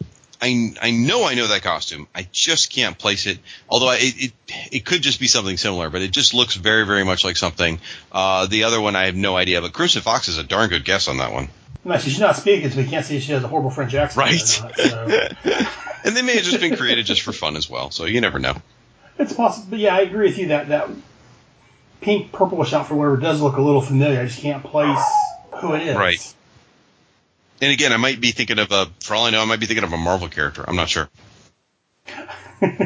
I, 0.42 0.74
I 0.82 0.90
know 0.90 1.24
I 1.24 1.34
know 1.34 1.46
that 1.46 1.62
costume. 1.62 2.08
I 2.12 2.26
just 2.32 2.72
can't 2.72 2.98
place 2.98 3.26
it. 3.26 3.38
Although 3.68 3.88
I, 3.88 3.96
it, 4.00 4.24
it, 4.24 4.32
it 4.72 4.84
could 4.84 5.00
just 5.00 5.20
be 5.20 5.28
something 5.28 5.56
similar, 5.56 5.88
but 5.88 6.02
it 6.02 6.10
just 6.10 6.34
looks 6.34 6.56
very, 6.56 6.84
very 6.84 7.04
much 7.04 7.24
like 7.24 7.36
something. 7.36 7.78
Uh, 8.10 8.46
the 8.46 8.64
other 8.64 8.80
one, 8.80 8.96
I 8.96 9.04
have 9.04 9.14
no 9.14 9.36
idea. 9.36 9.62
But 9.62 9.72
Fox 9.72 10.26
is 10.26 10.38
a 10.38 10.42
darn 10.42 10.68
good 10.68 10.84
guess 10.84 11.06
on 11.06 11.18
that 11.18 11.32
one. 11.32 11.48
No, 11.84 11.96
she's 11.98 12.18
not 12.18 12.36
speaking, 12.36 12.70
so 12.70 12.78
we 12.78 12.86
can't 12.86 13.06
say 13.06 13.20
she 13.20 13.32
has 13.32 13.44
a 13.44 13.48
horrible 13.48 13.70
French 13.70 13.94
accent. 13.94 14.16
Right. 14.16 14.60
not, 14.62 15.44
so. 15.44 15.66
And 16.04 16.16
they 16.16 16.22
may 16.22 16.34
have 16.34 16.42
just 16.42 16.60
been 16.60 16.76
created 16.76 17.06
just 17.06 17.22
for 17.22 17.32
fun 17.32 17.56
as 17.56 17.70
well. 17.70 17.92
So 17.92 18.06
you 18.06 18.20
never 18.20 18.40
know. 18.40 18.60
It's 19.18 19.32
possible, 19.32 19.68
but 19.70 19.78
yeah, 19.78 19.94
I 19.94 20.00
agree 20.00 20.28
with 20.28 20.38
you 20.38 20.48
that 20.48 20.68
that 20.68 20.90
pink 22.00 22.32
purplish 22.32 22.72
outfit, 22.72 22.88
for 22.88 22.94
whatever, 22.96 23.18
does 23.18 23.40
look 23.40 23.56
a 23.56 23.62
little 23.62 23.80
familiar. 23.80 24.20
I 24.20 24.24
just 24.24 24.40
can't 24.40 24.64
place 24.64 24.98
who 25.60 25.74
it 25.74 25.82
is. 25.82 25.96
Right. 25.96 26.34
And 27.62 27.70
again, 27.70 27.92
I 27.92 27.96
might 27.96 28.20
be 28.20 28.32
thinking 28.32 28.58
of 28.58 28.72
a, 28.72 28.88
for 29.00 29.14
all 29.14 29.24
I 29.24 29.30
know, 29.30 29.40
I 29.40 29.44
might 29.44 29.60
be 29.60 29.66
thinking 29.66 29.84
of 29.84 29.92
a 29.92 29.96
Marvel 29.96 30.28
character. 30.28 30.64
I'm 30.66 30.76
not 30.76 30.88
sure. 30.88 31.08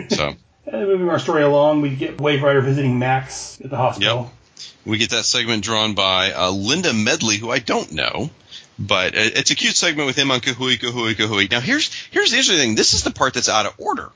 So. 0.08 0.34
Moving 0.72 1.10
our 1.10 1.18
story 1.18 1.42
along, 1.42 1.82
we 1.82 1.90
get 1.90 2.16
Waverider 2.16 2.64
visiting 2.64 2.98
Max 2.98 3.60
at 3.60 3.68
the 3.68 3.76
hospital. 3.76 4.30
Yep. 4.56 4.66
We 4.86 4.96
get 4.96 5.10
that 5.10 5.26
segment 5.26 5.62
drawn 5.62 5.94
by 5.94 6.32
uh, 6.32 6.50
Linda 6.50 6.94
Medley, 6.94 7.36
who 7.36 7.50
I 7.50 7.58
don't 7.58 7.92
know, 7.92 8.30
but 8.78 9.12
it's 9.14 9.50
a 9.50 9.54
cute 9.54 9.76
segment 9.76 10.06
with 10.06 10.16
him 10.16 10.30
on 10.30 10.40
Kooey, 10.40 10.78
Kooey, 10.78 11.14
Kooey. 11.14 11.50
Now 11.50 11.60
here's 11.60 11.92
here's 12.10 12.30
the 12.30 12.38
interesting 12.38 12.68
thing. 12.68 12.74
This 12.74 12.94
is 12.94 13.04
the 13.04 13.10
part 13.10 13.34
that's 13.34 13.50
out 13.50 13.66
of 13.66 13.74
order 13.78 14.10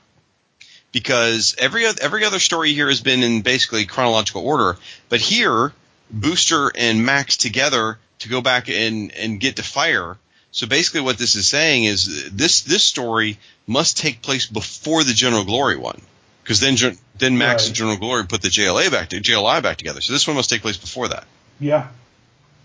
because 0.91 1.55
every 1.59 1.85
every 1.85 2.25
other 2.25 2.39
story 2.39 2.73
here 2.73 2.87
has 2.87 3.01
been 3.01 3.21
in 3.21 3.41
basically 3.41 3.85
chronological 3.85 4.43
order, 4.43 4.77
but 5.09 5.21
here 5.21 5.73
Booster 6.09 6.71
and 6.75 7.05
Max 7.05 7.37
together 7.37 7.99
to 8.19 8.29
go 8.29 8.41
back 8.41 8.67
and 8.69 9.11
and 9.11 9.39
get 9.39 9.57
to 9.57 9.63
fire. 9.63 10.17
So 10.51 10.67
basically, 10.67 11.01
what 11.01 11.17
this 11.17 11.35
is 11.35 11.47
saying 11.47 11.85
is 11.85 12.31
this 12.31 12.61
this 12.61 12.83
story 12.83 13.37
must 13.67 13.97
take 13.97 14.21
place 14.21 14.45
before 14.45 15.03
the 15.03 15.13
General 15.13 15.45
Glory 15.45 15.77
one, 15.77 16.01
because 16.43 16.59
then 16.59 16.75
then 17.17 17.37
Max 17.37 17.63
Right. 17.63 17.67
and 17.67 17.75
General 17.75 17.97
Glory 17.97 18.25
put 18.25 18.41
the 18.41 18.49
JLA 18.49 18.91
back 18.91 19.09
to 19.09 19.21
JLI 19.21 19.63
back 19.63 19.77
together. 19.77 20.01
So 20.01 20.11
this 20.13 20.27
one 20.27 20.35
must 20.35 20.49
take 20.49 20.61
place 20.61 20.77
before 20.77 21.07
that. 21.09 21.25
Yeah. 21.59 21.87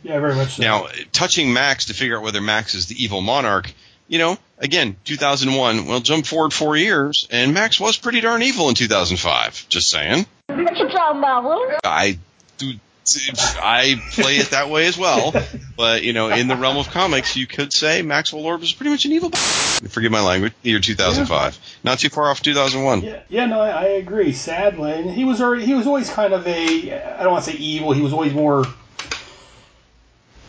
Yeah, 0.03 0.21
very 0.21 0.35
much 0.35 0.57
so. 0.57 0.63
Now, 0.63 0.87
touching 1.13 1.53
Max 1.53 1.87
to 1.87 1.95
figure 1.95 2.17
out 2.17 2.23
whether 2.23 2.41
Max 2.41 2.75
is 2.75 2.87
the 2.87 3.03
evil 3.03 3.21
monarch, 3.21 3.73
you 4.09 4.19
know, 4.19 4.39
again, 4.59 4.97
2001. 5.05 5.87
Well, 5.87 6.01
jump 6.01 6.27
forward 6.27 6.53
four 6.53 6.77
years, 6.77 7.27
and 7.31 7.55
Max 7.55 7.81
was 7.81 7.97
pretty 7.97 8.21
darn 8.21 8.43
evil 8.43 8.69
in 8.69 8.75
2005. 8.75 9.67
Just 9.69 9.91
saying. 9.91 10.27
What 10.47 10.77
you 10.79 10.89
talking 10.89 11.19
about, 11.19 11.45
Willie? 11.45 11.75
I 11.83 12.19
do. 12.59 12.75
I 13.63 14.01
play 14.13 14.37
it 14.37 14.51
that 14.51 14.69
way 14.69 14.87
as 14.87 14.99
well, 14.99 15.33
but 15.77 16.03
you 16.03 16.13
know, 16.13 16.29
in 16.29 16.49
the 16.49 16.57
realm 16.57 16.77
of 16.77 16.91
comics, 16.91 17.37
you 17.37 17.47
could 17.47 17.73
say 17.73 18.03
Maxwell 18.03 18.43
Lord 18.43 18.61
was 18.61 18.73
pretty 18.73 18.91
much 18.91 19.05
an 19.05 19.13
evil. 19.13 19.31
Forgive 19.31 20.11
my 20.11 20.23
language. 20.23 20.53
Year 20.63 20.81
2005, 20.81 21.59
not 21.85 22.01
too 22.01 22.09
far 22.09 22.31
off 22.31 22.43
2001. 22.43 23.03
Yeah, 23.03 23.21
yeah, 23.29 23.47
no, 23.47 23.61
I, 23.61 23.71
I 23.71 23.85
agree. 23.85 24.33
Sadly, 24.33 24.93
and 24.93 25.11
he 25.11 25.25
was 25.25 25.41
already, 25.41 25.65
he 25.65 25.75
was 25.75 25.87
always 25.87 26.11
kind 26.11 26.33
of 26.33 26.47
a 26.47 27.17
I 27.17 27.23
don't 27.23 27.33
want 27.33 27.45
to 27.45 27.53
say 27.53 27.57
evil. 27.57 27.93
He 27.93 28.03
was 28.03 28.13
always 28.13 28.35
more. 28.35 28.65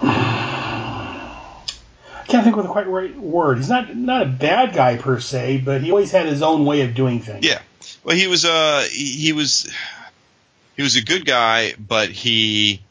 I 0.02 1.64
can't 2.28 2.44
think 2.44 2.58
of 2.58 2.64
the 2.64 2.70
quite 2.70 2.88
right 2.88 3.16
word. 3.16 3.58
He's 3.58 3.70
not 3.70 3.96
not 3.96 4.24
a 4.24 4.26
bad 4.26 4.74
guy 4.74 4.98
per 4.98 5.20
se, 5.20 5.62
but 5.64 5.82
he 5.82 5.92
always 5.92 6.12
had 6.12 6.26
his 6.26 6.42
own 6.42 6.66
way 6.66 6.82
of 6.82 6.94
doing 6.94 7.20
things. 7.20 7.46
Yeah. 7.46 7.62
Well, 8.04 8.16
he 8.16 8.28
was 8.28 8.46
uh 8.46 8.88
he 8.92 9.06
he 9.06 9.34
was 9.34 9.72
he 10.78 10.84
was 10.84 10.96
a 10.96 11.04
good 11.04 11.26
guy, 11.26 11.74
but 11.78 12.10
he 12.10 12.82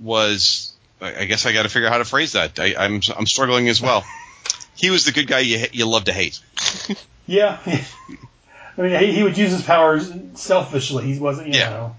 was 0.00 0.72
I 1.00 1.24
guess 1.26 1.44
I 1.46 1.52
got 1.52 1.64
to 1.64 1.68
figure 1.68 1.88
out 1.88 1.92
how 1.92 1.98
to 1.98 2.04
phrase 2.04 2.32
that. 2.32 2.58
I, 2.58 2.74
I'm 2.78 3.00
I'm 3.16 3.26
struggling 3.26 3.68
as 3.68 3.82
well. 3.82 4.04
he 4.76 4.88
was 4.90 5.04
the 5.04 5.12
good 5.12 5.26
guy 5.26 5.40
you 5.40 5.66
you 5.72 5.86
love 5.86 6.04
to 6.04 6.12
hate. 6.12 6.40
Yeah. 7.24 7.58
I 7.66 8.80
mean, 8.82 8.98
he, 8.98 9.12
he 9.12 9.22
would 9.22 9.38
use 9.38 9.52
his 9.52 9.62
powers 9.62 10.12
selfishly. 10.34 11.12
He 11.12 11.20
wasn't, 11.20 11.48
you 11.48 11.58
Yeah. 11.60 11.70
know. 11.70 11.96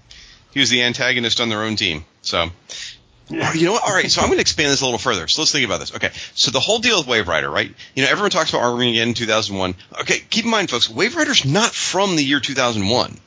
He 0.52 0.60
was 0.60 0.68
the 0.68 0.82
antagonist 0.82 1.40
on 1.40 1.48
their 1.48 1.62
own 1.62 1.76
team. 1.76 2.04
So 2.20 2.50
Yeah. 3.30 3.48
Oh, 3.50 3.54
you 3.54 3.64
know 3.64 3.72
what? 3.72 3.84
All 3.84 3.94
right, 3.94 4.10
so 4.10 4.20
I'm 4.20 4.26
going 4.26 4.36
to 4.36 4.42
expand 4.42 4.70
this 4.70 4.82
a 4.82 4.84
little 4.84 4.98
further. 4.98 5.26
So 5.28 5.40
let's 5.40 5.50
think 5.50 5.64
about 5.64 5.80
this. 5.80 5.94
Okay, 5.94 6.10
so 6.34 6.50
the 6.50 6.60
whole 6.60 6.78
deal 6.78 6.98
with 7.02 7.06
Waverider, 7.06 7.50
right? 7.50 7.72
You 7.96 8.02
know, 8.04 8.10
everyone 8.10 8.30
talks 8.30 8.50
about 8.50 8.62
Armageddon 8.64 9.08
in 9.08 9.14
2001. 9.14 9.74
Okay, 10.02 10.18
keep 10.28 10.44
in 10.44 10.50
mind, 10.50 10.68
folks, 10.68 10.88
Waverider's 10.88 11.46
not 11.46 11.72
from 11.72 12.16
the 12.16 12.22
year 12.22 12.38
2001. 12.40 13.18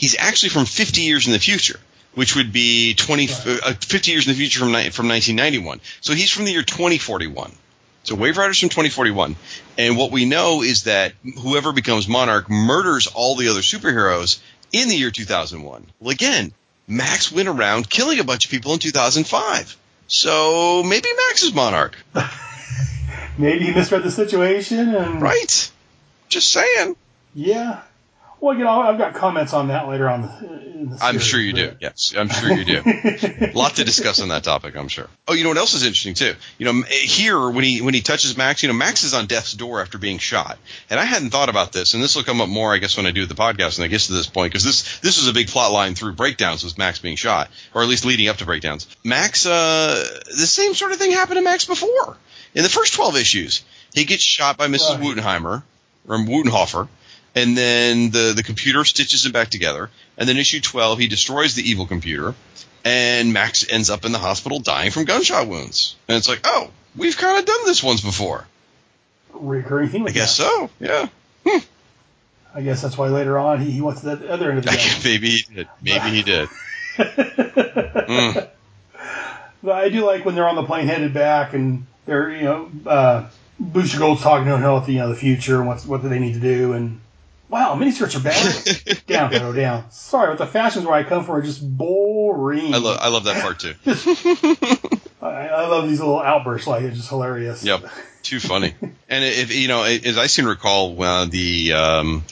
He's 0.00 0.16
actually 0.18 0.48
from 0.48 0.64
50 0.64 1.02
years 1.02 1.26
in 1.26 1.32
the 1.32 1.38
future, 1.38 1.78
which 2.14 2.34
would 2.34 2.52
be 2.52 2.94
20, 2.94 3.28
uh, 3.28 3.74
50 3.74 4.10
years 4.10 4.26
in 4.26 4.32
the 4.32 4.38
future 4.38 4.60
from 4.60 4.70
from 4.70 5.08
1991. 5.08 5.80
So 6.00 6.14
he's 6.14 6.30
from 6.30 6.46
the 6.46 6.52
year 6.52 6.62
2041. 6.62 7.52
So 8.04 8.14
Waverider's 8.14 8.58
from 8.58 8.70
2041, 8.70 9.36
and 9.76 9.98
what 9.98 10.10
we 10.10 10.24
know 10.24 10.62
is 10.62 10.84
that 10.84 11.12
whoever 11.42 11.70
becomes 11.72 12.08
Monarch 12.08 12.48
murders 12.48 13.08
all 13.08 13.36
the 13.36 13.48
other 13.48 13.60
superheroes 13.60 14.40
in 14.72 14.88
the 14.88 14.96
year 14.96 15.10
2001. 15.10 15.86
Well, 16.00 16.10
again, 16.10 16.54
Max 16.88 17.30
went 17.30 17.48
around 17.48 17.90
killing 17.90 18.18
a 18.18 18.24
bunch 18.24 18.46
of 18.46 18.50
people 18.50 18.72
in 18.72 18.78
2005. 18.78 19.76
So 20.08 20.82
maybe 20.82 21.08
Max 21.28 21.42
is 21.42 21.52
Monarch, 21.52 21.94
Maybe 23.38 23.66
he 23.66 23.72
misread 23.72 24.02
the 24.02 24.10
situation 24.10 24.94
and 24.94 25.20
right? 25.20 25.70
Just 26.28 26.50
saying. 26.50 26.96
Yeah. 27.34 27.82
Well, 28.40 28.56
you 28.56 28.64
know, 28.64 28.80
I've 28.80 28.96
got 28.96 29.14
comments 29.14 29.52
on 29.52 29.68
that 29.68 29.86
later 29.88 30.08
on. 30.08 30.98
I'm 31.02 31.18
sure 31.18 31.38
you 31.38 31.52
do. 31.52 31.72
Yes, 31.78 32.14
I'm 32.16 32.30
sure 32.30 32.50
you 32.50 32.64
do. 32.64 32.82
A 32.84 33.52
lot 33.54 33.76
to 33.76 33.84
discuss 33.84 34.20
on 34.20 34.28
that 34.28 34.44
topic, 34.44 34.76
I'm 34.76 34.88
sure. 34.88 35.08
Oh, 35.28 35.34
you 35.34 35.42
know 35.42 35.50
what 35.50 35.58
else 35.58 35.74
is 35.74 35.82
interesting 35.82 36.14
too? 36.14 36.34
You 36.56 36.72
know, 36.72 36.82
here 36.88 37.50
when 37.50 37.64
he 37.64 37.82
when 37.82 37.92
he 37.92 38.00
touches 38.00 38.38
Max, 38.38 38.62
you 38.62 38.68
know, 38.68 38.74
Max 38.74 39.04
is 39.04 39.12
on 39.12 39.26
death's 39.26 39.52
door 39.52 39.82
after 39.82 39.98
being 39.98 40.16
shot, 40.16 40.58
and 40.88 40.98
I 40.98 41.04
hadn't 41.04 41.30
thought 41.30 41.50
about 41.50 41.72
this, 41.72 41.92
and 41.92 42.02
this 42.02 42.16
will 42.16 42.22
come 42.22 42.40
up 42.40 42.48
more, 42.48 42.72
I 42.72 42.78
guess, 42.78 42.96
when 42.96 43.04
I 43.04 43.10
do 43.10 43.26
the 43.26 43.34
podcast, 43.34 43.76
and 43.76 43.84
I 43.84 43.88
guess 43.88 44.06
to 44.06 44.14
this 44.14 44.26
point 44.26 44.52
because 44.52 44.64
this 44.64 45.00
this 45.00 45.18
was 45.18 45.28
a 45.28 45.34
big 45.34 45.48
plot 45.48 45.70
line 45.72 45.94
through 45.94 46.14
breakdowns 46.14 46.64
was 46.64 46.78
Max 46.78 46.98
being 46.98 47.16
shot, 47.16 47.50
or 47.74 47.82
at 47.82 47.88
least 47.88 48.06
leading 48.06 48.28
up 48.28 48.38
to 48.38 48.46
breakdowns. 48.46 48.86
Max, 49.04 49.44
uh, 49.44 50.02
the 50.24 50.46
same 50.46 50.74
sort 50.74 50.92
of 50.92 50.98
thing 50.98 51.12
happened 51.12 51.36
to 51.36 51.42
Max 51.42 51.66
before 51.66 52.16
in 52.54 52.62
the 52.62 52.70
first 52.70 52.94
12 52.94 53.16
issues. 53.16 53.64
He 53.92 54.04
gets 54.04 54.22
shot 54.22 54.56
by 54.56 54.68
Mrs. 54.68 54.98
Right. 54.98 55.16
Wutenheimer 55.16 55.62
or 56.08 56.16
Wutenhofer, 56.16 56.88
and 57.34 57.56
then 57.56 58.10
the 58.10 58.32
the 58.36 58.42
computer 58.42 58.84
stitches 58.84 59.24
him 59.26 59.32
back 59.32 59.48
together. 59.48 59.90
And 60.16 60.28
then 60.28 60.36
issue 60.36 60.60
12, 60.60 60.98
he 60.98 61.08
destroys 61.08 61.54
the 61.54 61.62
evil 61.62 61.86
computer, 61.86 62.34
and 62.84 63.32
Max 63.32 63.66
ends 63.70 63.88
up 63.88 64.04
in 64.04 64.12
the 64.12 64.18
hospital 64.18 64.60
dying 64.60 64.90
from 64.90 65.04
gunshot 65.04 65.46
wounds. 65.48 65.96
And 66.08 66.18
it's 66.18 66.28
like, 66.28 66.40
oh, 66.44 66.70
we've 66.96 67.16
kind 67.16 67.38
of 67.38 67.46
done 67.46 67.64
this 67.64 67.82
once 67.82 68.02
before. 68.02 68.46
recurring 69.32 69.88
theme. 69.88 70.06
I 70.06 70.10
guess 70.10 70.36
that. 70.36 70.42
so. 70.42 70.70
Yeah. 70.78 71.08
I 72.52 72.62
guess 72.62 72.82
that's 72.82 72.98
why 72.98 73.08
later 73.08 73.38
on 73.38 73.60
he, 73.60 73.70
he 73.70 73.80
went 73.80 73.98
to 73.98 74.16
the 74.16 74.30
other 74.32 74.50
end 74.50 74.58
of 74.58 74.64
the 74.64 74.70
game. 74.72 75.00
Maybe 75.04 75.30
he 75.30 75.54
did. 75.54 75.68
Maybe 75.82 76.10
he 76.10 76.22
did. 76.22 76.48
Mm. 76.98 78.48
But 79.62 79.72
I 79.72 79.90
do 79.90 80.06
like 80.06 80.24
when 80.24 80.34
they're 80.34 80.48
on 80.48 80.56
the 80.56 80.64
plane 80.64 80.86
headed 80.86 81.12
back 81.12 81.52
and 81.52 81.86
they're, 82.06 82.30
you 82.30 82.44
know, 82.44 82.70
uh, 82.86 83.28
Booster 83.58 83.98
Gold's 83.98 84.22
talking 84.22 84.46
to 84.46 84.54
him 84.54 84.62
about 84.62 84.86
the, 84.86 84.94
you 84.94 85.00
know, 85.00 85.10
the 85.10 85.14
future 85.14 85.58
and 85.58 85.66
what's, 85.66 85.84
what 85.84 86.00
do 86.00 86.08
they 86.08 86.18
need 86.18 86.32
to 86.32 86.40
do. 86.40 86.72
And 86.72 86.98
wow, 87.50 87.74
miniskirts 87.74 88.16
are 88.16 88.20
bad. 88.20 89.06
down, 89.06 89.30
Pedro, 89.30 89.52
down. 89.52 89.90
Sorry, 89.90 90.28
but 90.28 90.38
the 90.38 90.46
fashions 90.46 90.86
where 90.86 90.94
I 90.94 91.02
come 91.02 91.24
from 91.24 91.36
are 91.36 91.42
just 91.42 91.60
boring. 91.60 92.72
I 92.72 92.78
love 92.78 92.98
I 93.00 93.08
love 93.08 93.24
that 93.24 93.42
part 93.42 93.58
too. 93.58 93.74
I, 95.22 95.48
I 95.48 95.66
love 95.66 95.88
these 95.88 96.00
little 96.00 96.20
outbursts. 96.20 96.66
Like 96.66 96.84
it's 96.84 96.96
just 96.96 97.08
hilarious. 97.08 97.64
Yep. 97.64 97.84
Too 98.22 98.40
funny. 98.40 98.74
And 99.08 99.24
if 99.24 99.54
you 99.54 99.68
know, 99.68 99.82
as 99.82 100.16
I 100.16 100.26
seem 100.26 100.44
to 100.44 100.50
recall, 100.50 101.02
uh, 101.02 101.24
the 101.26 101.72
um, 101.72 102.24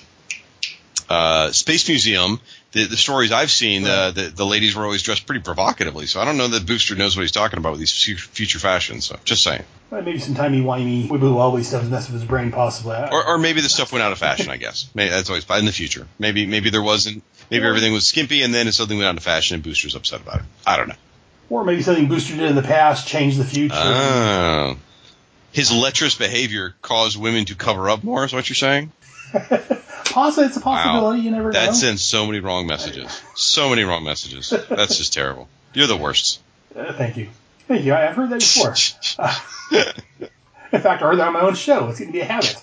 uh, 1.08 1.50
Space 1.50 1.88
Museum, 1.88 2.40
the, 2.72 2.84
the 2.84 2.96
stories 2.96 3.32
I've 3.32 3.50
seen, 3.50 3.86
uh, 3.86 4.10
the 4.10 4.22
the 4.24 4.44
ladies 4.44 4.76
were 4.76 4.84
always 4.84 5.02
dressed 5.02 5.26
pretty 5.26 5.42
provocatively. 5.42 6.06
So 6.06 6.20
I 6.20 6.24
don't 6.24 6.36
know 6.36 6.48
that 6.48 6.66
Booster 6.66 6.94
knows 6.94 7.16
what 7.16 7.22
he's 7.22 7.32
talking 7.32 7.58
about 7.58 7.72
with 7.72 7.80
these 7.80 7.92
future 7.92 8.58
fashions. 8.58 9.06
So 9.06 9.18
just 9.24 9.42
saying. 9.42 9.64
Well, 9.90 10.02
Maybe 10.02 10.18
some 10.18 10.34
timey 10.34 10.60
wimey 10.60 11.08
wibbly 11.08 11.34
wobbly 11.34 11.62
stuff 11.62 11.82
is 11.82 11.90
messing 11.90 12.12
with 12.12 12.20
his 12.22 12.28
brain, 12.28 12.52
possibly. 12.52 12.96
Or, 12.96 13.26
or 13.26 13.38
maybe 13.38 13.62
the 13.62 13.70
stuff 13.70 13.90
went 13.90 14.02
out 14.02 14.12
of 14.12 14.18
fashion. 14.18 14.50
I 14.50 14.58
guess 14.58 14.90
maybe 14.94 15.10
that's 15.10 15.30
always 15.30 15.48
in 15.50 15.64
the 15.64 15.72
future. 15.72 16.06
Maybe 16.18 16.46
maybe 16.46 16.70
there 16.70 16.82
wasn't. 16.82 17.22
Maybe 17.50 17.64
everything 17.64 17.94
was 17.94 18.06
skimpy, 18.06 18.42
and 18.42 18.52
then 18.52 18.70
something 18.72 18.96
went 18.96 19.08
out 19.08 19.16
of 19.16 19.22
fashion, 19.22 19.54
and 19.54 19.64
Booster's 19.64 19.94
upset 19.94 20.20
about 20.20 20.40
it. 20.40 20.46
I 20.66 20.76
don't 20.76 20.88
know. 20.88 20.96
Or 21.48 21.64
maybe 21.64 21.80
something 21.80 22.08
Booster 22.08 22.36
did 22.36 22.50
in 22.50 22.56
the 22.56 22.62
past 22.62 23.08
changed 23.08 23.38
the 23.38 23.44
future. 23.44 23.74
Oh. 23.74 24.76
His 25.52 25.72
lecherous 25.72 26.14
behavior 26.14 26.74
caused 26.82 27.18
women 27.18 27.46
to 27.46 27.54
cover 27.54 27.88
up 27.88 28.04
more. 28.04 28.24
Is 28.24 28.34
what 28.34 28.50
you're 28.50 28.56
saying? 28.56 28.92
Possibly, 30.10 30.46
it's 30.46 30.56
a 30.56 30.60
possibility. 30.60 31.20
You 31.20 31.30
never 31.30 31.52
That 31.52 31.66
know. 31.66 31.72
sends 31.72 32.02
so 32.02 32.26
many 32.26 32.40
wrong 32.40 32.66
messages. 32.66 33.22
So 33.34 33.68
many 33.68 33.82
wrong 33.84 34.04
messages. 34.04 34.50
That's 34.68 34.96
just 34.96 35.12
terrible. 35.12 35.48
You're 35.74 35.86
the 35.86 35.96
worst. 35.96 36.40
Uh, 36.74 36.92
thank 36.94 37.16
you. 37.16 37.28
Thank 37.66 37.84
you. 37.84 37.92
I- 37.92 38.08
I've 38.08 38.16
heard 38.16 38.30
that 38.30 38.40
before. 38.40 38.74
Uh, 39.18 39.38
in 40.72 40.80
fact, 40.80 41.02
I 41.02 41.06
heard 41.06 41.18
that 41.18 41.28
on 41.28 41.34
my 41.34 41.40
own 41.42 41.54
show. 41.54 41.88
It's 41.90 41.98
going 42.00 42.10
to 42.10 42.12
be 42.12 42.20
a 42.20 42.24
habit. 42.24 42.56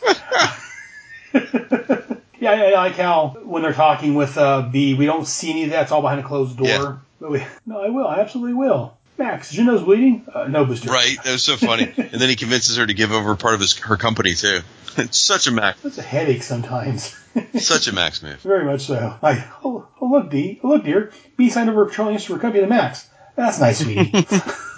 yeah, 2.40 2.52
I, 2.52 2.72
I 2.72 2.72
like 2.72 2.96
how 2.96 3.38
when 3.44 3.62
they're 3.62 3.74
talking 3.74 4.16
with 4.16 4.38
uh, 4.38 4.64
Bea, 4.64 4.94
we 4.96 5.06
don't 5.06 5.28
see 5.28 5.52
any 5.52 5.64
of 5.66 5.70
that. 5.72 5.84
It's 5.84 5.92
all 5.92 6.02
behind 6.02 6.20
a 6.20 6.24
closed 6.24 6.58
door. 6.58 6.68
Yeah. 6.68 6.96
But 7.20 7.32
we, 7.32 7.44
no, 7.66 7.82
I 7.82 7.90
will. 7.90 8.08
I 8.08 8.20
absolutely 8.20 8.54
will. 8.54 8.98
Max, 9.18 9.52
is 9.52 9.58
your 9.58 9.66
nose 9.66 9.84
bleeding? 9.84 10.26
Uh, 10.34 10.48
no, 10.48 10.66
Booster. 10.66 10.90
Right? 10.90 11.18
That 11.24 11.32
was 11.32 11.44
so 11.44 11.56
funny. 11.56 11.84
and 11.98 12.22
then 12.22 12.30
he 12.30 12.36
convinces 12.36 12.78
her 12.78 12.86
to 12.86 12.94
give 12.94 13.12
over 13.12 13.36
part 13.36 13.54
of 13.54 13.62
his 13.62 13.78
her 13.80 13.98
company 13.98 14.34
too. 14.34 14.62
It's 14.98 15.20
such 15.20 15.48
a 15.48 15.52
Max, 15.52 15.82
That's 15.82 15.98
a 15.98 16.02
headache 16.02 16.44
sometimes. 16.44 17.16
such 17.60 17.88
a 17.88 17.94
Max 17.94 18.24
move. 18.24 18.40
Very 18.42 18.64
much 18.64 18.82
so. 18.86 19.18
Like, 19.22 19.40
oh, 19.64 19.88
oh 20.00 20.06
look, 20.06 20.32
D, 20.32 20.60
oh, 20.64 20.70
look, 20.70 20.86
dear, 20.86 21.12
Bea 21.36 21.50
signed 21.50 21.70
over 21.70 21.84
a 21.84 21.88
petroleum 21.88 22.20
for 22.20 22.40
company 22.40 22.62
to 22.62 22.68
Max. 22.68 23.10
That's 23.36 23.60
nice, 23.60 23.80
sweetie. 23.80 24.12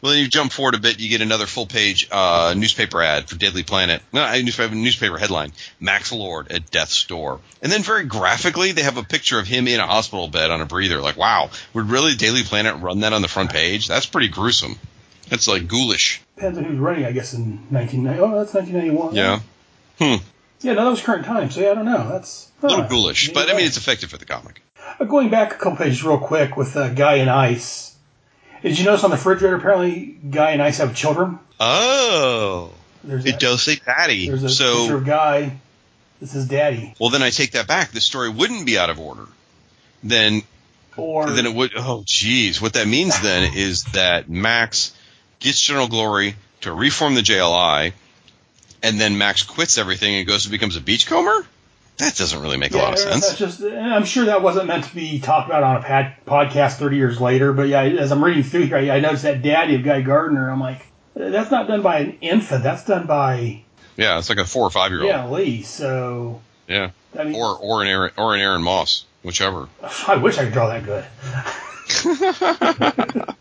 Well, 0.00 0.12
then 0.12 0.22
you 0.22 0.28
jump 0.28 0.52
forward 0.52 0.74
a 0.74 0.78
bit, 0.78 1.00
you 1.00 1.08
get 1.08 1.20
another 1.20 1.46
full 1.46 1.66
page 1.66 2.08
uh, 2.10 2.54
newspaper 2.56 3.02
ad 3.02 3.28
for 3.28 3.36
Deadly 3.36 3.62
Planet. 3.62 4.02
No, 4.12 4.24
a 4.24 4.42
newspaper, 4.42 4.74
newspaper 4.74 5.18
headline: 5.18 5.52
Max 5.80 6.12
Lord 6.12 6.52
at 6.52 6.70
death's 6.70 7.04
door. 7.04 7.40
And 7.62 7.70
then 7.72 7.82
very 7.82 8.04
graphically, 8.04 8.72
they 8.72 8.82
have 8.82 8.96
a 8.96 9.02
picture 9.02 9.38
of 9.38 9.46
him 9.46 9.66
in 9.68 9.80
a 9.80 9.86
hospital 9.86 10.28
bed 10.28 10.50
on 10.50 10.60
a 10.60 10.66
breather. 10.66 11.00
Like, 11.00 11.16
wow, 11.16 11.50
would 11.74 11.90
really 11.90 12.14
Daily 12.14 12.42
Planet 12.42 12.76
run 12.80 13.00
that 13.00 13.12
on 13.12 13.22
the 13.22 13.28
front 13.28 13.50
page? 13.50 13.88
That's 13.88 14.06
pretty 14.06 14.28
gruesome. 14.28 14.78
That's 15.28 15.48
like 15.48 15.68
ghoulish. 15.68 16.20
Depends 16.36 16.58
on 16.58 16.64
who's 16.64 16.78
running, 16.78 17.04
I 17.04 17.12
guess, 17.12 17.34
in 17.34 17.58
1990. 17.70 18.20
Oh, 18.20 18.38
that's 18.38 18.54
1991. 18.54 19.14
Yeah. 19.14 19.40
Hmm. 19.98 20.24
Yeah, 20.60 20.72
no, 20.72 20.84
that 20.84 20.90
was 20.90 21.02
current 21.02 21.24
time, 21.24 21.50
so 21.50 21.60
yeah, 21.60 21.70
I 21.70 21.74
don't 21.74 21.84
know. 21.84 22.08
That's 22.08 22.50
A 22.62 22.66
little 22.66 22.82
huh. 22.82 22.88
ghoulish, 22.88 23.32
but 23.32 23.48
I 23.48 23.56
mean, 23.56 23.66
it's 23.66 23.76
effective 23.76 24.10
for 24.10 24.18
the 24.18 24.24
comic. 24.24 24.60
Uh, 24.98 25.04
going 25.04 25.30
back 25.30 25.52
a 25.52 25.56
couple 25.56 25.76
pages 25.76 26.02
real 26.02 26.18
quick 26.18 26.56
with 26.56 26.76
uh, 26.76 26.88
Guy 26.88 27.16
and 27.16 27.30
Ice. 27.30 27.87
Did 28.62 28.78
you 28.78 28.84
notice 28.84 29.04
on 29.04 29.10
the 29.10 29.16
refrigerator, 29.16 29.56
apparently, 29.56 30.16
Guy 30.30 30.50
and 30.50 30.62
Ice 30.62 30.78
have 30.78 30.94
children? 30.94 31.38
Oh, 31.60 32.72
There's 33.04 33.24
it 33.26 33.38
does 33.38 33.62
say 33.62 33.76
Daddy. 33.84 34.28
There's 34.28 34.42
a 34.42 34.46
picture 34.48 34.64
So, 34.88 34.96
of 34.96 35.04
Guy. 35.04 35.58
This 36.20 36.34
is 36.34 36.46
Daddy. 36.48 36.94
well, 36.98 37.10
then 37.10 37.22
I 37.22 37.30
take 37.30 37.52
that 37.52 37.66
back. 37.68 37.92
The 37.92 38.00
story 38.00 38.28
wouldn't 38.28 38.66
be 38.66 38.76
out 38.78 38.90
of 38.90 38.98
order. 38.98 39.26
Then 40.02 40.42
Or 40.96 41.30
then 41.30 41.46
it 41.46 41.54
would. 41.54 41.72
Oh, 41.76 42.02
geez. 42.06 42.60
What 42.60 42.72
that 42.74 42.88
means 42.88 43.20
then 43.20 43.52
is 43.54 43.84
that 43.92 44.28
Max 44.28 44.92
gets 45.38 45.60
General 45.60 45.86
Glory 45.88 46.34
to 46.62 46.72
reform 46.72 47.14
the 47.14 47.20
JLI, 47.20 47.92
and 48.82 49.00
then 49.00 49.16
Max 49.18 49.44
quits 49.44 49.78
everything 49.78 50.16
and 50.16 50.26
goes 50.26 50.44
and 50.46 50.50
becomes 50.52 50.74
a 50.76 50.80
beachcomber. 50.80 51.46
That 51.98 52.14
doesn't 52.16 52.40
really 52.40 52.56
make 52.56 52.72
a 52.74 52.78
lot 52.78 52.94
of 52.94 52.98
Yeah, 53.00 53.10
That's 53.10 53.26
sense. 53.36 53.38
just, 53.38 53.62
eh, 53.62 53.76
I'm 53.78 54.04
sure 54.04 54.26
that 54.26 54.40
wasn't 54.42 54.66
meant 54.68 54.84
to 54.84 54.94
be 54.94 55.18
talked 55.18 55.48
about 55.48 55.62
on 55.64 55.76
a 55.76 55.82
pad, 55.82 56.14
podcast 56.26 56.74
30 56.78 56.96
years 56.96 57.20
later, 57.20 57.52
but 57.52 57.68
yeah, 57.68 57.82
as 57.82 58.12
I'm 58.12 58.22
reading 58.24 58.44
through 58.44 58.66
here, 58.66 58.76
I, 58.76 58.90
I 58.90 59.00
noticed 59.00 59.24
that 59.24 59.42
Daddy 59.42 59.74
of 59.74 59.82
Guy 59.82 60.00
Gardner. 60.02 60.48
I'm 60.50 60.60
like, 60.60 60.86
that's 61.14 61.50
not 61.50 61.66
done 61.66 61.82
by 61.82 61.98
an 61.98 62.18
infant. 62.20 62.62
That's 62.62 62.84
done 62.84 63.06
by 63.06 63.62
Yeah, 63.96 64.18
it's 64.18 64.28
like 64.28 64.38
a 64.38 64.44
four 64.44 64.62
or 64.64 64.70
five 64.70 64.92
year 64.92 65.00
old. 65.00 65.08
yeah, 65.08 65.26
Lee. 65.28 65.62
So 65.62 66.40
Yeah. 66.68 66.90
I 67.18 67.24
mean, 67.24 67.34
Or 67.34 67.56
or 67.56 67.82
an 67.82 67.88
Aaron 67.88 68.12
or 68.16 68.34
an 68.36 68.40
Aaron 68.40 68.62
Moss, 68.62 69.04
whichever. 69.24 69.68
I 70.06 70.16
wish 70.16 70.38
I 70.38 70.44
could 70.44 70.52
draw 70.52 70.68
that 70.68 70.84
good. 70.84 71.04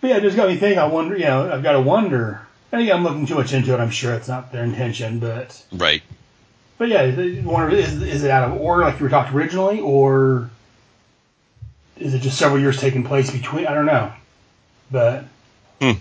but 0.00 0.08
yeah, 0.08 0.18
just 0.20 0.36
got 0.36 0.48
me 0.48 0.56
thinking. 0.56 0.78
I 0.78 0.86
wonder, 0.86 1.16
you 1.16 1.24
know, 1.24 1.50
I've 1.50 1.62
got 1.62 1.72
to 1.72 1.80
wonder. 1.80 2.46
I 2.72 2.78
think 2.78 2.90
I'm 2.92 3.04
looking 3.04 3.24
too 3.26 3.36
much 3.36 3.52
into 3.52 3.72
it. 3.72 3.80
I'm 3.80 3.90
sure 3.90 4.12
it's 4.14 4.28
not 4.28 4.52
their 4.52 4.64
intention, 4.64 5.20
but 5.20 5.62
Right. 5.72 6.02
But 6.78 6.88
yeah, 6.88 7.02
is 7.02 8.02
is 8.02 8.24
it 8.24 8.30
out 8.30 8.50
of 8.50 8.60
order 8.60 8.82
like 8.82 8.98
you 8.98 9.04
were 9.04 9.10
talking 9.10 9.36
originally, 9.36 9.80
or 9.80 10.50
is 11.98 12.14
it 12.14 12.20
just 12.20 12.38
several 12.38 12.60
years 12.60 12.80
taking 12.80 13.04
place 13.04 13.30
between? 13.30 13.66
I 13.66 13.74
don't 13.74 13.86
know. 13.86 14.12
But 14.90 15.24
Hmm. 15.80 15.92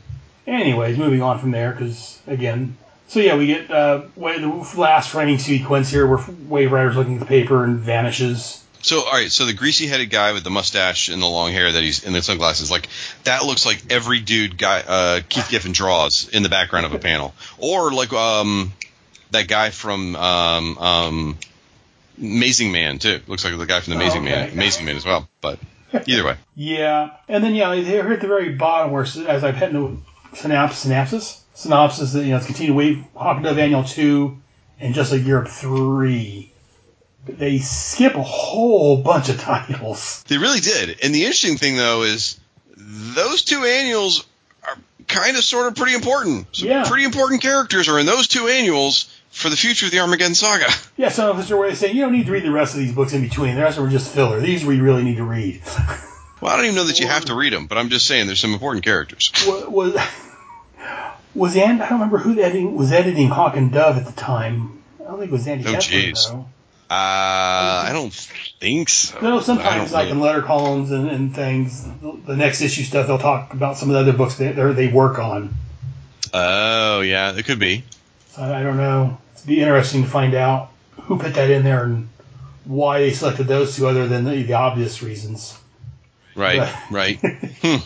anyways, 0.48 0.98
moving 0.98 1.22
on 1.22 1.40
from 1.40 1.52
there 1.52 1.72
because 1.72 2.20
again. 2.28 2.78
So 3.08 3.20
yeah, 3.20 3.36
we 3.36 3.46
get 3.48 3.70
uh, 3.70 4.04
wa- 4.16 4.38
the 4.38 4.80
last 4.80 5.10
framing 5.10 5.38
sequence 5.38 5.90
here 5.92 6.08
where 6.08 6.18
Waverider's 6.18 6.96
looking 6.96 7.16
at 7.16 7.20
the 7.20 7.26
paper 7.28 7.64
and 7.64 7.78
vanishes. 7.80 8.64
So 8.82 9.02
all 9.02 9.12
right, 9.14 9.32
so 9.32 9.46
the 9.46 9.54
greasy 9.54 9.86
headed 9.88 10.10
guy 10.10 10.34
with 10.34 10.44
the 10.44 10.50
mustache 10.50 11.10
and 11.10 11.22
the 11.22 11.28
long 11.28 11.52
hair 11.52 11.72
that 11.72 11.84
he's 11.84 12.04
in 12.04 12.14
the 12.14 12.22
sunglasses, 12.24 12.72
like 12.72 12.90
that 13.26 13.46
looks 13.46 13.66
like 13.66 13.84
every 13.92 14.20
dude 14.20 14.58
guy 14.58 14.82
uh, 14.86 15.22
Keith 15.30 15.48
Giffen 15.50 15.74
draws 15.74 16.28
in 16.30 16.44
the 16.44 16.50
background 16.50 16.86
of 16.88 16.94
a 16.94 17.00
panel, 17.00 17.34
or 17.60 17.92
like 17.94 18.12
um 18.14 18.74
that 19.34 19.48
guy 19.48 19.70
from 19.70 20.16
um 20.16 20.78
um 20.78 21.38
Amazing 22.20 22.72
Man 22.72 23.00
too. 23.00 23.20
Looks 23.28 23.44
like 23.44 23.58
the 23.58 23.66
guy 23.66 23.80
from 23.82 23.92
the 23.92 24.00
Amazing 24.00 24.24
Man, 24.24 24.44
okay. 24.46 24.54
Amazing 24.54 24.86
Man 24.86 24.96
as 24.96 25.06
well. 25.06 25.28
But 25.42 25.60
either 26.08 26.24
way, 26.26 26.38
Yeah, 26.56 27.10
and 27.28 27.44
then 27.44 27.54
yeah, 27.56 27.74
here 27.76 28.12
at 28.14 28.22
the 28.22 28.28
very 28.28 28.50
bottom, 28.56 28.92
where 28.92 29.04
as 29.04 29.44
I've 29.44 29.58
hit 29.58 29.74
the 29.74 29.98
synaps, 30.34 30.86
synapsis, 30.86 31.40
synopsis, 31.56 32.14
that 32.14 32.24
you 32.24 32.32
know 32.32 32.38
it's 32.38 32.46
continued 32.46 32.76
wave 32.76 33.04
Hawk 33.16 33.38
and 33.38 33.46
Dove 33.46 33.58
Annual 33.58 33.84
two, 33.86 34.40
and 34.80 34.94
just 34.94 35.12
like 35.12 35.26
Europe 35.26 35.48
three. 35.50 36.52
They 37.26 37.60
skip 37.60 38.16
a 38.16 38.22
whole 38.24 38.98
bunch 38.98 39.30
of 39.30 39.40
titles. 39.40 40.24
they 40.28 40.38
really 40.38 40.60
did. 40.60 41.00
And 41.04 41.16
the 41.16 41.22
interesting 41.24 41.56
thing 41.58 41.78
though 41.78 42.04
is 42.04 42.38
those 42.76 43.44
two 43.46 43.64
annuals 43.64 44.26
are 44.68 44.76
kind 45.08 45.38
of 45.38 45.44
sort 45.44 45.68
of 45.68 45.76
pretty 45.76 45.96
important. 45.96 46.48
Some 46.56 46.68
Yeah. 46.68 46.84
pretty 46.88 47.06
important 47.06 47.42
characters 47.42 47.88
are 47.88 47.98
in 47.98 48.06
those 48.06 48.28
two 48.28 48.48
annuals 48.50 49.10
for 49.34 49.50
the 49.50 49.58
future 49.58 49.88
of 49.88 49.92
the 49.92 50.00
Armageddon 50.00 50.36
saga. 50.36 50.68
Yeah, 50.96 51.08
of 51.08 51.40
us 51.40 51.50
are 51.50 51.58
way 51.58 51.70
of 51.70 51.78
saying 51.78 51.96
you 51.96 52.04
don't 52.04 52.14
need 52.14 52.28
to 52.28 52.32
read 52.32 52.44
the 52.44 52.52
rest 52.52 52.76
of 52.76 52.80
these 52.80 52.94
books 52.94 53.14
in 53.14 53.24
between. 53.24 53.56
The 53.56 53.62
rest 53.62 53.80
are 53.80 53.90
just 53.90 54.14
filler. 54.14 54.40
These 54.40 54.64
we 54.64 54.80
really 54.80 55.04
need 55.04 55.18
to 55.18 55.24
read. 55.24 55.62
Well, 56.42 56.52
I 56.52 56.58
don't 56.58 56.66
even 56.66 56.76
know 56.76 56.84
that 56.84 57.00
you 57.00 57.08
have 57.08 57.24
to 57.26 57.36
read 57.36 57.54
them, 57.54 57.68
but 57.68 57.78
I'm 57.78 57.88
just 57.88 58.06
saying 58.06 58.28
there's 58.28 58.42
some 58.42 58.52
important 58.52 58.84
characters. 58.84 59.32
was 59.48 59.66
was, 59.66 60.08
was 61.34 61.56
and 61.56 61.82
I 61.82 61.88
don't 61.88 62.00
remember 62.00 62.18
who 62.18 62.36
the 62.36 62.44
editing 62.44 62.76
was 62.76 62.92
editing 62.92 63.30
Hawk 63.30 63.56
and 63.56 63.72
Dove 63.72 63.96
at 63.96 64.06
the 64.06 64.12
time. 64.12 64.84
I 65.00 65.06
don't 65.06 65.20
think 65.20 65.32
it 65.32 65.32
was 65.32 65.48
Andy 65.48 65.66
Oh, 65.68 65.76
jeez. 65.76 66.28
though. 66.28 66.46
Uh, 66.92 66.96
I 66.96 67.92
don't 67.94 68.14
think 68.60 68.90
so. 68.90 69.22
No, 69.22 69.40
sometimes 69.40 69.94
like 69.94 70.10
in 70.10 70.20
letter 70.20 70.42
columns 70.42 70.92
and, 70.92 71.10
and 71.10 71.34
things, 71.34 71.88
the, 72.26 72.36
next 72.36 72.60
issue 72.60 72.84
stuff, 72.84 73.08
they'll 73.08 73.18
talk 73.18 73.54
about 73.54 73.78
some 73.78 73.90
of 73.90 73.94
the 73.94 74.02
other 74.02 74.12
books 74.12 74.36
that 74.36 74.58
they 74.76 74.90
work 74.90 75.20
on. 75.20 75.56
Oh 76.34 77.00
yeah, 77.00 77.38
it 77.38 77.46
could 77.46 77.60
be. 77.60 77.86
So 78.32 78.44
I 78.44 78.64
don't 78.64 78.78
know. 78.78 79.18
Be 79.46 79.60
interesting 79.60 80.04
to 80.04 80.10
find 80.10 80.34
out 80.36 80.72
who 81.02 81.18
put 81.18 81.34
that 81.36 81.50
in 81.50 81.64
there 81.64 81.84
and 81.84 82.10
why 82.66 83.00
they 83.00 83.12
selected 83.12 83.48
those 83.48 83.76
two, 83.76 83.88
other 83.88 84.08
than 84.08 84.24
the, 84.24 84.44
the 84.44 84.54
obvious 84.54 85.04
reasons. 85.04 85.58
Right, 86.36 86.74
right. 86.92 87.20
Hmm. 87.62 87.78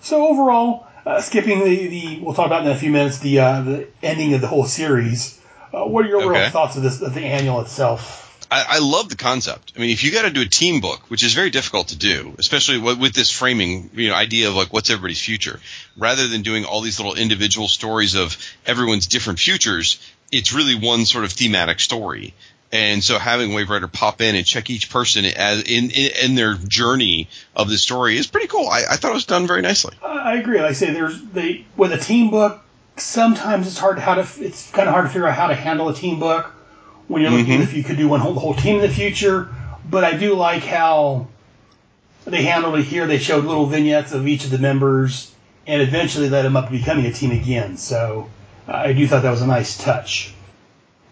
So 0.00 0.26
overall, 0.28 0.86
uh, 1.04 1.20
skipping 1.20 1.64
the, 1.64 1.86
the 1.88 2.20
we'll 2.20 2.34
talk 2.34 2.46
about 2.46 2.62
in 2.64 2.68
a 2.70 2.76
few 2.76 2.90
minutes 2.90 3.18
the 3.18 3.40
uh, 3.40 3.62
the 3.62 3.88
ending 4.02 4.34
of 4.34 4.40
the 4.40 4.46
whole 4.46 4.64
series. 4.66 5.40
Uh, 5.72 5.84
what 5.84 6.04
are 6.04 6.08
your 6.08 6.20
overall 6.20 6.36
Okay. 6.42 6.50
thoughts 6.50 6.76
of 6.76 6.82
this 6.82 7.00
of 7.02 7.14
the 7.14 7.22
annual 7.22 7.60
itself? 7.60 8.22
I, 8.50 8.64
I 8.68 8.78
love 8.78 9.08
the 9.08 9.16
concept. 9.16 9.72
I 9.76 9.80
mean, 9.80 9.90
if 9.90 10.04
you 10.04 10.12
got 10.12 10.22
to 10.22 10.30
do 10.30 10.42
a 10.42 10.46
team 10.46 10.80
book, 10.80 11.10
which 11.10 11.24
is 11.24 11.34
very 11.34 11.50
difficult 11.50 11.88
to 11.88 11.96
do, 11.98 12.34
especially 12.38 12.78
with, 12.78 13.00
with 13.00 13.12
this 13.12 13.28
framing, 13.30 13.90
you 13.94 14.08
know, 14.08 14.14
idea 14.14 14.48
of 14.48 14.54
like 14.54 14.72
what's 14.72 14.88
everybody's 14.88 15.20
future, 15.20 15.58
rather 15.96 16.28
than 16.28 16.42
doing 16.42 16.64
all 16.64 16.80
these 16.80 17.00
little 17.00 17.16
individual 17.16 17.66
stories 17.66 18.14
of 18.14 18.36
everyone's 18.64 19.08
different 19.08 19.40
futures, 19.40 19.98
it's 20.32 20.52
really 20.52 20.74
one 20.74 21.04
sort 21.04 21.24
of 21.24 21.32
thematic 21.32 21.80
story. 21.80 22.34
And 22.72 23.02
so 23.02 23.18
having 23.18 23.50
Waverider 23.50 23.90
pop 23.90 24.20
in 24.20 24.34
and 24.34 24.44
check 24.44 24.70
each 24.70 24.90
person 24.90 25.24
as 25.24 25.62
in, 25.62 25.90
in, 25.90 26.10
in 26.22 26.34
their 26.34 26.54
journey 26.54 27.28
of 27.54 27.68
the 27.68 27.78
story 27.78 28.16
is 28.16 28.26
pretty 28.26 28.48
cool. 28.48 28.68
I, 28.68 28.82
I 28.90 28.96
thought 28.96 29.12
it 29.12 29.14
was 29.14 29.24
done 29.24 29.46
very 29.46 29.62
nicely. 29.62 29.96
I 30.02 30.36
agree. 30.36 30.58
Like 30.60 30.70
I 30.70 30.72
say, 30.72 30.92
there's 30.92 31.22
they 31.22 31.64
with 31.76 31.92
a 31.92 31.98
team 31.98 32.30
book. 32.30 32.62
Sometimes 32.96 33.66
it's 33.66 33.78
hard 33.78 33.98
how 33.98 34.14
to 34.14 34.26
it's 34.44 34.70
kind 34.72 34.88
of 34.88 34.94
hard 34.94 35.06
to 35.06 35.10
figure 35.10 35.28
out 35.28 35.34
how 35.34 35.46
to 35.46 35.54
handle 35.54 35.88
a 35.88 35.94
team 35.94 36.18
book 36.18 36.46
when 37.08 37.22
you're 37.22 37.30
looking 37.30 37.54
at 37.54 37.60
if 37.60 37.74
you 37.74 37.84
could 37.84 37.96
do 37.96 38.08
one 38.08 38.20
whole, 38.20 38.34
the 38.34 38.40
whole 38.40 38.54
team 38.54 38.76
in 38.76 38.82
the 38.82 38.88
future. 38.88 39.48
But 39.88 40.02
I 40.02 40.16
do 40.16 40.34
like 40.34 40.64
how 40.64 41.28
they 42.24 42.42
handled 42.42 42.78
it 42.78 42.82
here. 42.82 43.06
They 43.06 43.18
showed 43.18 43.44
little 43.44 43.66
vignettes 43.66 44.12
of 44.12 44.26
each 44.26 44.44
of 44.44 44.50
the 44.50 44.58
members 44.58 45.32
and 45.66 45.80
eventually 45.82 46.28
led 46.28 46.42
them 46.42 46.56
up 46.56 46.66
to 46.66 46.72
becoming 46.72 47.06
a 47.06 47.12
team 47.12 47.30
again. 47.30 47.76
So 47.76 48.28
I 48.68 48.92
do 48.92 49.06
thought 49.06 49.22
that 49.22 49.30
was 49.30 49.42
a 49.42 49.46
nice 49.46 49.76
touch. 49.78 50.32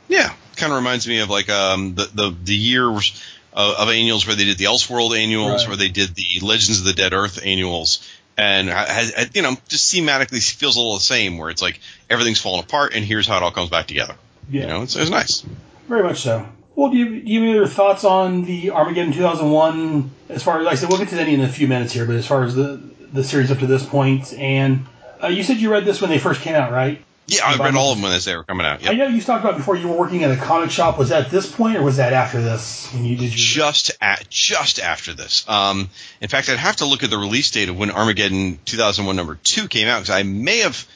Yeah, 0.09 0.33
kind 0.57 0.73
of 0.73 0.77
reminds 0.77 1.07
me 1.09 1.21
of 1.21 1.31
like 1.31 1.49
um, 1.51 1.95
the 1.95 2.05
the 2.13 2.37
the 2.45 2.55
years 2.55 3.23
of, 3.53 3.75
of 3.77 3.89
annuals 3.89 4.27
where 4.27 4.37
they 4.37 4.45
did 4.45 4.59
the 4.59 4.65
Elseworld 4.65 5.17
annuals, 5.19 5.63
Right. 5.63 5.69
where 5.69 5.77
they 5.77 5.89
did 5.89 6.15
the 6.15 6.41
Legends 6.43 6.81
of 6.81 6.85
the 6.85 6.93
Dead 6.93 7.13
Earth 7.15 7.41
annuals, 7.45 8.07
and 8.37 8.69
has, 8.69 9.15
has- 9.15 9.31
you 9.35 9.43
know 9.43 9.57
just 9.69 9.93
thematically 9.95 10.43
feels 10.55 10.77
a 10.77 10.79
little 10.81 10.95
the 10.95 11.01
same, 11.01 11.39
where 11.39 11.51
it's 11.51 11.63
like 11.63 11.81
everything's 12.11 12.41
falling 12.41 12.63
apart, 12.63 12.95
and 12.95 13.05
here's 13.05 13.27
how 13.27 13.37
it 13.39 13.43
all 13.43 13.51
comes 13.53 13.71
back 13.71 13.87
together. 13.87 14.15
Yeah. 14.51 14.63
You 14.63 14.67
know, 14.69 14.83
it's, 14.83 14.97
it's 14.97 15.11
nice. 15.11 15.45
Very 15.89 16.03
much 16.03 16.21
so. 16.21 16.47
Well, 16.77 16.91
do 16.91 16.97
you, 16.99 17.21
do 17.23 17.31
you 17.31 17.41
have 17.41 17.49
any 17.49 17.59
other 17.59 17.69
thoughts 17.69 18.03
on 18.05 18.45
the 18.45 18.73
Armageddon 18.73 19.13
2001? 19.13 20.11
As 20.29 20.43
far 20.43 20.59
as 20.59 20.65
like 20.65 20.73
I 20.73 20.77
said, 20.77 20.89
we'll 20.89 20.99
get 20.99 21.09
to 21.11 21.15
that 21.17 21.29
in 21.29 21.41
a 21.41 21.49
few 21.49 21.69
minutes 21.69 21.93
here, 21.93 22.05
but 22.05 22.17
as 22.17 22.27
far 22.27 22.43
as 22.45 22.55
the 22.55 22.81
the 23.13 23.23
series 23.25 23.51
up 23.53 23.61
to 23.61 23.67
this 23.69 23.87
point, 23.87 24.33
and 24.35 24.85
uh, 25.23 25.29
you 25.29 25.45
said 25.45 25.59
you 25.59 25.71
read 25.71 25.85
this 25.85 26.01
when 26.01 26.11
they 26.11 26.19
first 26.19 26.41
came 26.43 26.57
out, 26.57 26.73
right? 26.73 27.01
Yeah, 27.27 27.41
I 27.47 27.57
read 27.57 27.75
all 27.75 27.93
of 27.93 28.01
them 28.01 28.11
as 28.11 28.27
they 28.27 28.37
were 28.37 28.45
coming 28.45 28.67
out. 28.67 28.87
I 28.87 28.93
know 28.93 29.07
you 29.07 29.23
talked 29.23 29.45
about 29.45 29.57
before 29.57 29.77
you 29.77 29.89
were 29.89 29.97
working 29.97 30.25
at 30.25 30.31
a 30.31 30.37
comic 30.37 30.71
shop. 30.71 30.99
Was 30.99 31.09
that 31.09 31.31
this 31.31 31.51
point, 31.51 31.79
or 31.79 31.83
was 31.83 31.97
that 31.97 32.13
after 32.13 32.43
this 32.43 32.93
when 32.93 33.05
you 33.05 33.17
did 33.17 33.31
your? 33.31 33.39
just 33.39 33.93
at 34.01 34.29
just 34.29 34.79
after 34.79 35.15
this. 35.15 35.49
Um, 35.49 35.89
in 36.21 36.29
fact, 36.29 36.51
I'd 36.51 36.59
have 36.59 36.77
to 36.77 36.85
look 36.85 37.03
at 37.03 37.09
the 37.09 37.17
release 37.17 37.51
date 37.51 37.71
of 37.71 37.79
when 37.79 37.91
Armageddon 37.91 38.59
2001 38.67 39.17
number 39.17 39.37
two 39.43 39.69
came 39.69 39.89
out 39.89 40.01
because 40.01 40.15
I 40.15 40.23
may 40.23 40.59
have. 40.59 40.87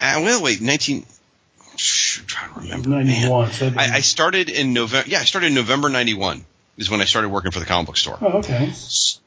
Uh, 0.00 0.20
well, 0.22 0.42
wait, 0.42 0.60
19. 0.60 1.04
Shh, 1.76 2.20
I'm 2.20 2.26
trying 2.26 2.54
to 2.54 2.60
remember. 2.60 2.88
91. 2.88 3.52
So 3.52 3.70
be- 3.70 3.78
I, 3.78 3.96
I 3.96 4.00
started 4.00 4.48
in 4.48 4.72
November. 4.72 5.08
Yeah, 5.08 5.18
I 5.18 5.24
started 5.24 5.48
in 5.48 5.54
November 5.54 5.90
'91 5.90 6.44
is 6.78 6.90
when 6.90 7.00
I 7.00 7.04
started 7.04 7.28
working 7.28 7.50
for 7.50 7.60
the 7.60 7.66
comic 7.66 7.86
book 7.86 7.96
store. 7.96 8.18
oh, 8.22 8.38
okay. 8.38 8.70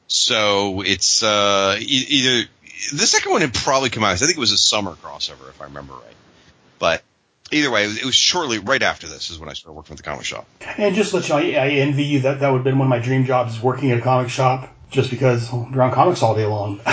So 0.07 0.81
it's 0.81 1.21
uh, 1.21 1.77
either 1.79 2.49
the 2.93 3.05
second 3.05 3.31
one 3.31 3.41
had 3.41 3.53
probably 3.53 3.89
come 3.89 4.03
out. 4.03 4.11
I 4.11 4.15
think 4.15 4.31
it 4.31 4.37
was 4.37 4.51
a 4.51 4.57
summer 4.57 4.93
crossover, 4.93 5.49
if 5.49 5.61
I 5.61 5.65
remember 5.65 5.93
right. 5.93 6.01
But 6.79 7.03
either 7.51 7.71
way, 7.71 7.85
it 7.85 7.87
was, 7.87 7.97
it 7.97 8.05
was 8.05 8.15
shortly 8.15 8.59
right 8.59 8.81
after 8.81 9.07
this 9.07 9.29
is 9.29 9.39
when 9.39 9.49
I 9.49 9.53
started 9.53 9.75
working 9.75 9.93
at 9.93 9.97
the 9.97 10.03
comic 10.03 10.25
shop. 10.25 10.47
And 10.77 10.95
just 10.95 11.11
to 11.11 11.17
let 11.17 11.27
you 11.29 11.35
know, 11.53 11.59
I, 11.59 11.65
I 11.65 11.69
envy 11.69 12.03
you. 12.03 12.19
That 12.21 12.39
that 12.41 12.49
would 12.49 12.59
have 12.59 12.63
been 12.63 12.77
one 12.77 12.87
of 12.87 12.89
my 12.89 12.99
dream 12.99 13.25
jobs, 13.25 13.61
working 13.61 13.91
at 13.91 13.99
a 13.99 14.01
comic 14.01 14.29
shop, 14.29 14.69
just 14.91 15.09
because 15.09 15.51
I'm 15.51 15.77
around 15.77 15.93
comics 15.93 16.21
all 16.21 16.35
day 16.35 16.45
long. 16.45 16.79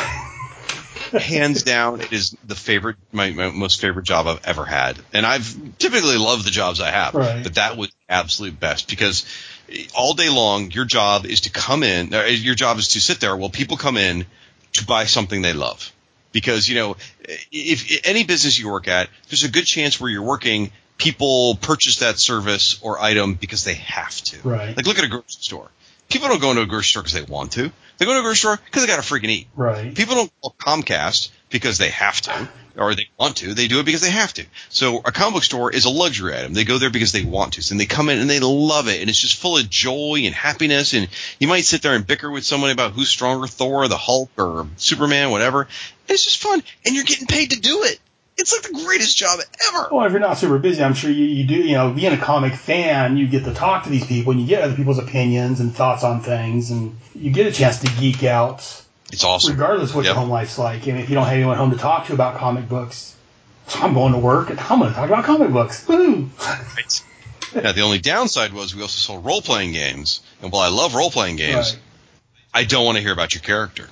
hands 1.13 1.63
down, 1.63 2.01
it 2.01 2.13
is 2.13 2.37
the 2.45 2.55
favorite, 2.55 2.97
my, 3.13 3.31
my 3.31 3.51
most 3.51 3.81
favorite 3.81 4.05
job 4.05 4.27
I've 4.27 4.45
ever 4.45 4.65
had. 4.65 4.99
And 5.13 5.25
I've 5.25 5.79
typically 5.79 6.17
loved 6.17 6.45
the 6.45 6.51
jobs 6.51 6.81
I 6.81 6.91
have, 6.91 7.15
Right. 7.15 7.43
but 7.43 7.55
that 7.55 7.77
was 7.77 7.91
absolute 8.09 8.59
best 8.59 8.89
because 8.89 9.25
all 9.97 10.15
day 10.15 10.29
long, 10.29 10.71
your 10.71 10.85
job 10.85 11.27
is 11.27 11.43
to 11.43 11.51
come 11.51 11.83
in, 11.83 12.11
your 12.13 12.55
job 12.55 12.79
is 12.79 12.89
to 12.89 13.01
sit 13.01 13.21
there 13.21 13.37
while 13.37 13.51
people 13.51 13.77
come 13.77 13.97
in 13.97 14.27
to 14.75 14.87
buy 14.87 15.05
something 15.05 15.43
they 15.43 15.53
love. 15.53 15.93
Because, 16.35 16.69
you 16.69 16.75
know, 16.75 16.97
if, 17.23 17.91
if 17.91 18.01
any 18.05 18.25
business 18.25 18.59
you 18.59 18.69
work 18.69 18.89
at, 18.89 19.09
there's 19.31 19.45
a 19.45 19.51
good 19.51 19.65
chance 19.65 19.99
where 19.99 20.11
you're 20.11 20.23
working, 20.23 20.71
people 20.99 21.55
purchase 21.55 22.01
that 22.01 22.19
service 22.19 22.79
or 22.83 23.01
item 23.01 23.35
because 23.35 23.65
they 23.65 23.75
have 23.75 24.15
to. 24.23 24.47
Right. 24.47 24.77
Like 24.77 24.85
look 24.85 24.99
at 24.99 25.05
a 25.05 25.09
grocery 25.09 25.25
store. 25.29 25.71
People 26.11 26.29
don't 26.29 26.41
go 26.41 26.51
into 26.51 26.63
a 26.63 26.67
grocery 26.67 26.91
store 26.91 27.03
because 27.03 27.15
they 27.15 27.33
want 27.33 27.53
to. 27.53 27.73
They 27.99 28.05
go 28.05 28.13
to 28.13 28.19
a 28.19 28.23
grocery 28.23 28.37
store 28.37 28.61
because 28.65 28.83
they 28.83 28.89
got 28.89 29.03
to 29.03 29.15
freaking 29.15 29.31
eat. 29.31 29.47
right. 29.55 29.95
People 29.95 30.17
don't 30.17 30.33
call 30.43 30.55
Comcast 30.59 31.31
because 31.51 31.79
they 31.79 31.91
have 31.91 32.21
to 32.23 32.49
or 32.77 32.95
they 32.95 33.09
want 33.19 33.37
to. 33.37 33.55
They 33.55 33.69
do 33.69 33.81
it 33.81 33.87
because 33.87 34.01
they 34.01 34.11
have 34.11 34.33
to. 34.35 34.45
So 34.69 34.99
a 34.99 35.13
comic 35.13 35.35
book 35.35 35.45
store 35.45 35.73
is 35.73 35.85
a 35.85 35.91
luxury 35.91 36.37
item. 36.37 36.55
They 36.55 36.65
go 36.65 36.79
there 36.79 36.91
because 36.91 37.13
they 37.13 37.25
want 37.25 37.55
to. 37.55 37.73
And 37.73 37.81
they 37.81 37.87
come 37.87 38.09
in 38.09 38.19
and 38.19 38.29
they 38.29 38.41
love 38.41 38.89
it. 38.89 39.01
And 39.01 39.09
it's 39.09 39.19
just 39.19 39.41
full 39.41 39.59
of 39.59 39.71
joy 39.71 40.23
and 40.25 40.35
happiness. 40.35 40.95
And 40.95 41.09
you 41.39 41.49
might 41.49 41.65
sit 41.65 41.83
there 41.83 41.95
and 41.95 42.07
bicker 42.07 42.31
with 42.31 42.45
someone 42.45 42.71
about 42.71 42.93
who's 42.93 43.09
stronger, 43.09 43.47
Thor 43.47 43.85
or 43.85 43.89
the 43.89 43.97
Hulk 43.97 44.31
or 44.39 44.67
Superman, 44.77 45.31
whatever. 45.31 45.69
And 46.07 46.11
it's 46.15 46.25
just 46.25 46.39
fun. 46.43 46.63
And 46.85 46.95
you're 46.95 47.05
getting 47.05 47.27
paid 47.27 47.51
to 47.51 47.61
do 47.61 47.83
it. 47.85 47.99
It's 48.37 48.53
like 48.53 48.63
the 48.63 48.85
greatest 48.85 49.17
job 49.17 49.39
ever. 49.69 49.89
Well, 49.93 50.05
if 50.07 50.11
you're 50.13 50.21
not 50.21 50.39
super 50.39 50.59
busy, 50.59 50.83
I'm 50.83 50.95
sure 50.95 51.11
you, 51.11 51.25
you 51.25 51.45
do. 51.47 51.55
You 51.55 51.75
know, 51.75 51.93
being 51.93 52.13
a 52.13 52.19
comic 52.19 52.55
fan, 52.55 53.17
you 53.17 53.29
get 53.29 53.45
to 53.45 53.55
talk 53.55 53.85
to 53.85 53.91
these 53.91 54.05
people, 54.07 54.33
and 54.33 54.41
you 54.41 54.47
get 54.49 54.63
other 54.63 54.75
people's 54.75 54.99
opinions 54.99 55.61
and 55.61 55.73
thoughts 55.75 56.03
on 56.03 56.21
things, 56.21 56.71
and 56.73 56.99
you 57.15 57.31
get 57.31 57.47
a 57.47 57.53
chance 57.53 57.79
to 57.81 57.87
geek 58.01 58.25
out, 58.25 58.59
It's 59.13 59.23
awesome. 59.23 59.53
regardless 59.53 59.91
of 59.91 59.97
what 59.97 60.05
your 60.05 60.15
home 60.15 60.31
life's 60.31 60.59
like. 60.59 60.89
And 60.89 60.99
if 60.99 61.09
you 61.09 61.15
don't 61.15 61.25
have 61.27 61.35
anyone 61.35 61.57
home 61.57 61.71
to 61.71 61.77
talk 61.77 62.07
to 62.07 62.13
about 62.13 62.37
comic 62.39 62.69
books, 62.69 63.15
so 63.69 63.79
I'm 63.81 63.95
going 63.95 64.13
to 64.13 64.19
work 64.19 64.51
and 64.51 64.59
I'm 64.59 64.81
going 64.81 64.91
to 64.91 64.97
talk 64.97 65.09
about 65.09 65.25
comic 65.25 65.51
books. 65.53 65.87
Woo! 65.87 66.29
Right. 66.77 67.03
Now, 67.55 67.71
the 67.71 67.83
only 67.83 68.01
downside 68.01 68.53
was 68.53 68.75
we 68.75 68.83
also 68.83 68.97
sold 68.99 69.25
role 69.25 69.41
playing 69.43 69.73
games. 69.73 70.23
And 70.43 70.51
while 70.51 70.63
I 70.63 70.69
love 70.75 70.97
role 70.97 71.11
playing 71.13 71.37
games, 71.37 71.75
Right. 71.75 71.79
I 72.55 72.63
don't 72.63 72.85
want 72.85 72.97
to 72.97 73.03
hear 73.03 73.13
about 73.13 73.35
your 73.35 73.43
character. 73.43 73.89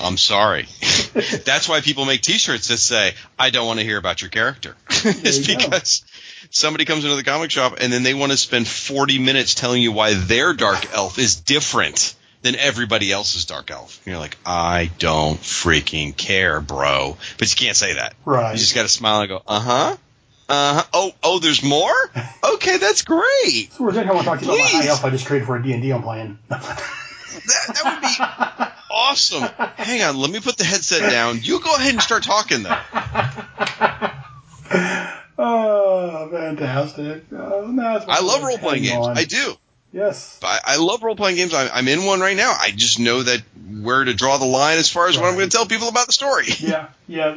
I'm 0.00 0.16
sorry. 0.16 0.66
That's 1.44 1.68
why 1.68 1.80
people 1.80 2.04
make 2.04 2.20
T-shirts 2.20 2.68
that 2.68 2.78
say, 2.78 3.14
"I 3.36 3.50
don't 3.50 3.66
want 3.66 3.80
to 3.80 3.84
hear 3.84 3.98
about 3.98 4.22
your 4.22 4.30
character." 4.30 4.76
it's 4.88 5.48
you 5.48 5.58
go. 5.58 5.64
because 5.64 6.04
somebody 6.50 6.84
comes 6.84 7.04
into 7.04 7.16
the 7.16 7.24
comic 7.24 7.50
shop 7.50 7.78
and 7.80 7.92
then 7.92 8.04
they 8.04 8.14
want 8.14 8.30
to 8.30 8.38
spend 8.38 8.68
40 8.68 9.18
minutes 9.18 9.54
telling 9.56 9.82
you 9.82 9.90
why 9.90 10.14
their 10.14 10.54
dark 10.54 10.94
elf 10.94 11.18
is 11.18 11.34
different 11.34 12.14
than 12.42 12.54
everybody 12.54 13.10
else's 13.10 13.46
dark 13.46 13.72
elf. 13.72 14.00
And 14.04 14.12
you're 14.12 14.20
like, 14.20 14.36
"I 14.46 14.90
don't 15.00 15.40
freaking 15.40 16.16
care, 16.16 16.60
bro." 16.60 17.16
But 17.38 17.50
you 17.50 17.66
can't 17.66 17.76
say 17.76 17.94
that. 17.94 18.14
Right. 18.24 18.52
You 18.52 18.58
just 18.58 18.76
got 18.76 18.82
to 18.82 18.88
smile 18.88 19.22
and 19.22 19.28
go, 19.28 19.42
"Uh 19.44 19.60
huh." 19.60 19.96
Uh 20.46 20.74
huh. 20.74 20.84
Oh, 20.92 21.12
oh, 21.24 21.38
there's 21.40 21.64
more. 21.64 21.92
Okay, 22.54 22.76
that's 22.76 23.02
great. 23.02 23.72
So, 23.72 23.84
Roseanne, 23.84 24.08
I 24.08 24.12
want 24.12 24.24
to 24.24 24.30
talk 24.30 24.38
to 24.38 24.44
you 24.44 24.52
about 24.52 24.72
my 24.72 24.80
high 24.82 24.86
elf 24.86 25.04
I 25.04 25.10
just 25.10 25.26
created 25.26 25.46
for 25.46 25.56
a 25.56 25.62
D&D 25.62 25.90
I'm 25.90 26.02
playing. 26.02 26.38
That, 27.34 27.74
that 27.74 27.84
would 27.84 28.00
be 28.00 28.14
awesome. 28.90 29.42
Hang 29.76 30.02
on, 30.02 30.16
let 30.16 30.30
me 30.30 30.40
put 30.40 30.56
the 30.56 30.64
headset 30.64 31.10
down. 31.10 31.40
You 31.42 31.60
go 31.60 31.74
ahead 31.74 31.92
and 31.92 32.02
start 32.02 32.22
talking 32.22 32.62
though. 32.62 32.70
oh, 35.38 36.28
fantastic. 36.30 37.24
Oh, 37.32 37.66
no, 37.66 37.98
that's 37.98 38.06
I 38.08 38.20
love 38.20 38.42
role 38.42 38.58
playing 38.58 38.84
games. 38.84 39.06
on. 39.06 39.18
I 39.18 39.24
do. 39.24 39.54
Yes. 39.92 40.40
I, 40.42 40.60
I 40.64 40.76
love 40.76 41.02
role 41.04 41.14
playing 41.14 41.36
games. 41.36 41.54
I, 41.54 41.68
I'm 41.68 41.86
in 41.86 42.04
one 42.04 42.20
right 42.20 42.36
now. 42.36 42.52
I 42.58 42.72
just 42.72 42.98
know 42.98 43.22
that 43.22 43.42
where 43.80 44.02
to 44.02 44.12
draw 44.12 44.38
the 44.38 44.44
line 44.44 44.78
as 44.78 44.90
far 44.90 45.08
as 45.08 45.16
what 45.16 45.26
I'm 45.26 45.34
going 45.34 45.48
to 45.48 45.56
tell 45.56 45.66
people 45.66 45.88
about 45.88 46.06
the 46.06 46.12
story. 46.12 46.46
Yeah, 46.58 46.88
yeah. 47.06 47.36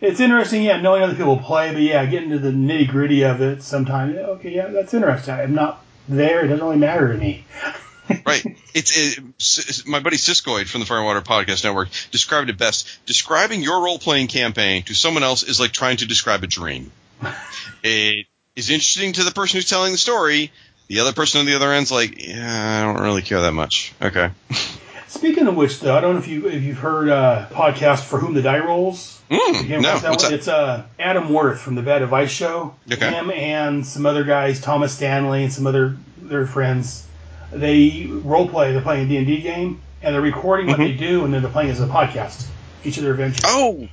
It's 0.00 0.20
interesting, 0.20 0.62
yeah, 0.62 0.80
knowing 0.80 1.02
other 1.02 1.14
people 1.14 1.38
play, 1.38 1.72
but 1.72 1.80
yeah, 1.80 2.04
getting 2.04 2.30
to 2.30 2.38
the 2.38 2.50
nitty 2.50 2.88
gritty 2.88 3.22
of 3.22 3.40
it 3.40 3.62
sometimes. 3.62 4.16
Okay, 4.16 4.54
yeah, 4.54 4.66
that's 4.66 4.92
interesting. 4.92 5.34
I'm 5.34 5.54
not 5.54 5.82
there. 6.08 6.44
It 6.44 6.48
doesn't 6.48 6.64
really 6.64 6.76
matter 6.76 7.10
to 7.12 7.18
me. 7.18 7.44
right. 8.26 8.44
It's 8.74 9.18
it, 9.18 9.86
my 9.86 10.00
buddy 10.00 10.16
Siskoid 10.16 10.68
from 10.68 10.80
the 10.80 10.86
Fire 10.86 10.98
and 10.98 11.06
Water 11.06 11.20
Podcast 11.20 11.64
Network 11.64 11.88
described 12.10 12.50
it 12.50 12.58
best. 12.58 12.88
Describing 13.06 13.62
your 13.62 13.84
role 13.84 13.98
playing 13.98 14.28
campaign 14.28 14.82
to 14.84 14.94
someone 14.94 15.22
else 15.22 15.42
is 15.42 15.60
like 15.60 15.72
trying 15.72 15.98
to 15.98 16.06
describe 16.06 16.42
a 16.42 16.46
dream. 16.46 16.90
it 17.82 18.26
is 18.56 18.70
interesting 18.70 19.12
to 19.14 19.24
the 19.24 19.30
person 19.30 19.58
who's 19.58 19.68
telling 19.68 19.92
the 19.92 19.98
story. 19.98 20.52
The 20.88 21.00
other 21.00 21.12
person 21.12 21.40
on 21.40 21.46
the 21.46 21.54
other 21.54 21.72
end's 21.72 21.90
like, 21.90 22.26
yeah, 22.26 22.80
I 22.80 22.84
don't 22.84 23.02
really 23.02 23.22
care 23.22 23.40
that 23.40 23.52
much. 23.52 23.94
Okay. 24.02 24.30
Speaking 25.08 25.46
of 25.46 25.56
which, 25.56 25.80
though, 25.80 25.96
I 25.96 26.00
don't 26.00 26.14
know 26.14 26.20
if 26.20 26.28
you 26.28 26.48
if 26.48 26.62
you've 26.62 26.78
heard 26.78 27.08
uh, 27.08 27.46
podcast 27.50 28.00
for 28.00 28.18
whom 28.18 28.34
the 28.34 28.42
die 28.42 28.58
rolls. 28.58 29.22
Mm, 29.30 29.80
no, 29.80 29.98
that 29.98 30.10
what's 30.10 30.24
that? 30.24 30.32
It's 30.32 30.48
uh, 30.48 30.84
Adam 30.98 31.32
Worth 31.32 31.60
from 31.60 31.76
the 31.76 31.82
Bad 31.82 32.02
Advice 32.02 32.30
Show. 32.30 32.74
Okay. 32.92 33.10
Him 33.10 33.30
and 33.30 33.86
some 33.86 34.06
other 34.06 34.24
guys, 34.24 34.60
Thomas 34.60 34.92
Stanley 34.92 35.44
and 35.44 35.52
some 35.52 35.66
other 35.66 35.96
their 36.18 36.46
friends. 36.46 37.06
They 37.54 38.06
role 38.06 38.48
play. 38.48 38.72
They're 38.72 38.80
playing 38.82 39.06
a 39.06 39.08
D 39.08 39.16
and 39.18 39.26
D 39.26 39.40
game, 39.40 39.80
and 40.02 40.14
they're 40.14 40.22
recording 40.22 40.66
what 40.66 40.78
they 40.78 40.92
do, 40.92 41.24
and 41.24 41.32
then 41.32 41.42
they're 41.42 41.50
playing 41.50 41.70
as 41.70 41.80
a 41.80 41.86
podcast. 41.86 42.46
Each 42.84 42.96
of 42.98 43.04
their 43.04 43.12
adventures. 43.12 43.40
Mm-hmm. 43.44 43.84
Oh, 43.84 43.88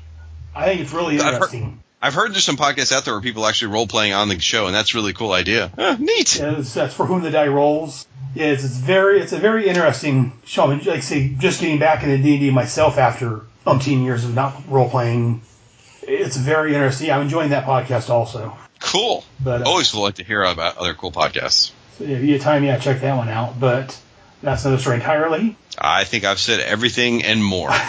I 0.56 0.66
think 0.66 0.82
it's 0.82 0.92
really 0.94 1.16
I've 1.18 1.24
heard- 1.26 1.34
interesting. 1.36 1.84
I've 2.04 2.16
heard 2.16 2.34
there's 2.34 2.44
some 2.44 2.58
podcasts 2.58 2.92
out 2.92 3.06
there 3.06 3.14
where 3.14 3.22
people 3.22 3.46
actually 3.46 3.74
role 3.74 3.86
playing 3.86 4.14
on 4.14 4.28
the 4.28 4.40
show, 4.40 4.66
and 4.66 4.74
that's 4.74 4.96
a 4.96 4.98
really 4.98 5.14
cool 5.14 5.32
idea. 5.32 5.72
Huh, 5.76 5.98
neat. 6.00 6.40
Yeah, 6.40 6.58
it's, 6.58 6.74
that's 6.74 6.96
for 6.96 7.06
whom 7.06 7.22
the 7.22 7.30
die 7.30 7.48
rolls. 7.48 8.08
Yeah, 8.34 8.48
it's, 8.48 8.64
it's 8.64 8.78
very 8.78 9.22
it's 9.22 9.34
a 9.34 9.38
very 9.38 9.68
interesting 9.68 10.34
show. 10.44 10.66
I 10.66 10.76
mean, 10.76 10.84
like 10.86 11.04
say, 11.04 11.30
just 11.38 11.62
getting 11.62 11.78
back 11.78 12.02
into 12.04 12.18
D 12.18 12.32
and 12.32 12.40
D 12.40 12.50
myself 12.50 12.98
after 12.98 13.42
umpteen 13.68 14.04
years 14.04 14.26
of 14.26 14.34
not 14.34 14.56
role 14.68 14.90
playing, 14.90 15.42
it's 16.02 16.38
very 16.38 16.74
interesting. 16.74 17.12
I'm 17.12 17.22
enjoying 17.22 17.52
that 17.52 17.66
podcast 17.66 18.10
also. 18.10 18.58
Cool. 18.80 19.24
But 19.40 19.62
uh, 19.62 19.66
Always 19.70 19.94
like 19.94 20.16
to 20.16 20.24
hear 20.24 20.42
about 20.42 20.78
other 20.78 20.96
cool 20.96 21.12
podcasts. 21.12 21.72
If 22.02 22.24
you 22.24 22.34
have 22.34 22.42
time, 22.42 22.64
yeah, 22.64 22.78
check 22.78 23.02
that 23.02 23.16
one 23.16 23.30
out. 23.30 23.60
But 23.60 23.98
that's 24.42 24.66
another 24.66 24.82
story 24.82 24.98
entirely. 24.98 25.56
I 25.78 26.04
think 26.04 26.24
I've 26.26 26.40
said 26.40 26.60
everything 26.60 27.24
and 27.24 27.44
more. 27.44 27.72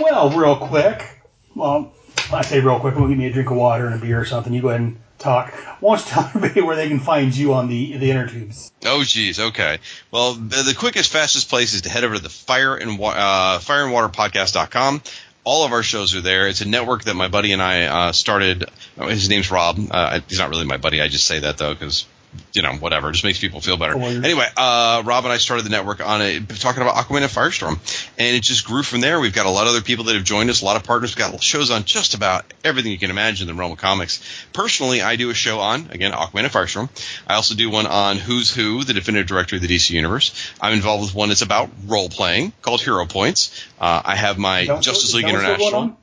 Well, 0.00 0.30
real 0.30 0.56
quick. 0.56 1.06
Well, 1.54 1.92
I 2.32 2.42
say 2.42 2.60
real 2.60 2.80
quick. 2.80 2.96
We'll 2.96 3.08
give 3.08 3.18
me 3.18 3.26
a 3.26 3.32
drink 3.32 3.50
of 3.50 3.56
water 3.56 3.86
and 3.86 3.94
a 3.94 3.98
beer 3.98 4.20
or 4.20 4.24
something. 4.24 4.52
You 4.52 4.62
go 4.62 4.68
ahead 4.68 4.80
and 4.80 4.98
talk. 5.18 5.52
Why 5.80 5.96
don't 5.96 6.06
you 6.06 6.12
tell 6.12 6.24
everybody 6.34 6.60
where 6.62 6.76
they 6.76 6.88
can 6.88 7.00
find 7.00 7.36
you 7.36 7.52
on 7.54 7.68
the 7.68 7.96
the 7.96 8.10
inner 8.10 8.26
tubes? 8.26 8.72
Oh, 8.84 9.04
geez. 9.04 9.38
Okay. 9.38 9.78
Well, 10.10 10.34
the, 10.34 10.62
the 10.62 10.74
quickest, 10.74 11.12
fastest 11.12 11.48
place 11.48 11.74
is 11.74 11.82
to 11.82 11.90
head 11.90 12.04
over 12.04 12.16
to 12.16 12.22
the 12.22 12.28
fire 12.28 12.74
and 12.76 12.98
Wa- 12.98 13.10
uh, 13.10 13.58
fire 13.58 13.84
and 13.84 13.92
water 13.92 14.08
podcast.com. 14.08 15.02
All 15.44 15.64
of 15.64 15.72
our 15.72 15.82
shows 15.82 16.14
are 16.14 16.20
there. 16.20 16.48
It's 16.48 16.60
a 16.60 16.68
network 16.68 17.04
that 17.04 17.14
my 17.14 17.28
buddy 17.28 17.52
and 17.52 17.62
I 17.62 17.84
uh, 17.84 18.12
started. 18.12 18.66
His 18.96 19.28
name's 19.28 19.50
Rob. 19.50 19.78
Uh, 19.90 20.20
he's 20.28 20.38
not 20.38 20.50
really 20.50 20.66
my 20.66 20.76
buddy. 20.76 21.00
I 21.00 21.08
just 21.08 21.26
say 21.26 21.40
that 21.40 21.56
though 21.56 21.72
because 21.72 22.06
you 22.52 22.62
know 22.62 22.72
whatever. 22.74 23.10
It 23.10 23.12
just 23.12 23.24
makes 23.24 23.38
people 23.38 23.60
feel 23.60 23.76
better. 23.76 23.96
Anyway, 23.98 24.46
uh, 24.56 25.02
Rob 25.04 25.24
and 25.24 25.32
I 25.32 25.38
started 25.38 25.64
the 25.64 25.70
network 25.70 26.04
on 26.06 26.22
it 26.22 26.48
talking 26.48 26.82
about 26.82 26.94
Aquaman 26.94 27.22
and 27.22 27.30
Firestorm, 27.30 27.78
and 28.18 28.36
it 28.36 28.42
just 28.42 28.66
grew 28.66 28.82
from 28.82 29.00
there. 29.00 29.20
We've 29.20 29.34
got 29.34 29.46
a 29.46 29.50
lot 29.50 29.66
of 29.66 29.70
other 29.70 29.82
people 29.82 30.04
that 30.06 30.14
have 30.14 30.24
joined 30.24 30.50
us. 30.50 30.62
A 30.62 30.64
lot 30.64 30.76
of 30.76 30.84
partners. 30.84 31.14
We've 31.14 31.30
got 31.30 31.42
shows 31.42 31.70
on 31.70 31.84
just 31.84 32.14
about 32.14 32.52
everything 32.64 32.92
you 32.92 32.98
can 32.98 33.10
imagine 33.10 33.48
in 33.48 33.54
the 33.54 33.58
realm 33.58 33.72
of 33.72 33.78
comics. 33.78 34.22
Personally, 34.52 35.02
I 35.02 35.16
do 35.16 35.30
a 35.30 35.34
show 35.34 35.60
on 35.60 35.90
again 35.90 36.12
Aquaman 36.12 36.44
and 36.44 36.52
Firestorm. 36.52 36.88
I 37.26 37.34
also 37.34 37.54
do 37.54 37.70
one 37.70 37.86
on 37.86 38.16
Who's 38.16 38.54
Who, 38.54 38.84
the 38.84 38.94
definitive 38.94 39.28
directory 39.28 39.58
of 39.58 39.62
the 39.62 39.68
DC 39.68 39.90
universe. 39.90 40.52
I'm 40.60 40.72
involved 40.72 41.04
with 41.04 41.14
one 41.14 41.28
that's 41.28 41.42
about 41.42 41.70
role 41.86 42.08
playing 42.08 42.52
called 42.62 42.80
Hero 42.80 43.06
Points. 43.06 43.66
Uh, 43.80 44.02
I 44.04 44.16
have 44.16 44.38
my 44.38 44.66
Justice 44.66 45.14
League 45.14 45.28
International. 45.28 45.96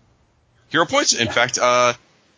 Hero 0.69 0.85
Points. 0.85 1.13
In 1.13 1.29
fact, 1.29 1.57
uh, 1.57 1.93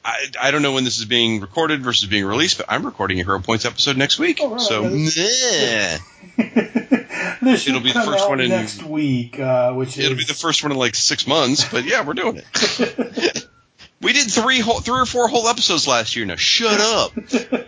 I, 0.09 0.47
I 0.47 0.51
don't 0.51 0.61
know 0.61 0.73
when 0.73 0.83
this 0.83 0.97
is 0.97 1.05
being 1.05 1.39
recorded 1.39 1.81
versus 1.81 2.09
being 2.09 2.25
released, 2.25 2.57
but 2.57 2.65
I'm 2.69 2.85
recording 2.85 3.19
a 3.19 3.23
Hero 3.23 3.39
Points 3.39 3.65
episode 3.65 3.97
next 3.97 4.17
week. 4.19 4.39
Oh, 4.41 4.51
right, 4.51 4.61
so, 4.61 4.83
yeah, 4.87 5.97
yeah, 6.37 6.37
This 7.41 7.67
It'll 7.67 7.79
be 7.79 7.91
the 7.91 8.01
first 8.01 8.27
one 8.27 8.41
in- 8.41 8.49
next 8.49 8.83
week, 8.83 9.39
uh, 9.39 9.73
which 9.73 9.97
it'll 9.97 10.17
be 10.17 10.23
the 10.23 10.33
first 10.33 10.63
one 10.63 10.71
in 10.71 10.77
like 10.77 10.95
six 10.95 11.27
months. 11.27 11.69
But 11.69 11.85
yeah, 11.85 12.05
we're 12.05 12.13
doing 12.13 12.41
it. 12.43 13.47
we 14.01 14.13
did 14.13 14.29
three 14.29 14.59
whole, 14.59 14.79
three 14.79 14.99
or 14.99 15.05
four 15.05 15.27
whole 15.27 15.47
episodes 15.47 15.87
last 15.87 16.15
year. 16.15 16.25
Now 16.25 16.35
shut 16.35 16.79
up. 16.79 17.11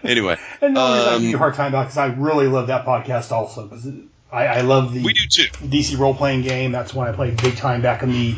Anyway, 0.03 0.37
And 0.61 0.75
the 0.75 0.81
only 0.81 0.97
reason 0.97 1.09
I 1.09 1.13
give 1.13 1.21
um, 1.21 1.23
you 1.23 1.35
a 1.35 1.39
hard 1.39 1.53
time 1.53 1.67
about 1.67 1.83
because 1.83 1.97
I 1.97 2.07
really 2.07 2.47
love 2.47 2.67
that 2.67 2.85
podcast 2.85 3.31
also 3.31 3.67
because 3.67 3.87
I, 4.31 4.47
I 4.47 4.61
love 4.61 4.93
the 4.93 5.03
we 5.03 5.13
do 5.13 5.27
too. 5.29 5.49
DC 5.67 5.97
role 5.97 6.15
playing 6.15 6.41
game. 6.41 6.71
That's 6.71 6.93
when 6.93 7.07
I 7.07 7.11
played 7.11 7.41
big 7.41 7.55
time 7.55 7.81
back 7.81 8.03
in 8.03 8.11
the 8.11 8.35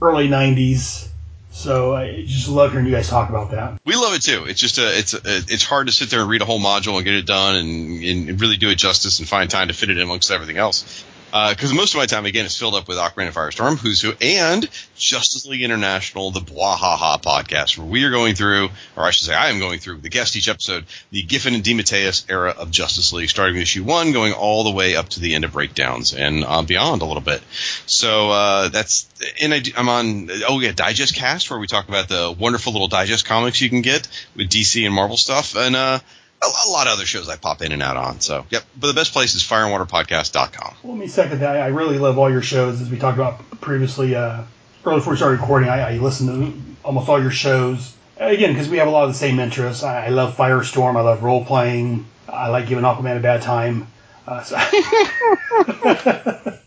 early 0.00 0.28
'90s. 0.28 1.08
So 1.56 1.94
I 1.94 2.22
just 2.26 2.48
love 2.48 2.72
hearing 2.72 2.86
you 2.86 2.92
guys 2.92 3.08
talk 3.08 3.30
about 3.30 3.52
that. 3.52 3.80
We 3.86 3.96
love 3.96 4.12
it 4.12 4.20
too. 4.20 4.44
It's 4.44 4.60
just 4.60 4.76
a, 4.76 4.98
it's 4.98 5.14
a, 5.14 5.20
it's 5.24 5.64
hard 5.64 5.86
to 5.86 5.92
sit 5.92 6.10
there 6.10 6.20
and 6.20 6.28
read 6.28 6.42
a 6.42 6.44
whole 6.44 6.60
module 6.60 6.96
and 6.96 7.04
get 7.04 7.14
it 7.14 7.24
done 7.24 7.56
and, 7.56 8.04
and 8.04 8.40
really 8.40 8.58
do 8.58 8.68
it 8.68 8.76
justice 8.76 9.20
and 9.20 9.28
find 9.28 9.50
time 9.50 9.68
to 9.68 9.74
fit 9.74 9.88
it 9.88 9.96
in 9.96 10.02
amongst 10.02 10.30
everything 10.30 10.58
else. 10.58 11.04
Because 11.30 11.72
most 11.72 11.94
of 11.94 11.98
my 11.98 12.06
time, 12.06 12.24
again, 12.24 12.46
is 12.46 12.56
filled 12.56 12.74
up 12.74 12.88
with 12.88 12.96
Aquaman 12.98 13.26
and 13.26 13.34
Firestorm, 13.34 13.76
Who's 13.76 14.00
Who, 14.00 14.12
and 14.20 14.68
Justice 14.96 15.44
League 15.46 15.62
International, 15.62 16.30
the 16.30 16.40
Bwahaha 16.40 17.20
podcast, 17.20 17.76
where 17.76 17.86
we 17.86 18.04
are 18.04 18.10
going 18.10 18.34
through, 18.34 18.70
or 18.96 19.04
I 19.04 19.10
should 19.10 19.26
say, 19.26 19.34
I 19.34 19.48
am 19.48 19.58
going 19.58 19.78
through, 19.78 19.98
the 19.98 20.08
guest 20.08 20.36
each 20.36 20.48
episode, 20.48 20.84
the 21.10 21.22
Giffen 21.22 21.54
and 21.54 21.62
DeMatteis 21.62 22.30
era 22.30 22.54
of 22.56 22.70
Justice 22.70 23.12
League, 23.12 23.28
starting 23.28 23.54
with 23.54 23.62
issue 23.62 23.84
one, 23.84 24.12
going 24.12 24.32
all 24.32 24.64
the 24.64 24.70
way 24.70 24.96
up 24.96 25.08
to 25.10 25.20
the 25.20 25.34
end 25.34 25.44
of 25.44 25.52
breakdowns 25.52 26.14
and 26.14 26.44
uh, 26.44 26.62
beyond 26.62 27.02
a 27.02 27.04
little 27.04 27.22
bit. 27.22 27.42
So 27.86 28.30
uh, 28.30 28.68
that's, 28.68 29.08
and 29.42 29.52
I, 29.52 29.62
am 29.76 29.88
on, 29.88 30.30
oh 30.48 30.60
yeah, 30.60 30.72
Digest 30.72 31.14
Cast, 31.14 31.50
where 31.50 31.58
we 31.58 31.66
talk 31.66 31.88
about 31.88 32.08
the 32.08 32.34
wonderful 32.38 32.72
little 32.72 32.88
digest 32.88 33.26
comics 33.26 33.60
you 33.60 33.68
can 33.68 33.82
get 33.82 34.08
with 34.34 34.48
DC 34.48 34.84
and 34.84 34.94
Marvel 34.94 35.16
stuff, 35.16 35.56
and 35.56 35.76
uh, 35.76 35.98
a, 36.42 36.70
lot 36.70 36.86
of 36.86 36.94
other 36.94 37.04
shows 37.04 37.28
I 37.28 37.36
pop 37.36 37.62
in 37.62 37.72
and 37.72 37.82
out 37.82 37.96
on. 37.96 38.20
So, 38.20 38.46
yep. 38.50 38.64
But 38.78 38.88
the 38.88 38.94
best 38.94 39.12
place 39.12 39.34
is 39.34 39.42
fireandwaterpodcast.com. 39.42 40.74
Let 40.84 40.96
me 40.96 41.06
second 41.06 41.40
that. 41.40 41.56
I 41.56 41.68
really 41.68 41.98
love 41.98 42.18
all 42.18 42.30
your 42.30 42.42
shows, 42.42 42.80
as 42.80 42.90
we 42.90 42.98
talked 42.98 43.18
about 43.18 43.60
previously. 43.60 44.14
Uh, 44.14 44.42
early 44.84 44.98
before 44.98 45.12
we 45.12 45.16
started 45.16 45.40
recording, 45.40 45.68
I, 45.68 45.94
I 45.94 45.98
listened 45.98 46.28
to 46.28 46.52
almost 46.84 47.08
all 47.08 47.20
your 47.20 47.30
shows. 47.30 47.94
Again, 48.18 48.52
because 48.52 48.68
we 48.68 48.78
have 48.78 48.88
a 48.88 48.90
lot 48.90 49.04
of 49.04 49.10
the 49.10 49.18
same 49.18 49.38
interests. 49.38 49.82
I, 49.82 50.06
I 50.06 50.08
love 50.08 50.36
Firestorm. 50.36 50.96
I 50.96 51.02
love 51.02 51.22
role 51.22 51.44
playing. 51.44 52.06
I 52.28 52.48
like 52.48 52.66
giving 52.66 52.84
Aquaman 52.84 53.16
a 53.16 53.20
bad 53.20 53.42
time. 53.42 53.86
Uh, 54.26 54.42
so 54.42 54.56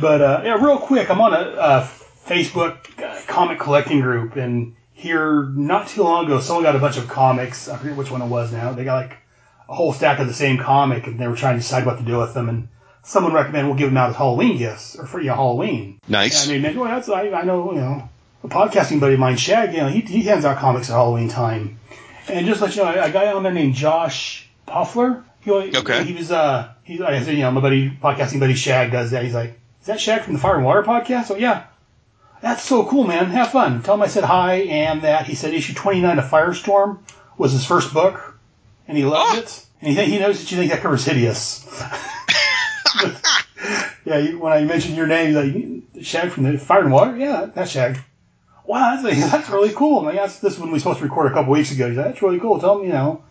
but 0.00 0.22
uh, 0.22 0.40
yeah, 0.44 0.64
real 0.64 0.78
quick, 0.78 1.10
I'm 1.10 1.20
on 1.20 1.34
a, 1.34 1.56
a 1.58 1.90
Facebook 2.26 2.76
uh, 3.02 3.20
comic 3.26 3.58
collecting 3.58 4.00
group, 4.00 4.36
and 4.36 4.74
here 4.94 5.42
not 5.54 5.88
too 5.88 6.02
long 6.02 6.24
ago, 6.24 6.40
someone 6.40 6.62
got 6.64 6.76
a 6.76 6.78
bunch 6.78 6.96
of 6.96 7.08
comics. 7.08 7.68
I 7.68 7.76
forget 7.76 7.96
which 7.96 8.10
one 8.10 8.22
it 8.22 8.26
was 8.26 8.52
now. 8.52 8.72
They 8.72 8.84
got 8.84 9.02
like 9.02 9.16
a 9.68 9.74
whole 9.74 9.92
stack 9.92 10.20
of 10.20 10.28
the 10.28 10.34
same 10.34 10.58
comic, 10.58 11.06
and 11.06 11.18
they 11.18 11.28
were 11.28 11.36
trying 11.36 11.56
to 11.56 11.60
decide 11.60 11.84
what 11.84 11.98
to 11.98 12.04
do 12.04 12.18
with 12.18 12.32
them. 12.32 12.48
And 12.48 12.68
someone 13.02 13.32
recommended 13.32 13.68
we'll 13.68 13.76
give 13.78 13.90
them 13.90 13.96
out 13.96 14.10
as 14.10 14.16
Halloween 14.16 14.56
gifts 14.56 14.96
or 14.96 15.06
for 15.06 15.20
you 15.20 15.28
know, 15.28 15.34
Halloween. 15.34 15.98
Nice. 16.08 16.46
And 16.46 16.64
I 16.64 16.68
mean, 16.70 16.78
well, 16.78 16.90
that's 16.90 17.08
I, 17.08 17.30
I 17.30 17.42
know 17.42 17.72
you 17.72 17.80
know 17.80 18.08
a 18.44 18.48
podcasting 18.48 19.00
buddy 19.00 19.14
of 19.14 19.20
mine, 19.20 19.36
Shag. 19.36 19.72
You 19.72 19.80
know, 19.80 19.88
he, 19.88 20.00
he 20.00 20.22
hands 20.22 20.44
out 20.44 20.58
comics 20.58 20.88
at 20.88 20.94
Halloween 20.94 21.28
time. 21.28 21.80
And 22.28 22.46
just 22.46 22.60
to 22.60 22.66
let 22.66 22.76
you 22.76 22.82
know, 22.82 23.02
a 23.02 23.10
guy 23.10 23.32
on 23.32 23.42
there 23.42 23.52
named 23.52 23.74
Josh 23.74 24.48
Puffler. 24.66 25.24
He, 25.40 25.50
Okay. 25.50 26.04
He 26.04 26.14
was 26.14 26.30
uh 26.30 26.72
he's 26.84 27.00
like 27.00 27.14
I 27.14 27.22
said, 27.22 27.34
you 27.34 27.42
know, 27.42 27.50
my 27.50 27.60
buddy 27.60 27.90
podcasting 27.90 28.40
buddy 28.40 28.54
Shag 28.54 28.92
does 28.92 29.10
that. 29.10 29.24
He's 29.24 29.34
like, 29.34 29.60
is 29.80 29.88
that 29.88 30.00
Shag 30.00 30.22
from 30.22 30.34
the 30.34 30.38
Fire 30.38 30.56
and 30.56 30.64
Water 30.64 30.82
podcast? 30.82 31.30
Oh 31.30 31.36
yeah. 31.36 31.64
That's 32.44 32.62
so 32.62 32.84
cool, 32.84 33.04
man. 33.04 33.30
Have 33.30 33.52
fun. 33.52 33.82
Tell 33.82 33.94
him 33.94 34.02
I 34.02 34.06
said 34.06 34.22
hi 34.22 34.56
and 34.56 35.00
that 35.00 35.26
he 35.26 35.34
said 35.34 35.54
issue 35.54 35.72
29 35.72 36.18
of 36.18 36.26
Firestorm 36.26 36.98
was 37.38 37.52
his 37.52 37.64
first 37.64 37.94
book, 37.94 38.38
and 38.86 38.98
he 38.98 39.04
loved 39.06 39.38
Oh. 39.38 39.40
it. 39.40 39.66
And 39.80 39.88
he, 39.88 39.94
th- 39.96 40.08
he 40.10 40.18
knows 40.18 40.38
that 40.40 40.50
you 40.50 40.58
think 40.58 40.70
that 40.70 40.82
covers 40.82 41.06
Hideous. 41.06 41.64
yeah, 44.04 44.18
you, 44.18 44.38
when 44.38 44.52
I 44.52 44.62
mentioned 44.64 44.94
your 44.94 45.06
name, 45.06 45.34
like, 45.34 46.04
Shag 46.04 46.30
from 46.32 46.42
the 46.44 46.58
Fire 46.58 46.82
and 46.82 46.92
Water? 46.92 47.16
Yeah, 47.16 47.46
that's 47.54 47.70
Shag. 47.70 47.98
Wow, 48.66 48.94
that's, 48.94 49.04
like, 49.04 49.30
that's 49.30 49.48
really 49.48 49.72
cool. 49.72 50.00
I'm 50.00 50.04
like, 50.06 50.16
that's, 50.16 50.38
this 50.40 50.52
is 50.54 50.58
when 50.58 50.68
we 50.68 50.74
were 50.74 50.78
supposed 50.80 50.98
to 50.98 51.04
record 51.04 51.30
a 51.32 51.34
couple 51.34 51.52
weeks 51.52 51.72
ago. 51.72 51.88
He's 51.88 51.96
like, 51.96 52.06
that's 52.08 52.20
really 52.22 52.40
cool. 52.40 52.60
Tell 52.60 52.78
him, 52.78 52.86
you 52.86 52.92
know, 52.92 53.22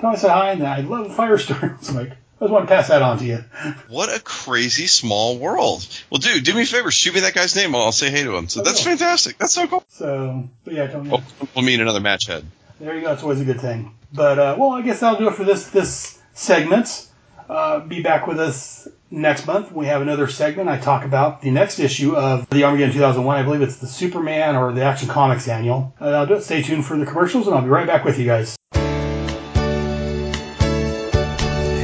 tell 0.00 0.10
him 0.10 0.16
I 0.16 0.18
said 0.18 0.30
hi 0.30 0.50
and 0.50 0.62
that 0.62 0.78
I 0.78 0.80
love 0.82 1.14
Firestorm. 1.16 1.78
So 1.84 1.92
I'm 1.92 1.98
like, 2.08 2.16
I 2.40 2.44
just 2.44 2.52
want 2.52 2.66
to 2.66 2.74
pass 2.74 2.88
that 2.88 3.02
on 3.02 3.18
to 3.18 3.24
you. 3.24 3.44
What 3.88 4.08
a 4.08 4.18
crazy 4.18 4.86
small 4.86 5.36
world. 5.36 5.86
Well, 6.08 6.20
dude, 6.20 6.42
do 6.42 6.54
me 6.54 6.62
a 6.62 6.66
favor. 6.66 6.90
Shoot 6.90 7.14
me 7.14 7.20
that 7.20 7.34
guy's 7.34 7.54
name. 7.54 7.74
I'll, 7.74 7.82
I'll 7.82 7.92
say 7.92 8.10
hey 8.10 8.24
to 8.24 8.34
him. 8.34 8.48
So 8.48 8.62
I 8.62 8.64
that's 8.64 8.82
fantastic. 8.82 9.36
That's 9.36 9.52
so 9.52 9.66
cool. 9.66 9.84
So, 9.88 10.48
but 10.64 10.72
yeah, 10.72 10.86
tell 10.86 11.02
him. 11.02 11.10
Well, 11.10 11.22
we'll 11.54 11.64
meet 11.66 11.80
another 11.80 12.00
match 12.00 12.26
head. 12.28 12.46
There 12.80 12.94
you 12.94 13.02
go. 13.02 13.12
It's 13.12 13.22
always 13.22 13.40
a 13.40 13.44
good 13.44 13.60
thing. 13.60 13.94
But 14.10 14.38
uh, 14.38 14.56
well, 14.58 14.70
I 14.70 14.80
guess 14.80 15.00
that'll 15.00 15.18
do 15.18 15.28
it 15.28 15.34
for 15.34 15.44
this 15.44 15.68
this 15.68 16.18
segment. 16.32 17.08
Uh, 17.46 17.80
be 17.80 18.00
back 18.00 18.26
with 18.26 18.40
us 18.40 18.88
next 19.10 19.46
month. 19.46 19.70
We 19.70 19.86
have 19.86 20.00
another 20.00 20.26
segment. 20.26 20.70
I 20.70 20.78
talk 20.78 21.04
about 21.04 21.42
the 21.42 21.50
next 21.50 21.78
issue 21.78 22.16
of 22.16 22.48
the 22.48 22.64
Armageddon 22.64 22.94
2001. 22.94 23.36
I 23.36 23.42
believe 23.42 23.60
it's 23.60 23.76
the 23.76 23.86
Superman 23.86 24.56
or 24.56 24.72
the 24.72 24.82
Action 24.82 25.08
Comics 25.08 25.46
annual. 25.46 25.92
Uh, 26.00 26.08
I'll 26.08 26.26
do 26.26 26.34
it. 26.34 26.42
Stay 26.42 26.62
tuned 26.62 26.86
for 26.86 26.96
the 26.96 27.04
commercials, 27.04 27.46
and 27.48 27.54
I'll 27.54 27.62
be 27.62 27.68
right 27.68 27.86
back 27.86 28.04
with 28.04 28.18
you 28.18 28.24
guys. 28.24 28.56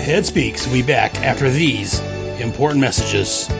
Head 0.07 0.25
Speaks 0.25 0.65
will 0.65 0.73
be 0.73 0.83
back 0.83 1.21
after 1.21 1.51
these 1.51 1.99
important 2.39 2.81
messages. 2.81 3.51
I'm 3.51 3.57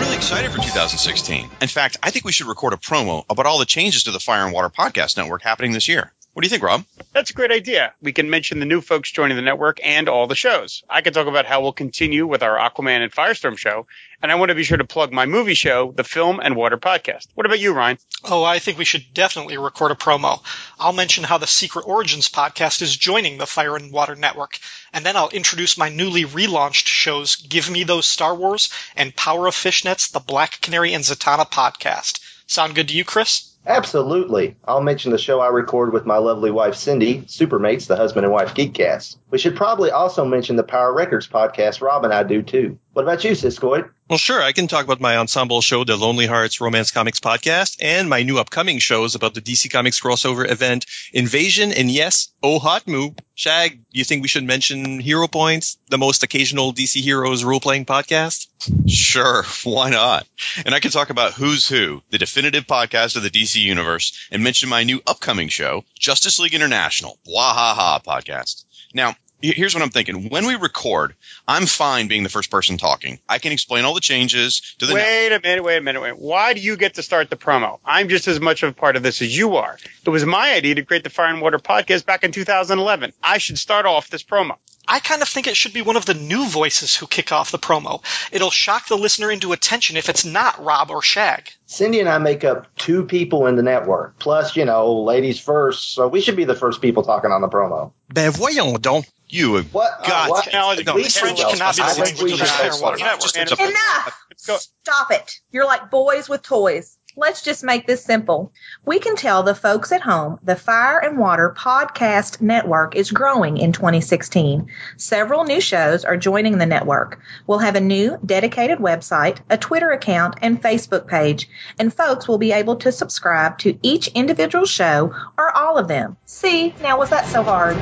really 0.00 0.16
excited 0.16 0.50
for 0.50 0.58
2016. 0.58 1.48
In 1.62 1.68
fact, 1.68 1.96
I 2.02 2.10
think 2.10 2.26
we 2.26 2.32
should 2.32 2.46
record 2.46 2.74
a 2.74 2.76
promo 2.76 3.24
about 3.30 3.46
all 3.46 3.58
the 3.58 3.64
changes 3.64 4.02
to 4.02 4.10
the 4.10 4.20
Fire 4.20 4.44
and 4.44 4.52
Water 4.52 4.68
Podcast 4.68 5.16
Network 5.16 5.40
happening 5.40 5.72
this 5.72 5.88
year. 5.88 6.12
What 6.34 6.42
do 6.42 6.46
you 6.46 6.50
think, 6.50 6.64
Rob? 6.64 6.84
That's 7.12 7.30
a 7.30 7.34
great 7.34 7.52
idea. 7.52 7.94
We 8.02 8.12
can 8.12 8.28
mention 8.28 8.58
the 8.58 8.66
new 8.66 8.80
folks 8.80 9.12
joining 9.12 9.36
the 9.36 9.42
network 9.42 9.78
and 9.84 10.08
all 10.08 10.26
the 10.26 10.34
shows. 10.34 10.82
I 10.90 11.00
can 11.00 11.12
talk 11.12 11.28
about 11.28 11.46
how 11.46 11.60
we'll 11.60 11.72
continue 11.72 12.26
with 12.26 12.42
our 12.42 12.58
Aquaman 12.58 13.04
and 13.04 13.12
Firestorm 13.12 13.56
show, 13.56 13.86
and 14.20 14.32
I 14.32 14.34
want 14.34 14.48
to 14.48 14.56
be 14.56 14.64
sure 14.64 14.76
to 14.76 14.84
plug 14.84 15.12
my 15.12 15.26
movie 15.26 15.54
show, 15.54 15.92
the 15.92 16.02
Film 16.02 16.40
and 16.40 16.56
Water 16.56 16.76
Podcast. 16.76 17.28
What 17.36 17.46
about 17.46 17.60
you, 17.60 17.72
Ryan? 17.72 17.98
Oh, 18.24 18.42
I 18.42 18.58
think 18.58 18.78
we 18.78 18.84
should 18.84 19.14
definitely 19.14 19.58
record 19.58 19.92
a 19.92 19.94
promo. 19.94 20.42
I'll 20.76 20.92
mention 20.92 21.22
how 21.22 21.38
the 21.38 21.46
Secret 21.46 21.86
Origins 21.86 22.28
podcast 22.28 22.82
is 22.82 22.96
joining 22.96 23.38
the 23.38 23.46
Fire 23.46 23.76
and 23.76 23.92
Water 23.92 24.16
Network, 24.16 24.58
and 24.92 25.06
then 25.06 25.16
I'll 25.16 25.28
introduce 25.28 25.78
my 25.78 25.88
newly 25.88 26.24
relaunched 26.24 26.88
shows 26.88 27.36
Give 27.36 27.70
Me 27.70 27.84
Those 27.84 28.06
Star 28.06 28.34
Wars 28.34 28.70
and 28.96 29.14
Power 29.14 29.46
of 29.46 29.54
Fishnets, 29.54 30.10
the 30.10 30.18
Black 30.18 30.60
Canary 30.60 30.94
and 30.94 31.04
Zatanna 31.04 31.48
podcast. 31.48 32.18
Sound 32.48 32.74
good 32.74 32.88
to 32.88 32.96
you, 32.96 33.04
Chris? 33.04 33.53
Absolutely. 33.66 34.56
I'll 34.66 34.82
mention 34.82 35.10
the 35.10 35.18
show 35.18 35.40
I 35.40 35.48
record 35.48 35.92
with 35.92 36.04
my 36.04 36.18
lovely 36.18 36.50
wife 36.50 36.74
Cindy, 36.74 37.22
Supermates, 37.22 37.86
the 37.86 37.96
husband 37.96 38.24
and 38.24 38.32
wife 38.32 38.54
Geekcast. 38.54 39.16
We 39.30 39.38
should 39.38 39.56
probably 39.56 39.90
also 39.90 40.24
mention 40.24 40.56
the 40.56 40.62
Power 40.62 40.92
Records 40.92 41.26
podcast 41.26 41.80
Rob 41.80 42.04
and 42.04 42.12
I 42.12 42.22
do 42.24 42.42
too. 42.42 42.78
What 42.94 43.02
about 43.02 43.24
you, 43.24 43.32
Siskoid? 43.32 43.90
Well, 44.08 44.18
sure. 44.18 44.40
I 44.40 44.52
can 44.52 44.68
talk 44.68 44.84
about 44.84 45.00
my 45.00 45.16
ensemble 45.16 45.60
show, 45.62 45.82
the 45.82 45.96
Lonely 45.96 46.26
Hearts 46.26 46.60
Romance 46.60 46.92
Comics 46.92 47.18
Podcast, 47.18 47.78
and 47.80 48.08
my 48.08 48.22
new 48.22 48.38
upcoming 48.38 48.78
shows 48.78 49.16
about 49.16 49.34
the 49.34 49.40
DC 49.40 49.68
Comics 49.72 50.00
crossover 50.00 50.48
event, 50.48 50.86
Invasion, 51.12 51.72
and 51.72 51.90
yes, 51.90 52.28
Oh 52.40 52.60
Hot 52.60 52.86
Moo. 52.86 53.10
Shag, 53.34 53.80
you 53.90 54.04
think 54.04 54.22
we 54.22 54.28
should 54.28 54.44
mention 54.44 55.00
Hero 55.00 55.26
Points, 55.26 55.76
the 55.88 55.98
most 55.98 56.22
occasional 56.22 56.72
DC 56.72 57.00
Heroes 57.00 57.42
role-playing 57.42 57.84
podcast? 57.84 58.46
Sure, 58.86 59.42
why 59.64 59.90
not? 59.90 60.24
And 60.64 60.72
I 60.72 60.78
can 60.78 60.92
talk 60.92 61.10
about 61.10 61.32
Who's 61.32 61.66
Who, 61.66 62.00
the 62.10 62.18
definitive 62.18 62.68
podcast 62.68 63.16
of 63.16 63.24
the 63.24 63.30
DC 63.30 63.56
Universe, 63.60 64.28
and 64.30 64.44
mention 64.44 64.68
my 64.68 64.84
new 64.84 65.00
upcoming 65.04 65.48
show, 65.48 65.84
Justice 65.98 66.38
League 66.38 66.54
International, 66.54 67.18
Bwahaha 67.26 68.04
podcast. 68.04 68.64
Now, 68.94 69.16
here's 69.52 69.74
what 69.74 69.82
I'm 69.82 69.90
thinking. 69.90 70.28
When 70.28 70.46
we 70.46 70.54
record, 70.54 71.14
I'm 71.46 71.66
fine 71.66 72.08
being 72.08 72.22
the 72.22 72.28
first 72.28 72.50
person 72.50 72.78
talking. 72.78 73.18
I 73.28 73.38
can 73.38 73.52
explain 73.52 73.84
all 73.84 73.94
the 73.94 74.00
changes 74.00 74.74
to 74.78 74.86
the 74.86 74.94
Wait 74.94 75.32
a 75.32 75.40
minute, 75.40 75.62
wait 75.62 75.76
a 75.76 75.80
minute, 75.80 76.00
wait. 76.00 76.18
Why 76.18 76.54
do 76.54 76.60
you 76.60 76.76
get 76.76 76.94
to 76.94 77.02
start 77.02 77.30
the 77.30 77.36
promo? 77.36 77.78
I'm 77.84 78.08
just 78.08 78.28
as 78.28 78.40
much 78.40 78.62
of 78.62 78.70
a 78.70 78.72
part 78.72 78.96
of 78.96 79.02
this 79.02 79.20
as 79.22 79.36
you 79.36 79.56
are. 79.56 79.78
It 80.04 80.10
was 80.10 80.24
my 80.24 80.54
idea 80.54 80.76
to 80.76 80.84
create 80.84 81.04
the 81.04 81.10
Fire 81.10 81.26
and 81.26 81.40
Water 81.40 81.58
podcast 81.58 82.06
back 82.06 82.24
in 82.24 82.32
2011. 82.32 83.12
I 83.22 83.38
should 83.38 83.58
start 83.58 83.86
off 83.86 84.08
this 84.08 84.22
promo. 84.22 84.56
I 84.86 85.00
kind 85.00 85.22
of 85.22 85.28
think 85.28 85.46
it 85.46 85.56
should 85.56 85.72
be 85.72 85.80
one 85.80 85.96
of 85.96 86.04
the 86.04 86.14
new 86.14 86.46
voices 86.46 86.94
who 86.94 87.06
kick 87.06 87.32
off 87.32 87.50
the 87.50 87.58
promo. 87.58 88.02
It'll 88.32 88.50
shock 88.50 88.86
the 88.86 88.98
listener 88.98 89.30
into 89.30 89.52
attention 89.52 89.96
if 89.96 90.10
it's 90.10 90.26
not 90.26 90.62
Rob 90.62 90.90
or 90.90 91.00
Shag. 91.00 91.50
Cindy 91.64 92.00
and 92.00 92.08
I 92.08 92.18
make 92.18 92.44
up 92.44 92.66
two 92.76 93.04
people 93.04 93.46
in 93.46 93.56
the 93.56 93.62
network, 93.62 94.18
plus, 94.18 94.56
you 94.56 94.66
know, 94.66 95.02
ladies 95.02 95.38
first, 95.38 95.94
so 95.94 96.06
we 96.06 96.20
should 96.20 96.36
be 96.36 96.44
the 96.44 96.54
first 96.54 96.82
people 96.82 97.02
talking 97.02 97.30
on 97.30 97.40
the 97.40 97.48
promo. 97.48 97.92
Ben 98.12 98.30
voyons 98.30 98.78
donc. 98.78 99.06
You 99.34 99.54
have 99.56 99.74
What? 99.74 99.90
uh, 99.98 100.06
God, 100.06 100.30
what? 100.30 100.48
Now, 100.52 100.72
no, 100.74 100.92
French 101.02 101.40
cannot 101.40 101.76
be 101.76 101.82
the 101.82 102.00
language 102.00 102.32
of 102.34 102.38
the 102.38 102.44
should 102.44 102.46
Fire 102.46 102.68
go. 102.68 102.74
and 102.74 102.82
Water 102.82 102.98
Network. 102.98 103.60
Enough! 103.60 104.26
Stop 104.36 105.10
it. 105.10 105.40
You're 105.50 105.64
like 105.64 105.90
boys 105.90 106.28
with 106.28 106.42
toys. 106.42 106.96
Let's 107.16 107.42
just 107.42 107.64
make 107.64 107.84
this 107.84 108.04
simple. 108.04 108.52
We 108.84 109.00
can 109.00 109.16
tell 109.16 109.42
the 109.42 109.54
folks 109.56 109.90
at 109.90 110.02
home 110.02 110.38
the 110.44 110.54
Fire 110.54 111.00
and 111.00 111.18
Water 111.18 111.52
Podcast 111.56 112.40
Network 112.40 112.94
is 112.94 113.10
growing 113.10 113.56
in 113.56 113.72
2016. 113.72 114.68
Several 114.98 115.42
new 115.42 115.60
shows 115.60 116.04
are 116.04 116.16
joining 116.16 116.58
the 116.58 116.66
network. 116.66 117.20
We'll 117.46 117.58
have 117.58 117.74
a 117.74 117.80
new 117.80 118.18
dedicated 118.24 118.78
website, 118.78 119.38
a 119.50 119.58
Twitter 119.58 119.90
account, 119.90 120.36
and 120.42 120.62
Facebook 120.62 121.08
page, 121.08 121.48
and 121.76 121.92
folks 121.92 122.28
will 122.28 122.38
be 122.38 122.52
able 122.52 122.76
to 122.76 122.92
subscribe 122.92 123.58
to 123.58 123.78
each 123.82 124.06
individual 124.08 124.66
show 124.66 125.12
or 125.36 125.56
all 125.56 125.76
of 125.76 125.88
them. 125.88 126.16
See, 126.24 126.72
now 126.82 126.98
was 126.98 127.10
that 127.10 127.26
so 127.26 127.42
hard? 127.42 127.76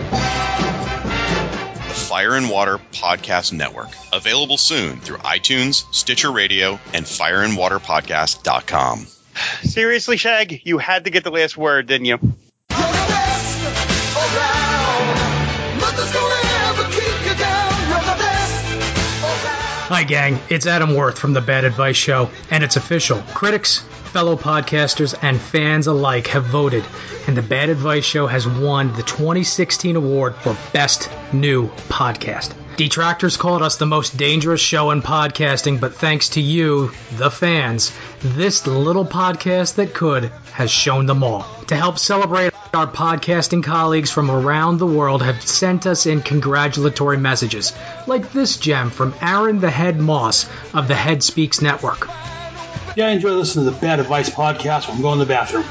The 1.92 1.98
Fire 1.98 2.36
and 2.36 2.48
Water 2.48 2.78
Podcast 2.92 3.52
Network. 3.52 3.90
Available 4.14 4.56
soon 4.56 4.98
through 5.00 5.18
iTunes, 5.18 5.84
Stitcher 5.92 6.32
Radio, 6.32 6.80
and 6.94 7.04
fireandwaterpodcast.com. 7.04 9.06
Seriously, 9.62 10.16
Shag, 10.16 10.62
you 10.64 10.78
had 10.78 11.04
to 11.04 11.10
get 11.10 11.22
the 11.22 11.30
last 11.30 11.54
word, 11.54 11.86
didn't 11.86 12.06
you? 12.06 12.18
Hi, 19.92 20.04
gang. 20.04 20.38
It's 20.48 20.66
Adam 20.66 20.94
Worth 20.94 21.18
from 21.18 21.34
The 21.34 21.42
Bad 21.42 21.66
Advice 21.66 21.98
Show, 21.98 22.30
and 22.50 22.64
it's 22.64 22.76
official. 22.76 23.22
Critics, 23.34 23.80
fellow 23.80 24.36
podcasters, 24.36 25.14
and 25.20 25.38
fans 25.38 25.86
alike 25.86 26.28
have 26.28 26.44
voted, 26.44 26.82
and 27.26 27.36
The 27.36 27.42
Bad 27.42 27.68
Advice 27.68 28.06
Show 28.06 28.26
has 28.26 28.48
won 28.48 28.94
the 28.94 29.02
2016 29.02 29.96
award 29.96 30.34
for 30.36 30.56
Best 30.72 31.10
New 31.34 31.68
Podcast. 31.90 32.54
Detractors 32.76 33.36
called 33.36 33.62
us 33.62 33.76
the 33.76 33.86
most 33.86 34.16
dangerous 34.16 34.60
show 34.60 34.90
in 34.92 35.02
podcasting, 35.02 35.78
but 35.78 35.94
thanks 35.94 36.30
to 36.30 36.40
you, 36.40 36.90
the 37.12 37.30
fans, 37.30 37.92
this 38.20 38.66
little 38.66 39.04
podcast 39.04 39.74
that 39.74 39.92
could 39.92 40.24
has 40.52 40.70
shown 40.70 41.04
them 41.04 41.22
all. 41.22 41.46
To 41.66 41.76
help 41.76 41.98
celebrate, 41.98 42.52
our 42.72 42.86
podcasting 42.86 43.62
colleagues 43.62 44.10
from 44.10 44.30
around 44.30 44.78
the 44.78 44.86
world 44.86 45.22
have 45.22 45.42
sent 45.42 45.86
us 45.86 46.06
in 46.06 46.22
congratulatory 46.22 47.18
messages, 47.18 47.74
like 48.06 48.32
this 48.32 48.56
gem 48.56 48.88
from 48.88 49.14
Aaron 49.20 49.60
the 49.60 49.70
Head 49.70 50.00
Moss 50.00 50.48
of 50.72 50.88
the 50.88 50.94
Head 50.94 51.22
Speaks 51.22 51.60
Network. 51.60 52.08
Yeah, 52.96 53.08
I 53.08 53.10
enjoy 53.10 53.32
listening 53.32 53.66
to 53.66 53.70
the 53.70 53.80
Bad 53.80 54.00
Advice 54.00 54.30
podcast 54.30 54.88
when 54.88 54.96
I'm 54.96 55.02
going 55.02 55.18
to 55.18 55.24
the 55.26 55.28
bathroom. 55.28 55.64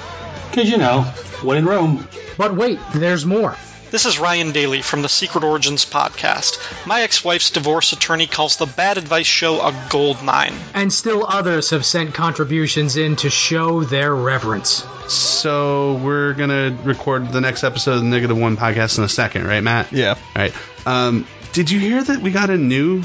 Because, 0.51 0.69
you 0.69 0.77
know, 0.77 1.01
when 1.41 1.57
in 1.57 1.65
Rome. 1.65 2.07
But 2.37 2.55
wait, 2.55 2.79
there's 2.93 3.25
more. 3.25 3.55
This 3.91 4.05
is 4.05 4.19
Ryan 4.19 4.53
Daly 4.53 4.81
from 4.81 5.01
the 5.01 5.09
Secret 5.09 5.43
Origins 5.43 5.83
podcast. 5.83 6.87
My 6.87 7.01
ex-wife's 7.01 7.49
divorce 7.49 7.91
attorney 7.91 8.25
calls 8.25 8.55
the 8.55 8.65
Bad 8.65 8.97
Advice 8.97 9.27
Show 9.27 9.59
a 9.59 9.87
gold 9.89 10.23
mine. 10.23 10.53
And 10.73 10.93
still 10.93 11.25
others 11.27 11.71
have 11.71 11.85
sent 11.85 12.13
contributions 12.13 12.95
in 12.95 13.17
to 13.17 13.29
show 13.29 13.83
their 13.83 14.15
reverence. 14.15 14.85
So 15.09 15.95
we're 15.95 16.31
gonna 16.35 16.77
record 16.85 17.33
the 17.33 17.41
next 17.41 17.65
episode 17.65 17.95
of 17.95 18.03
the 18.03 18.07
Negative 18.07 18.37
One 18.37 18.55
podcast 18.55 18.97
in 18.97 19.03
a 19.03 19.09
second, 19.09 19.45
right, 19.45 19.61
Matt? 19.61 19.91
Yeah. 19.91 20.11
All 20.11 20.41
right. 20.41 20.53
Um, 20.85 21.27
did 21.51 21.69
you 21.69 21.77
hear 21.77 22.01
that 22.01 22.21
we 22.21 22.31
got 22.31 22.49
a 22.49 22.57
new 22.57 23.03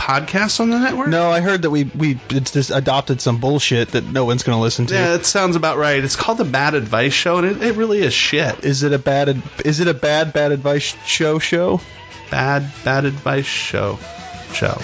podcast 0.00 0.60
on 0.60 0.70
the 0.70 0.78
network? 0.78 1.08
No, 1.08 1.30
I 1.30 1.40
heard 1.40 1.62
that 1.62 1.70
we 1.70 1.84
we 1.84 2.18
it's 2.30 2.52
just 2.52 2.70
adopted 2.70 3.20
some 3.20 3.38
bullshit 3.38 3.88
that 3.90 4.04
no 4.04 4.24
one's 4.24 4.42
going 4.42 4.56
to 4.56 4.62
listen 4.62 4.86
to. 4.86 4.94
Yeah, 4.94 5.16
that 5.16 5.26
sounds 5.26 5.56
about 5.56 5.76
right. 5.76 6.02
It's 6.02 6.16
called 6.16 6.38
the 6.38 6.44
Bad 6.44 6.74
Advice 6.74 7.12
Show, 7.12 7.38
and 7.38 7.46
it, 7.46 7.62
it 7.62 7.76
really 7.76 8.00
is 8.00 8.14
shit. 8.14 8.64
Is 8.64 8.82
it 8.82 8.92
a 8.92 8.98
bad 8.98 9.28
ad- 9.28 9.42
is 9.64 9.80
it 9.80 9.88
a 9.88 9.94
bad 9.94 10.32
bad 10.32 10.52
advice 10.52 10.96
show 11.06 11.38
show? 11.38 11.80
Bad 12.30 12.70
Bad 12.84 13.04
Advice 13.04 13.46
Show 13.46 13.98
show. 14.52 14.78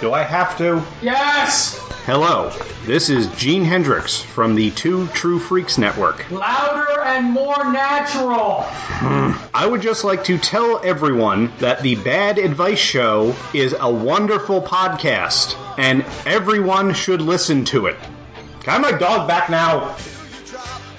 Do 0.00 0.12
I 0.12 0.22
have 0.22 0.56
to? 0.58 0.82
Yes! 1.00 1.78
Hello, 2.04 2.50
this 2.84 3.08
is 3.08 3.28
Gene 3.36 3.64
Hendricks 3.64 4.20
from 4.20 4.54
the 4.54 4.70
Two 4.72 5.06
True 5.08 5.38
Freaks 5.38 5.78
Network. 5.78 6.28
Louder 6.30 7.00
and 7.02 7.30
more 7.30 7.72
natural. 7.72 8.62
Hmm. 8.62 9.32
I 9.54 9.66
would 9.66 9.82
just 9.82 10.02
like 10.02 10.24
to 10.24 10.36
tell 10.36 10.80
everyone 10.84 11.52
that 11.58 11.80
the 11.82 11.94
Bad 11.96 12.38
Advice 12.38 12.78
Show 12.78 13.36
is 13.54 13.74
a 13.78 13.88
wonderful 13.88 14.60
podcast, 14.62 15.56
and 15.78 16.04
everyone 16.26 16.92
should 16.94 17.20
listen 17.20 17.64
to 17.66 17.86
it. 17.86 17.96
Can 18.60 18.68
I 18.68 18.72
have 18.72 18.82
my 18.82 18.98
dog 18.98 19.28
back 19.28 19.48
now? 19.48 19.96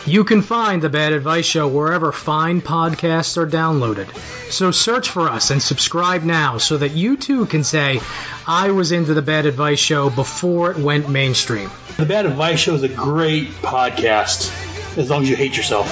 You 0.06 0.26
can 0.26 0.42
find 0.42 0.82
The 0.82 0.90
Bad 0.90 1.14
Advice 1.14 1.46
Show 1.46 1.66
wherever 1.66 2.12
fine 2.12 2.62
podcasts 2.62 3.38
are 3.38 3.48
downloaded. 3.48 4.14
So 4.52 4.72
search 4.72 5.10
for 5.10 5.30
us 5.30 5.50
and 5.50 5.62
subscribe 5.62 6.24
now 6.24 6.58
so 6.58 6.78
that 6.78 6.92
you 6.92 7.16
too 7.16 7.46
can 7.46 7.64
say, 7.64 8.02
I 8.46 8.72
was 8.72 8.92
into 8.92 9.14
The 9.14 9.22
Bad 9.22 9.46
Advice 9.46 9.80
Show 9.80 10.10
before 10.10 10.72
it 10.72 10.78
went 10.78 11.08
mainstream. 11.08 11.72
The 11.96 12.06
Bad 12.06 12.26
Advice 12.26 12.60
Show 12.60 12.76
is 12.76 12.84
a 12.84 12.90
great 12.90 13.48
podcast, 13.62 14.52
as 14.98 15.10
long 15.10 15.24
as 15.24 15.30
you 15.30 15.38
hate 15.38 15.56
yourself. 15.56 15.88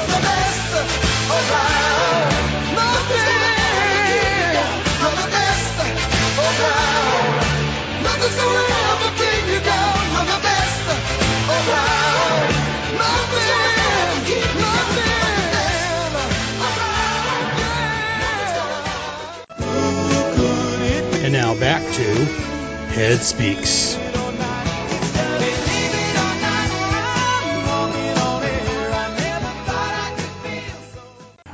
Head 22.15 23.19
Speaks. 23.19 23.97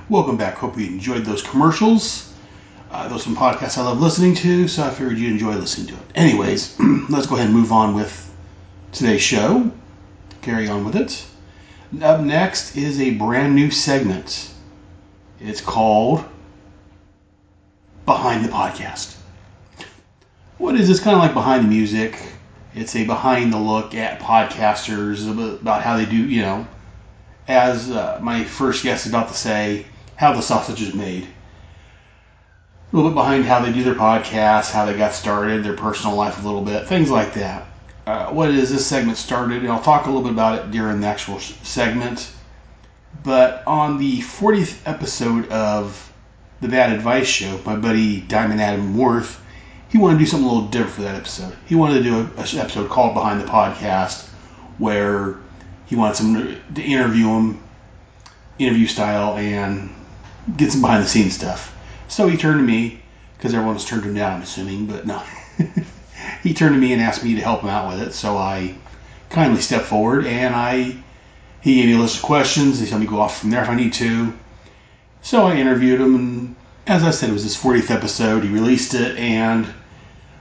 Welcome 0.10 0.38
back. 0.38 0.56
Hope 0.56 0.78
you 0.78 0.88
enjoyed 0.88 1.26
those 1.26 1.42
commercials. 1.42 2.34
Uh, 2.90 3.10
those 3.10 3.24
some 3.24 3.36
podcasts 3.36 3.78
I 3.78 3.84
love 3.84 4.00
listening 4.00 4.34
to, 4.36 4.68
so 4.68 4.84
I 4.84 4.90
figured 4.90 5.18
you'd 5.18 5.34
enjoy 5.34 5.54
listening 5.56 5.88
to 5.88 5.94
it. 5.96 6.00
Anyways, 6.16 6.80
let's 7.10 7.28
go 7.28 7.36
ahead 7.36 7.48
and 7.48 7.56
move 7.56 7.74
on 7.74 7.94
with 7.94 8.34
today's 8.94 9.22
show. 9.22 9.70
Carry 10.42 10.70
on 10.70 10.86
with 10.86 10.96
it. 10.96 11.26
Up 12.02 12.22
next 12.22 12.78
is 12.78 13.02
a 13.02 13.12
brand 13.12 13.54
new 13.54 13.70
segment. 13.70 14.50
It's 15.42 15.62
called 15.62 16.24
Behind 18.06 18.46
the 18.46 18.50
Podcast. 18.50 19.17
What 20.58 20.76
is 20.76 20.88
this? 20.88 21.00
Kind 21.00 21.16
of 21.16 21.22
like 21.22 21.34
Behind 21.34 21.64
the 21.66 21.70
Music. 21.70 22.20
It's 22.74 22.96
a 22.96 23.06
behind 23.06 23.54
the 23.54 23.60
look 23.60 23.94
at 23.94 24.20
podcasters 24.20 25.30
about- 25.30 25.82
how 25.84 25.98
they 25.98 26.06
do, 26.06 26.16
you 26.16 26.42
know, 26.42 26.68
as 27.48 27.92
uh, 27.92 28.20
my 28.22 28.44
first 28.44 28.84
guest 28.84 29.06
is 29.06 29.12
about 29.12 29.28
to 29.30 29.34
say, 29.34 29.86
how 30.16 30.34
the 30.34 30.42
sausage 30.42 30.82
is 30.82 30.94
made. 30.94 31.28
A 32.92 32.96
little 32.96 33.12
bit 33.12 33.16
behind 33.16 33.46
how 33.46 33.60
they 33.60 33.72
do 33.72 33.84
their 33.84 33.96
podcast, 33.96 34.72
how 34.72 34.86
they 34.86 34.98
got 34.98 35.14
started, 35.14 35.64
their 35.64 35.74
personal 35.74 36.16
life 36.16 36.42
a 36.42 36.46
little 36.46 36.62
bit, 36.64 36.88
things 36.88 37.12
like 37.12 37.34
that. 37.34 37.68
Uh, 38.06 38.28
what 38.28 38.50
is 38.50 38.72
this 38.72 38.86
segment 38.86 39.18
started? 39.18 39.62
And 39.64 39.72
I'll 39.72 39.82
talk 39.82 40.06
a 40.06 40.10
little 40.10 40.24
bit 40.24 40.32
about 40.32 40.56
it 40.58 40.72
during 40.72 41.02
the 41.02 41.08
actual 41.08 41.40
segment. 41.40 42.32
But 43.24 43.64
on 43.68 43.98
the 43.98 44.22
40th 44.22 44.80
episode 44.86 45.50
of 45.50 46.12
the 46.62 46.68
Bad 46.68 46.94
Advice 46.94 47.28
Show, 47.28 47.60
my 47.66 47.76
buddy 47.76 48.22
Diamond 48.22 48.62
Adam 48.62 48.98
Worth, 48.98 49.42
he 49.90 49.98
wanted 49.98 50.16
to 50.16 50.20
do 50.20 50.26
something 50.26 50.48
a 50.48 50.52
little 50.52 50.70
different 50.70 50.96
for 50.96 51.02
that 51.04 51.16
episode. 51.16 51.56
He 51.66 51.76
wanted 51.76 52.00
to 52.00 52.04
do 52.04 52.20
an 52.20 52.32
episode 52.38 52.90
called 52.90 53.14
Behind 53.14 53.40
the 53.40 53.46
Podcast, 53.46 54.28
where 54.78 55.38
he 55.86 55.96
wanted 55.96 56.16
someone 56.16 56.46
to, 56.46 56.74
to 56.76 56.82
interview 56.82 57.28
him, 57.28 57.64
interview 58.60 58.88
style, 58.88 59.38
and 59.38 59.90
get 60.58 60.72
some 60.72 60.82
behind 60.82 61.04
the 61.04 61.08
scenes 61.08 61.36
stuff. 61.36 61.76
So 62.08 62.28
he 62.28 62.38
turned 62.38 62.60
to 62.60 62.66
me, 62.66 63.02
because 63.38 63.54
everyone's 63.54 63.86
turned 63.86 64.04
him 64.04 64.14
down, 64.16 64.34
I'm 64.34 64.42
assuming, 64.42 64.88
but 64.88 65.06
no. 65.06 65.22
he 66.44 66.54
turned 66.54 66.76
to 66.76 66.82
me 66.82 66.94
and 66.94 67.02
asked 67.02 67.24
me 67.24 67.36
to 67.36 67.42
help 67.42 67.62
him 67.62 67.70
out 67.70 67.90
with 67.90 68.08
it, 68.08 68.14
so 68.14 68.38
I 68.38 68.76
kindly 69.30 69.62
stepped 69.62 69.86
forward 69.86 70.26
and 70.26 70.56
I 70.56 70.98
he 71.62 71.76
gave 71.76 71.86
me 71.88 71.96
a 71.96 72.00
list 72.00 72.18
of 72.18 72.24
questions. 72.24 72.80
He 72.80 72.88
told 72.88 73.02
me 73.02 73.08
to 73.08 73.12
go 73.12 73.20
off 73.20 73.42
from 73.42 73.50
there 73.50 73.62
if 73.62 73.70
I 73.70 73.76
need 73.76 73.92
to. 73.94 74.34
So 75.22 75.48
I 75.48 75.56
interviewed 75.56 76.00
him, 76.00 76.16
and 76.16 76.56
as 76.88 77.04
I 77.04 77.12
said, 77.12 77.30
it 77.30 77.34
was 77.34 77.44
his 77.44 77.58
40th 77.58 77.92
episode. 77.92 78.44
He 78.44 78.50
released 78.50 78.94
it, 78.94 79.18
and 79.18 79.68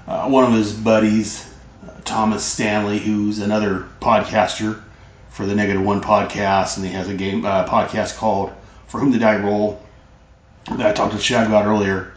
uh, 0.07 0.29
one 0.29 0.45
of 0.45 0.53
his 0.53 0.73
buddies, 0.73 1.53
uh, 1.85 1.91
Thomas 2.05 2.45
Stanley, 2.45 2.99
who's 3.01 3.41
another 3.41 3.89
podcaster 4.01 4.81
for 5.29 5.45
the 5.45 5.57
Negative 5.57 5.83
One 5.83 6.01
podcast, 6.01 6.77
and 6.77 6.87
he 6.87 6.93
has 6.93 7.09
a 7.09 7.15
game 7.15 7.45
uh, 7.45 7.67
podcast 7.67 8.17
called 8.17 8.53
For 8.87 9.01
Whom 9.01 9.11
the 9.11 9.19
Die 9.19 9.43
Roll 9.43 9.83
that 10.71 10.87
I 10.87 10.93
talked 10.93 11.15
to 11.15 11.19
Shag 11.19 11.49
about 11.49 11.67
earlier. 11.67 12.13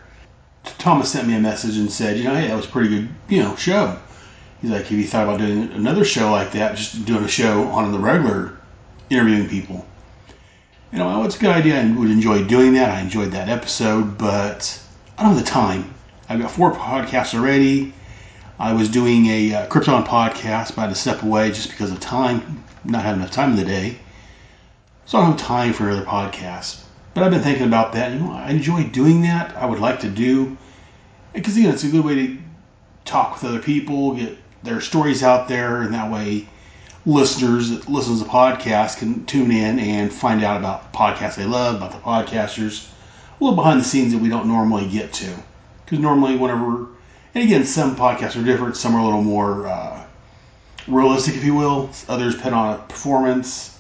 Thomas 0.77 1.11
sent 1.11 1.27
me 1.27 1.35
a 1.35 1.39
message 1.39 1.77
and 1.77 1.91
said, 1.91 2.17
you 2.17 2.25
know, 2.25 2.35
hey, 2.35 2.47
that 2.47 2.55
was 2.55 2.65
a 2.65 2.69
pretty 2.69 2.89
good, 2.89 3.09
you 3.29 3.41
know, 3.41 3.55
show. 3.55 3.97
He's 4.61 4.69
like, 4.69 4.85
have 4.85 4.97
you 4.99 5.07
thought 5.07 5.23
about 5.23 5.39
doing 5.39 5.71
another 5.71 6.05
show 6.05 6.31
like 6.31 6.51
that? 6.51 6.75
Just 6.75 7.05
doing 7.05 7.23
a 7.23 7.29
show 7.29 7.63
on 7.69 7.91
the 7.91 7.97
regular, 7.97 8.57
interviewing 9.09 9.49
people. 9.49 9.85
You 10.91 10.97
know, 10.97 11.07
well, 11.07 11.25
it's 11.25 11.35
a 11.35 11.39
good 11.39 11.51
idea. 11.51 11.79
I 11.79 11.91
would 11.91 12.09
enjoy 12.09 12.43
doing 12.45 12.73
that. 12.73 12.89
I 12.89 13.01
enjoyed 13.01 13.31
that 13.31 13.47
episode, 13.47 14.17
but 14.17 14.81
I 15.17 15.23
don't 15.23 15.35
have 15.35 15.43
the 15.43 15.49
time. 15.49 15.93
I've 16.27 16.39
got 16.39 16.49
four 16.49 16.73
podcasts 16.73 17.37
already. 17.37 17.93
I 18.57 18.73
was 18.73 18.89
doing 18.89 19.27
a 19.27 19.53
uh, 19.53 19.67
Krypton 19.67 20.05
podcast, 20.05 20.75
but 20.75 20.79
I 20.79 20.81
had 20.87 20.89
to 20.89 20.95
step 20.95 21.21
away 21.21 21.49
just 21.49 21.69
because 21.69 21.91
of 21.91 21.99
time, 21.99 22.63
not 22.83 23.03
having 23.03 23.21
enough 23.21 23.31
time 23.31 23.51
in 23.51 23.55
the 23.57 23.65
day. 23.65 23.99
So 25.05 25.19
I 25.19 25.21
don't 25.21 25.39
have 25.39 25.47
time 25.47 25.73
for 25.73 25.87
another 25.87 26.05
podcast. 26.05 26.81
But 27.13 27.23
I've 27.23 27.31
been 27.31 27.41
thinking 27.41 27.67
about 27.67 27.93
that. 27.93 28.11
You 28.11 28.19
know, 28.19 28.31
I 28.31 28.49
enjoy 28.49 28.85
doing 28.85 29.21
that. 29.21 29.55
I 29.55 29.67
would 29.67 29.79
like 29.79 29.99
to 29.99 30.09
do 30.09 30.57
because 31.33 31.55
you 31.55 31.65
know 31.65 31.69
it's 31.69 31.83
a 31.83 31.89
good 31.89 32.03
way 32.03 32.15
to 32.15 32.37
talk 33.05 33.33
with 33.33 33.43
other 33.43 33.59
people, 33.59 34.15
get 34.15 34.37
their 34.63 34.81
stories 34.81 35.21
out 35.21 35.47
there, 35.47 35.81
and 35.81 35.93
that 35.93 36.11
way 36.11 36.47
listeners 37.05 37.69
that 37.69 37.89
listen 37.89 38.17
to 38.17 38.23
the 38.23 38.29
podcast 38.29 38.97
can 38.97 39.25
tune 39.25 39.51
in 39.51 39.79
and 39.79 40.11
find 40.11 40.43
out 40.43 40.57
about 40.57 40.91
the 40.91 40.97
podcasts 40.97 41.35
they 41.35 41.45
love, 41.45 41.75
about 41.75 41.91
the 41.91 41.97
podcasters, 41.97 42.89
a 43.39 43.43
little 43.43 43.55
behind 43.55 43.79
the 43.79 43.85
scenes 43.85 44.11
that 44.11 44.19
we 44.19 44.29
don't 44.29 44.47
normally 44.47 44.87
get 44.89 45.13
to. 45.13 45.33
Because 45.85 45.99
normally, 45.99 46.35
whenever, 46.35 46.87
and 47.33 47.43
again, 47.43 47.65
some 47.65 47.95
podcasts 47.95 48.39
are 48.39 48.45
different. 48.45 48.75
Some 48.75 48.95
are 48.95 48.99
a 48.99 49.03
little 49.03 49.21
more 49.21 49.67
uh, 49.67 50.05
realistic, 50.87 51.35
if 51.35 51.43
you 51.43 51.55
will. 51.55 51.89
Others 52.07 52.35
put 52.35 52.53
on 52.53 52.75
a 52.75 52.77
performance. 52.83 53.79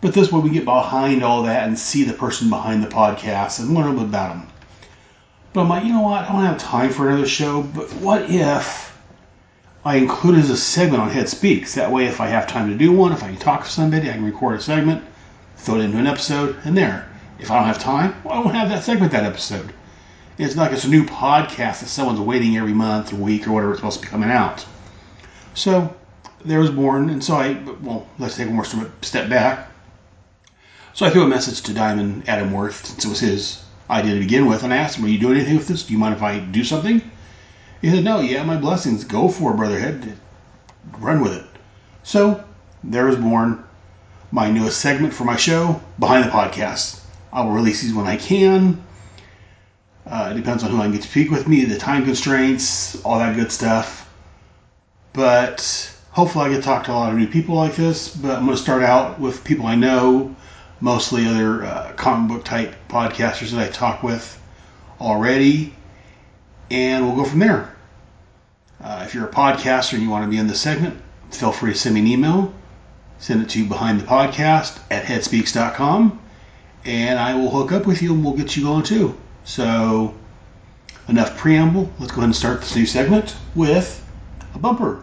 But 0.00 0.14
this 0.14 0.32
way, 0.32 0.40
we 0.40 0.50
get 0.50 0.64
behind 0.64 1.22
all 1.22 1.42
that 1.42 1.66
and 1.66 1.78
see 1.78 2.04
the 2.04 2.12
person 2.12 2.48
behind 2.50 2.82
the 2.82 2.88
podcast 2.88 3.60
and 3.60 3.74
learn 3.74 3.86
a 3.86 3.90
little 3.90 4.04
bit 4.04 4.08
about 4.08 4.28
them. 4.34 4.48
But 5.52 5.62
I'm 5.62 5.68
like, 5.68 5.84
you 5.84 5.92
know 5.92 6.02
what? 6.02 6.24
I 6.24 6.32
don't 6.32 6.44
have 6.44 6.58
time 6.58 6.90
for 6.90 7.08
another 7.08 7.26
show. 7.26 7.62
But 7.62 7.90
what 7.94 8.30
if 8.30 8.87
I 9.84 9.96
include 9.96 10.38
as 10.38 10.50
a 10.50 10.56
segment 10.56 11.02
on 11.02 11.10
Head 11.10 11.28
Speaks? 11.28 11.74
That 11.74 11.92
way, 11.92 12.06
if 12.06 12.20
I 12.20 12.26
have 12.26 12.46
time 12.46 12.68
to 12.70 12.76
do 12.76 12.92
one, 12.92 13.12
if 13.12 13.22
I 13.22 13.28
can 13.28 13.36
talk 13.36 13.64
to 13.64 13.70
somebody, 13.70 14.10
I 14.10 14.14
can 14.14 14.24
record 14.24 14.56
a 14.56 14.60
segment, 14.60 15.04
throw 15.56 15.76
it 15.76 15.82
into 15.82 15.98
an 15.98 16.06
episode, 16.06 16.56
and 16.64 16.76
there. 16.76 17.08
If 17.38 17.50
I 17.50 17.56
don't 17.56 17.68
have 17.68 17.78
time, 17.78 18.14
well, 18.24 18.34
I 18.34 18.38
won't 18.38 18.56
have 18.56 18.68
that 18.70 18.82
segment 18.82 19.12
that 19.12 19.24
episode. 19.24 19.72
It's 20.36 20.56
not 20.56 20.64
like 20.64 20.72
it's 20.72 20.84
a 20.84 20.88
new 20.88 21.04
podcast 21.04 21.80
that 21.80 21.88
someone's 21.88 22.20
waiting 22.20 22.56
every 22.56 22.72
month 22.72 23.12
or 23.12 23.16
week 23.16 23.46
or 23.46 23.52
whatever 23.52 23.72
it's 23.72 23.80
supposed 23.80 24.00
to 24.00 24.06
be 24.06 24.10
coming 24.10 24.30
out. 24.30 24.66
So 25.54 25.94
there 26.44 26.58
was 26.58 26.70
born, 26.70 27.10
and 27.10 27.22
so 27.22 27.34
I, 27.34 27.54
well, 27.80 28.08
let's 28.18 28.36
take 28.36 28.46
one 28.46 28.56
more 28.56 28.90
step 29.02 29.28
back. 29.28 29.68
So 30.92 31.06
I 31.06 31.10
threw 31.10 31.22
a 31.22 31.28
message 31.28 31.62
to 31.62 31.72
Diamond 31.72 32.28
Adam 32.28 32.52
Worth, 32.52 32.86
since 32.86 33.04
it 33.04 33.08
was 33.08 33.20
his 33.20 33.64
idea 33.88 34.14
to 34.14 34.20
begin 34.20 34.46
with, 34.46 34.64
and 34.64 34.74
I 34.74 34.78
asked 34.78 34.98
him, 34.98 35.04
Are 35.04 35.08
you 35.08 35.18
doing 35.18 35.36
anything 35.36 35.56
with 35.56 35.68
this? 35.68 35.84
Do 35.84 35.92
you 35.92 35.98
mind 35.98 36.14
if 36.14 36.22
I 36.22 36.40
do 36.40 36.64
something? 36.64 37.00
He 37.80 37.90
said, 37.90 38.04
No, 38.04 38.20
yeah, 38.20 38.42
my 38.42 38.56
blessings. 38.56 39.04
Go 39.04 39.28
for 39.28 39.52
it, 39.52 39.56
Brotherhead. 39.56 40.16
Run 40.98 41.20
with 41.20 41.34
it. 41.34 41.46
So 42.02 42.44
there 42.82 43.06
was 43.06 43.16
born 43.16 43.64
my 44.30 44.50
newest 44.50 44.80
segment 44.80 45.14
for 45.14 45.24
my 45.24 45.36
show, 45.36 45.80
Behind 45.98 46.24
the 46.24 46.30
Podcast. 46.30 47.00
I 47.32 47.42
will 47.42 47.52
release 47.52 47.82
these 47.82 47.94
when 47.94 48.06
I 48.06 48.16
can. 48.16 48.82
Uh, 50.06 50.30
it 50.32 50.36
depends 50.36 50.64
on 50.64 50.70
who 50.70 50.78
I 50.78 50.82
can 50.84 50.92
get 50.92 51.02
to 51.02 51.08
speak 51.08 51.30
with 51.30 51.46
me, 51.46 51.64
the 51.64 51.78
time 51.78 52.04
constraints, 52.04 53.02
all 53.04 53.18
that 53.18 53.36
good 53.36 53.52
stuff. 53.52 54.10
But 55.12 55.94
hopefully, 56.10 56.46
I 56.46 56.48
get 56.50 56.56
to 56.56 56.62
talk 56.62 56.84
to 56.84 56.92
a 56.92 56.94
lot 56.94 57.12
of 57.12 57.18
new 57.18 57.28
people 57.28 57.54
like 57.54 57.76
this. 57.76 58.14
But 58.16 58.36
I'm 58.36 58.44
going 58.44 58.56
to 58.56 58.62
start 58.62 58.82
out 58.82 59.20
with 59.20 59.44
people 59.44 59.66
I 59.66 59.74
know, 59.74 60.34
mostly 60.80 61.26
other 61.26 61.64
uh, 61.64 61.92
comic 61.92 62.28
book 62.30 62.44
type 62.44 62.74
podcasters 62.88 63.50
that 63.50 63.60
I 63.60 63.68
talk 63.70 64.02
with 64.02 64.40
already, 65.00 65.74
and 66.70 67.06
we'll 67.06 67.16
go 67.16 67.24
from 67.24 67.38
there. 67.38 67.74
Uh, 68.80 69.02
if 69.06 69.14
you're 69.14 69.26
a 69.26 69.32
podcaster 69.32 69.94
and 69.94 70.02
you 70.02 70.10
want 70.10 70.24
to 70.24 70.30
be 70.30 70.38
in 70.38 70.46
this 70.46 70.60
segment, 70.60 70.96
feel 71.30 71.52
free 71.52 71.72
to 71.72 71.78
send 71.78 71.94
me 71.94 72.00
an 72.00 72.06
email. 72.06 72.52
Send 73.18 73.42
it 73.42 73.48
to 73.50 73.66
behind 73.66 74.00
the 74.00 74.04
podcast 74.04 74.78
at 74.90 75.04
headspeaks.com, 75.04 76.20
and 76.84 77.18
I 77.18 77.34
will 77.34 77.50
hook 77.50 77.72
up 77.72 77.84
with 77.86 78.00
you 78.00 78.14
and 78.14 78.24
we'll 78.24 78.36
get 78.36 78.56
you 78.56 78.62
going 78.62 78.84
too. 78.84 79.16
So, 79.44 80.14
enough 81.08 81.36
preamble. 81.36 81.90
Let's 81.98 82.12
go 82.12 82.18
ahead 82.18 82.24
and 82.24 82.36
start 82.36 82.60
this 82.60 82.76
new 82.76 82.86
segment 82.86 83.36
with 83.56 84.04
a 84.54 84.58
bumper. 84.58 85.02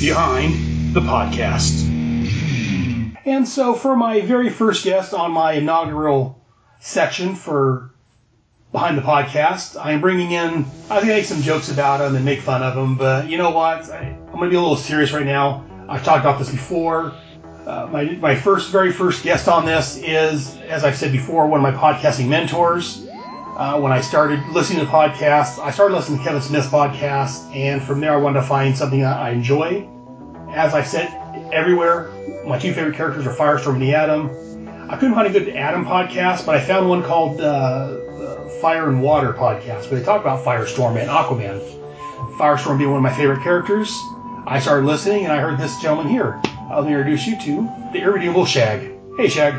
Behind 0.00 0.73
the 0.94 1.00
podcast. 1.00 1.90
And 3.26 3.48
so, 3.48 3.74
for 3.74 3.96
my 3.96 4.20
very 4.20 4.48
first 4.48 4.84
guest 4.84 5.12
on 5.12 5.32
my 5.32 5.54
inaugural 5.54 6.40
section 6.78 7.34
for 7.34 7.90
Behind 8.70 8.96
the 8.96 9.02
Podcast, 9.02 9.76
I'm 9.82 10.00
bringing 10.00 10.30
in, 10.30 10.64
I 10.88 11.00
think 11.00 11.12
I 11.12 11.16
make 11.16 11.24
some 11.24 11.42
jokes 11.42 11.68
about 11.68 12.00
him 12.00 12.14
and 12.14 12.24
make 12.24 12.40
fun 12.40 12.62
of 12.62 12.76
him, 12.76 12.96
but 12.96 13.28
you 13.28 13.38
know 13.38 13.50
what? 13.50 13.90
I, 13.90 14.02
I'm 14.02 14.32
going 14.34 14.44
to 14.44 14.50
be 14.50 14.56
a 14.56 14.60
little 14.60 14.76
serious 14.76 15.10
right 15.10 15.26
now. 15.26 15.68
I've 15.88 16.04
talked 16.04 16.20
about 16.20 16.38
this 16.38 16.50
before. 16.50 17.12
Uh, 17.66 17.88
my, 17.90 18.04
my 18.04 18.36
first, 18.36 18.70
very 18.70 18.92
first 18.92 19.24
guest 19.24 19.48
on 19.48 19.66
this 19.66 19.96
is, 19.96 20.56
as 20.68 20.84
I've 20.84 20.96
said 20.96 21.10
before, 21.10 21.48
one 21.48 21.64
of 21.64 21.74
my 21.74 21.76
podcasting 21.76 22.28
mentors. 22.28 23.04
Uh, 23.08 23.80
when 23.80 23.90
I 23.90 24.00
started 24.00 24.40
listening 24.50 24.78
to 24.78 24.86
podcasts, 24.86 25.58
I 25.58 25.72
started 25.72 25.94
listening 25.94 26.18
to 26.18 26.24
Kevin 26.24 26.40
Smith's 26.40 26.68
podcast, 26.68 27.52
and 27.52 27.82
from 27.82 27.98
there 28.00 28.12
I 28.12 28.16
wanted 28.16 28.40
to 28.42 28.46
find 28.46 28.78
something 28.78 29.00
that 29.00 29.16
I 29.16 29.30
enjoy. 29.30 29.88
As 30.54 30.72
I've 30.72 30.86
said 30.86 31.08
everywhere, 31.52 32.10
my 32.46 32.58
two 32.58 32.72
favorite 32.72 32.94
characters 32.94 33.26
are 33.26 33.34
Firestorm 33.34 33.74
and 33.74 33.82
the 33.82 33.94
Atom. 33.94 34.30
I 34.88 34.96
couldn't 34.96 35.14
find 35.14 35.26
a 35.26 35.30
good 35.30 35.48
Atom 35.48 35.84
podcast, 35.84 36.46
but 36.46 36.54
I 36.54 36.60
found 36.60 36.88
one 36.88 37.02
called 37.02 37.40
uh, 37.40 37.44
uh, 37.44 38.48
Fire 38.60 38.88
and 38.88 39.02
Water 39.02 39.32
podcast, 39.32 39.90
where 39.90 39.98
they 39.98 40.04
talk 40.04 40.20
about 40.20 40.44
Firestorm 40.44 40.96
and 41.00 41.10
Aquaman. 41.10 41.60
Firestorm 42.38 42.78
being 42.78 42.90
one 42.90 42.98
of 42.98 43.02
my 43.02 43.12
favorite 43.12 43.42
characters. 43.42 43.90
I 44.46 44.60
started 44.60 44.86
listening, 44.86 45.24
and 45.24 45.32
I 45.32 45.40
heard 45.40 45.58
this 45.58 45.80
gentleman 45.82 46.08
here. 46.08 46.40
I'll 46.70 46.86
introduce 46.86 47.26
you 47.26 47.36
to 47.40 47.62
the 47.92 48.00
irredeemable 48.00 48.46
Shag. 48.46 48.92
Hey, 49.16 49.28
Shag. 49.28 49.54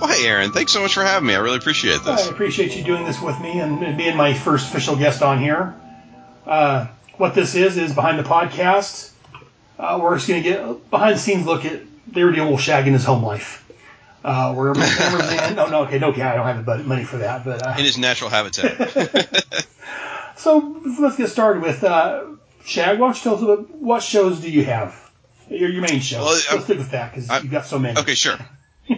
Well, 0.00 0.08
hey, 0.08 0.26
Aaron. 0.26 0.52
Thanks 0.52 0.72
so 0.72 0.80
much 0.80 0.94
for 0.94 1.02
having 1.02 1.26
me. 1.26 1.34
I 1.34 1.40
really 1.40 1.58
appreciate 1.58 2.02
this. 2.04 2.26
I 2.26 2.30
appreciate 2.30 2.74
you 2.74 2.84
doing 2.84 3.04
this 3.04 3.20
with 3.20 3.38
me 3.40 3.60
and, 3.60 3.82
and 3.82 3.98
being 3.98 4.16
my 4.16 4.32
first 4.32 4.68
official 4.68 4.96
guest 4.96 5.22
on 5.22 5.40
here. 5.40 5.74
Uh, 6.46 6.86
what 7.16 7.34
this 7.34 7.54
is 7.54 7.76
is 7.76 7.92
behind 7.92 8.18
the 8.18 8.22
podcast. 8.22 9.10
Uh, 9.78 9.98
we're 10.02 10.16
just 10.16 10.26
going 10.28 10.42
to 10.42 10.48
get 10.48 10.60
a 10.60 10.74
behind 10.74 11.14
the 11.16 11.20
scenes 11.20 11.46
look 11.46 11.64
at 11.64 11.80
they 12.12 12.24
were 12.24 12.30
the 12.30 12.36
irredeemable 12.38 12.58
Shag 12.58 12.86
in 12.86 12.92
his 12.94 13.04
home 13.04 13.22
life. 13.22 13.64
Uh, 14.24 14.28
uh, 14.28 14.54
where 14.54 14.74
my 14.74 14.86
camera's 14.98 15.30
in. 15.50 15.58
Oh 15.58 15.66
no, 15.66 15.82
okay, 15.84 15.98
no, 15.98 16.08
okay, 16.08 16.22
I 16.22 16.34
don't 16.34 16.46
have 16.46 16.64
the 16.64 16.78
money 16.84 17.04
for 17.04 17.18
that. 17.18 17.44
But 17.44 17.64
uh, 17.66 17.74
In 17.78 17.84
his 17.84 17.98
natural 17.98 18.30
habitat. 18.30 19.66
so 20.36 20.80
let's 20.98 21.16
get 21.16 21.28
started 21.28 21.62
with 21.62 21.84
uh, 21.84 22.24
Shag. 22.64 22.98
Why 22.98 23.06
don't 23.06 23.16
you 23.16 23.22
tell 23.22 23.36
us 23.36 23.42
about 23.42 23.70
what 23.76 24.02
shows 24.02 24.40
do 24.40 24.50
you 24.50 24.64
have? 24.64 25.10
Your, 25.48 25.70
your 25.70 25.82
main 25.82 26.00
show. 26.00 26.18
Well, 26.18 26.32
let's 26.32 26.50
I'm- 26.50 26.62
stick 26.62 26.78
with 26.78 26.90
that 26.90 27.14
because 27.14 27.42
you've 27.42 27.52
got 27.52 27.64
so 27.64 27.78
many. 27.78 27.98
Okay, 28.00 28.14
sure. 28.14 28.36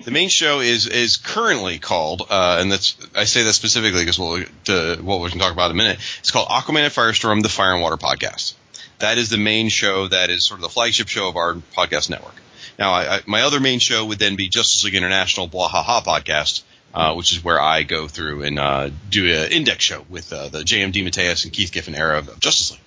the 0.05 0.11
main 0.11 0.29
show 0.29 0.61
is 0.61 0.87
is 0.87 1.17
currently 1.17 1.79
called, 1.79 2.23
uh, 2.31 2.59
and 2.61 2.73
that's 2.73 2.97
I 3.15 3.25
say 3.25 3.43
that 3.43 3.53
specifically 3.53 4.01
because 4.03 4.19
we'll 4.19 4.45
to 4.65 4.99
what 5.03 5.21
we 5.21 5.31
can 5.31 5.39
talk 5.39 5.53
about 5.53 5.67
in 5.67 5.77
a 5.77 5.79
minute. 5.79 5.99
It's 6.21 6.31
called 6.31 6.49
Aquaman 6.49 6.85
and 6.85 6.93
Firestorm: 6.93 7.43
The 7.43 7.49
Fire 7.49 7.73
and 7.75 7.83
Water 7.83 7.97
Podcast. 7.97 8.55
That 9.01 9.19
is 9.19 9.31
the 9.31 9.39
main 9.39 9.69
show. 9.69 10.09
That 10.09 10.31
is 10.31 10.45
sort 10.45 10.59
of 10.59 10.63
the 10.63 10.69
flagship 10.69 11.09
show 11.09 11.29
of 11.29 11.37
our 11.37 11.55
podcast 11.55 12.11
network. 12.11 12.35
Now, 12.79 12.93
I, 12.93 13.17
I, 13.17 13.21
my 13.27 13.43
other 13.43 13.61
main 13.61 13.79
show 13.79 14.05
would 14.07 14.19
then 14.19 14.37
be 14.37 14.49
Justice 14.49 14.85
League 14.85 14.95
International 14.95 15.49
Bwahaha 15.49 16.03
podcast, 16.03 16.63
uh, 16.95 17.15
which 17.15 17.33
is 17.33 17.43
where 17.43 17.61
I 17.61 17.83
go 17.83 18.09
through 18.09 18.43
and 18.43 18.59
uh, 18.59 18.91
do 19.11 19.27
an 19.27 19.53
index 19.53 19.85
show 19.85 20.05
with 20.09 20.33
uh, 20.33 20.49
the 20.49 20.65
J.M. 20.65 20.93
DeMatteis 20.93 21.45
and 21.45 21.53
Keith 21.53 21.73
Giffen 21.73 21.95
era 21.95 22.19
of 22.19 22.41
Justice 22.41 22.73
League. 22.73 22.81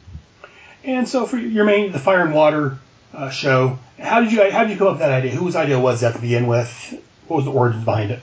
And 0.83 1.07
so 1.07 1.25
for 1.25 1.37
your 1.37 1.65
main, 1.65 1.91
the 1.91 1.99
Fire 1.99 2.25
and 2.25 2.33
Water 2.33 2.77
uh, 3.13 3.29
show, 3.29 3.79
how 3.99 4.21
did 4.21 4.31
you 4.31 4.51
how 4.51 4.63
did 4.63 4.71
you 4.71 4.77
come 4.77 4.87
up 4.87 4.93
with 4.93 4.99
that 4.99 5.11
idea? 5.11 5.31
Whose 5.31 5.55
idea 5.55 5.79
was 5.79 6.01
that 6.01 6.15
to 6.15 6.21
begin 6.21 6.47
with? 6.47 6.99
What 7.27 7.37
was 7.37 7.45
the 7.45 7.51
origins 7.51 7.85
behind 7.85 8.11
it? 8.11 8.19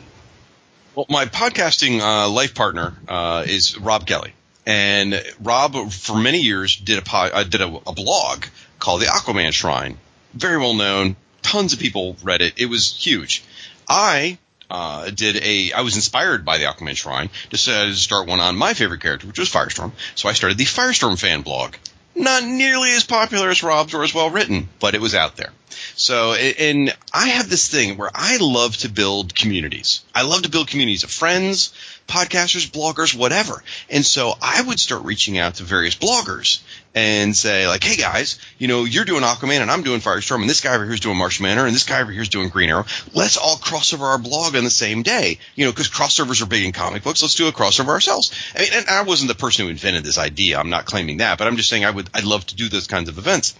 Well, 0.94 1.06
my 1.08 1.24
podcasting 1.26 2.00
uh, 2.00 2.28
life 2.28 2.54
partner 2.54 2.94
uh, 3.08 3.44
is 3.46 3.78
Rob 3.78 4.06
Kelly, 4.06 4.32
and 4.70 5.24
Rob 5.40 5.90
for 5.90 6.16
many 6.16 6.42
years 6.42 6.76
did 6.76 7.04
a 7.04 7.12
uh, 7.12 7.42
did 7.42 7.60
a, 7.60 7.80
a 7.88 7.92
blog 7.92 8.44
called 8.78 9.00
the 9.00 9.06
Aquaman 9.06 9.52
Shrine, 9.52 9.98
very 10.32 10.58
well 10.58 10.74
known. 10.74 11.16
Tons 11.42 11.72
of 11.72 11.80
people 11.80 12.16
read 12.22 12.40
it. 12.40 12.54
It 12.56 12.66
was 12.66 12.94
huge. 12.94 13.42
I 13.88 14.38
uh, 14.70 15.10
did 15.10 15.42
a. 15.42 15.72
I 15.72 15.80
was 15.80 15.96
inspired 15.96 16.44
by 16.44 16.58
the 16.58 16.66
Aquaman 16.66 16.96
Shrine. 16.96 17.30
Decided 17.48 17.94
to 17.94 17.98
start 17.98 18.28
one 18.28 18.38
on 18.38 18.56
my 18.56 18.74
favorite 18.74 19.00
character, 19.00 19.26
which 19.26 19.40
was 19.40 19.50
Firestorm. 19.50 19.90
So 20.14 20.28
I 20.28 20.34
started 20.34 20.56
the 20.56 20.66
Firestorm 20.66 21.18
fan 21.18 21.42
blog. 21.42 21.74
Not 22.14 22.44
nearly 22.44 22.92
as 22.92 23.02
popular 23.02 23.50
as 23.50 23.64
Rob's 23.64 23.94
or 23.94 24.04
as 24.04 24.14
well 24.14 24.30
written, 24.30 24.68
but 24.78 24.94
it 24.94 25.00
was 25.00 25.16
out 25.16 25.36
there. 25.36 25.52
So, 25.96 26.34
and 26.34 26.94
I 27.12 27.28
have 27.28 27.48
this 27.48 27.68
thing 27.68 27.96
where 27.96 28.10
I 28.14 28.36
love 28.40 28.76
to 28.78 28.88
build 28.88 29.34
communities. 29.34 30.02
I 30.14 30.22
love 30.22 30.42
to 30.42 30.50
build 30.50 30.68
communities 30.68 31.04
of 31.04 31.10
friends, 31.10 31.72
podcasters, 32.06 32.68
bloggers, 32.70 33.16
whatever. 33.16 33.62
And 33.88 34.04
so 34.04 34.34
I 34.40 34.62
would 34.62 34.80
start 34.80 35.04
reaching 35.04 35.38
out 35.38 35.56
to 35.56 35.64
various 35.64 35.94
bloggers 35.94 36.60
and 36.94 37.36
say 37.36 37.68
like, 37.68 37.84
hey 37.84 37.96
guys, 37.96 38.40
you 38.58 38.66
know, 38.66 38.84
you're 38.84 39.04
doing 39.04 39.22
Aquaman 39.22 39.60
and 39.60 39.70
I'm 39.70 39.82
doing 39.82 40.00
Firestorm 40.00 40.40
and 40.40 40.50
this 40.50 40.60
guy 40.60 40.74
over 40.74 40.84
here 40.84 40.94
is 40.94 41.00
doing 41.00 41.16
Martian 41.16 41.44
Manor 41.44 41.66
and 41.66 41.74
this 41.74 41.84
guy 41.84 42.00
over 42.00 42.10
here 42.10 42.22
is 42.22 42.28
doing 42.28 42.48
Green 42.48 42.68
Arrow. 42.68 42.84
Let's 43.14 43.36
all 43.36 43.56
cross 43.56 43.92
over 43.92 44.06
our 44.06 44.18
blog 44.18 44.56
on 44.56 44.64
the 44.64 44.70
same 44.70 45.02
day. 45.02 45.38
You 45.54 45.66
know, 45.66 45.72
because 45.72 45.88
crossovers 45.88 46.42
are 46.42 46.46
big 46.46 46.64
in 46.64 46.72
comic 46.72 47.04
books. 47.04 47.22
Let's 47.22 47.36
do 47.36 47.46
a 47.46 47.52
crossover 47.52 47.88
ourselves. 47.88 48.32
I 48.56 48.60
mean, 48.60 48.70
and 48.74 48.88
I 48.88 49.02
wasn't 49.02 49.28
the 49.28 49.36
person 49.36 49.64
who 49.64 49.70
invented 49.70 50.04
this 50.04 50.18
idea. 50.18 50.58
I'm 50.58 50.70
not 50.70 50.86
claiming 50.86 51.18
that, 51.18 51.38
but 51.38 51.46
I'm 51.46 51.56
just 51.56 51.68
saying 51.68 51.84
I 51.84 51.90
would, 51.90 52.10
I'd 52.12 52.24
love 52.24 52.44
to 52.46 52.56
do 52.56 52.68
those 52.68 52.88
kinds 52.88 53.08
of 53.08 53.18
events. 53.18 53.54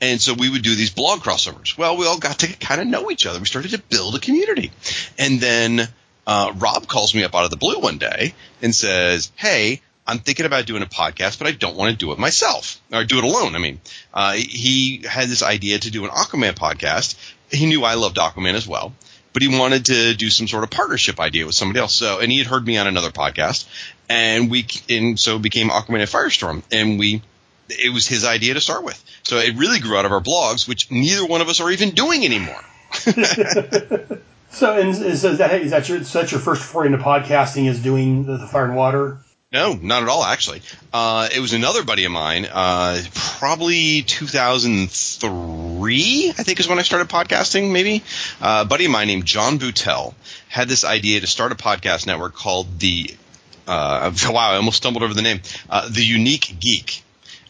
And 0.00 0.20
so 0.20 0.32
we 0.32 0.48
would 0.48 0.62
do 0.62 0.74
these 0.74 0.90
blog 0.90 1.20
crossovers. 1.20 1.76
Well, 1.76 1.98
we 1.98 2.06
all 2.06 2.18
got 2.18 2.38
to 2.40 2.56
kind 2.56 2.80
of 2.80 2.86
know 2.86 3.10
each 3.10 3.26
other. 3.26 3.38
We 3.38 3.46
started 3.46 3.72
to 3.72 3.78
build 3.78 4.14
a 4.14 4.20
community. 4.20 4.70
And 5.18 5.40
then 5.40 5.88
uh, 6.30 6.52
Rob 6.58 6.86
calls 6.86 7.12
me 7.12 7.24
up 7.24 7.34
out 7.34 7.42
of 7.42 7.50
the 7.50 7.56
blue 7.56 7.80
one 7.80 7.98
day 7.98 8.34
and 8.62 8.72
says, 8.72 9.32
"Hey, 9.34 9.80
I'm 10.06 10.20
thinking 10.20 10.46
about 10.46 10.64
doing 10.64 10.84
a 10.84 10.86
podcast, 10.86 11.40
but 11.40 11.48
I 11.48 11.50
don't 11.50 11.74
want 11.74 11.90
to 11.90 11.96
do 11.96 12.12
it 12.12 12.20
myself 12.20 12.80
or 12.92 13.02
do 13.02 13.18
it 13.18 13.24
alone." 13.24 13.56
I 13.56 13.58
mean, 13.58 13.80
uh, 14.14 14.34
he 14.34 15.02
had 15.04 15.28
this 15.28 15.42
idea 15.42 15.80
to 15.80 15.90
do 15.90 16.04
an 16.04 16.10
Aquaman 16.10 16.52
podcast. 16.52 17.16
He 17.50 17.66
knew 17.66 17.82
I 17.82 17.94
loved 17.94 18.16
Aquaman 18.16 18.54
as 18.54 18.64
well, 18.64 18.94
but 19.32 19.42
he 19.42 19.48
wanted 19.48 19.86
to 19.86 20.14
do 20.14 20.30
some 20.30 20.46
sort 20.46 20.62
of 20.62 20.70
partnership 20.70 21.18
idea 21.18 21.46
with 21.46 21.56
somebody 21.56 21.80
else. 21.80 21.94
So, 21.94 22.20
and 22.20 22.30
he 22.30 22.38
had 22.38 22.46
heard 22.46 22.64
me 22.64 22.78
on 22.78 22.86
another 22.86 23.10
podcast, 23.10 23.66
and 24.08 24.48
we 24.48 24.68
and 24.88 25.18
so 25.18 25.34
it 25.34 25.42
became 25.42 25.68
Aquaman 25.68 26.00
and 26.00 26.08
Firestorm, 26.08 26.62
and 26.70 26.96
we. 26.96 27.22
It 27.72 27.92
was 27.92 28.06
his 28.06 28.24
idea 28.24 28.54
to 28.54 28.60
start 28.60 28.82
with. 28.84 29.00
So 29.22 29.38
it 29.38 29.56
really 29.56 29.78
grew 29.78 29.96
out 29.96 30.04
of 30.04 30.10
our 30.10 30.20
blogs, 30.20 30.66
which 30.66 30.90
neither 30.90 31.24
one 31.24 31.40
of 31.40 31.48
us 31.48 31.60
are 31.60 31.70
even 31.70 31.90
doing 31.90 32.24
anymore. 32.24 32.64
So, 34.50 34.78
and 34.78 34.90
is, 34.90 35.00
is 35.00 35.22
that 35.38 35.54
is 35.54 35.70
that 35.70 35.88
your 35.88 35.96
is 35.98 36.12
that 36.12 36.32
your 36.32 36.40
first 36.40 36.62
foray 36.62 36.86
into 36.86 36.98
podcasting? 36.98 37.68
Is 37.68 37.80
doing 37.80 38.26
the, 38.26 38.36
the 38.36 38.46
Fire 38.46 38.64
and 38.64 38.76
Water? 38.76 39.18
No, 39.52 39.74
not 39.74 40.04
at 40.04 40.08
all. 40.08 40.22
Actually, 40.22 40.62
uh, 40.92 41.28
it 41.34 41.40
was 41.40 41.52
another 41.52 41.82
buddy 41.84 42.04
of 42.04 42.12
mine. 42.12 42.46
Uh, 42.50 43.02
probably 43.14 44.02
2003, 44.02 46.30
I 46.30 46.32
think, 46.32 46.60
is 46.60 46.68
when 46.68 46.78
I 46.78 46.82
started 46.82 47.08
podcasting. 47.08 47.72
Maybe 47.72 48.04
uh, 48.40 48.62
a 48.64 48.68
buddy 48.68 48.84
of 48.84 48.92
mine 48.92 49.08
named 49.08 49.24
John 49.24 49.58
Boutel 49.58 50.14
had 50.48 50.68
this 50.68 50.84
idea 50.84 51.20
to 51.20 51.26
start 51.26 51.50
a 51.52 51.56
podcast 51.56 52.06
network 52.06 52.34
called 52.34 52.78
the. 52.78 53.16
Uh, 53.66 54.12
wow, 54.28 54.52
I 54.52 54.56
almost 54.56 54.76
stumbled 54.76 55.02
over 55.02 55.14
the 55.14 55.22
name. 55.22 55.40
Uh, 55.68 55.88
the 55.88 56.04
Unique 56.04 56.54
Geek 56.60 57.02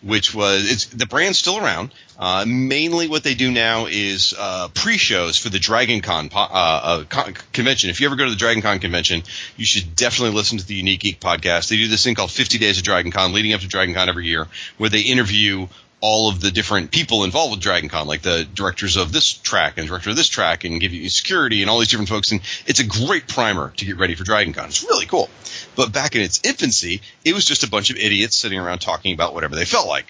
which 0.03 0.35
was 0.35 0.71
it's 0.71 0.87
the 0.87 1.07
brand's 1.07 1.39
still 1.39 1.59
around. 1.59 1.93
Uh, 2.21 2.45
mainly, 2.47 3.09
what 3.09 3.25
they 3.25 3.35
do 3.35 3.51
now 3.51 3.87
is 3.87 4.35
uh, 4.39 4.69
pre-shows 4.75 5.39
for 5.39 5.49
the 5.49 5.59
Dragon 5.59 6.03
Con 6.03 6.29
uh, 6.35 6.39
uh, 6.39 7.05
con- 7.05 7.33
convention. 7.55 7.89
If 7.89 8.01
you 8.01 8.07
ever 8.09 8.17
go 8.17 8.27
to 8.27 8.31
the 8.31 8.37
Dragon 8.37 8.63
Con 8.63 8.79
convention, 8.79 9.23
you 9.57 9.65
should 9.65 9.97
definitely 9.97 10.37
listen 10.37 10.59
to 10.59 10.67
the 10.67 10.75
Unique 10.75 11.01
Geek 11.01 11.19
podcast. 11.19 11.71
They 11.71 11.79
do 11.79 11.89
this 11.89 12.05
thing 12.05 12.15
called 12.15 12.31
50 12.31 12.59
Days 12.59 12.77
of 12.77 12.85
Dragon 12.85 13.11
Con, 13.11 13.33
leading 13.33 13.55
up 13.55 13.63
to 13.63 13.69
Dragon 13.69 13.95
Con 13.95 14.11
every 14.11 14.27
year, 14.27 14.49
where 14.77 14.91
they 14.91 15.01
interview 15.01 15.67
all 16.03 16.29
of 16.29 16.43
the 16.43 16.51
different 16.51 16.91
people 16.91 17.25
involved 17.25 17.53
with 17.53 17.61
Dragon 17.61 17.89
Con, 17.89 18.07
like 18.07 18.21
the 18.21 18.45
directors 18.45 18.99
of 18.99 19.13
this 19.13 19.33
track 19.33 19.79
and 19.79 19.89
director 19.89 20.11
of 20.11 20.17
this 20.17 20.29
track, 20.29 20.65
and 20.65 20.79
give 20.79 20.93
you 20.93 21.09
security 21.09 21.63
and 21.63 21.71
all 21.71 21.79
these 21.79 21.89
different 21.89 22.11
folks. 22.11 22.33
And 22.33 22.43
it's 22.67 22.81
a 22.81 22.87
great 22.87 23.29
primer 23.29 23.73
to 23.79 23.85
get 23.87 23.97
ready 23.97 24.15
for 24.15 24.25
Dragon 24.25 24.53
Con. 24.53 24.67
It's 24.67 24.83
really 24.83 25.07
cool. 25.07 25.31
But 25.75 25.91
back 25.91 26.17
in 26.17 26.21
its 26.21 26.39
infancy, 26.45 27.01
it 27.25 27.35
was 27.35 27.47
just 27.47 27.65
a 27.65 27.71
bunch 27.71 27.89
of 27.89 27.97
idiots 27.97 28.37
sitting 28.37 28.59
around 28.59 28.81
talking 28.81 29.15
about 29.15 29.33
whatever 29.33 29.57
they 29.57 29.65
felt 29.65 29.89
like. 29.89 30.07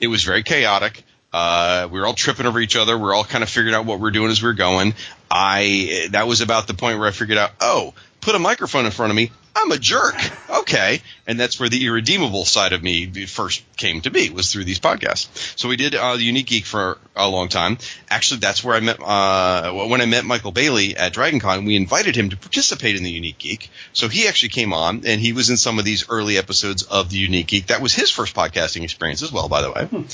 It 0.00 0.06
was 0.06 0.24
very 0.24 0.42
chaotic. 0.42 1.04
Uh, 1.32 1.88
we 1.90 2.00
were 2.00 2.06
all 2.06 2.14
tripping 2.14 2.46
over 2.46 2.58
each 2.60 2.76
other. 2.76 2.98
We 2.98 3.04
are 3.04 3.14
all 3.14 3.24
kind 3.24 3.44
of 3.44 3.50
figuring 3.50 3.74
out 3.74 3.86
what 3.86 4.00
we 4.00 4.08
are 4.08 4.12
doing 4.12 4.30
as 4.30 4.42
we 4.42 4.48
are 4.48 4.54
going. 4.54 4.94
I 5.30 6.08
that 6.10 6.26
was 6.26 6.40
about 6.40 6.66
the 6.66 6.74
point 6.74 6.98
where 6.98 7.08
I 7.08 7.12
figured 7.12 7.38
out, 7.38 7.52
oh, 7.60 7.94
put 8.20 8.34
a 8.34 8.38
microphone 8.38 8.84
in 8.84 8.90
front 8.90 9.10
of 9.10 9.16
me. 9.16 9.30
I'm 9.54 9.70
a 9.72 9.78
jerk. 9.78 10.14
Okay. 10.50 11.00
And 11.26 11.38
that's 11.38 11.58
where 11.60 11.68
the 11.68 11.86
irredeemable 11.86 12.44
side 12.44 12.72
of 12.72 12.82
me 12.82 13.06
first 13.26 13.62
came 13.76 14.00
to 14.02 14.10
be 14.10 14.30
was 14.30 14.52
through 14.52 14.64
these 14.64 14.80
podcasts. 14.80 15.28
So 15.58 15.68
we 15.68 15.76
did 15.76 15.94
uh, 15.94 16.16
the 16.16 16.22
Unique 16.22 16.46
Geek 16.46 16.64
for 16.64 16.98
a 17.16 17.28
long 17.28 17.48
time. 17.48 17.78
Actually, 18.08 18.40
that's 18.40 18.62
where 18.64 18.76
I 18.76 18.80
met, 18.80 19.00
uh, 19.00 19.72
when 19.72 20.00
I 20.00 20.06
met 20.06 20.24
Michael 20.24 20.52
Bailey 20.52 20.96
at 20.96 21.14
DragonCon, 21.14 21.66
we 21.66 21.76
invited 21.76 22.16
him 22.16 22.30
to 22.30 22.36
participate 22.36 22.96
in 22.96 23.02
the 23.02 23.10
Unique 23.10 23.38
Geek. 23.38 23.70
So 23.92 24.08
he 24.08 24.28
actually 24.28 24.50
came 24.50 24.72
on 24.72 25.02
and 25.06 25.20
he 25.20 25.32
was 25.32 25.50
in 25.50 25.56
some 25.56 25.78
of 25.78 25.84
these 25.84 26.08
early 26.08 26.36
episodes 26.36 26.82
of 26.82 27.10
the 27.10 27.18
Unique 27.18 27.48
Geek. 27.48 27.66
That 27.68 27.80
was 27.80 27.94
his 27.94 28.10
first 28.10 28.34
podcasting 28.34 28.82
experience 28.82 29.22
as 29.22 29.32
well, 29.32 29.48
by 29.48 29.62
the 29.62 29.72
way. 29.72 30.04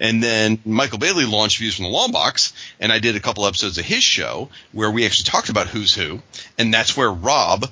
And 0.00 0.22
then 0.22 0.58
Michael 0.64 0.98
Bailey 0.98 1.24
launched 1.24 1.58
Views 1.58 1.76
from 1.76 1.84
the 1.84 1.90
Long 1.90 2.12
Box 2.12 2.52
and 2.80 2.92
I 2.92 2.98
did 2.98 3.16
a 3.16 3.20
couple 3.20 3.46
episodes 3.46 3.78
of 3.78 3.84
his 3.84 4.02
show 4.02 4.48
where 4.72 4.90
we 4.90 5.06
actually 5.06 5.30
talked 5.30 5.48
about 5.48 5.68
who's 5.68 5.94
who. 5.94 6.20
And 6.58 6.72
that's 6.72 6.96
where 6.96 7.10
Rob 7.10 7.66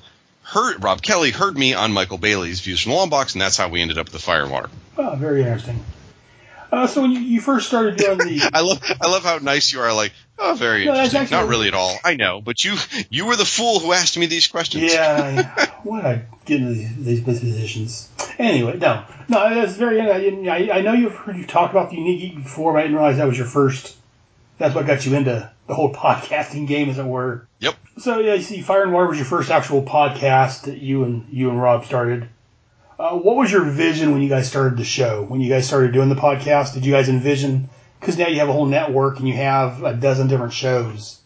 heard 0.45 0.83
Rob 0.85 1.03
Kelly 1.03 1.31
heard 1.31 1.57
me 1.57 1.75
on 1.75 1.93
Michael 1.93 2.19
Bailey's 2.19 2.61
Views 2.61 2.81
from 2.81 2.91
the 2.93 2.97
Long 2.97 3.11
Box, 3.11 3.33
and 3.35 3.43
that's 3.43 3.57
how 3.57 3.69
we 3.69 3.81
ended 3.83 3.99
up 3.99 4.07
with 4.07 4.13
the 4.13 4.19
Fire 4.19 4.43
and 4.43 4.51
Water. 4.51 4.71
Oh, 4.97 5.15
very 5.17 5.43
interesting. 5.43 5.85
Uh, 6.73 6.87
so 6.89 7.03
when 7.03 7.13
you, 7.13 7.21
you 7.21 7.41
first 7.41 7.69
started 7.69 7.97
doing 7.97 8.19
the, 8.19 8.51
I 8.55 8.61
love 8.63 8.83
I 9.01 9.09
love 9.09 9.23
how 9.23 9.39
nice 9.39 9.73
you 9.73 9.81
are. 9.81 9.93
Like, 9.93 10.13
oh, 10.39 10.55
very 10.55 10.85
No, 10.85 10.93
interesting. 10.93 11.21
actually- 11.23 11.37
Not 11.37 11.49
really 11.49 11.69
at 11.69 11.75
all. 11.75 11.97
I 12.05 12.15
know, 12.17 12.41
but 12.41 12.65
you 12.65 12.75
you 13.11 13.27
were 13.27 13.37
the 13.37 13.45
fool 13.45 13.79
who 13.79 13.93
asked 13.93 14.19
me 14.19 14.27
these 14.27 14.49
questions. 14.49 14.93
yeah, 14.93 15.71
why 15.85 16.01
I 16.01 16.23
get 16.45 16.61
into 16.61 16.75
these, 16.75 16.97
these 17.05 17.21
positions? 17.23 18.09
Anyway, 18.39 18.77
no, 18.79 19.05
no, 19.29 19.55
that's 19.55 19.75
very. 19.75 20.01
I, 20.01 20.17
I, 20.51 20.79
I 20.79 20.81
know 20.81 20.93
you've 20.95 21.15
heard 21.15 21.37
you 21.37 21.47
talk 21.47 21.71
about 21.71 21.91
the 21.91 21.97
unique 21.97 22.21
geek 22.35 22.43
before, 22.43 22.73
but 22.73 22.81
I 22.81 22.83
didn't 22.83 22.97
realize 22.97 23.19
that 23.19 23.29
was 23.29 23.39
your 23.39 23.47
first. 23.47 23.97
That's 24.59 24.75
what 24.75 24.87
got 24.87 25.07
you 25.07 25.15
into 25.17 25.51
the 25.67 25.75
whole 25.75 25.93
podcasting 25.93 26.67
game, 26.67 26.91
as 26.91 26.99
it 26.99 27.05
were. 27.05 27.47
Yep. 27.61 27.75
So 27.99 28.19
yeah, 28.19 28.35
you 28.35 28.43
see, 28.43 28.61
Fire 28.61 28.83
and 28.83 28.93
Water 28.93 29.09
was 29.09 29.19
your 29.19 29.27
first 29.27 29.51
actual 29.51 29.83
podcast 29.83 30.63
that 30.63 30.79
you 30.79 31.05
and 31.05 31.27
you 31.31 31.51
and 31.51 31.61
Rob 31.61 31.85
started. 31.85 32.29
Uh, 32.99 33.17
what 33.17 33.37
was 33.37 33.51
your 33.51 33.65
vision 33.65 34.13
when 34.13 34.23
you 34.23 34.29
guys 34.29 34.49
started 34.49 34.79
the 34.79 34.85
show? 34.85 35.23
When 35.23 35.41
you 35.41 35.49
guys 35.49 35.67
started 35.67 35.93
doing 35.93 36.09
the 36.09 36.15
podcast, 36.15 36.75
did 36.75 36.87
you 36.87 36.93
guys 36.93 37.09
envision? 37.09 37.69
Because 37.99 38.19
now 38.19 38.29
you 38.29 38.39
have 38.39 38.49
a 38.49 38.53
whole 38.53 38.67
network 38.67 39.19
and 39.19 39.27
you 39.27 39.35
have 39.35 39.83
a 39.83 39.95
dozen 39.95 40.29
different 40.29 40.53
shows. 40.53 41.21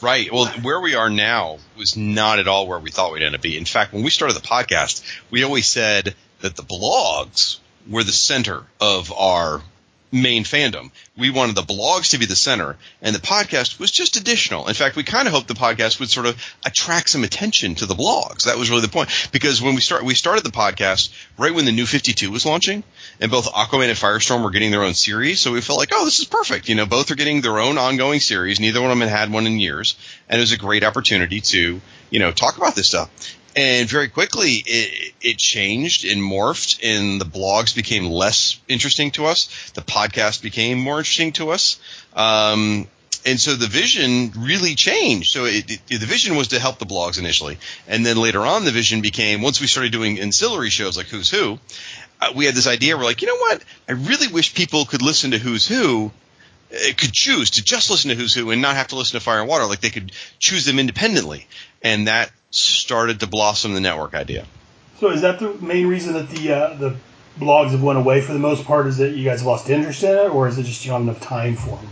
Right. 0.00 0.32
Well, 0.32 0.46
where 0.62 0.80
we 0.80 0.94
are 0.94 1.10
now 1.10 1.58
was 1.76 1.96
not 1.96 2.38
at 2.38 2.48
all 2.48 2.66
where 2.66 2.78
we 2.78 2.90
thought 2.90 3.12
we'd 3.12 3.22
end 3.22 3.34
up 3.34 3.42
being. 3.42 3.58
In 3.58 3.64
fact, 3.64 3.92
when 3.92 4.02
we 4.02 4.10
started 4.10 4.36
the 4.36 4.46
podcast, 4.46 5.02
we 5.30 5.44
always 5.44 5.66
said 5.66 6.14
that 6.40 6.56
the 6.56 6.62
blogs 6.62 7.58
were 7.88 8.02
the 8.02 8.12
center 8.12 8.64
of 8.80 9.12
our 9.12 9.62
main 10.12 10.44
fandom. 10.44 10.90
We 11.16 11.30
wanted 11.30 11.56
the 11.56 11.62
blogs 11.62 12.10
to 12.10 12.18
be 12.18 12.26
the 12.26 12.36
center, 12.36 12.76
and 13.00 13.14
the 13.14 13.20
podcast 13.20 13.78
was 13.78 13.90
just 13.90 14.16
additional. 14.16 14.68
In 14.68 14.74
fact, 14.74 14.94
we 14.94 15.02
kind 15.02 15.26
of 15.26 15.34
hoped 15.34 15.48
the 15.48 15.54
podcast 15.54 15.98
would 15.98 16.10
sort 16.10 16.26
of 16.26 16.40
attract 16.64 17.08
some 17.08 17.24
attention 17.24 17.74
to 17.76 17.86
the 17.86 17.94
blogs. 17.94 18.44
That 18.44 18.58
was 18.58 18.70
really 18.70 18.82
the 18.82 18.88
point. 18.88 19.08
Because 19.32 19.62
when 19.62 19.74
we 19.74 19.80
start, 19.80 20.04
we 20.04 20.14
started 20.14 20.44
the 20.44 20.50
podcast 20.50 21.10
right 21.38 21.54
when 21.54 21.64
the 21.64 21.72
new 21.72 21.86
52 21.86 22.30
was 22.30 22.46
launching, 22.46 22.84
and 23.20 23.30
both 23.30 23.46
Aquaman 23.46 23.88
and 23.88 23.98
Firestorm 23.98 24.44
were 24.44 24.50
getting 24.50 24.70
their 24.70 24.84
own 24.84 24.94
series. 24.94 25.40
So 25.40 25.52
we 25.52 25.60
felt 25.62 25.78
like, 25.78 25.90
oh, 25.92 26.04
this 26.04 26.20
is 26.20 26.26
perfect. 26.26 26.68
You 26.68 26.74
know, 26.74 26.86
both 26.86 27.10
are 27.10 27.16
getting 27.16 27.40
their 27.40 27.58
own 27.58 27.78
ongoing 27.78 28.20
series. 28.20 28.60
Neither 28.60 28.82
one 28.82 28.90
of 28.90 28.98
them 28.98 29.08
had 29.08 29.18
had 29.18 29.32
one 29.32 29.46
in 29.46 29.58
years, 29.58 29.96
and 30.28 30.38
it 30.38 30.42
was 30.42 30.52
a 30.52 30.58
great 30.58 30.84
opportunity 30.84 31.40
to, 31.40 31.80
you 32.10 32.18
know, 32.18 32.32
talk 32.32 32.58
about 32.58 32.74
this 32.74 32.88
stuff. 32.88 33.10
And 33.54 33.86
very 33.88 34.08
quickly, 34.08 34.62
it, 34.64 35.12
it 35.20 35.36
changed 35.38 36.06
and 36.06 36.22
morphed, 36.22 36.80
and 36.82 37.20
the 37.20 37.26
blogs 37.26 37.74
became 37.76 38.06
less 38.06 38.58
interesting 38.66 39.10
to 39.12 39.26
us. 39.26 39.70
The 39.74 39.82
podcast 39.82 40.42
became 40.42 40.78
more 40.78 40.98
interesting 40.98 41.32
to 41.32 41.50
us. 41.50 41.78
Um, 42.14 42.88
and 43.26 43.38
so 43.38 43.54
the 43.54 43.66
vision 43.66 44.32
really 44.38 44.74
changed. 44.74 45.32
So 45.32 45.44
it, 45.44 45.70
it, 45.70 46.00
the 46.00 46.06
vision 46.06 46.34
was 46.36 46.48
to 46.48 46.58
help 46.58 46.78
the 46.78 46.86
blogs 46.86 47.18
initially, 47.18 47.58
and 47.86 48.06
then 48.06 48.16
later 48.16 48.40
on, 48.40 48.64
the 48.64 48.70
vision 48.72 49.02
became 49.02 49.42
once 49.42 49.60
we 49.60 49.66
started 49.66 49.92
doing 49.92 50.18
ancillary 50.18 50.70
shows 50.70 50.96
like 50.96 51.06
Who's 51.06 51.30
Who. 51.30 51.58
Uh, 52.20 52.32
we 52.34 52.46
had 52.46 52.54
this 52.54 52.66
idea. 52.66 52.96
We're 52.96 53.04
like, 53.04 53.20
you 53.20 53.28
know 53.28 53.36
what? 53.36 53.62
I 53.88 53.92
really 53.92 54.28
wish 54.28 54.54
people 54.54 54.86
could 54.86 55.02
listen 55.02 55.32
to 55.32 55.38
Who's 55.38 55.68
Who. 55.68 56.10
uh, 56.72 56.92
Could 56.96 57.12
choose 57.12 57.50
to 57.50 57.64
just 57.64 57.90
listen 57.90 58.08
to 58.08 58.16
Who's 58.16 58.32
Who 58.32 58.50
and 58.50 58.62
not 58.62 58.76
have 58.76 58.88
to 58.88 58.96
listen 58.96 59.18
to 59.18 59.24
Fire 59.24 59.40
and 59.40 59.48
Water. 59.48 59.66
Like 59.66 59.80
they 59.82 59.90
could 59.90 60.10
choose 60.38 60.64
them 60.64 60.78
independently, 60.78 61.46
and 61.82 62.08
that 62.08 62.30
started 62.52 63.20
to 63.20 63.26
blossom 63.26 63.74
the 63.74 63.80
network 63.80 64.14
idea. 64.14 64.46
So 65.00 65.10
is 65.10 65.22
that 65.22 65.40
the 65.40 65.52
main 65.54 65.88
reason 65.88 66.12
that 66.12 66.28
the 66.30 66.52
uh, 66.52 66.74
the 66.74 66.96
blogs 67.40 67.70
have 67.70 67.82
went 67.82 67.98
away 67.98 68.20
for 68.20 68.32
the 68.32 68.38
most 68.38 68.64
part? 68.64 68.86
Is 68.86 68.98
that 68.98 69.10
you 69.16 69.24
guys 69.24 69.42
lost 69.42 69.68
interest 69.68 70.02
in 70.04 70.10
it, 70.16 70.30
or 70.30 70.46
is 70.46 70.58
it 70.58 70.62
just 70.64 70.84
you 70.84 70.90
don't 70.92 71.06
have 71.06 71.16
enough 71.16 71.26
time 71.26 71.56
for 71.56 71.76
them? 71.76 71.88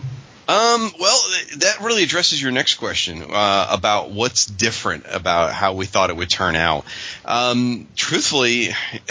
Um, 0.48 0.90
well, 0.98 1.20
that 1.58 1.78
really 1.80 2.02
addresses 2.02 2.42
your 2.42 2.50
next 2.50 2.74
question 2.74 3.22
uh, 3.22 3.68
about 3.70 4.10
what's 4.10 4.46
different 4.46 5.04
about 5.08 5.52
how 5.52 5.74
we 5.74 5.86
thought 5.86 6.10
it 6.10 6.16
would 6.16 6.28
turn 6.30 6.56
out. 6.56 6.84
Um, 7.24 7.86
truthfully, 7.94 8.70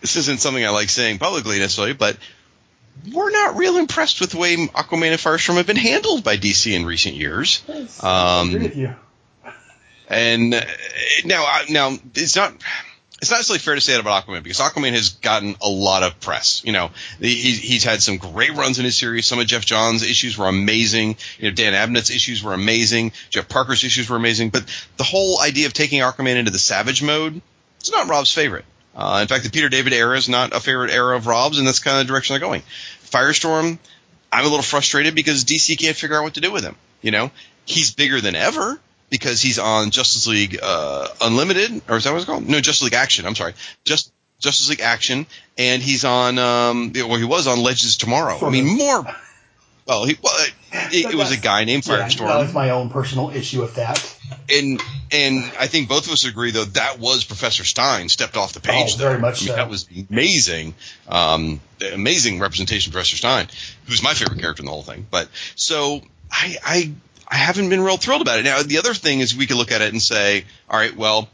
this 0.00 0.16
isn't 0.16 0.40
something 0.40 0.64
I 0.64 0.70
like 0.70 0.88
saying 0.88 1.18
publicly 1.18 1.58
necessarily, 1.58 1.92
but 1.92 2.16
we're 3.12 3.30
not 3.30 3.56
real 3.56 3.76
impressed 3.76 4.20
with 4.20 4.30
the 4.30 4.38
way 4.38 4.56
Aquaman 4.56 5.10
and 5.10 5.20
Firestorm 5.20 5.56
have 5.56 5.66
been 5.66 5.76
handled 5.76 6.24
by 6.24 6.36
DC 6.38 6.72
in 6.72 6.86
recent 6.86 7.14
years. 7.16 7.62
I 7.68 7.72
agree 7.72 7.88
Um, 8.00 8.52
with 8.62 8.76
you. 8.76 8.94
And 10.08 10.54
uh, 10.54 10.60
now, 11.24 11.44
now 11.68 11.96
it's 12.14 12.36
not. 12.36 12.54
It's 13.22 13.30
not 13.30 13.38
necessarily 13.38 13.60
fair 13.60 13.74
to 13.74 13.80
say 13.80 13.92
that 13.92 14.00
about 14.00 14.26
Aquaman 14.26 14.42
because 14.42 14.58
Aquaman 14.58 14.90
has 14.90 15.10
gotten 15.10 15.56
a 15.62 15.68
lot 15.68 16.02
of 16.02 16.20
press. 16.20 16.62
You 16.62 16.72
know, 16.72 16.90
he's, 17.20 17.58
he's 17.58 17.82
had 17.82 18.02
some 18.02 18.18
great 18.18 18.52
runs 18.52 18.78
in 18.78 18.84
his 18.84 18.98
series. 18.98 19.24
Some 19.24 19.38
of 19.38 19.46
Geoff 19.46 19.64
Johns' 19.64 20.02
issues 20.02 20.36
were 20.36 20.48
amazing. 20.48 21.16
You 21.38 21.48
know, 21.48 21.54
Dan 21.54 21.72
Abnett's 21.72 22.10
issues 22.10 22.42
were 22.42 22.52
amazing. 22.52 23.12
Jeff 23.30 23.48
Parker's 23.48 23.82
issues 23.82 24.10
were 24.10 24.16
amazing. 24.16 24.50
But 24.50 24.64
the 24.98 25.04
whole 25.04 25.40
idea 25.40 25.66
of 25.66 25.72
taking 25.72 26.00
Aquaman 26.00 26.36
into 26.36 26.50
the 26.50 26.58
Savage 26.58 27.02
mode, 27.02 27.40
it's 27.80 27.90
not 27.90 28.08
Rob's 28.08 28.32
favorite. 28.32 28.66
Uh, 28.94 29.20
in 29.22 29.28
fact, 29.28 29.44
the 29.44 29.50
Peter 29.50 29.70
David 29.70 29.94
era 29.94 30.18
is 30.18 30.28
not 30.28 30.54
a 30.54 30.60
favorite 30.60 30.90
era 30.90 31.16
of 31.16 31.26
Rob's, 31.26 31.58
and 31.58 31.66
that's 31.66 31.78
kind 31.78 31.98
of 31.98 32.06
the 32.06 32.12
direction 32.12 32.34
they're 32.34 32.46
going. 32.46 32.62
Firestorm, 33.04 33.78
I'm 34.30 34.44
a 34.44 34.48
little 34.48 34.62
frustrated 34.62 35.14
because 35.14 35.44
DC 35.44 35.78
can't 35.78 35.96
figure 35.96 36.16
out 36.16 36.24
what 36.24 36.34
to 36.34 36.40
do 36.42 36.52
with 36.52 36.64
him. 36.64 36.76
You 37.00 37.10
know, 37.10 37.30
he's 37.64 37.90
bigger 37.90 38.20
than 38.20 38.34
ever 38.34 38.78
because 39.10 39.40
he's 39.40 39.58
on 39.58 39.90
Justice 39.90 40.26
League 40.26 40.58
uh, 40.62 41.08
Unlimited, 41.20 41.82
or 41.88 41.96
is 41.96 42.04
that 42.04 42.10
what 42.10 42.16
it's 42.16 42.26
called? 42.26 42.48
No, 42.48 42.60
Justice 42.60 42.84
League 42.84 42.94
Action. 42.94 43.26
I'm 43.26 43.34
sorry, 43.34 43.54
just 43.84 44.12
Justice 44.38 44.68
League 44.68 44.80
Action, 44.80 45.26
and 45.58 45.82
he's 45.82 46.04
on. 46.04 46.38
Um, 46.38 46.92
well, 46.94 47.16
he 47.16 47.24
was 47.24 47.46
on 47.46 47.62
Legends 47.62 47.96
Tomorrow. 47.96 48.38
I 48.44 48.50
mean, 48.50 48.76
more. 48.76 49.06
Well, 49.86 50.06
he 50.06 50.16
well, 50.22 50.34
it, 50.72 51.12
it 51.12 51.14
was 51.14 51.30
a 51.30 51.36
guy 51.36 51.64
named 51.64 51.86
Yeah, 51.86 52.08
Firestorm 52.08 52.26
no, 52.28 52.40
it's 52.40 52.54
my 52.54 52.70
own 52.70 52.88
personal 52.88 53.28
issue 53.30 53.60
with 53.60 53.74
that. 53.74 54.16
and 54.50 54.80
and 55.12 55.44
I 55.60 55.66
think 55.66 55.90
both 55.90 56.06
of 56.06 56.12
us 56.14 56.24
agree 56.24 56.52
though 56.52 56.64
that 56.64 56.98
was 56.98 57.24
Professor 57.24 57.64
Stein 57.64 58.08
stepped 58.08 58.38
off 58.38 58.54
the 58.54 58.60
page. 58.60 58.94
Oh, 58.94 58.96
very 58.96 59.18
much 59.18 59.42
I 59.42 59.44
mean, 59.44 59.48
so. 59.48 59.56
That 59.56 59.68
was 59.68 59.86
amazing, 60.10 60.74
um, 61.06 61.60
amazing 61.92 62.40
representation 62.40 62.90
of 62.90 62.94
Professor 62.94 63.16
Stein, 63.16 63.48
who's 63.84 64.02
my 64.02 64.14
favorite 64.14 64.40
character 64.40 64.62
in 64.62 64.66
the 64.66 64.72
whole 64.72 64.82
thing. 64.82 65.06
But 65.10 65.28
so 65.54 66.00
I 66.32 66.56
I 66.64 66.92
I 67.26 67.36
haven't 67.36 67.68
been 67.68 67.80
real 67.80 67.96
thrilled 67.96 68.22
about 68.22 68.38
it. 68.38 68.44
Now 68.44 68.62
the 68.62 68.78
other 68.78 68.94
thing 68.94 69.20
is 69.20 69.34
we 69.34 69.46
could 69.46 69.56
look 69.56 69.72
at 69.72 69.80
it 69.80 69.92
and 69.92 70.00
say, 70.02 70.44
all 70.68 70.78
right, 70.78 70.94
well, 70.94 71.28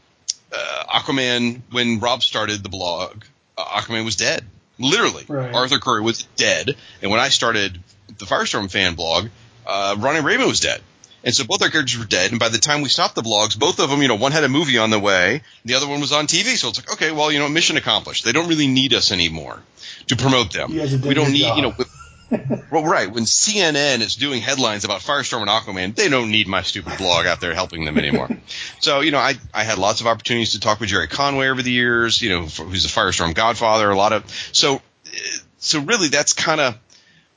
uh, 0.54 0.84
Aquaman 1.00 1.60
when 1.70 2.00
Rob 2.00 2.22
started 2.22 2.62
the 2.62 2.68
blog, 2.68 3.24
uh, 3.58 3.64
Aquaman 3.64 4.04
was 4.04 4.16
dead. 4.16 4.44
Literally, 4.78 5.24
Right. 5.28 5.54
Arthur 5.54 5.78
Curry 5.78 6.00
was 6.00 6.22
dead, 6.36 6.74
and 7.02 7.10
when 7.10 7.20
I 7.20 7.28
started 7.28 7.78
the 8.18 8.24
Firestorm 8.24 8.70
fan 8.70 8.94
blog, 8.94 9.28
uh, 9.66 9.96
Ronnie 9.98 10.20
Raymond 10.20 10.48
was 10.48 10.60
dead. 10.60 10.80
And 11.22 11.34
so 11.34 11.44
both 11.44 11.60
our 11.60 11.68
characters 11.68 11.98
were 11.98 12.06
dead. 12.06 12.30
And 12.30 12.40
by 12.40 12.48
the 12.48 12.56
time 12.56 12.80
we 12.80 12.88
stopped 12.88 13.14
the 13.14 13.20
blogs, 13.20 13.58
both 13.58 13.78
of 13.78 13.90
them, 13.90 14.00
you 14.00 14.08
know, 14.08 14.14
one 14.14 14.32
had 14.32 14.42
a 14.42 14.48
movie 14.48 14.78
on 14.78 14.88
the 14.88 14.98
way, 14.98 15.42
the 15.66 15.74
other 15.74 15.86
one 15.86 16.00
was 16.00 16.12
on 16.12 16.26
TV. 16.26 16.56
So 16.56 16.68
it's 16.68 16.78
like, 16.78 16.90
okay, 16.94 17.12
well, 17.12 17.30
you 17.30 17.38
know, 17.38 17.48
mission 17.50 17.76
accomplished. 17.76 18.24
They 18.24 18.32
don't 18.32 18.48
really 18.48 18.68
need 18.68 18.94
us 18.94 19.12
anymore 19.12 19.62
to 20.06 20.16
promote 20.16 20.52
them. 20.52 20.72
You 20.72 20.80
guys 20.80 20.92
have 20.92 21.02
done 21.02 21.08
We 21.08 21.14
don't 21.14 21.32
need, 21.32 21.54
you 21.56 21.62
know, 21.62 21.74
with, 21.76 21.94
well, 22.70 22.84
right. 22.84 23.10
When 23.10 23.24
CNN 23.24 24.00
is 24.00 24.16
doing 24.16 24.40
headlines 24.40 24.84
about 24.84 25.00
Firestorm 25.00 25.42
and 25.42 25.50
Aquaman, 25.50 25.94
they 25.94 26.08
don't 26.08 26.30
need 26.30 26.46
my 26.48 26.62
stupid 26.62 26.98
blog 26.98 27.26
out 27.26 27.40
there 27.40 27.54
helping 27.54 27.84
them 27.84 27.98
anymore. 27.98 28.28
so, 28.80 29.00
you 29.00 29.10
know, 29.10 29.18
I, 29.18 29.34
I 29.52 29.64
had 29.64 29.78
lots 29.78 30.00
of 30.00 30.06
opportunities 30.06 30.52
to 30.52 30.60
talk 30.60 30.80
with 30.80 30.88
Gerry 30.88 31.08
Conway 31.08 31.48
over 31.48 31.62
the 31.62 31.72
years, 31.72 32.22
you 32.22 32.30
know, 32.30 32.42
who's 32.42 32.82
the 32.82 32.88
Firestorm 32.88 33.34
godfather, 33.34 33.90
a 33.90 33.96
lot 33.96 34.12
of, 34.12 34.24
so, 34.52 34.80
so 35.58 35.80
really 35.80 36.08
that's 36.08 36.32
kind 36.32 36.60
of, 36.60 36.78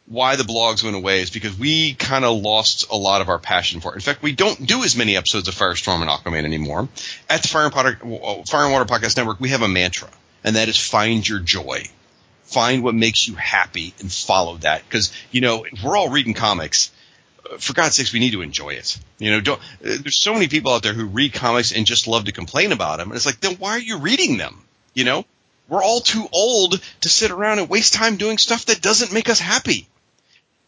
why 0.05 0.35
the 0.35 0.43
blogs 0.43 0.83
went 0.83 0.95
away 0.95 1.21
is 1.21 1.29
because 1.29 1.57
we 1.57 1.93
kind 1.93 2.25
of 2.25 2.41
lost 2.41 2.89
a 2.91 2.95
lot 2.95 3.21
of 3.21 3.29
our 3.29 3.39
passion 3.39 3.79
for 3.79 3.93
it. 3.93 3.95
In 3.95 4.01
fact, 4.01 4.21
we 4.21 4.33
don't 4.33 4.65
do 4.65 4.83
as 4.83 4.95
many 4.95 5.15
episodes 5.15 5.47
of 5.47 5.55
Firestorm 5.55 6.01
and 6.01 6.09
Aquaman 6.09 6.43
anymore. 6.43 6.89
At 7.29 7.41
the 7.41 7.47
Fire 7.47 7.65
and, 7.65 7.73
Potter, 7.73 7.97
Fire 8.45 8.65
and 8.65 8.73
Water 8.73 8.85
Podcast 8.85 9.17
Network, 9.17 9.39
we 9.39 9.49
have 9.49 9.61
a 9.61 9.67
mantra, 9.67 10.09
and 10.43 10.55
that 10.55 10.67
is 10.67 10.77
find 10.77 11.27
your 11.27 11.39
joy. 11.39 11.85
Find 12.53 12.83
what 12.83 12.93
makes 12.93 13.27
you 13.27 13.33
happy 13.33 13.93
and 13.99 14.11
follow 14.11 14.57
that. 14.57 14.83
Because, 14.87 15.11
you 15.31 15.41
know, 15.41 15.65
we're 15.83 15.97
all 15.97 16.09
reading 16.09 16.35
comics, 16.35 16.91
for 17.59 17.73
God's 17.73 17.95
sakes, 17.95 18.13
we 18.13 18.19
need 18.19 18.33
to 18.33 18.41
enjoy 18.41 18.69
it. 18.69 18.99
You 19.17 19.31
know, 19.31 19.41
don't, 19.41 19.61
there's 19.81 20.21
so 20.21 20.33
many 20.33 20.47
people 20.47 20.71
out 20.71 20.83
there 20.83 20.93
who 20.93 21.05
read 21.05 21.33
comics 21.33 21.71
and 21.71 21.85
just 21.85 22.07
love 22.07 22.25
to 22.25 22.31
complain 22.31 22.71
about 22.71 22.99
them. 22.99 23.09
And 23.09 23.15
it's 23.15 23.25
like, 23.25 23.39
then 23.39 23.55
why 23.55 23.71
are 23.71 23.79
you 23.79 23.97
reading 23.97 24.37
them? 24.37 24.63
You 24.93 25.03
know, 25.03 25.25
we're 25.67 25.83
all 25.83 25.99
too 25.99 26.27
old 26.31 26.79
to 27.01 27.09
sit 27.09 27.31
around 27.31 27.59
and 27.59 27.69
waste 27.69 27.93
time 27.93 28.17
doing 28.17 28.37
stuff 28.37 28.65
that 28.65 28.81
doesn't 28.81 29.13
make 29.13 29.29
us 29.29 29.39
happy. 29.39 29.87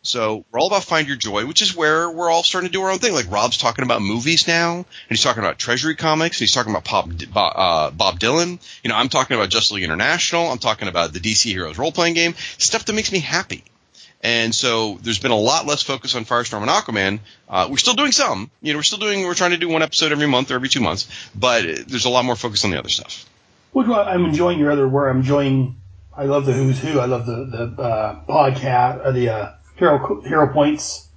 So 0.07 0.45
we're 0.51 0.59
all 0.59 0.67
about 0.67 0.83
find 0.83 1.07
your 1.07 1.17
joy, 1.17 1.45
which 1.45 1.61
is 1.61 1.75
where 1.75 2.09
we're 2.09 2.29
all 2.29 2.43
starting 2.43 2.69
to 2.69 2.73
do 2.73 2.81
our 2.83 2.91
own 2.91 2.99
thing. 2.99 3.13
Like 3.13 3.31
Rob's 3.31 3.57
talking 3.57 3.83
about 3.83 4.01
movies 4.01 4.47
now, 4.47 4.77
and 4.77 4.85
he's 5.09 5.23
talking 5.23 5.43
about 5.43 5.57
Treasury 5.57 5.95
Comics. 5.95 6.37
And 6.37 6.41
he's 6.41 6.53
talking 6.53 6.71
about 6.71 6.85
Bob, 6.85 7.21
uh, 7.35 7.91
Bob 7.91 8.19
Dylan. 8.19 8.59
You 8.83 8.89
know, 8.89 8.95
I'm 8.95 9.09
talking 9.09 9.35
about 9.35 9.49
Justice 9.49 9.71
League 9.71 9.83
International. 9.83 10.47
I'm 10.47 10.59
talking 10.59 10.87
about 10.87 11.13
the 11.13 11.19
DC 11.19 11.51
Heroes 11.51 11.77
role 11.77 11.91
playing 11.91 12.13
game, 12.13 12.35
stuff 12.57 12.85
that 12.85 12.93
makes 12.93 13.11
me 13.11 13.19
happy. 13.19 13.63
And 14.21 14.55
so 14.55 14.97
there's 15.03 15.19
been 15.19 15.31
a 15.31 15.37
lot 15.37 15.67
less 15.67 15.83
focus 15.83 16.15
on 16.15 16.25
Firestorm 16.25 16.61
and 16.61 16.69
Aquaman. 16.69 17.19
Uh, 17.47 17.67
we're 17.69 17.77
still 17.77 17.93
doing 17.93 18.11
some. 18.11 18.49
You 18.61 18.73
know, 18.73 18.79
we're 18.79 18.83
still 18.83 18.97
doing. 18.97 19.23
We're 19.23 19.35
trying 19.35 19.51
to 19.51 19.57
do 19.57 19.69
one 19.69 19.83
episode 19.83 20.11
every 20.11 20.27
month 20.27 20.49
or 20.49 20.55
every 20.55 20.69
two 20.69 20.81
months, 20.81 21.07
but 21.35 21.63
there's 21.87 22.05
a 22.05 22.09
lot 22.09 22.25
more 22.25 22.35
focus 22.35 22.65
on 22.65 22.71
the 22.71 22.79
other 22.79 22.89
stuff. 22.89 23.25
One, 23.71 23.91
I'm 23.91 24.25
enjoying 24.25 24.57
your 24.57 24.71
other 24.71 24.87
work. 24.87 25.11
I'm 25.11 25.19
enjoying. 25.19 25.75
I 26.17 26.23
love 26.23 26.45
the 26.45 26.53
Who's 26.53 26.79
Who. 26.79 26.99
I 26.99 27.05
love 27.05 27.25
the 27.25 27.45
the 27.45 27.81
uh, 27.81 28.25
podcast, 28.25 29.13
the 29.13 29.29
uh, 29.29 29.51
Hero 29.75 30.21
Hero 30.21 30.51
Points. 30.51 31.07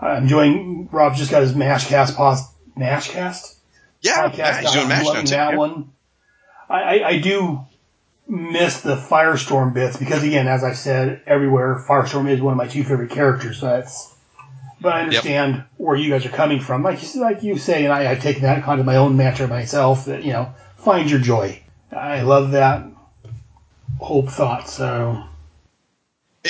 Uh, 0.00 0.06
I'm 0.06 0.22
enjoying. 0.24 0.88
Rob's 0.90 1.18
just 1.18 1.30
got 1.30 1.42
his 1.42 1.52
Mashcast 1.52 2.14
pos, 2.14 2.42
Mashcast. 2.76 3.56
Yeah, 4.00 4.28
podcast. 4.28 4.36
yeah, 4.38 4.60
he's 4.60 4.72
doing 4.72 4.78
uh, 4.78 4.82
I'm 4.82 4.88
Mash 4.88 5.04
now, 5.04 5.08
loving 5.08 5.24
that 5.26 5.52
yeah. 5.52 5.56
one. 5.56 5.90
I, 6.68 6.80
I, 6.80 7.08
I 7.08 7.18
do 7.18 7.60
miss 8.28 8.82
the 8.82 8.94
Firestorm 8.94 9.72
bits 9.72 9.96
because 9.96 10.22
again, 10.22 10.46
as 10.46 10.62
I 10.62 10.74
said, 10.74 11.22
everywhere 11.26 11.84
Firestorm 11.88 12.30
is 12.30 12.40
one 12.40 12.52
of 12.52 12.58
my 12.58 12.68
two 12.68 12.84
favorite 12.84 13.10
characters. 13.10 13.58
So 13.58 13.66
that's. 13.66 14.14
But 14.80 14.92
I 14.92 15.02
understand 15.02 15.64
where 15.76 15.96
you 15.96 16.08
guys 16.08 16.24
are 16.24 16.28
coming 16.28 16.60
from. 16.60 16.84
Like 16.84 17.02
you, 17.02 17.20
like 17.20 17.42
you 17.42 17.58
say, 17.58 17.82
and 17.82 17.92
I, 17.92 18.12
I've 18.12 18.22
taken 18.22 18.42
that 18.42 18.62
kind 18.62 18.78
of 18.78 18.86
my 18.86 18.94
own 18.94 19.16
mantra 19.16 19.48
myself. 19.48 20.04
That 20.04 20.22
you 20.22 20.32
know, 20.32 20.54
find 20.76 21.10
your 21.10 21.18
joy. 21.18 21.60
I 21.90 22.22
love 22.22 22.52
that 22.52 22.86
hope 23.98 24.28
thought. 24.28 24.68
So 24.68 25.24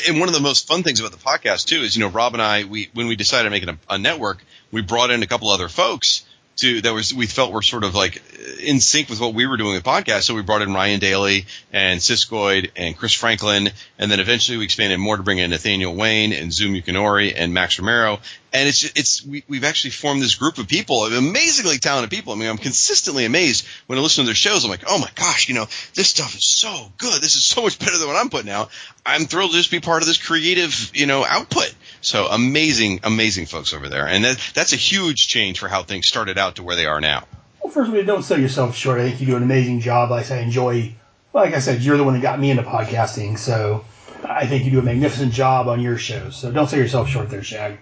And 0.06 0.20
one 0.20 0.28
of 0.28 0.34
the 0.34 0.40
most 0.40 0.66
fun 0.66 0.82
things 0.82 1.00
about 1.00 1.12
the 1.12 1.18
podcast 1.18 1.66
too 1.66 1.80
is, 1.80 1.96
you 1.96 2.00
know, 2.00 2.10
Rob 2.10 2.34
and 2.34 2.42
I, 2.42 2.64
we 2.64 2.90
when 2.94 3.06
we 3.06 3.16
decided 3.16 3.44
to 3.44 3.50
make 3.50 3.62
it 3.62 3.68
a, 3.68 3.78
a 3.90 3.98
network, 3.98 4.44
we 4.70 4.82
brought 4.82 5.10
in 5.10 5.22
a 5.22 5.26
couple 5.26 5.48
other 5.48 5.68
folks 5.68 6.24
to 6.58 6.80
that 6.82 6.92
was 6.92 7.14
we 7.14 7.26
felt 7.26 7.52
were 7.52 7.62
sort 7.62 7.84
of 7.84 7.94
like 7.94 8.20
in 8.60 8.80
sync 8.80 9.08
with 9.08 9.20
what 9.20 9.32
we 9.32 9.46
were 9.46 9.56
doing 9.56 9.74
with 9.74 9.84
podcasts. 9.84 10.24
So 10.24 10.34
we 10.34 10.42
brought 10.42 10.62
in 10.62 10.74
Ryan 10.74 11.00
Daly 11.00 11.46
and 11.72 12.00
Siskoid 12.00 12.72
and 12.76 12.96
Chris 12.96 13.12
Franklin, 13.12 13.70
and 13.98 14.10
then 14.10 14.20
eventually 14.20 14.58
we 14.58 14.64
expanded 14.64 14.98
more 14.98 15.16
to 15.16 15.22
bring 15.22 15.38
in 15.38 15.50
Nathaniel 15.50 15.94
Wayne 15.94 16.32
and 16.32 16.50
Xum 16.50 16.80
Yukinori 16.80 17.32
and 17.36 17.54
Max 17.54 17.78
Romero. 17.78 18.20
And 18.52 18.68
it's 18.68 18.84
it's 18.84 19.24
we, 19.24 19.44
we've 19.48 19.64
actually 19.64 19.90
formed 19.90 20.22
this 20.22 20.34
group 20.34 20.58
of 20.58 20.68
people, 20.68 21.04
amazingly 21.04 21.78
talented 21.78 22.10
people. 22.10 22.32
I 22.32 22.36
mean, 22.36 22.48
I'm 22.48 22.58
consistently 22.58 23.24
amazed 23.24 23.66
when 23.86 23.98
I 23.98 24.02
listen 24.02 24.24
to 24.24 24.26
their 24.26 24.34
shows. 24.34 24.64
I'm 24.64 24.70
like, 24.70 24.84
oh 24.86 24.98
my 24.98 25.10
gosh, 25.14 25.48
you 25.48 25.54
know, 25.54 25.66
this 25.94 26.08
stuff 26.08 26.34
is 26.34 26.44
so 26.44 26.92
good. 26.96 27.20
This 27.22 27.36
is 27.36 27.44
so 27.44 27.62
much 27.62 27.78
better 27.78 27.98
than 27.98 28.08
what 28.08 28.16
I'm 28.16 28.30
putting 28.30 28.50
out. 28.50 28.70
I'm 29.04 29.26
thrilled 29.26 29.50
to 29.50 29.56
just 29.56 29.70
be 29.70 29.80
part 29.80 30.02
of 30.02 30.08
this 30.08 30.18
creative, 30.18 30.90
you 30.94 31.06
know, 31.06 31.24
output. 31.24 31.74
So 32.00 32.26
amazing, 32.26 33.00
amazing 33.04 33.46
folks 33.46 33.74
over 33.74 33.88
there, 33.88 34.06
and 34.06 34.24
that 34.24 34.38
that's 34.54 34.72
a 34.72 34.76
huge 34.76 35.28
change 35.28 35.58
for 35.58 35.68
how 35.68 35.82
things 35.82 36.06
started 36.06 36.38
out 36.38 36.56
to 36.56 36.62
where 36.62 36.76
they 36.76 36.86
are 36.86 37.00
now. 37.00 37.24
Well, 37.62 37.72
first 37.72 37.90
of 37.90 37.94
all, 37.94 38.02
don't 38.04 38.22
sell 38.22 38.40
yourself 38.40 38.76
short. 38.76 39.00
I 39.00 39.08
think 39.08 39.20
you 39.20 39.26
do 39.26 39.36
an 39.36 39.42
amazing 39.42 39.80
job. 39.80 40.10
Like 40.10 40.30
I 40.30 40.38
enjoy. 40.38 40.94
Like 41.34 41.52
I 41.52 41.58
said, 41.58 41.82
you're 41.82 41.98
the 41.98 42.04
one 42.04 42.14
that 42.14 42.22
got 42.22 42.40
me 42.40 42.50
into 42.50 42.62
podcasting, 42.62 43.38
so 43.38 43.84
I 44.24 44.46
think 44.46 44.64
you 44.64 44.70
do 44.70 44.78
a 44.78 44.82
magnificent 44.82 45.32
job 45.32 45.68
on 45.68 45.80
your 45.80 45.98
shows. 45.98 46.36
So 46.36 46.50
don't 46.50 46.68
sell 46.68 46.78
yourself 46.78 47.08
short 47.08 47.28
there, 47.28 47.42
Shag. 47.42 47.78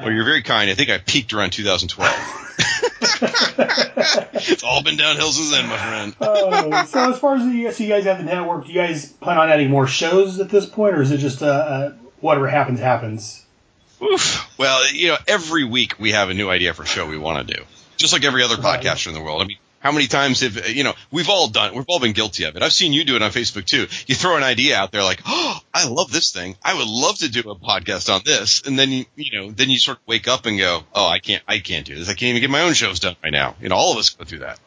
Well, 0.00 0.12
you're 0.12 0.24
very 0.24 0.42
kind. 0.42 0.70
I 0.70 0.74
think 0.74 0.90
I 0.90 0.98
peaked 0.98 1.32
around 1.32 1.50
2012. 1.50 2.48
it's 3.20 4.62
all 4.62 4.82
been 4.82 4.96
downhill 4.96 5.32
since 5.32 5.50
then, 5.50 5.68
my 5.68 5.76
friend. 5.76 6.14
Uh, 6.20 6.84
so 6.84 7.12
as 7.12 7.18
far 7.18 7.36
as 7.36 7.44
the 7.44 7.70
so 7.72 7.82
you 7.82 7.88
guys 7.88 8.04
have 8.04 8.18
the 8.18 8.24
network, 8.24 8.66
do 8.66 8.72
you 8.72 8.78
guys 8.78 9.12
plan 9.12 9.38
on 9.38 9.48
adding 9.50 9.70
more 9.70 9.86
shows 9.86 10.40
at 10.40 10.48
this 10.50 10.66
point, 10.66 10.94
or 10.94 11.02
is 11.02 11.10
it 11.10 11.18
just 11.18 11.42
uh, 11.42 11.46
uh, 11.46 11.92
whatever 12.20 12.48
happens 12.48 12.80
happens? 12.80 13.44
Oof. 14.02 14.58
Well, 14.58 14.92
you 14.92 15.08
know, 15.08 15.16
every 15.26 15.64
week 15.64 15.98
we 15.98 16.12
have 16.12 16.30
a 16.30 16.34
new 16.34 16.48
idea 16.48 16.74
for 16.74 16.82
a 16.82 16.86
show 16.86 17.08
we 17.08 17.18
want 17.18 17.46
to 17.46 17.54
do, 17.54 17.64
just 17.96 18.12
like 18.12 18.24
every 18.24 18.42
other 18.42 18.56
podcaster 18.56 19.08
in 19.08 19.14
the 19.14 19.20
world. 19.20 19.42
I 19.42 19.46
mean, 19.46 19.58
how 19.80 19.92
many 19.92 20.06
times 20.06 20.40
have 20.40 20.68
you 20.68 20.84
know 20.84 20.94
we've 21.10 21.28
all 21.28 21.48
done 21.48 21.74
we've 21.74 21.84
all 21.88 22.00
been 22.00 22.12
guilty 22.12 22.44
of 22.44 22.56
it. 22.56 22.62
I've 22.62 22.72
seen 22.72 22.92
you 22.92 23.04
do 23.04 23.16
it 23.16 23.22
on 23.22 23.30
facebook 23.30 23.64
too. 23.64 23.86
You 24.06 24.14
throw 24.14 24.36
an 24.36 24.42
idea 24.42 24.76
out 24.76 24.92
there 24.92 25.02
like 25.02 25.22
oh 25.26 25.60
i 25.72 25.88
love 25.88 26.10
this 26.10 26.32
thing. 26.32 26.56
I 26.64 26.74
would 26.74 26.86
love 26.86 27.18
to 27.18 27.30
do 27.30 27.40
a 27.50 27.56
podcast 27.56 28.12
on 28.12 28.22
this. 28.24 28.62
And 28.66 28.78
then 28.78 28.90
you 28.90 29.04
you 29.16 29.40
know 29.40 29.50
then 29.50 29.70
you 29.70 29.78
sort 29.78 29.98
of 29.98 30.06
wake 30.06 30.28
up 30.28 30.46
and 30.46 30.58
go 30.58 30.82
oh 30.94 31.06
i 31.06 31.18
can't 31.18 31.42
i 31.46 31.58
can't 31.58 31.86
do 31.86 31.94
this. 31.94 32.08
I 32.08 32.14
can't 32.14 32.30
even 32.30 32.40
get 32.40 32.50
my 32.50 32.62
own 32.62 32.74
shows 32.74 33.00
done 33.00 33.16
right 33.22 33.32
now. 33.32 33.54
You 33.60 33.68
know 33.68 33.76
all 33.76 33.92
of 33.92 33.98
us 33.98 34.10
go 34.10 34.24
through 34.24 34.40
that. 34.40 34.58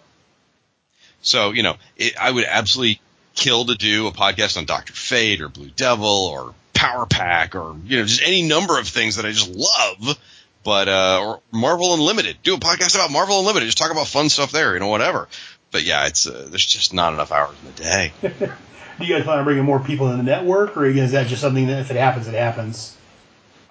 So 1.21 1.51
you 1.51 1.63
know 1.63 1.75
it, 1.97 2.13
i 2.19 2.31
would 2.31 2.45
absolutely 2.45 3.01
kill 3.35 3.65
to 3.65 3.75
do 3.75 4.07
a 4.07 4.11
podcast 4.11 4.57
on 4.57 4.65
dr 4.65 4.91
fate 4.93 5.41
or 5.41 5.47
blue 5.49 5.69
devil 5.69 6.05
or 6.05 6.53
power 6.73 7.05
pack 7.05 7.55
or 7.55 7.75
you 7.85 7.97
know 7.97 8.05
just 8.05 8.21
any 8.23 8.41
number 8.41 8.77
of 8.79 8.87
things 8.87 9.15
that 9.15 9.25
i 9.25 9.31
just 9.31 9.49
love 9.49 10.17
but 10.63 10.87
uh, 10.87 11.21
or 11.23 11.41
Marvel 11.51 11.93
Unlimited. 11.93 12.37
Do 12.43 12.55
a 12.55 12.57
podcast 12.57 12.95
about 12.95 13.11
Marvel 13.11 13.39
Unlimited. 13.39 13.67
Just 13.67 13.77
talk 13.77 13.91
about 13.91 14.07
fun 14.07 14.29
stuff 14.29 14.51
there, 14.51 14.73
you 14.73 14.79
know, 14.79 14.87
whatever. 14.87 15.27
But 15.71 15.83
yeah, 15.83 16.07
it's 16.07 16.27
uh, 16.27 16.47
there's 16.49 16.65
just 16.65 16.93
not 16.93 17.13
enough 17.13 17.31
hours 17.31 17.55
in 17.61 17.73
the 17.73 17.83
day. 17.83 18.11
Do 18.99 19.07
you 19.07 19.15
guys 19.15 19.23
plan 19.23 19.39
on 19.39 19.45
bringing 19.45 19.63
more 19.63 19.79
people 19.79 20.11
in 20.11 20.17
the 20.17 20.23
network, 20.23 20.77
or 20.77 20.85
is 20.85 21.13
that 21.13 21.27
just 21.27 21.41
something 21.41 21.67
that 21.67 21.79
if 21.79 21.91
it 21.91 21.97
happens, 21.97 22.27
it 22.27 22.35
happens? 22.35 22.95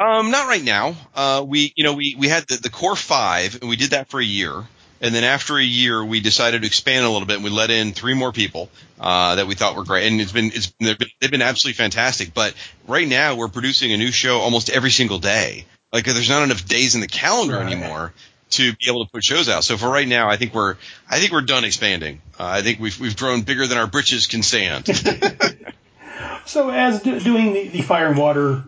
Um, 0.01 0.31
not 0.31 0.49
right 0.49 0.65
now. 0.65 0.97
Uh, 1.15 1.45
we 1.47 1.73
you 1.77 1.85
know 1.85 1.93
we 1.93 2.17
we 2.19 2.29
had 2.29 2.47
the, 2.49 2.57
the 2.57 2.71
core 2.71 2.97
five, 2.97 3.59
and 3.61 3.69
we 3.69 3.77
did 3.77 3.91
that 3.91 4.09
for 4.09 4.19
a 4.19 4.25
year. 4.25 4.67
And 5.03 5.15
then 5.15 5.25
after 5.25 5.57
a 5.57 5.63
year, 5.63 6.05
we 6.05 6.21
decided 6.21 6.61
to 6.61 6.67
expand 6.67 7.07
a 7.07 7.09
little 7.09 7.27
bit. 7.27 7.37
and 7.37 7.45
We 7.45 7.49
let 7.49 7.71
in 7.71 7.93
three 7.93 8.13
more 8.13 8.33
people 8.33 8.69
uh, 8.99 9.37
that 9.37 9.47
we 9.47 9.55
thought 9.55 9.75
were 9.77 9.85
great, 9.85 10.07
and 10.07 10.21
it's 10.21 10.33
been 10.33 10.47
it's 10.55 10.73
they've 10.79 10.99
been, 10.99 11.09
they've 11.21 11.31
been 11.31 11.43
absolutely 11.43 11.77
fantastic. 11.77 12.35
But 12.35 12.55
right 12.87 13.07
now, 13.07 13.37
we're 13.37 13.49
producing 13.49 13.93
a 13.93 13.97
new 13.97 14.11
show 14.11 14.39
almost 14.39 14.69
every 14.69 14.91
single 14.91 15.19
day. 15.19 15.65
Like 15.93 16.05
there's 16.05 16.29
not 16.29 16.43
enough 16.43 16.67
days 16.67 16.95
in 16.95 17.01
the 17.01 17.09
calendar 17.09 17.57
Right. 17.57 17.67
anymore 17.73 18.13
to 18.51 18.73
be 18.73 18.87
able 18.89 19.05
to 19.07 19.11
put 19.13 19.23
shows 19.25 19.49
out. 19.49 19.63
So 19.65 19.77
for 19.77 19.89
right 19.89 20.07
now, 20.09 20.29
I 20.29 20.37
think 20.37 20.55
we're 20.55 20.77
I 21.09 21.19
think 21.19 21.33
we're 21.33 21.43
done 21.43 21.65
expanding. 21.65 22.21
Uh, 22.39 22.45
I 22.47 22.63
think 22.63 22.81
we've 22.81 22.99
we've 23.01 23.17
grown 23.17 23.43
bigger 23.43 23.67
than 23.67 23.79
our 23.79 23.87
britches 23.87 24.27
can 24.27 24.43
stand. 24.43 24.87
So, 26.47 26.71
as 26.71 27.03
do, 27.03 27.21
doing 27.21 27.53
the, 27.53 27.69
the 27.69 27.83
Fire 27.83 28.09
and 28.09 28.19
Water 28.19 28.65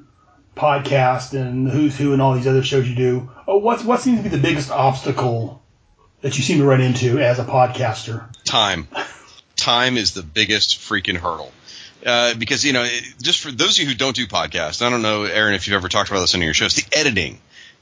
podcast 0.56 1.32
and 1.38 1.66
the 1.66 1.70
Who's 1.70 1.96
Who 1.98 2.12
and 2.12 2.22
all 2.22 2.34
these 2.34 2.46
other 2.46 2.62
shows 2.62 2.88
you 2.88 2.94
do, 2.94 3.30
uh, 3.48 3.56
what's 3.56 3.82
what 3.82 4.00
seems 4.00 4.18
to 4.18 4.22
be 4.22 4.28
the 4.28 4.40
biggest 4.40 4.70
obstacle 4.70 5.62
that 6.20 6.36
you 6.36 6.44
seem 6.44 6.58
to 6.58 6.64
run 6.64 6.80
into 6.80 7.18
as 7.18 7.38
a 7.38 7.44
podcaster? 7.44 8.32
time. 8.44 8.86
Time 9.56 9.96
is 9.96 10.12
the 10.14 10.22
biggest 10.22 10.78
freaking 10.78 11.16
hurdle. 11.16 11.52
Uh, 12.04 12.34
because 12.34 12.64
you 12.64 12.72
know, 12.72 12.86
just 13.20 13.40
for 13.40 13.50
those 13.52 13.78
of 13.78 13.84
you 13.84 13.88
who 13.90 13.94
don't 13.94 14.16
do 14.16 14.26
podcasts, 14.26 14.84
I 14.84 14.90
don't 14.90 15.02
know, 15.02 15.22
Aaron, 15.24 15.54
if 15.54 15.66
you've 15.66 15.76
ever 15.76 15.88
talked 15.88 16.10
about 16.10 16.20
this 16.20 16.34
on 16.34 16.42
your 16.42 16.54
shows. 16.54 16.74
The 16.74 16.84
editing 16.98 17.38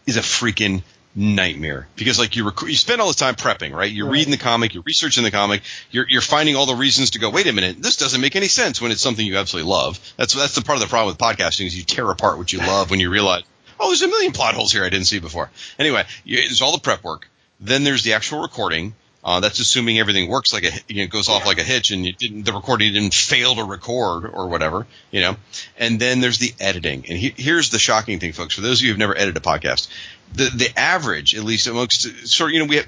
is 0.06 0.16
a 0.16 0.20
freaking 0.20 0.82
nightmare 1.14 1.88
because 1.96 2.18
like 2.18 2.36
you 2.36 2.44
rec- 2.44 2.62
you 2.62 2.74
spend 2.76 3.00
all 3.00 3.08
this 3.08 3.16
time 3.16 3.34
prepping, 3.34 3.72
right? 3.74 3.90
You're 3.90 4.06
Right. 4.06 4.12
reading 4.14 4.30
the 4.30 4.36
comic, 4.36 4.74
you're 4.74 4.82
researching 4.84 5.24
the 5.24 5.30
comic, 5.30 5.62
you're 5.90 6.06
you're 6.08 6.20
finding 6.20 6.54
all 6.54 6.66
the 6.66 6.74
reasons 6.76 7.10
to 7.10 7.18
go. 7.18 7.30
Wait 7.30 7.46
a 7.46 7.52
minute, 7.52 7.82
this 7.82 7.96
doesn't 7.96 8.20
make 8.20 8.36
any 8.36 8.48
sense 8.48 8.80
when 8.80 8.92
it's 8.92 9.00
something 9.02 9.24
you 9.26 9.36
absolutely 9.36 9.70
love. 9.70 9.98
That's 10.16 10.34
that's 10.34 10.54
the 10.54 10.62
part 10.62 10.76
of 10.76 10.82
the 10.82 10.88
problem 10.88 11.08
with 11.12 11.18
podcasting 11.18 11.66
is 11.66 11.76
you 11.76 11.82
tear 11.82 12.08
apart 12.10 12.38
what 12.38 12.52
you 12.52 12.58
love 12.60 12.90
when 12.90 13.00
you 13.00 13.10
realize, 13.10 13.42
oh, 13.80 13.88
there's 13.88 14.02
a 14.02 14.08
million 14.08 14.32
plot 14.32 14.54
holes 14.54 14.70
here 14.72 14.84
I 14.84 14.88
didn't 14.90 15.06
see 15.06 15.18
before. 15.18 15.50
Anyway, 15.78 16.04
you, 16.24 16.36
there's 16.36 16.62
all 16.62 16.72
the 16.72 16.78
prep 16.78 17.02
work. 17.02 17.28
Then 17.58 17.82
there's 17.84 18.04
the 18.04 18.12
actual 18.12 18.40
recording. 18.42 18.94
Uh, 19.22 19.40
that's 19.40 19.58
assuming 19.58 19.98
everything 19.98 20.30
works 20.30 20.52
like 20.52 20.64
a 20.64 20.70
you 20.88 21.02
know, 21.02 21.06
goes 21.06 21.28
off 21.28 21.44
like 21.44 21.58
a 21.58 21.62
hitch, 21.62 21.90
and 21.90 22.06
you 22.06 22.12
didn't 22.12 22.44
the 22.44 22.52
recording 22.52 22.92
didn't 22.92 23.12
fail 23.12 23.54
to 23.54 23.64
record 23.64 24.30
or 24.32 24.48
whatever, 24.48 24.86
you 25.10 25.20
know. 25.20 25.36
And 25.76 26.00
then 26.00 26.20
there's 26.20 26.38
the 26.38 26.54
editing, 26.58 27.04
and 27.06 27.18
he, 27.18 27.34
here's 27.36 27.68
the 27.68 27.78
shocking 27.78 28.18
thing, 28.18 28.32
folks. 28.32 28.54
For 28.54 28.62
those 28.62 28.80
of 28.80 28.84
you 28.84 28.90
who've 28.90 28.98
never 28.98 29.14
edited 29.14 29.36
a 29.36 29.40
podcast, 29.40 29.88
the 30.32 30.50
the 30.54 30.78
average, 30.78 31.34
at 31.34 31.44
least 31.44 31.66
amongst 31.66 32.28
sort 32.28 32.50
of 32.50 32.54
you 32.54 32.60
know 32.60 32.66
we 32.66 32.76
have. 32.76 32.86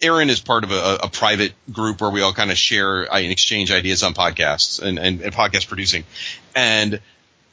Aaron 0.00 0.30
is 0.30 0.38
part 0.38 0.62
of 0.62 0.70
a, 0.70 1.00
a 1.02 1.08
private 1.08 1.52
group 1.72 2.00
where 2.00 2.10
we 2.10 2.22
all 2.22 2.32
kind 2.32 2.52
of 2.52 2.56
share 2.56 3.12
uh, 3.12 3.18
and 3.18 3.32
exchange 3.32 3.72
ideas 3.72 4.04
on 4.04 4.14
podcasts 4.14 4.80
and, 4.80 4.96
and, 4.96 5.20
and 5.20 5.34
podcast 5.34 5.66
producing. 5.66 6.04
And 6.54 7.00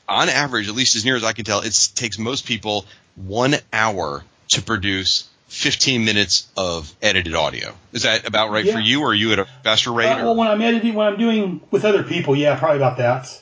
on 0.07 0.29
average, 0.29 0.69
at 0.69 0.75
least 0.75 0.95
as 0.95 1.03
near 1.03 1.15
as 1.15 1.23
I 1.23 1.33
can 1.33 1.43
tell, 1.43 1.61
it 1.61 1.89
takes 1.95 2.19
most 2.19 2.45
people 2.45 2.85
one 3.15 3.55
hour 3.73 4.23
to 4.49 4.61
produce 4.61 5.27
15 5.47 6.03
minutes 6.05 6.47
of 6.57 6.93
edited 7.01 7.35
audio. 7.35 7.73
Is 7.93 8.03
that 8.03 8.27
about 8.27 8.51
right 8.51 8.65
Yeah. 8.65 8.73
for 8.73 8.79
you, 8.79 9.01
or 9.01 9.09
are 9.09 9.13
you 9.13 9.31
at 9.33 9.39
a 9.39 9.45
faster 9.63 9.91
rate? 9.91 10.07
Uh, 10.07 10.23
well, 10.23 10.35
when 10.35 10.47
I'm 10.47 10.61
editing, 10.61 10.93
when 10.95 11.07
I'm 11.07 11.17
doing 11.17 11.61
with 11.71 11.85
other 11.85 12.03
people, 12.03 12.35
yeah, 12.35 12.57
probably 12.57 12.77
about 12.77 12.97
that. 12.97 13.41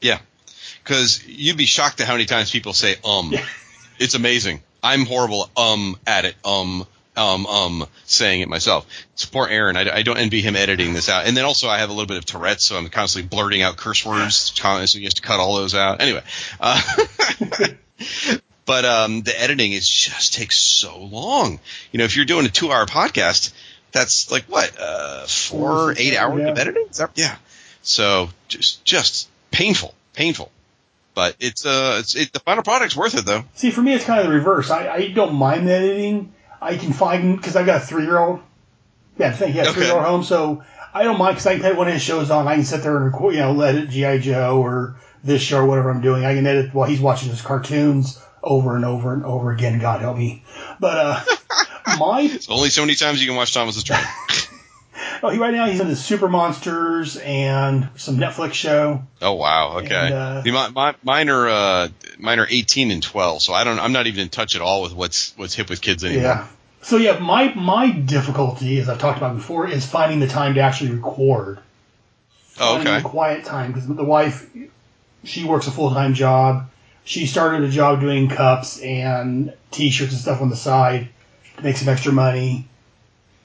Yeah, 0.00 0.18
because 0.84 1.26
you'd 1.26 1.56
be 1.56 1.66
shocked 1.66 2.00
at 2.00 2.06
how 2.06 2.12
many 2.14 2.26
times 2.26 2.50
people 2.50 2.72
say 2.72 2.96
um. 3.04 3.32
It's 3.98 4.14
amazing. 4.14 4.60
I'm 4.82 5.06
horrible 5.06 5.48
um 5.56 5.96
at 6.06 6.26
it 6.26 6.36
um 6.44 6.86
um 7.16 7.46
um 7.46 7.86
saying 8.04 8.42
it 8.42 8.48
myself. 8.50 8.86
It's 9.14 9.24
poor 9.24 9.48
Aaron. 9.48 9.74
I, 9.74 9.90
I 9.90 10.02
don't 10.02 10.18
envy 10.18 10.42
him 10.42 10.54
editing 10.54 10.92
this 10.92 11.08
out. 11.08 11.24
And 11.26 11.34
then 11.34 11.46
also 11.46 11.66
I 11.66 11.78
have 11.78 11.88
a 11.88 11.94
little 11.94 12.06
bit 12.06 12.18
of 12.18 12.26
Tourette's, 12.26 12.66
so 12.66 12.76
I'm 12.76 12.86
constantly 12.90 13.26
blurting 13.28 13.62
out 13.62 13.78
curse 13.78 14.04
words. 14.04 14.36
So 14.36 14.98
he 14.98 15.04
has 15.04 15.14
to 15.14 15.22
cut 15.22 15.40
all 15.40 15.56
those 15.56 15.74
out. 15.74 16.02
Anyway. 16.02 16.22
Uh, 16.60 16.78
But 18.66 18.84
um, 18.84 19.22
the 19.22 19.40
editing 19.40 19.72
is 19.72 19.88
just 19.88 20.34
takes 20.34 20.58
so 20.58 20.98
long. 20.98 21.60
You 21.92 21.98
know, 21.98 22.04
if 22.04 22.16
you're 22.16 22.24
doing 22.24 22.46
a 22.46 22.48
two-hour 22.48 22.86
podcast, 22.86 23.52
that's 23.92 24.30
like 24.30 24.44
what 24.44 24.72
uh, 24.78 25.24
four, 25.26 25.94
eight 25.96 26.16
hours, 26.16 26.40
yeah. 26.42 26.48
of 26.48 26.58
editing. 26.58 26.86
Is 26.90 26.96
that- 26.98 27.12
yeah. 27.14 27.36
So 27.82 28.28
just 28.48 28.84
just 28.84 29.28
painful, 29.52 29.94
painful. 30.14 30.50
But 31.14 31.36
it's 31.40 31.64
uh, 31.64 31.98
it's 32.00 32.16
it, 32.16 32.32
the 32.32 32.40
final 32.40 32.62
product's 32.64 32.96
worth 32.96 33.16
it 33.16 33.24
though. 33.24 33.44
See, 33.54 33.70
for 33.70 33.80
me, 33.80 33.94
it's 33.94 34.04
kind 34.04 34.20
of 34.20 34.26
the 34.26 34.32
reverse. 34.32 34.68
I, 34.70 34.88
I 34.92 35.08
don't 35.12 35.34
mind 35.36 35.68
the 35.68 35.72
editing. 35.74 36.32
I 36.60 36.76
can 36.76 36.92
find 36.92 37.36
because 37.36 37.54
I've 37.54 37.66
got 37.66 37.82
a 37.82 37.86
three 37.86 38.02
year 38.04 38.18
old. 38.18 38.40
Yeah, 39.16 39.28
I 39.28 39.32
think 39.32 39.52
he 39.52 39.58
has 39.58 39.68
Okay. 39.68 39.76
three 39.76 39.86
year 39.86 39.94
old 39.94 40.04
home, 40.04 40.24
so 40.24 40.64
I 40.92 41.04
don't 41.04 41.16
mind 41.18 41.36
because 41.36 41.46
I 41.46 41.54
can 41.54 41.62
put 41.62 41.76
one 41.76 41.86
of 41.86 41.94
his 41.94 42.02
shows 42.02 42.30
on. 42.30 42.48
I 42.48 42.56
can 42.56 42.64
sit 42.64 42.82
there 42.82 42.96
and 42.96 43.04
record, 43.06 43.34
you 43.34 43.40
know, 43.40 43.52
let 43.52 43.76
it 43.76 43.88
GI 43.90 44.18
Joe 44.18 44.60
or 44.60 44.96
this 45.22 45.40
show 45.40 45.60
or 45.60 45.66
whatever 45.66 45.90
I'm 45.90 46.00
doing. 46.02 46.24
I 46.24 46.34
can 46.34 46.46
edit 46.46 46.74
while 46.74 46.88
he's 46.88 47.00
watching 47.00 47.30
his 47.30 47.40
cartoons 47.40 48.20
over 48.46 48.76
and 48.76 48.84
over 48.84 49.12
and 49.12 49.24
over 49.24 49.50
again. 49.52 49.78
God 49.80 50.00
help 50.00 50.16
me. 50.16 50.44
But 50.80 50.98
uh, 50.98 51.24
my 51.98 52.20
It's 52.22 52.48
only 52.48 52.70
so 52.70 52.82
many 52.82 52.94
times 52.94 53.20
you 53.20 53.26
can 53.26 53.36
watch 53.36 53.52
Thomas 53.52 53.76
the 53.76 53.82
Train. 53.82 54.00
oh, 55.22 55.30
he 55.30 55.38
right 55.38 55.52
now 55.52 55.66
he's 55.66 55.80
in 55.80 55.88
the 55.88 55.96
Super 55.96 56.28
Monsters 56.28 57.16
and 57.16 57.88
some 57.96 58.16
Netflix 58.16 58.54
show. 58.54 59.02
Oh 59.20 59.32
wow, 59.34 59.78
okay. 59.78 59.94
And, 59.94 60.14
uh, 60.14 60.42
See, 60.42 60.52
my, 60.52 60.68
my, 60.68 60.94
mine 61.02 61.28
are 61.28 61.48
uh, 61.48 61.88
mine 62.18 62.38
are 62.38 62.46
18 62.48 62.90
and 62.90 63.02
12, 63.02 63.42
so 63.42 63.52
I 63.52 63.64
don't. 63.64 63.78
I'm 63.78 63.92
not 63.92 64.06
even 64.06 64.20
in 64.20 64.28
touch 64.28 64.54
at 64.54 64.62
all 64.62 64.82
with 64.82 64.94
what's 64.94 65.36
what's 65.36 65.54
hip 65.54 65.68
with 65.68 65.80
kids 65.80 66.04
anymore. 66.04 66.22
Yeah. 66.22 66.48
So 66.82 66.98
yeah, 66.98 67.18
my 67.18 67.52
my 67.54 67.90
difficulty, 67.90 68.78
as 68.78 68.88
I've 68.88 69.00
talked 69.00 69.18
about 69.18 69.34
before, 69.34 69.68
is 69.68 69.84
finding 69.84 70.20
the 70.20 70.28
time 70.28 70.54
to 70.54 70.60
actually 70.60 70.92
record. 70.92 71.58
Oh, 72.58 72.78
okay. 72.80 73.02
the 73.02 73.08
quiet 73.08 73.44
time 73.44 73.72
because 73.72 73.86
the 73.86 74.04
wife, 74.04 74.48
she 75.24 75.44
works 75.44 75.66
a 75.66 75.70
full 75.70 75.90
time 75.90 76.14
job. 76.14 76.70
She 77.06 77.26
started 77.26 77.62
a 77.62 77.70
job 77.70 78.00
doing 78.00 78.28
cups 78.28 78.80
and 78.80 79.54
T-shirts 79.70 80.10
and 80.12 80.20
stuff 80.20 80.42
on 80.42 80.50
the 80.50 80.56
side 80.56 81.08
to 81.56 81.62
make 81.62 81.76
some 81.76 81.88
extra 81.88 82.12
money. 82.12 82.66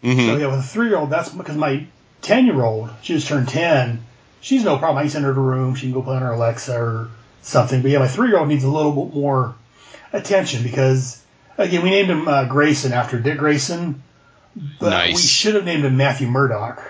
hmm 0.01 0.17
So 0.17 0.35
yeah, 0.35 0.47
with 0.47 0.59
a 0.59 0.63
three 0.63 0.87
year 0.87 0.97
old, 0.97 1.11
that's 1.11 1.29
because 1.29 1.55
my 1.55 1.85
ten 2.23 2.47
year 2.47 2.63
old, 2.63 2.89
she 3.03 3.13
just 3.13 3.27
turned 3.27 3.47
ten. 3.47 4.03
She's 4.41 4.63
no 4.63 4.79
problem. 4.79 4.97
I 4.97 5.01
can 5.03 5.11
send 5.11 5.25
her 5.25 5.33
to 5.35 5.39
room. 5.39 5.75
She 5.75 5.83
can 5.85 5.93
go 5.93 6.01
play 6.01 6.15
on 6.15 6.23
her 6.23 6.31
Alexa 6.31 6.75
or 6.75 7.09
something. 7.43 7.83
But 7.83 7.91
yeah, 7.91 7.99
my 7.99 8.07
three 8.07 8.29
year 8.29 8.39
old 8.39 8.47
needs 8.49 8.63
a 8.63 8.69
little 8.69 9.05
bit 9.05 9.13
more 9.15 9.53
attention 10.11 10.63
because 10.63 11.23
again, 11.59 11.83
we 11.83 11.91
named 11.91 12.09
him 12.09 12.27
uh, 12.27 12.45
Grayson 12.45 12.93
after 12.93 13.19
Dick 13.19 13.37
Grayson, 13.37 14.01
but 14.79 14.89
Nice. 14.89 15.13
we 15.15 15.21
should 15.21 15.53
have 15.53 15.65
named 15.65 15.85
him 15.85 15.97
Matthew 15.97 16.27
Murdock 16.27 16.81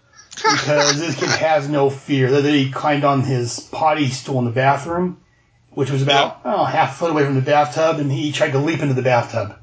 because 0.36 1.00
this 1.00 1.18
kid 1.18 1.30
has 1.30 1.66
no 1.66 1.88
fear. 1.88 2.30
That 2.30 2.44
he 2.44 2.70
climbed 2.70 3.04
on 3.04 3.22
his 3.22 3.58
potty 3.58 4.10
stool 4.10 4.38
in 4.40 4.44
the 4.44 4.50
bathroom 4.50 5.16
which 5.72 5.90
was 5.90 6.02
about 6.02 6.40
oh, 6.44 6.64
half 6.64 6.92
a 6.92 6.98
foot 6.98 7.10
away 7.10 7.24
from 7.24 7.34
the 7.34 7.42
bathtub, 7.42 7.98
and 7.98 8.10
he 8.10 8.32
tried 8.32 8.52
to 8.52 8.58
leap 8.58 8.80
into 8.80 8.94
the 8.94 9.02
bathtub. 9.02 9.56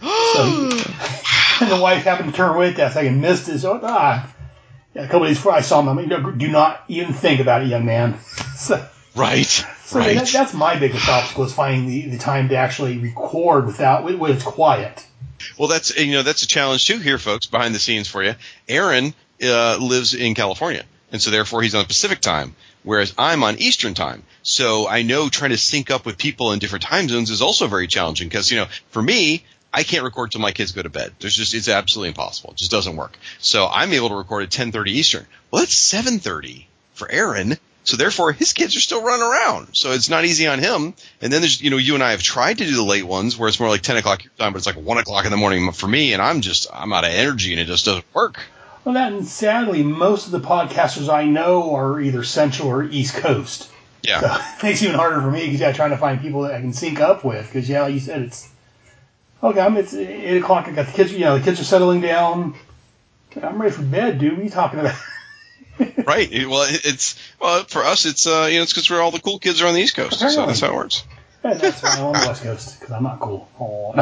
so 0.00 0.70
and 1.60 1.70
the 1.70 1.80
wife 1.80 2.04
happened 2.04 2.30
to 2.30 2.36
turn 2.36 2.54
away 2.54 2.70
at 2.70 2.76
that 2.76 2.92
second, 2.92 3.20
missed 3.20 3.48
it. 3.48 3.58
So 3.58 3.80
ah, 3.82 4.32
yeah, 4.94 5.02
a 5.02 5.08
couple 5.08 5.26
days 5.26 5.36
before 5.36 5.52
I 5.52 5.60
saw 5.60 5.80
him, 5.80 5.88
I'm 5.88 5.96
like, 5.96 6.06
"No, 6.06 6.30
do 6.30 6.48
not 6.48 6.84
even 6.88 7.14
think 7.14 7.40
about 7.40 7.62
it, 7.62 7.68
young 7.68 7.84
man. 7.84 8.18
so, 8.56 8.86
Right. 9.14 9.44
so 9.44 9.98
right. 9.98 10.16
that, 10.16 10.28
that's 10.28 10.54
my 10.54 10.78
biggest 10.78 11.06
obstacle 11.08 11.44
is 11.44 11.52
finding 11.52 11.86
the, 11.86 12.10
the 12.10 12.18
time 12.18 12.48
to 12.48 12.56
actually 12.56 12.98
record 12.98 13.66
without 13.66 14.04
when 14.04 14.32
it's 14.32 14.42
quiet. 14.42 15.06
Well, 15.58 15.68
that's 15.68 15.96
you 15.96 16.12
know 16.12 16.22
that's 16.22 16.42
a 16.42 16.46
challenge 16.46 16.86
too 16.86 16.98
here, 16.98 17.18
folks. 17.18 17.46
Behind 17.46 17.74
the 17.74 17.78
scenes 17.78 18.08
for 18.08 18.22
you, 18.22 18.34
Aaron 18.68 19.12
uh, 19.42 19.76
lives 19.78 20.14
in 20.14 20.34
California, 20.34 20.84
and 21.10 21.20
so 21.20 21.30
therefore 21.30 21.62
he's 21.62 21.74
on 21.74 21.84
Pacific 21.84 22.20
time, 22.20 22.54
whereas 22.82 23.14
I'm 23.18 23.42
on 23.42 23.58
Eastern 23.58 23.94
time. 23.94 24.22
So 24.42 24.88
I 24.88 25.02
know 25.02 25.28
trying 25.28 25.50
to 25.50 25.58
sync 25.58 25.90
up 25.90 26.04
with 26.04 26.18
people 26.18 26.52
in 26.52 26.58
different 26.58 26.84
time 26.84 27.08
zones 27.08 27.30
is 27.30 27.42
also 27.42 27.66
very 27.66 27.86
challenging 27.86 28.28
because 28.28 28.50
you 28.50 28.58
know 28.58 28.66
for 28.90 29.02
me. 29.02 29.44
I 29.74 29.84
can't 29.84 30.04
record 30.04 30.30
till 30.30 30.42
my 30.42 30.52
kids 30.52 30.72
go 30.72 30.82
to 30.82 30.90
bed. 30.90 31.14
There's 31.18 31.34
just 31.34 31.54
it's 31.54 31.66
absolutely 31.66 32.08
impossible. 32.08 32.50
It 32.50 32.58
just 32.58 32.70
doesn't 32.70 32.94
work. 32.94 33.18
So 33.38 33.66
I'm 33.66 33.94
able 33.94 34.10
to 34.10 34.16
record 34.16 34.42
at 34.42 34.50
10:30 34.50 34.88
Eastern. 34.88 35.26
Well, 35.50 35.62
it's 35.62 35.74
7:30 35.74 36.66
for 36.92 37.10
Aaron. 37.10 37.56
So 37.84 37.96
therefore, 37.96 38.32
his 38.32 38.52
kids 38.52 38.76
are 38.76 38.80
still 38.80 39.02
running 39.02 39.26
around. 39.26 39.68
So 39.72 39.90
it's 39.90 40.08
not 40.08 40.24
easy 40.24 40.46
on 40.46 40.60
him. 40.60 40.94
And 41.20 41.32
then 41.32 41.40
there's, 41.40 41.60
you 41.60 41.70
know, 41.70 41.78
you 41.78 41.94
and 41.94 42.02
I 42.02 42.12
have 42.12 42.22
tried 42.22 42.58
to 42.58 42.64
do 42.64 42.76
the 42.76 42.82
late 42.82 43.04
ones 43.04 43.36
where 43.36 43.48
it's 43.48 43.58
more 43.58 43.68
like 43.68 43.82
10 43.82 43.96
o'clock 43.96 44.22
your 44.22 44.32
time, 44.38 44.52
but 44.52 44.58
it's 44.58 44.66
like 44.66 44.76
1 44.76 44.98
o'clock 44.98 45.24
in 45.24 45.30
the 45.30 45.36
morning 45.36 45.72
for 45.72 45.88
me. 45.88 46.12
And 46.12 46.22
I'm 46.22 46.42
just, 46.42 46.68
I'm 46.72 46.92
out 46.92 47.04
of 47.04 47.10
energy 47.10 47.52
and 47.52 47.60
it 47.60 47.64
just 47.64 47.84
doesn't 47.84 48.04
work. 48.14 48.40
Well, 48.84 48.94
that 48.94 49.12
and 49.12 49.26
sadly, 49.26 49.82
most 49.82 50.26
of 50.26 50.32
the 50.32 50.40
podcasters 50.40 51.08
I 51.08 51.24
know 51.24 51.74
are 51.74 52.00
either 52.00 52.24
Central 52.24 52.68
or 52.68 52.82
East 52.82 53.14
Coast. 53.14 53.70
Yeah. 54.02 54.20
So 54.20 54.26
it 54.58 54.62
makes 54.62 54.82
it 54.82 54.86
even 54.86 54.96
harder 54.96 55.20
for 55.20 55.30
me 55.30 55.44
because 55.44 55.60
yeah, 55.60 55.72
trying 55.72 55.90
to 55.90 55.96
find 55.96 56.20
people 56.20 56.42
that 56.42 56.54
I 56.54 56.60
can 56.60 56.72
sync 56.72 57.00
up 57.00 57.24
with. 57.24 57.46
Because 57.46 57.68
yeah, 57.68 57.82
like 57.82 57.94
you 57.94 58.00
said 58.00 58.22
it's 58.22 58.48
okay. 59.42 59.60
I'm 59.60 59.76
it's 59.76 59.94
eight 59.94 60.38
o'clock. 60.38 60.66
I 60.66 60.72
got 60.72 60.86
the 60.86 60.92
kids. 60.92 61.12
You 61.12 61.20
know, 61.20 61.38
the 61.38 61.44
kids 61.44 61.60
are 61.60 61.64
settling 61.64 62.00
down. 62.00 62.54
I'm 63.40 63.60
ready 63.60 63.72
for 63.72 63.82
bed, 63.82 64.18
dude. 64.18 64.32
What 64.32 64.40
are 64.40 64.44
you 64.44 64.50
talking 64.50 64.80
about? 64.80 64.96
right. 66.06 66.30
Well, 66.30 66.66
it's, 66.68 67.18
well, 67.40 67.64
for 67.64 67.82
us, 67.82 68.04
it's, 68.04 68.26
uh, 68.26 68.48
you 68.50 68.58
know, 68.58 68.62
it's 68.62 68.74
because 68.74 68.90
we're 68.90 69.00
all 69.00 69.10
the 69.10 69.20
cool 69.20 69.38
kids 69.38 69.62
are 69.62 69.66
on 69.68 69.74
the 69.74 69.80
East 69.80 69.94
Coast. 69.94 70.20
So 70.20 70.46
that's 70.46 70.60
how 70.60 70.68
it 70.68 70.74
works. 70.74 71.04
Yeah, 71.44 71.54
that's 71.54 71.82
why 71.82 71.90
I'm 71.90 72.04
on 72.04 72.12
the 72.20 72.26
West 72.26 72.42
Coast 72.42 72.78
because 72.78 72.92
I'm 72.92 73.02
not 73.02 73.20
cool. 73.20 73.48
Oh, 73.58 73.92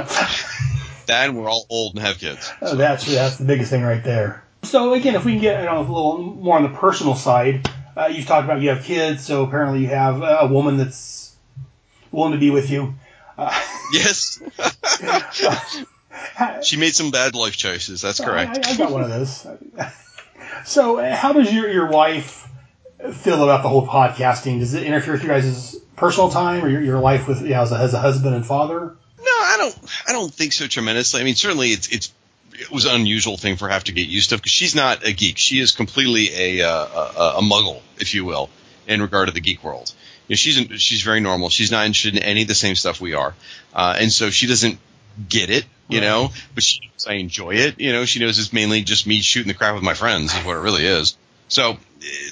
Dad, 1.07 1.31
we're 1.35 1.48
all 1.48 1.65
old 1.70 1.94
and 1.94 2.05
have 2.05 2.19
kids. 2.19 2.52
Oh, 2.61 2.74
that's 2.74 3.07
that's 3.07 3.36
the 3.36 3.44
biggest 3.44 3.70
thing 3.70 3.82
right 3.82 4.02
there. 4.02 4.43
So 4.62 4.95
again, 4.95 5.15
if 5.15 5.24
we 5.24 5.32
can 5.32 5.41
get 5.41 5.61
you 5.61 5.66
know, 5.66 5.78
a 5.78 5.81
little 5.81 6.19
more 6.19 6.57
on 6.57 6.62
the 6.62 6.78
personal 6.78 7.15
side, 7.15 7.69
uh, 7.97 8.07
you've 8.07 8.27
talked 8.27 8.45
about 8.45 8.61
you 8.61 8.70
have 8.70 8.85
kids, 8.85 9.24
so 9.24 9.45
apparently 9.45 9.81
you 9.81 9.89
have 9.89 10.23
a 10.23 10.47
woman 10.47 10.77
that's 10.77 11.35
willing 12.12 12.32
to 12.32 12.39
be 12.39 12.51
with 12.51 12.70
you. 12.70 12.95
Uh, 13.37 13.59
Yes. 13.93 14.41
she 16.62 16.77
made 16.77 16.95
some 16.95 17.11
bad 17.11 17.35
life 17.35 17.57
choices. 17.57 18.03
That's 18.03 18.20
correct. 18.20 18.65
I, 18.65 18.70
I 18.70 18.77
got 18.77 18.93
one 18.93 19.03
of 19.03 19.11
those. 19.11 19.47
So, 20.65 20.99
uh, 20.99 21.16
how 21.16 21.32
does 21.32 21.53
your 21.53 21.70
your 21.70 21.91
wife 21.91 22.47
feel 23.12 23.43
about 23.43 23.62
the 23.62 23.69
whole 23.69 23.87
podcasting? 23.87 24.59
Does 24.59 24.74
it 24.74 24.82
interfere 24.82 25.15
with 25.15 25.23
you 25.23 25.28
guys' 25.28 25.77
personal 25.97 26.28
time 26.28 26.62
or 26.62 26.69
your, 26.69 26.82
your 26.82 26.99
life 26.99 27.27
with 27.27 27.43
you 27.43 27.51
know, 27.51 27.62
as, 27.62 27.73
a, 27.73 27.77
as 27.77 27.95
a 27.95 27.99
husband 27.99 28.35
and 28.35 28.45
father? 28.45 28.97
No, 29.19 29.24
I 29.24 29.57
don't. 29.59 29.78
I 30.09 30.12
don't 30.12 30.32
think 30.32 30.53
so 30.53 30.66
tremendously. 30.66 31.20
I 31.20 31.24
mean, 31.24 31.35
certainly 31.35 31.69
it's 31.69 31.89
it's 31.89 32.12
it 32.61 32.70
was 32.70 32.85
an 32.85 32.95
unusual 32.95 33.37
thing 33.37 33.57
for 33.57 33.65
her 33.65 33.70
to 33.70 33.74
have 33.74 33.85
to 33.85 33.93
get 33.93 34.07
used 34.09 34.31
to 34.31 34.37
because 34.37 34.53
she's 34.53 34.74
not 34.74 35.07
a 35.07 35.12
geek. 35.12 35.39
She 35.39 35.59
is 35.61 35.73
completely 35.73 36.31
a, 36.61 36.69
uh, 36.69 36.87
a 37.16 37.39
a 37.39 37.43
muggle, 37.43 37.81
if 37.99 38.15
you 38.15 38.24
will, 38.24 38.51
in 38.87 39.01
regard 39.03 39.28
to 39.28 39.35
the 39.35 39.41
geek 39.41 39.65
world. 39.65 39.93
You 40.28 40.35
know, 40.35 40.37
she's 40.37 40.81
she's 40.82 41.03
very 41.03 41.20
normal. 41.20 41.49
She's 41.49 41.70
not 41.70 41.87
interested 41.87 42.16
in 42.16 42.23
any 42.23 42.43
of 42.43 42.49
the 42.49 42.55
same 42.55 42.77
stuff 42.77 43.01
we 43.01 43.15
are, 43.15 43.35
uh, 43.74 43.97
and 43.99 44.12
so 44.12 44.31
she 44.31 44.47
doesn't 44.47 44.78
get 45.28 45.51
it, 45.51 45.65
you 45.89 45.99
Right. 46.01 46.07
know. 46.07 46.31
But 46.55 46.62
she 46.62 46.81
knows 46.82 47.07
I 47.09 47.15
enjoy 47.15 47.55
it, 47.55 47.81
you 47.81 47.93
know. 47.93 48.05
She 48.05 48.20
knows 48.20 48.39
it's 48.39 48.53
mainly 48.53 48.82
just 48.82 49.07
me 49.07 49.20
shooting 49.23 49.49
the 49.49 49.55
crap 49.55 49.74
with 49.74 49.82
my 49.82 49.95
friends 49.95 50.35
is 50.35 50.45
what 50.45 50.57
it 50.57 50.61
really 50.61 50.87
is. 50.87 51.16
So 51.49 51.78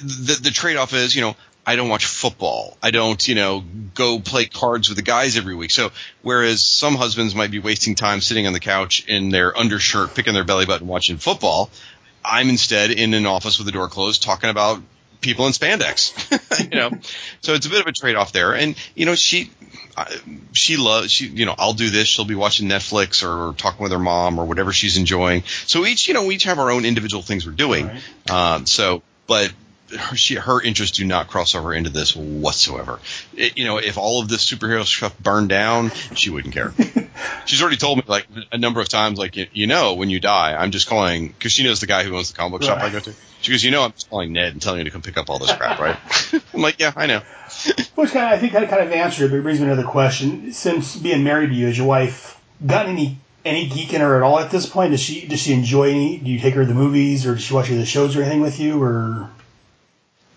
the 0.01 0.39
the 0.41 0.51
trade 0.51 0.77
off 0.77 0.93
is, 0.93 1.15
you 1.15 1.21
know, 1.21 1.35
I 1.69 1.75
don't 1.75 1.87
watch 1.89 2.07
football. 2.07 2.75
I 2.81 2.89
don't, 2.89 3.27
you 3.27 3.35
know, 3.35 3.63
go 3.93 4.19
play 4.19 4.47
cards 4.47 4.89
with 4.89 4.95
the 4.95 5.03
guys 5.03 5.37
every 5.37 5.53
week. 5.53 5.69
So 5.69 5.91
whereas 6.23 6.63
some 6.63 6.95
husbands 6.95 7.35
might 7.35 7.51
be 7.51 7.59
wasting 7.59 7.93
time 7.93 8.21
sitting 8.21 8.47
on 8.47 8.53
the 8.53 8.59
couch 8.59 9.05
in 9.07 9.29
their 9.29 9.55
undershirt, 9.55 10.15
picking 10.15 10.33
their 10.33 10.43
belly 10.43 10.65
button, 10.65 10.87
watching 10.87 11.17
football, 11.17 11.69
I'm 12.25 12.49
instead 12.49 12.89
in 12.89 13.13
an 13.13 13.27
office 13.27 13.59
with 13.59 13.67
the 13.67 13.71
door 13.71 13.87
closed, 13.87 14.23
talking 14.23 14.49
about 14.49 14.81
people 15.21 15.45
in 15.45 15.53
spandex. 15.53 16.63
you 16.73 16.75
know, 16.75 16.89
so 17.41 17.53
it's 17.53 17.67
a 17.67 17.69
bit 17.69 17.81
of 17.81 17.85
a 17.87 17.91
trade 17.91 18.15
off 18.15 18.31
there. 18.33 18.55
And 18.55 18.75
you 18.95 19.05
know, 19.05 19.13
she 19.13 19.51
I- 19.95 20.19
she 20.53 20.75
loves 20.77 21.11
she 21.11 21.27
you 21.27 21.45
know 21.45 21.53
I'll 21.55 21.73
do 21.73 21.91
this. 21.91 22.07
She'll 22.07 22.25
be 22.25 22.33
watching 22.33 22.67
Netflix 22.67 23.23
or 23.23 23.53
talking 23.53 23.83
with 23.83 23.91
her 23.91 23.99
mom 23.99 24.39
or 24.39 24.45
whatever 24.45 24.73
she's 24.73 24.97
enjoying. 24.97 25.43
So 25.67 25.85
each 25.85 26.07
you 26.07 26.15
know 26.15 26.25
we 26.25 26.33
each 26.33 26.45
have 26.45 26.57
our 26.57 26.71
own 26.71 26.83
individual 26.83 27.21
things 27.21 27.45
we're 27.45 27.51
doing. 27.51 27.91
Um, 28.27 28.65
so 28.65 29.03
but. 29.27 29.51
Her, 29.97 30.15
she, 30.15 30.35
her 30.35 30.61
interests 30.61 30.97
do 30.97 31.05
not 31.05 31.27
cross 31.27 31.55
over 31.55 31.73
into 31.73 31.89
this 31.89 32.15
whatsoever. 32.15 32.99
It, 33.35 33.57
you 33.57 33.65
know, 33.65 33.77
if 33.77 33.97
all 33.97 34.21
of 34.21 34.27
this 34.27 34.49
superhero 34.49 34.85
stuff 34.85 35.17
burned 35.19 35.49
down, 35.49 35.91
she 36.15 36.29
wouldn't 36.29 36.53
care. 36.53 36.73
She's 37.45 37.61
already 37.61 37.77
told 37.77 37.97
me 37.97 38.03
like 38.07 38.27
a 38.51 38.57
number 38.57 38.81
of 38.81 38.89
times, 38.89 39.17
like 39.17 39.35
you, 39.35 39.47
you 39.53 39.67
know, 39.67 39.95
when 39.95 40.09
you 40.09 40.19
die, 40.19 40.55
I'm 40.55 40.71
just 40.71 40.87
calling 40.87 41.29
because 41.29 41.51
she 41.51 41.63
knows 41.63 41.79
the 41.79 41.87
guy 41.87 42.03
who 42.03 42.15
owns 42.15 42.31
the 42.31 42.37
comic 42.37 42.59
book 42.59 42.63
shop 42.63 42.79
I 42.79 42.89
go 42.89 42.99
to. 42.99 43.13
She 43.41 43.51
goes, 43.51 43.63
you 43.63 43.71
know, 43.71 43.83
I'm 43.83 43.93
just 43.93 44.09
calling 44.09 44.33
Ned 44.33 44.51
and 44.51 44.61
telling 44.61 44.81
him 44.81 44.85
to 44.85 44.91
come 44.91 45.01
pick 45.01 45.17
up 45.17 45.29
all 45.29 45.39
this 45.39 45.53
crap, 45.53 45.79
right? 45.79 45.97
I'm 46.53 46.61
like, 46.61 46.79
yeah, 46.79 46.91
I 46.95 47.05
know. 47.05 47.21
Which 47.95 48.11
kind 48.11 48.25
of, 48.25 48.31
I 48.33 48.37
think 48.37 48.53
that 48.53 48.69
kind 48.69 48.83
of 48.83 48.91
answered 48.91 49.25
it, 49.25 49.29
but 49.29 49.37
it 49.37 49.43
brings 49.43 49.59
me 49.59 49.65
another 49.65 49.83
question. 49.83 50.51
Since 50.51 50.97
being 50.97 51.23
married 51.23 51.49
to 51.49 51.55
you, 51.55 51.67
has 51.67 51.77
your 51.77 51.87
wife 51.87 52.39
gotten 52.65 52.93
any 52.93 53.17
any 53.45 53.67
geek 53.67 53.93
in 53.93 54.01
her 54.01 54.17
at 54.17 54.23
all 54.23 54.39
at 54.39 54.51
this 54.51 54.65
point? 54.65 54.91
Does 54.91 54.99
she 54.99 55.25
does 55.25 55.39
she 55.39 55.53
enjoy 55.53 55.91
any? 55.91 56.17
Do 56.17 56.29
you 56.29 56.39
take 56.39 56.53
her 56.55 56.61
to 56.61 56.67
the 56.67 56.73
movies, 56.73 57.25
or 57.25 57.35
does 57.35 57.43
she 57.43 57.53
watch 57.53 57.67
any 57.67 57.75
of 57.75 57.81
the 57.81 57.85
shows 57.85 58.15
or 58.15 58.21
anything 58.21 58.41
with 58.41 58.59
you? 58.59 58.81
Or 58.81 59.29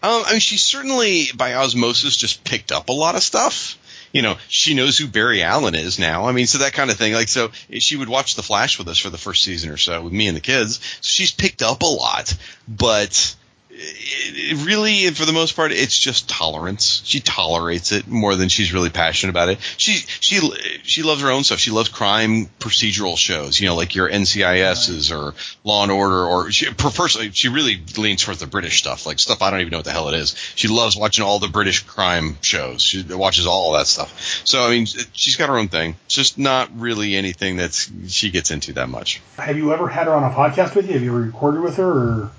Um, 0.03 0.23
I 0.27 0.33
mean, 0.33 0.41
she 0.41 0.57
certainly 0.57 1.27
by 1.35 1.55
osmosis 1.55 2.17
just 2.17 2.45
picked 2.45 2.73
up 2.73 2.89
a 2.89 2.93
lot 2.93 3.15
of 3.15 3.23
stuff. 3.23 3.79
You 4.13 4.21
know, 4.21 4.37
she 4.49 4.75
knows 4.75 4.99
who 4.99 5.07
Barry 5.07 5.43
Allen 5.43 5.75
is 5.75 5.99
now. 5.99 6.27
I 6.27 6.33
mean, 6.33 6.47
so 6.47 6.59
that 6.59 6.75
kind 6.75 6.91
of 6.91 6.99
thing. 6.99 7.15
Like, 7.15 7.29
so 7.29 7.51
she 7.79 7.97
would 7.97 8.11
watch 8.11 8.35
The 8.35 8.43
Flash 8.43 8.79
with 8.79 8.89
us 8.89 8.99
for 8.99 9.09
the 9.09 9.17
first 9.17 9.43
season 9.43 9.71
or 9.71 9.79
so 9.79 10.03
with 10.03 10.13
me 10.13 10.27
and 10.27 10.37
the 10.37 10.43
kids. 10.43 10.81
So 11.01 11.09
she's 11.09 11.31
picked 11.31 11.63
up 11.63 11.81
a 11.83 11.87
lot, 11.87 12.37
but 12.69 13.35
it, 13.83 14.53
it 14.53 14.67
really, 14.67 15.11
for 15.11 15.25
the 15.25 15.33
most 15.33 15.57
part, 15.57 15.73
it's 15.73 15.99
just 15.99 16.29
tolerance. 16.29 17.03
She 17.05 17.21
tolerates 17.21 17.93
it 17.93 18.07
more 18.07 18.37
than 18.37 18.49
she's 18.49 18.73
really 18.73 18.91
passionate 18.91 19.31
about 19.31 19.49
it. 19.49 19.59
She 19.77 19.93
she 20.21 20.41
she 20.83 21.03
loves 21.03 21.23
her 21.23 21.31
own 21.31 21.45
stuff. 21.45 21.59
She 21.59 21.71
loves 21.71 21.89
crime 21.89 22.47
procedural 22.61 23.17
shows. 23.17 23.61
You 23.61 23.69
know, 23.69 23.77
like 23.77 23.95
your 23.95 24.09
NCIS's 24.09 25.11
or 25.11 25.35
Law 25.65 25.83
and 25.83 25.93
Order, 25.93 26.25
or 26.25 26.51
she 26.51 26.73
prefers. 26.73 27.19
She 27.33 27.49
really 27.49 27.83
leans 27.97 28.23
towards 28.23 28.41
the 28.41 28.47
British 28.47 28.79
stuff, 28.79 29.07
like 29.07 29.19
stuff 29.19 29.43
I 29.43 29.51
don't 29.51 29.61
even 29.61 29.71
know 29.71 29.79
what 29.79 29.87
the 29.87 29.93
hell 29.93 30.09
it 30.09 30.15
is. 30.15 30.37
She 30.55 30.69
loves 30.69 30.97
watching 30.97 31.25
all 31.25 31.39
the 31.39 31.49
British 31.49 31.83
crime 31.83 32.37
shows. 32.41 32.83
She 32.83 33.03
watches 33.03 33.47
all 33.47 33.73
that 33.73 33.87
stuff. 33.87 34.43
So 34.45 34.63
I 34.63 34.71
mean, 34.71 34.87
she's 34.87 35.37
got 35.37 35.49
her 35.49 35.59
own 35.59 35.69
thing. 35.69 35.97
It's 36.07 36.15
just 36.15 36.39
not 36.39 36.71
really 36.79 37.17
anything 37.17 37.57
that's 37.57 37.91
she 38.09 38.31
gets 38.31 38.51
into 38.51 38.75
that 38.75 38.89
much. 38.89 39.21
have 39.37 39.57
you 39.57 39.73
ever 39.73 39.89
had 39.89 40.07
her 40.07 40.15
on 40.15 40.25
a 40.25 40.35
podcast 40.35 40.75
with 40.75 40.87
you? 40.87 40.95
Have 40.95 41.03
you 41.03 41.11
ever 41.11 41.21
recorded 41.21 41.63
with 41.63 41.77
her, 41.77 41.91
or 41.91 42.31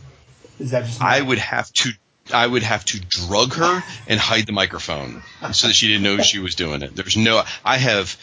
is 0.60 0.72
that 0.72 0.86
just 0.86 1.02
I 1.02 1.22
would 1.22 1.40
have 1.40 1.72
to 1.74 1.90
I 2.34 2.48
would 2.48 2.64
have 2.64 2.86
to 2.86 3.00
drug 3.00 3.54
her 3.56 3.84
and 4.08 4.20
hide 4.20 4.46
the 4.46 4.54
microphone 4.54 5.22
so 5.52 5.68
that 5.68 5.74
she 5.74 5.88
didn't 5.88 6.04
know 6.04 6.22
she 6.22 6.40
was 6.40 6.56
doing 6.56 6.82
it. 6.82 6.96
There's 6.96 7.18
no 7.18 7.44
I 7.66 7.78
have 7.78 8.18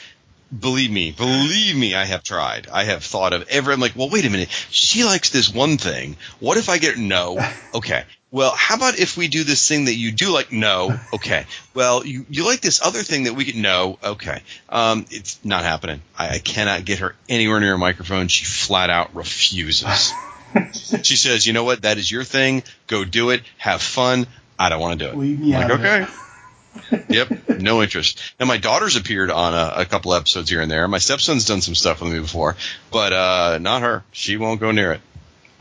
believe 0.59 0.90
me, 0.90 1.12
believe 1.12 1.77
me, 1.77 1.94
I 1.94 2.05
have 2.05 2.23
tried. 2.24 2.66
I 2.73 2.85
have 2.85 3.05
thought 3.05 3.32
of 3.32 3.48
every 3.48 3.74
I'm 3.74 3.81
like, 3.81 3.97
well 3.97 4.09
wait 4.09 4.24
a 4.24 4.31
minute, 4.31 4.48
she 4.70 5.05
likes 5.05 5.31
this 5.31 5.52
one 5.52 5.77
thing. 5.77 6.16
What 6.39 6.57
if 6.57 6.69
I 6.69 6.78
get 6.78 6.97
no? 6.98 7.39
Okay. 7.74 8.05
Well, 8.32 8.52
how 8.57 8.77
about 8.77 8.98
if 8.98 9.16
we 9.16 9.27
do 9.27 9.43
this 9.43 9.66
thing 9.66 9.86
that 9.86 9.94
you 9.94 10.12
do 10.12 10.31
like? 10.31 10.52
No. 10.52 10.97
Okay. 11.12 11.47
Well, 11.74 12.07
you, 12.07 12.27
you 12.31 12.44
like 12.44 12.61
this 12.61 12.81
other 12.81 13.02
thing 13.02 13.24
that 13.24 13.35
we 13.35 13.44
can? 13.44 13.61
No. 13.61 13.98
Okay. 14.02 14.40
Um, 14.69 15.05
it's 15.11 15.44
not 15.44 15.65
happening. 15.65 16.01
I, 16.16 16.36
I 16.36 16.39
cannot 16.39 16.85
get 16.85 17.01
her 17.01 17.16
anywhere 17.28 17.59
near 17.59 17.74
a 17.74 17.78
microphone. 17.78 18.28
She 18.28 18.44
flat 18.44 18.89
out 18.89 19.16
refuses. 19.16 20.12
she 20.72 21.16
says, 21.16 21.47
"You 21.47 21.52
know 21.52 21.64
what? 21.64 21.82
That 21.82 21.98
is 21.98 22.10
your 22.10 22.24
thing. 22.24 22.62
Go 22.86 23.05
do 23.05 23.31
it. 23.31 23.43
Have 23.59 23.82
fun. 23.82 24.27
I 24.59 24.68
don't 24.68 24.81
want 24.81 24.98
to 24.98 25.06
do 25.06 25.12
it." 25.12 25.16
Leave 25.16 25.40
me 25.40 25.55
I'm 25.55 25.70
out 25.70 25.81
like, 25.81 25.81
okay. 25.81 27.05
yep, 27.09 27.48
no 27.48 27.82
interest. 27.82 28.20
Now 28.39 28.47
my 28.47 28.56
daughter's 28.56 28.94
appeared 28.97 29.31
on 29.31 29.55
a, 29.55 29.81
a 29.82 29.85
couple 29.85 30.14
episodes 30.14 30.48
here 30.51 30.60
and 30.60 30.70
there. 30.70 30.86
My 30.86 30.98
stepson's 30.98 31.44
done 31.47 31.60
some 31.60 31.74
stuff 31.74 32.01
with 32.01 32.12
me 32.12 32.20
before, 32.20 32.56
but 32.93 33.12
uh, 33.12 33.59
not 33.60 33.82
her. 33.82 34.05
She 34.12 34.36
won't 34.36 34.60
go 34.60 34.70
near 34.70 34.93
it. 34.93 35.01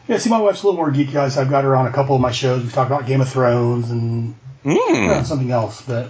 Yeah, 0.08 0.18
see, 0.18 0.30
my 0.30 0.40
wife's 0.40 0.64
a 0.64 0.68
little 0.68 0.78
more 0.78 0.92
geeky. 0.92 1.14
guys. 1.14 1.38
I've 1.38 1.50
got 1.50 1.64
her 1.64 1.76
on 1.76 1.88
a 1.88 1.92
couple 1.92 2.16
of 2.16 2.22
my 2.22 2.32
shows. 2.32 2.64
We've 2.64 2.74
talked 2.74 2.92
about 2.92 3.06
Game 3.08 3.22
of 3.22 3.30
Thrones 3.30 3.90
and 3.92 4.36
Mm. 4.66 5.26
something 5.26 5.52
else, 5.52 5.82
but 5.82 6.10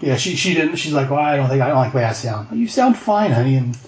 yeah, 0.00 0.16
she 0.16 0.36
she 0.36 0.54
didn't. 0.54 0.76
She's 0.76 0.92
like, 0.92 1.10
well, 1.10 1.20
I 1.20 1.36
don't 1.36 1.48
think 1.48 1.60
I 1.60 1.68
don't 1.68 1.76
like 1.76 1.92
the 1.92 1.98
way 1.98 2.04
I 2.04 2.12
sound. 2.12 2.58
You 2.58 2.66
sound 2.66 2.96
fine, 2.96 3.30
honey. 3.30 3.56
And 3.56 3.78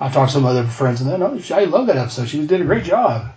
I've 0.00 0.12
talked 0.12 0.30
to 0.30 0.34
some 0.34 0.44
other 0.44 0.64
friends, 0.64 1.00
and 1.00 1.18
no, 1.18 1.40
I 1.54 1.64
love 1.64 1.86
that 1.86 1.96
episode. 1.96 2.28
She 2.28 2.44
did 2.46 2.60
a 2.60 2.64
great 2.64 2.84
job. 2.84 3.32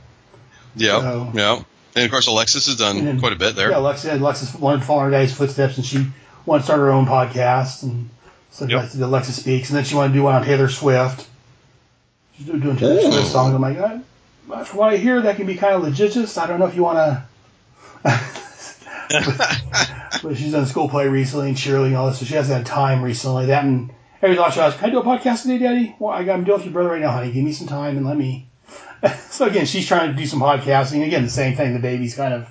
Yep, 0.75 1.01
So- 1.01 1.31
yep. 1.33 1.65
And 1.93 2.05
of 2.05 2.11
course, 2.11 2.27
Alexis 2.27 2.67
has 2.67 2.77
done 2.77 3.03
then- 3.03 3.19
quite 3.19 3.33
a 3.33 3.35
bit 3.35 3.55
there. 3.55 3.69
Yeah, 3.71 3.79
Alexis, 3.79 4.13
Alexis 4.13 4.55
wanted 4.55 4.79
to 4.79 4.85
follow 4.85 5.01
her 5.01 5.11
dad's 5.11 5.33
footsteps, 5.33 5.77
and 5.77 5.85
she 5.85 6.07
wanted 6.45 6.59
to 6.61 6.65
start 6.65 6.79
her 6.79 6.91
own 6.91 7.05
podcast, 7.05 7.83
and 7.83 8.09
so 8.51 8.65
I 8.65 8.67
did 8.67 9.01
Alexis 9.01 9.35
Speaks, 9.35 9.69
and 9.69 9.77
then 9.77 9.83
she 9.83 9.95
wanted 9.95 10.09
to 10.09 10.13
do 10.15 10.23
one 10.23 10.35
on 10.35 10.43
Taylor 10.45 10.69
Swift. 10.69 11.27
She's 12.37 12.45
doing 12.45 12.77
Taylor 12.77 12.99
Ooh. 12.99 13.11
Swift 13.11 13.27
songs. 13.27 13.53
I'm 13.53 13.61
like, 13.61 13.77
uh, 13.77 14.63
from 14.63 14.79
what 14.79 14.93
I 14.93 14.97
hear, 14.97 15.21
that 15.21 15.35
can 15.35 15.45
be 15.45 15.55
kind 15.55 15.75
of 15.75 15.83
litigious. 15.83 16.37
I 16.37 16.47
don't 16.47 16.59
know 16.59 16.67
if 16.67 16.75
you 16.75 16.83
want 16.83 16.97
to. 16.97 17.23
but 20.23 20.37
she's 20.37 20.51
done 20.53 20.65
school 20.65 20.87
play 20.87 21.07
recently 21.07 21.49
and 21.49 21.57
cheerleading 21.57 21.87
and 21.87 21.95
all 21.97 22.07
this, 22.09 22.19
so 22.19 22.25
she 22.25 22.35
hasn't 22.35 22.57
had 22.57 22.65
time 22.65 23.01
recently. 23.01 23.47
That 23.47 23.65
and 23.65 23.91
every 24.21 24.37
time 24.37 24.51
she 24.51 24.59
asks, 24.59 24.79
"Can 24.79 24.89
I 24.89 24.91
do 24.91 24.99
a 24.99 25.03
podcast 25.03 25.41
today, 25.43 25.57
Daddy?" 25.57 25.95
Well, 25.99 26.11
I 26.11 26.23
got 26.23 26.35
I'm 26.35 26.43
dealing 26.43 26.59
with 26.59 26.65
your 26.65 26.73
brother 26.73 26.91
right 26.91 27.01
now, 27.01 27.11
honey. 27.11 27.31
Give 27.31 27.43
me 27.43 27.51
some 27.51 27.67
time 27.67 27.97
and 27.97 28.05
let 28.05 28.17
me. 28.17 28.47
so 29.29 29.45
again, 29.47 29.65
she's 29.65 29.87
trying 29.87 30.11
to 30.11 30.17
do 30.17 30.25
some 30.25 30.39
podcasting. 30.39 31.05
Again, 31.05 31.23
the 31.23 31.29
same 31.29 31.55
thing. 31.55 31.73
The 31.73 31.79
baby's 31.79 32.15
kind 32.15 32.33
of 32.33 32.47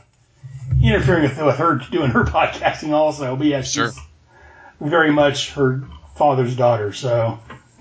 interfering 0.83 1.23
with, 1.23 1.39
with 1.41 1.57
her 1.57 1.77
doing 1.91 2.11
her 2.11 2.25
podcasting 2.27 2.93
also. 2.93 3.37
But 3.37 3.47
yeah, 3.47 3.61
she's 3.63 3.73
Sure. 3.73 3.91
very 4.81 5.13
much 5.13 5.53
her 5.53 5.83
father's 6.17 6.57
daughter. 6.57 6.93
So 6.93 7.39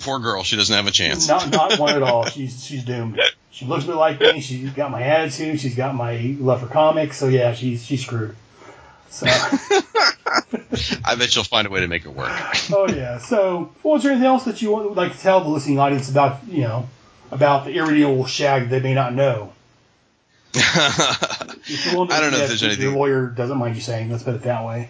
Poor 0.00 0.20
girl, 0.20 0.42
she 0.42 0.56
doesn't 0.56 0.74
have 0.74 0.86
a 0.86 0.90
chance. 0.90 1.28
not 1.28 1.50
not 1.50 1.78
one 1.78 1.94
at 1.94 2.02
all. 2.02 2.24
She's 2.26 2.64
she's 2.64 2.84
doomed. 2.84 3.20
She 3.50 3.64
looks 3.66 3.84
a 3.84 3.88
bit 3.88 3.96
like 3.96 4.20
me. 4.20 4.40
She's 4.40 4.70
got 4.70 4.90
my 4.90 5.02
attitude. 5.02 5.60
She's 5.60 5.74
got 5.74 5.94
my 5.94 6.36
love 6.38 6.60
for 6.60 6.66
comics. 6.66 7.16
So 7.18 7.28
yeah, 7.28 7.54
she's 7.54 7.84
she's 7.84 8.04
screwed. 8.04 8.36
So. 9.10 9.26
I 11.04 11.14
bet 11.16 11.34
you'll 11.34 11.44
find 11.44 11.66
a 11.66 11.70
way 11.70 11.80
to 11.80 11.88
make 11.88 12.04
it 12.04 12.10
work. 12.14 12.30
oh 12.72 12.86
yeah. 12.88 13.18
So, 13.18 13.72
well, 13.82 13.96
is 13.96 14.02
there 14.02 14.12
anything 14.12 14.26
else 14.28 14.44
that 14.44 14.60
you 14.62 14.74
would 14.74 14.96
like 14.96 15.12
to 15.12 15.18
tell 15.18 15.40
the 15.42 15.48
listening 15.48 15.78
audience 15.78 16.10
about, 16.10 16.46
you 16.46 16.60
know, 16.62 16.88
about 17.30 17.64
the 17.64 17.72
irredeemable 17.72 18.26
shag 18.26 18.68
they 18.68 18.80
may 18.80 18.94
not 18.94 19.14
know? 19.14 19.52
If 21.70 21.90
you 21.90 21.98
won't 21.98 22.10
I 22.10 22.20
don't 22.20 22.32
know 22.32 22.38
if 22.38 22.60
there's 22.60 22.78
Your 22.78 22.92
lawyer 22.92 23.26
doesn't 23.26 23.58
mind 23.58 23.76
you 23.76 23.82
saying. 23.82 24.10
Let's 24.10 24.22
put 24.22 24.34
it 24.34 24.42
that 24.42 24.64
way. 24.64 24.88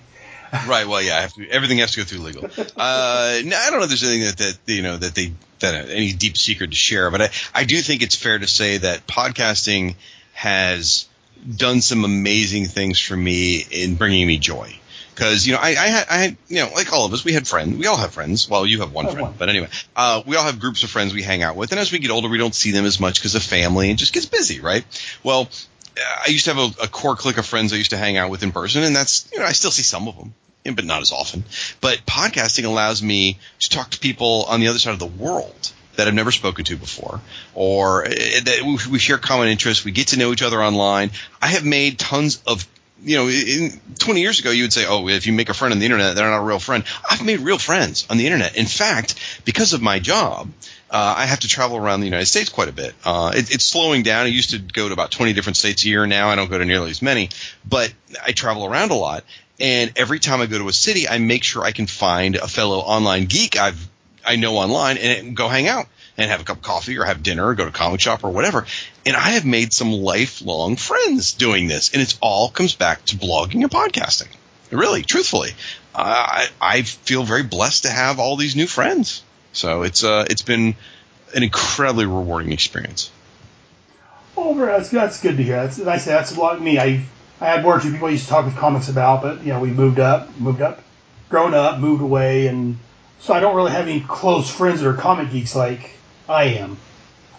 right. 0.68 0.86
Well, 0.86 1.02
yeah. 1.02 1.26
To, 1.26 1.50
everything 1.50 1.78
has 1.78 1.92
to 1.92 1.98
go 1.98 2.04
through 2.04 2.20
legal. 2.20 2.48
Uh, 2.76 3.40
no, 3.44 3.56
I 3.56 3.70
don't 3.70 3.80
know 3.80 3.84
if 3.84 3.88
there's 3.88 4.04
anything 4.04 4.24
that, 4.24 4.36
that 4.38 4.72
you 4.72 4.82
know 4.82 4.96
that 4.96 5.14
they 5.14 5.32
that 5.58 5.74
uh, 5.74 5.88
any 5.88 6.12
deep 6.12 6.38
secret 6.38 6.70
to 6.70 6.76
share, 6.76 7.10
but 7.10 7.22
I, 7.22 7.30
I 7.54 7.64
do 7.64 7.76
think 7.78 8.02
it's 8.02 8.14
fair 8.14 8.38
to 8.38 8.46
say 8.46 8.78
that 8.78 9.06
podcasting 9.08 9.96
has 10.34 11.08
done 11.56 11.80
some 11.80 12.04
amazing 12.04 12.66
things 12.66 13.00
for 13.00 13.16
me 13.16 13.66
in 13.70 13.96
bringing 13.96 14.26
me 14.26 14.38
joy. 14.38 14.78
Because 15.18 15.44
you 15.48 15.52
know, 15.52 15.58
I, 15.60 15.70
I 15.70 15.88
had, 15.88 16.06
I 16.08 16.16
had, 16.18 16.36
you 16.46 16.56
know, 16.60 16.70
like 16.72 16.92
all 16.92 17.04
of 17.04 17.12
us, 17.12 17.24
we 17.24 17.32
had 17.32 17.48
friends. 17.48 17.76
We 17.76 17.88
all 17.88 17.96
have 17.96 18.12
friends. 18.12 18.48
Well, 18.48 18.64
you 18.64 18.78
have 18.82 18.92
one 18.92 19.06
have 19.06 19.14
friend, 19.14 19.26
one. 19.30 19.34
but 19.36 19.48
anyway, 19.48 19.66
uh, 19.96 20.22
we 20.24 20.36
all 20.36 20.44
have 20.44 20.60
groups 20.60 20.84
of 20.84 20.90
friends 20.90 21.12
we 21.12 21.22
hang 21.24 21.42
out 21.42 21.56
with, 21.56 21.72
and 21.72 21.80
as 21.80 21.90
we 21.90 21.98
get 21.98 22.12
older, 22.12 22.28
we 22.28 22.38
don't 22.38 22.54
see 22.54 22.70
them 22.70 22.84
as 22.84 23.00
much 23.00 23.18
because 23.18 23.34
of 23.34 23.42
family 23.42 23.90
and 23.90 23.98
just 23.98 24.12
gets 24.12 24.26
busy, 24.26 24.60
right? 24.60 24.84
Well, 25.24 25.48
I 26.24 26.28
used 26.30 26.44
to 26.44 26.54
have 26.54 26.78
a, 26.78 26.84
a 26.84 26.86
core 26.86 27.16
clique 27.16 27.38
of 27.38 27.46
friends 27.46 27.72
I 27.72 27.76
used 27.76 27.90
to 27.90 27.96
hang 27.96 28.16
out 28.16 28.30
with 28.30 28.44
in 28.44 28.52
person, 28.52 28.84
and 28.84 28.94
that's 28.94 29.28
you 29.32 29.40
know 29.40 29.44
I 29.44 29.50
still 29.52 29.72
see 29.72 29.82
some 29.82 30.06
of 30.06 30.16
them, 30.16 30.34
but 30.76 30.84
not 30.84 31.02
as 31.02 31.10
often. 31.10 31.42
But 31.80 31.98
podcasting 32.06 32.64
allows 32.64 33.02
me 33.02 33.38
to 33.58 33.70
talk 33.70 33.90
to 33.90 33.98
people 33.98 34.44
on 34.48 34.60
the 34.60 34.68
other 34.68 34.78
side 34.78 34.92
of 34.92 35.00
the 35.00 35.06
world 35.06 35.72
that 35.96 36.06
I've 36.06 36.14
never 36.14 36.30
spoken 36.30 36.64
to 36.66 36.76
before, 36.76 37.20
or 37.56 38.04
uh, 38.06 38.08
that 38.10 38.60
we- 38.64 38.92
we 38.92 38.98
share 39.00 39.18
common 39.18 39.48
interests. 39.48 39.84
We 39.84 39.90
get 39.90 40.08
to 40.08 40.16
know 40.16 40.30
each 40.30 40.42
other 40.42 40.62
online. 40.62 41.10
I 41.42 41.48
have 41.48 41.64
made 41.64 41.98
tons 41.98 42.40
of 42.46 42.64
you 43.02 43.16
know, 43.16 43.28
in 43.28 43.80
20 43.98 44.20
years 44.20 44.40
ago, 44.40 44.50
you 44.50 44.64
would 44.64 44.72
say, 44.72 44.86
oh, 44.86 45.08
if 45.08 45.26
you 45.26 45.32
make 45.32 45.48
a 45.48 45.54
friend 45.54 45.72
on 45.72 45.78
the 45.78 45.84
internet, 45.84 46.16
they're 46.16 46.28
not 46.28 46.38
a 46.38 46.44
real 46.44 46.58
friend. 46.58 46.84
I've 47.08 47.24
made 47.24 47.40
real 47.40 47.58
friends 47.58 48.06
on 48.10 48.16
the 48.18 48.26
internet. 48.26 48.56
In 48.56 48.66
fact, 48.66 49.14
because 49.44 49.72
of 49.72 49.82
my 49.82 49.98
job, 49.98 50.50
uh, 50.90 51.14
I 51.16 51.26
have 51.26 51.40
to 51.40 51.48
travel 51.48 51.76
around 51.76 52.00
the 52.00 52.06
United 52.06 52.26
States 52.26 52.48
quite 52.48 52.68
a 52.68 52.72
bit. 52.72 52.94
Uh, 53.04 53.32
it, 53.34 53.52
it's 53.52 53.64
slowing 53.64 54.02
down. 54.02 54.26
I 54.26 54.28
used 54.28 54.50
to 54.50 54.58
go 54.58 54.88
to 54.88 54.92
about 54.92 55.10
20 55.10 55.32
different 55.32 55.56
states 55.56 55.84
a 55.84 55.88
year. 55.88 56.06
Now 56.06 56.28
I 56.28 56.36
don't 56.36 56.50
go 56.50 56.58
to 56.58 56.64
nearly 56.64 56.90
as 56.90 57.02
many, 57.02 57.30
but 57.68 57.92
I 58.24 58.32
travel 58.32 58.64
around 58.64 58.90
a 58.90 58.94
lot. 58.94 59.24
And 59.60 59.92
every 59.96 60.18
time 60.18 60.40
I 60.40 60.46
go 60.46 60.58
to 60.58 60.68
a 60.68 60.72
city, 60.72 61.08
I 61.08 61.18
make 61.18 61.44
sure 61.44 61.64
I 61.64 61.72
can 61.72 61.86
find 61.86 62.36
a 62.36 62.48
fellow 62.48 62.78
online 62.78 63.26
geek 63.26 63.58
I've 63.58 63.88
I 64.26 64.36
know 64.36 64.56
online 64.56 64.98
and 64.98 65.36
go 65.36 65.48
hang 65.48 65.68
out 65.68 65.86
and 66.18 66.30
have 66.30 66.40
a 66.40 66.44
cup 66.44 66.56
of 66.56 66.62
coffee 66.62 66.98
or 66.98 67.04
have 67.04 67.22
dinner 67.22 67.46
or 67.46 67.54
go 67.54 67.64
to 67.64 67.70
comic 67.70 68.00
shop 68.00 68.24
or 68.24 68.30
whatever. 68.30 68.66
And 69.06 69.16
I 69.16 69.30
have 69.30 69.46
made 69.46 69.72
some 69.72 69.92
lifelong 69.92 70.76
friends 70.76 71.32
doing 71.34 71.68
this, 71.68 71.92
and 71.92 72.02
it 72.02 72.18
all 72.20 72.50
comes 72.50 72.74
back 72.74 73.04
to 73.06 73.16
blogging 73.16 73.62
and 73.62 73.70
podcasting. 73.70 74.28
Really, 74.70 75.02
truthfully, 75.02 75.52
I 75.94 76.48
I 76.60 76.82
feel 76.82 77.22
very 77.22 77.44
blessed 77.44 77.84
to 77.84 77.90
have 77.90 78.18
all 78.18 78.36
these 78.36 78.56
new 78.56 78.66
friends. 78.66 79.22
So 79.52 79.82
it's 79.82 80.04
uh 80.04 80.26
it's 80.28 80.42
been 80.42 80.74
an 81.34 81.42
incredibly 81.42 82.04
rewarding 82.04 82.52
experience. 82.52 83.10
Oh, 84.36 84.54
that's 84.54 84.90
that's 84.90 85.22
good 85.22 85.36
to 85.36 85.42
hear. 85.42 85.56
That's 85.56 85.76
said, 85.76 85.86
that's 85.86 86.36
a 86.36 86.40
lot 86.40 86.56
of 86.56 86.62
me. 86.62 86.78
I 86.78 87.04
I 87.40 87.46
had 87.46 87.64
one 87.64 87.78
or 87.78 87.80
two 87.80 87.92
people 87.92 88.08
I 88.08 88.10
used 88.10 88.24
to 88.24 88.30
talk 88.30 88.44
with 88.44 88.56
comics 88.56 88.88
about, 88.88 89.22
but 89.22 89.42
you 89.42 89.52
know, 89.52 89.60
we 89.60 89.70
moved 89.70 90.00
up, 90.00 90.38
moved 90.38 90.60
up, 90.60 90.82
grown 91.30 91.54
up, 91.54 91.78
moved 91.78 92.02
away, 92.02 92.48
and 92.48 92.76
so 93.20 93.32
I 93.32 93.40
don't 93.40 93.56
really 93.56 93.72
have 93.72 93.88
any 93.88 94.00
close 94.00 94.50
friends 94.50 94.80
that 94.80 94.88
are 94.88 94.94
comic 94.94 95.30
geeks 95.30 95.56
like 95.56 95.97
I 96.28 96.44
am. 96.44 96.76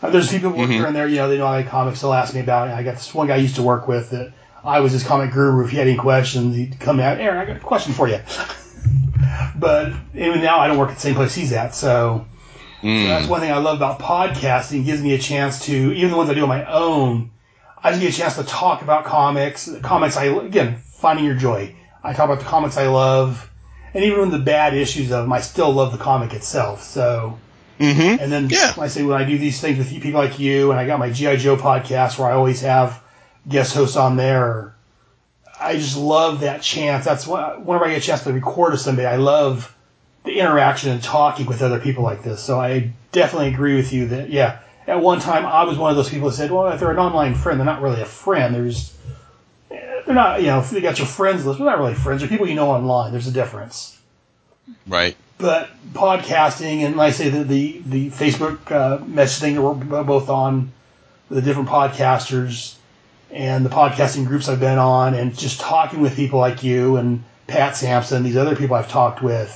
Uh, 0.02 0.10
there's 0.10 0.30
people 0.30 0.52
Mhm. 0.52 0.68
here 0.68 0.86
and 0.86 0.96
there, 0.96 1.08
you 1.08 1.18
know, 1.18 1.30
they 1.30 1.38
know 1.38 1.46
I 1.46 1.58
like 1.58 1.70
comics. 1.70 2.02
They'll 2.02 2.14
ask 2.14 2.34
me 2.34 2.40
about 2.40 2.70
it. 2.70 2.74
I 2.74 2.84
got 2.84 2.96
this 2.96 3.14
one 3.14 3.28
guy 3.28 3.36
I 3.36 3.38
used 3.38 3.56
to 3.56 3.64
work 3.64 3.88
with 3.88 4.12
that 4.12 4.32
I 4.64 4.80
was 4.80 4.92
his 4.94 5.04
comic 5.04 5.32
guru. 5.32 5.64
If 5.64 5.72
he 5.72 5.78
had 5.78 5.88
any 5.88 5.98
questions, 5.98 6.56
he'd 6.56 6.80
come 6.80 7.00
out. 7.00 7.20
Aaron, 7.20 7.38
I 7.38 7.46
got 7.46 7.58
a 7.58 7.60
question 7.60 7.94
for 7.94 8.08
you. 8.08 8.20
but 9.56 9.92
even 10.16 10.42
now, 10.42 10.60
I 10.60 10.68
don't 10.68 10.78
work 10.78 10.90
at 10.90 10.96
the 10.96 11.02
same 11.02 11.16
place 11.16 11.36
he's 11.36 11.52
at, 11.54 11.76
so. 11.76 12.26
So 12.82 13.08
that's 13.10 13.28
one 13.28 13.42
thing 13.42 13.52
I 13.52 13.58
love 13.58 13.76
about 13.76 14.00
podcasting. 14.00 14.82
It 14.82 14.86
gives 14.86 15.02
me 15.02 15.14
a 15.14 15.18
chance 15.18 15.66
to, 15.66 15.74
even 15.94 16.12
the 16.12 16.18
ones 16.18 16.30
I 16.30 16.34
do 16.34 16.44
on 16.44 16.50
my 16.50 16.64
own, 16.64 17.32
I 17.84 17.92
just 17.92 18.02
get 18.02 18.14
a 18.14 18.18
chance 18.18 18.36
to 18.36 18.44
talk 18.44 18.82
about 18.82 19.04
comics. 19.04 19.70
Comics 19.82 20.16
I, 20.16 20.26
again, 20.26 20.78
finding 20.78 21.26
your 21.26 21.36
joy. 21.36 21.76
I 22.04 22.14
talk 22.14 22.26
about 22.26 22.40
the 22.40 22.46
comics 22.46 22.78
I 22.78 22.88
love, 22.88 23.50
and 23.94 24.04
even 24.06 24.20
when 24.20 24.30
the 24.32 24.40
bad 24.40 24.74
issues 24.74 25.12
of 25.12 25.24
them, 25.24 25.34
I 25.34 25.42
still 25.42 25.72
love 25.72 25.92
the 25.92 25.98
comic 25.98 26.34
itself. 26.34 26.84
So, 26.84 27.38
mm-hmm. 27.80 28.22
and 28.22 28.32
then 28.32 28.50
when 28.76 28.86
I 28.86 28.88
say 28.88 29.04
when 29.04 29.20
I 29.20 29.26
do 29.26 29.38
these 29.38 29.60
things 29.60 29.78
with 29.78 29.90
people 29.90 30.22
like 30.22 30.40
you, 30.40 30.72
and 30.72 30.80
I 30.80 30.86
got 30.86 31.00
my 31.00 31.12
GI 31.12 31.38
Joe 31.38 31.58
podcast 31.58 32.20
where 32.20 32.30
I 32.30 32.34
always 32.34 32.62
have 32.62 33.02
guest 33.48 33.74
hosts 33.74 33.96
on 33.96 34.18
there. 34.18 34.76
I 35.60 35.76
just 35.76 35.98
love 35.98 36.42
that 36.42 36.62
chance. 36.62 37.06
That's 37.06 37.28
what 37.28 37.66
whenever 37.66 37.86
I 37.86 37.90
get 37.90 37.98
a 37.98 38.02
chance 38.02 38.24
to 38.24 38.34
record 38.34 38.72
with 38.72 38.82
somebody, 38.82 39.08
I 39.08 39.18
love 39.18 39.76
the 40.24 40.40
interaction 40.40 40.92
and 40.92 41.02
talking 41.02 41.46
with 41.46 41.62
other 41.62 41.80
people 41.80 42.04
like 42.04 42.24
this. 42.24 42.42
So 42.42 42.60
I 42.60 42.92
definitely 43.12 43.50
agree 43.50 43.76
with 43.76 43.92
you 43.94 44.08
that 44.10 44.30
yeah. 44.30 44.60
At 44.88 45.02
one 45.02 45.20
time, 45.20 45.46
I 45.46 45.66
was 45.66 45.78
one 45.78 45.92
of 45.92 45.98
those 45.98 46.10
people 46.10 46.30
that 46.30 46.36
said, 46.36 46.50
"Well, 46.50 46.68
if 46.70 46.80
they're 46.80 46.90
an 46.90 46.98
online 46.98 47.36
friend, 47.36 47.60
they're 47.60 47.66
not 47.66 47.82
really 47.82 48.02
a 48.02 48.06
friend. 48.06 48.56
There's, 48.56 48.98
they're 49.70 50.16
not, 50.16 50.42
you 50.42 50.48
know, 50.48 50.60
if 50.60 50.72
they 50.72 50.82
got 50.82 50.98
your 50.98 51.06
friends 51.06 51.46
list, 51.46 51.60
they're 51.60 51.68
not 51.68 51.78
really 51.78 51.94
friends. 51.94 52.22
They're 52.22 52.30
people 52.30 52.48
you 52.48 52.56
know 52.56 52.72
online. 52.72 53.12
There's 53.12 53.28
a 53.28 53.32
difference." 53.32 54.00
Right. 54.88 55.16
But 55.40 55.70
podcasting 55.94 56.82
and 56.82 56.98
like 56.98 57.10
I 57.10 57.12
say 57.12 57.30
the 57.30 57.44
the, 57.44 57.82
the 57.86 58.10
Facebook 58.12 58.72
uh, 58.72 59.04
message 59.06 59.42
thing 59.42 59.56
that 59.56 59.62
we're 59.62 60.04
both 60.04 60.30
on, 60.30 60.72
the 61.30 61.42
different 61.42 61.70
podcasters 61.70 62.76
and 63.32 63.66
the 63.66 63.70
podcasting 63.70 64.28
groups 64.28 64.50
I've 64.50 64.60
been 64.60 64.78
on, 64.78 65.14
and 65.14 65.36
just 65.36 65.60
talking 65.60 66.02
with 66.02 66.16
people 66.16 66.40
like 66.40 66.62
you 66.62 66.98
and 66.98 67.24
Pat 67.48 67.78
Sampson, 67.78 68.24
these 68.24 68.38
other 68.38 68.56
people 68.56 68.76
I've 68.76 68.90
talked 68.90 69.24
with. 69.24 69.56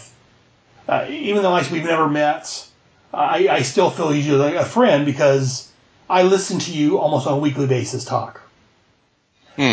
Uh, 0.87 1.05
even 1.09 1.43
though 1.43 1.51
like, 1.51 1.69
we've 1.69 1.83
never 1.83 2.09
met, 2.09 2.67
I, 3.13 3.47
I 3.49 3.61
still 3.61 3.89
feel 3.89 4.13
you're 4.15 4.37
like 4.37 4.55
a 4.55 4.65
friend 4.65 5.05
because 5.05 5.71
I 6.09 6.23
listen 6.23 6.59
to 6.59 6.71
you 6.71 6.97
almost 6.97 7.27
on 7.27 7.33
a 7.33 7.37
weekly 7.37 7.67
basis 7.67 8.03
talk. 8.05 8.41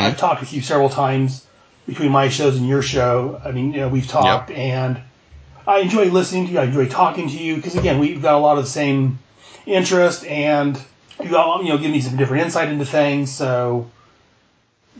I've 0.02 0.18
talked 0.18 0.40
with 0.40 0.52
you 0.52 0.60
several 0.60 0.88
times 0.88 1.46
between 1.86 2.10
my 2.10 2.28
shows 2.28 2.56
and 2.56 2.68
your 2.68 2.82
show. 2.82 3.40
I 3.44 3.52
mean, 3.52 3.72
you 3.72 3.80
know, 3.80 3.88
we've 3.88 4.06
talked, 4.06 4.50
and 4.50 5.00
I 5.70 5.78
enjoy 5.78 6.06
listening 6.06 6.46
to 6.46 6.52
you. 6.52 6.58
I 6.58 6.64
enjoy 6.64 6.88
talking 6.88 7.28
to 7.28 7.38
you 7.38 7.54
because 7.54 7.76
again, 7.76 8.00
we've 8.00 8.20
got 8.20 8.34
a 8.34 8.38
lot 8.38 8.58
of 8.58 8.64
the 8.64 8.70
same 8.70 9.20
interest, 9.66 10.24
and 10.26 10.76
you 11.22 11.30
got 11.30 11.62
you 11.62 11.68
know 11.68 11.78
give 11.78 11.92
me 11.92 12.00
some 12.00 12.16
different 12.16 12.42
insight 12.42 12.68
into 12.70 12.84
things. 12.84 13.30
So 13.30 13.88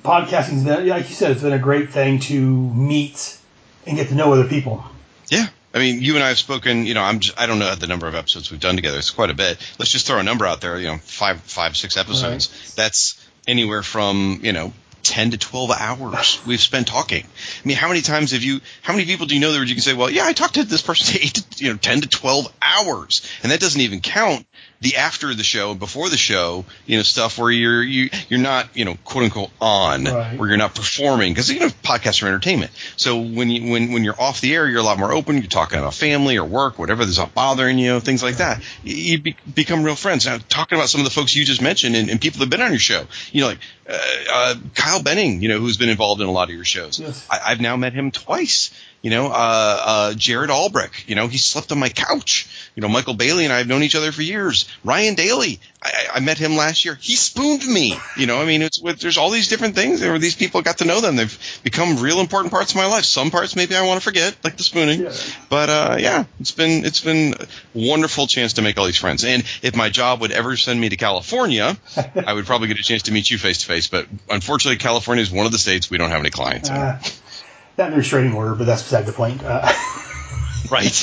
podcasting's 0.02 0.62
been, 0.62 0.86
like 0.86 1.09
you 1.09 1.16
said, 1.16 1.32
it's 1.32 1.42
been 1.42 1.52
a 1.52 1.59
great 1.59 1.90
thing 1.90 2.20
to 2.20 2.40
meet 2.40 3.36
and 3.84 3.97
get 3.97 4.09
to 4.10 4.14
know 4.14 4.32
other 4.32 4.47
people. 4.47 4.84
Yeah. 5.28 5.48
I 5.74 5.78
mean, 5.78 6.02
you 6.02 6.14
and 6.14 6.22
I 6.22 6.28
have 6.28 6.38
spoken. 6.38 6.86
You 6.86 6.94
know, 6.94 7.02
I'm 7.02 7.18
just, 7.18 7.40
I 7.40 7.47
don't 7.47 7.59
know 7.59 7.74
the 7.74 7.88
number 7.88 8.06
of 8.06 8.14
episodes 8.14 8.52
we've 8.52 8.60
done 8.60 8.76
together. 8.76 8.98
It's 8.98 9.10
quite 9.10 9.30
a 9.30 9.34
bit. 9.34 9.59
Let's 9.78 9.90
just 9.90 10.06
throw 10.06 10.18
a 10.18 10.22
number 10.22 10.47
out 10.47 10.60
there. 10.60 10.78
You 10.78 10.86
know, 10.86 10.98
five, 10.98 11.40
five, 11.40 11.76
six 11.76 11.97
episodes. 11.97 12.74
That's 12.76 13.24
anywhere 13.48 13.82
from 13.82 14.40
you 14.42 14.52
know. 14.52 14.72
10 15.02 15.32
to 15.32 15.39
12 15.39 15.70
hours 15.70 16.40
we've 16.47 16.60
spent 16.60 16.86
talking. 16.86 17.24
I 17.24 17.68
mean, 17.68 17.77
how 17.77 17.89
many 17.89 18.01
times 18.01 18.32
have 18.32 18.43
you, 18.43 18.60
how 18.82 18.93
many 18.93 19.06
people 19.06 19.27
do 19.27 19.35
you 19.35 19.40
know 19.40 19.52
that 19.52 19.66
you 19.66 19.74
can 19.74 19.82
say, 19.82 19.94
well, 19.94 20.10
yeah, 20.10 20.24
I 20.24 20.32
talked 20.32 20.55
to 20.55 20.64
this 20.64 20.82
person 20.82 21.18
eight 21.22 21.35
to, 21.35 21.64
you 21.64 21.72
know, 21.72 21.78
10 21.78 22.02
to 22.02 22.09
12 22.09 22.52
hours. 22.62 23.28
And 23.43 23.52
that 23.52 23.60
doesn't 23.60 23.81
even 23.81 24.01
count 24.01 24.47
the 24.81 24.97
after 24.97 25.35
the 25.35 25.43
show 25.43 25.73
and 25.73 25.78
before 25.78 26.09
the 26.09 26.16
show, 26.16 26.65
you 26.86 26.97
know, 26.97 27.02
stuff 27.02 27.39
where 27.39 27.51
you're, 27.51 27.82
you, 27.82 28.09
you're 28.31 28.40
not, 28.40 28.74
you 28.74 28.86
know, 28.86 28.97
quote 29.05 29.24
unquote 29.24 29.51
on, 29.61 30.05
Right. 30.05 30.39
where 30.39 30.48
you're 30.48 30.57
not 30.57 30.74
performing 30.74 31.32
because, 31.35 31.51
you 31.51 31.61
know, 31.61 31.69
podcasts 31.69 32.23
are 32.23 32.28
entertainment. 32.28 32.70
So 32.97 33.20
when 33.20 33.51
you, 33.51 33.70
when, 33.70 33.93
when 33.93 34.05
you're 34.05 34.19
off 34.19 34.40
the 34.40 34.55
air, 34.55 34.66
you're 34.66 34.81
a 34.81 34.82
lot 34.82 34.98
more 34.98 35.12
open. 35.12 35.36
You're 35.36 35.48
talking 35.48 35.78
about 35.78 35.93
family 35.93 36.39
or 36.39 36.47
work, 36.47 36.78
whatever 36.78 37.05
that's 37.05 37.19
not 37.19 37.35
bothering 37.35 37.78
you, 37.78 38.01
things 38.01 38.23
like 38.23 38.39
that. 38.39 38.62
You, 38.82 39.20
be, 39.20 39.36
become 39.55 39.82
real 39.82 39.97
friends. 39.97 40.24
Now, 40.24 40.39
talking 40.48 40.78
about 40.78 40.89
some 40.89 41.02
of 41.02 41.05
the 41.05 41.11
folks 41.11 41.36
you 41.36 41.44
just 41.44 41.61
mentioned 41.61 41.94
and, 41.94 42.09
and 42.09 42.19
people 42.19 42.39
that 42.39 42.44
have 42.47 42.51
been 42.51 42.62
on 42.62 42.70
your 42.70 42.78
show, 42.81 43.05
you 43.32 43.43
know, 43.43 43.48
like, 43.48 43.59
uh, 43.86 43.98
uh, 44.32 44.55
Kyle 44.74 45.02
Benning, 45.02 45.43
you 45.43 45.48
know, 45.48 45.59
who's 45.59 45.77
been 45.77 45.89
involved 45.90 46.23
in 46.23 46.27
a 46.28 46.31
lot 46.32 46.48
of 46.48 46.55
your 46.55 46.65
shows. 46.65 47.01
I, 47.28 47.40
I've 47.48 47.61
now 47.61 47.77
met 47.77 47.93
him 47.93 48.12
twice. 48.12 48.70
You 49.02 49.09
know, 49.09 49.28
uh, 49.28 49.31
uh, 49.32 50.15
Jared 50.15 50.51
Albrecht, 50.51 51.09
you 51.09 51.15
know, 51.15 51.27
he 51.27 51.39
slept 51.39 51.73
on 51.73 51.78
my 51.78 51.89
couch. 51.89 52.70
You 52.74 52.82
know, 52.82 52.89
Michael 52.89 53.15
Bailey 53.15 53.44
and 53.44 53.52
I 53.52 53.57
have 53.57 53.66
known 53.66 53.82
each 53.82 53.94
other 53.94 54.12
for 54.12 54.20
years. 54.20 54.69
Ryan 54.84 55.14
Daly, 55.14 55.60
I, 55.82 56.06
I 56.14 56.20
met 56.20 56.38
him 56.38 56.56
last 56.56 56.84
year. 56.84 56.94
He 56.94 57.14
spooned 57.14 57.66
me. 57.66 57.98
You 58.16 58.26
know, 58.26 58.40
I 58.40 58.44
mean, 58.44 58.62
it's 58.62 58.80
with, 58.80 59.01
there's 59.01 59.18
all 59.18 59.30
these 59.30 59.48
different 59.48 59.74
things 59.74 60.01
where 60.01 60.18
these 60.18 60.34
people 60.34 60.62
got 60.62 60.78
to 60.78 60.84
know 60.84 61.01
them. 61.01 61.16
They've 61.16 61.60
become 61.62 61.98
real 61.98 62.20
important 62.20 62.52
parts 62.52 62.72
of 62.72 62.76
my 62.76 62.86
life. 62.86 63.05
Some 63.05 63.30
parts 63.30 63.56
maybe 63.56 63.76
I 63.76 63.86
want 63.86 64.01
to 64.01 64.05
forget, 64.05 64.36
like 64.44 64.56
the 64.56 64.62
spooning. 64.62 65.09
But 65.48 65.70
uh, 65.70 65.97
yeah, 65.98 66.24
it's 66.38 66.52
been 66.52 66.84
it's 66.84 67.01
been 67.01 67.34
a 67.34 67.47
wonderful 67.74 68.26
chance 68.26 68.55
to 68.55 68.62
make 68.62 68.78
all 68.78 68.86
these 68.86 68.98
friends. 68.98 69.24
And 69.24 69.44
if 69.62 69.76
my 69.76 69.88
job 69.90 70.20
would 70.20 70.32
ever 70.32 70.56
send 70.56 70.80
me 70.80 70.88
to 70.88 70.97
California, 70.97 71.76
I 72.26 72.32
would 72.32 72.47
probably 72.47 72.68
get 72.68 72.78
a 72.78 72.82
chance 72.82 73.02
to 73.05 73.12
meet 73.12 73.30
you 73.30 73.38
face 73.38 73.59
to 73.59 73.66
face. 73.66 73.88
But 73.88 74.06
unfortunately, 74.28 74.78
California 74.78 75.22
is 75.22 75.30
one 75.30 75.47
of 75.47 75.52
the 75.52 75.59
states 75.59 75.90
we 75.90 75.98
don't 75.98 76.10
have 76.10 76.20
any 76.20 76.30
clients. 76.30 76.68
in. 76.68 76.76
Uh, 76.76 77.01
not 77.78 77.88
in 77.88 77.94
a 77.94 77.97
restraining 77.97 78.34
order, 78.34 78.55
but 78.55 78.64
that's 78.66 78.82
beside 78.82 79.06
the 79.06 79.12
point. 79.12 79.42
Uh, 79.42 79.72
Right. 80.70 80.84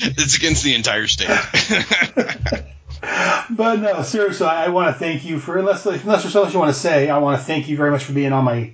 it's 0.00 0.36
against 0.36 0.62
the 0.64 0.74
entire 0.74 1.06
state. 1.06 1.30
but 3.50 3.76
no, 3.76 4.02
seriously, 4.02 4.46
I 4.46 4.68
want 4.68 4.94
to 4.94 4.98
thank 4.98 5.24
you 5.24 5.38
for 5.38 5.56
unless 5.58 5.86
unless 5.86 6.22
there's 6.22 6.32
something 6.32 6.52
you 6.52 6.58
want 6.58 6.74
to 6.74 6.78
say, 6.78 7.08
I 7.10 7.18
want 7.18 7.38
to 7.40 7.44
thank 7.44 7.68
you 7.68 7.76
very 7.76 7.90
much 7.90 8.04
for 8.04 8.12
being 8.12 8.32
on 8.32 8.44
my 8.44 8.72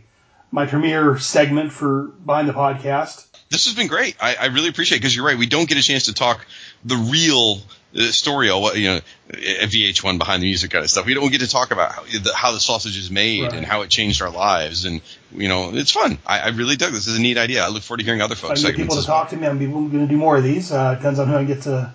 my 0.50 0.66
premiere 0.66 1.18
segment 1.18 1.70
for 1.72 2.08
behind 2.26 2.48
the 2.48 2.52
podcast. 2.52 3.26
this 3.50 3.66
has 3.66 3.74
been 3.74 3.86
great. 3.86 4.16
I, 4.20 4.34
I 4.34 4.46
really 4.46 4.68
appreciate 4.68 4.96
it 4.98 5.00
because 5.02 5.14
you're 5.14 5.24
right. 5.24 5.38
We 5.38 5.46
don't 5.46 5.68
get 5.68 5.78
a 5.78 5.82
chance 5.82 6.06
to 6.06 6.14
talk 6.14 6.44
the 6.84 6.96
real 6.96 7.60
uh, 7.96 8.10
story 8.10 8.50
of 8.50 8.60
what 8.60 8.76
you 8.76 8.86
know, 8.88 8.96
uh, 8.96 9.36
VH1 9.36 10.18
behind 10.18 10.42
the 10.42 10.46
music 10.46 10.72
kind 10.72 10.82
of 10.82 10.90
stuff. 10.90 11.06
We 11.06 11.14
don't 11.14 11.30
get 11.30 11.40
to 11.42 11.48
talk 11.48 11.70
about 11.70 11.92
how 11.92 12.02
the, 12.02 12.32
how 12.34 12.50
the 12.52 12.58
sausage 12.60 12.98
is 12.98 13.10
made 13.10 13.42
Right. 13.44 13.52
and 13.52 13.64
how 13.64 13.82
it 13.82 13.90
changed 13.90 14.20
our 14.22 14.30
lives, 14.30 14.84
and 14.84 15.00
you 15.32 15.48
know, 15.48 15.70
it's 15.74 15.90
fun. 15.93 16.19
I, 16.27 16.40
I 16.40 16.48
really 16.48 16.77
dug 16.77 16.93
this. 16.93 17.05
This 17.07 17.15
is 17.15 17.19
a 17.19 17.23
neat 17.23 17.39
idea. 17.39 17.65
I 17.65 17.69
look 17.69 17.82
forward 17.82 17.98
to 17.98 18.05
hearing 18.05 18.20
other 18.20 18.35
I 18.35 18.39
folks' 18.39 18.62
can 18.62 18.70
get 18.70 18.77
people 18.77 18.94
to 18.97 19.01
as 19.01 19.09
well. 19.09 19.20
talk 19.20 19.31
to 19.31 19.36
me, 19.36 19.47
I'm 19.47 19.59
going 19.59 19.90
to 19.90 20.07
do 20.07 20.16
more 20.16 20.36
of 20.36 20.43
these. 20.44 20.73
Uh, 20.73 20.94
depends 20.94 21.19
on 21.19 21.28
who 21.28 21.36
I 21.36 21.44
get 21.44 21.62
to 21.62 21.93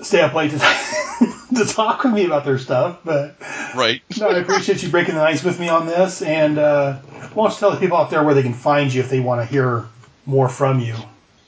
stay 0.00 0.20
up 0.20 0.34
late 0.34 0.50
to, 0.52 0.58
to 1.56 1.64
talk 1.64 2.04
with 2.04 2.12
me 2.12 2.24
about 2.26 2.44
their 2.44 2.58
stuff. 2.58 3.00
But 3.04 3.36
Right. 3.76 4.00
no, 4.18 4.28
I 4.28 4.38
appreciate 4.38 4.82
you 4.82 4.88
breaking 4.90 5.14
the 5.14 5.22
ice 5.22 5.42
with 5.44 5.58
me 5.58 5.68
on 5.68 5.86
this. 5.86 6.22
And 6.22 6.58
uh, 6.58 6.94
why 7.34 7.44
don't 7.44 7.52
you 7.54 7.58
tell 7.58 7.70
the 7.72 7.78
people 7.78 7.96
out 7.96 8.10
there 8.10 8.22
where 8.22 8.34
they 8.34 8.42
can 8.42 8.54
find 8.54 8.92
you 8.92 9.00
if 9.00 9.10
they 9.10 9.20
want 9.20 9.40
to 9.40 9.46
hear 9.46 9.86
more 10.26 10.48
from 10.48 10.80
you? 10.80 10.94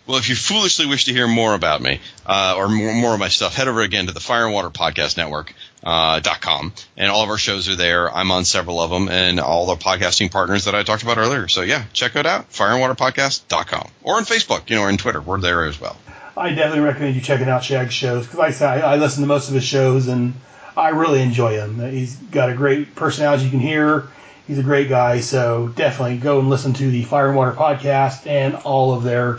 Well, 0.06 0.18
if 0.18 0.28
you 0.28 0.34
foolishly 0.34 0.86
wish 0.86 1.04
to 1.04 1.12
hear 1.12 1.28
more 1.28 1.54
about 1.54 1.80
me 1.80 2.00
uh, 2.26 2.54
or 2.56 2.68
more, 2.68 2.92
more 2.94 3.14
of 3.14 3.20
my 3.20 3.28
stuff, 3.28 3.54
head 3.54 3.68
over 3.68 3.80
again 3.82 4.06
to 4.06 4.12
the 4.12 4.18
Fire 4.20 4.44
and 4.46 4.52
Water 4.52 4.70
Podcast 4.70 5.16
Network. 5.16 5.54
Uh, 5.82 6.20
com 6.40 6.74
and 6.98 7.10
all 7.10 7.22
of 7.22 7.30
our 7.30 7.38
shows 7.38 7.68
are 7.68 7.76
there. 7.76 8.14
I'm 8.14 8.30
on 8.30 8.44
several 8.44 8.80
of 8.80 8.90
them 8.90 9.08
and 9.08 9.40
all 9.40 9.66
the 9.66 9.76
podcasting 9.76 10.30
partners 10.30 10.66
that 10.66 10.74
I 10.74 10.82
talked 10.82 11.02
about 11.02 11.16
earlier. 11.16 11.48
So 11.48 11.62
yeah, 11.62 11.84
check 11.92 12.16
it 12.16 12.26
out. 12.26 12.50
Fireandwaterpodcast.com 12.50 13.90
or 14.02 14.16
on 14.16 14.24
Facebook, 14.24 14.68
you 14.68 14.76
know, 14.76 14.82
or 14.82 14.88
on 14.88 14.98
Twitter. 14.98 15.20
We're 15.20 15.40
there 15.40 15.64
as 15.64 15.80
well. 15.80 15.96
I 16.36 16.50
definitely 16.50 16.80
recommend 16.80 17.14
you 17.14 17.20
checking 17.20 17.48
out 17.48 17.64
Shag's 17.64 17.94
shows 17.94 18.24
because, 18.24 18.38
like 18.38 18.48
I 18.50 18.52
said, 18.52 18.84
I, 18.84 18.92
I 18.92 18.96
listen 18.96 19.22
to 19.22 19.26
most 19.26 19.48
of 19.48 19.54
his 19.54 19.64
shows 19.64 20.08
and 20.08 20.34
I 20.76 20.90
really 20.90 21.22
enjoy 21.22 21.52
him. 21.52 21.78
He's 21.90 22.16
got 22.16 22.50
a 22.50 22.54
great 22.54 22.94
personality 22.94 23.44
you 23.44 23.50
can 23.50 23.60
hear. 23.60 24.08
He's 24.46 24.58
a 24.58 24.62
great 24.62 24.88
guy, 24.88 25.20
so 25.20 25.68
definitely 25.68 26.18
go 26.18 26.40
and 26.40 26.50
listen 26.50 26.72
to 26.74 26.90
the 26.90 27.04
Fire 27.04 27.28
and 27.28 27.36
Water 27.36 27.52
podcast 27.52 28.26
and 28.26 28.54
all 28.56 28.94
of 28.94 29.02
their 29.02 29.38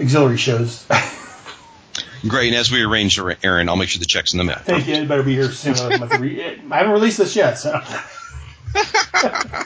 auxiliary 0.00 0.38
shows. 0.38 0.86
Great. 2.26 2.48
And 2.48 2.56
as 2.56 2.70
we 2.70 2.82
arranged, 2.82 3.20
Aaron, 3.42 3.68
I'll 3.68 3.76
make 3.76 3.88
sure 3.88 4.00
the 4.00 4.06
check's 4.06 4.32
in 4.32 4.38
the 4.38 4.44
mail. 4.44 4.58
Thank 4.62 4.88
you. 4.88 4.94
It 4.94 5.08
better 5.08 5.22
be 5.22 5.34
here 5.34 5.50
soon. 5.50 5.74
I 5.74 5.98
have 5.98 6.10
to 6.10 6.18
re- 6.18 6.42
I 6.70 6.76
haven't 6.78 6.92
released 6.92 7.18
this 7.18 7.36
yet, 7.36 7.58
so. 7.58 7.80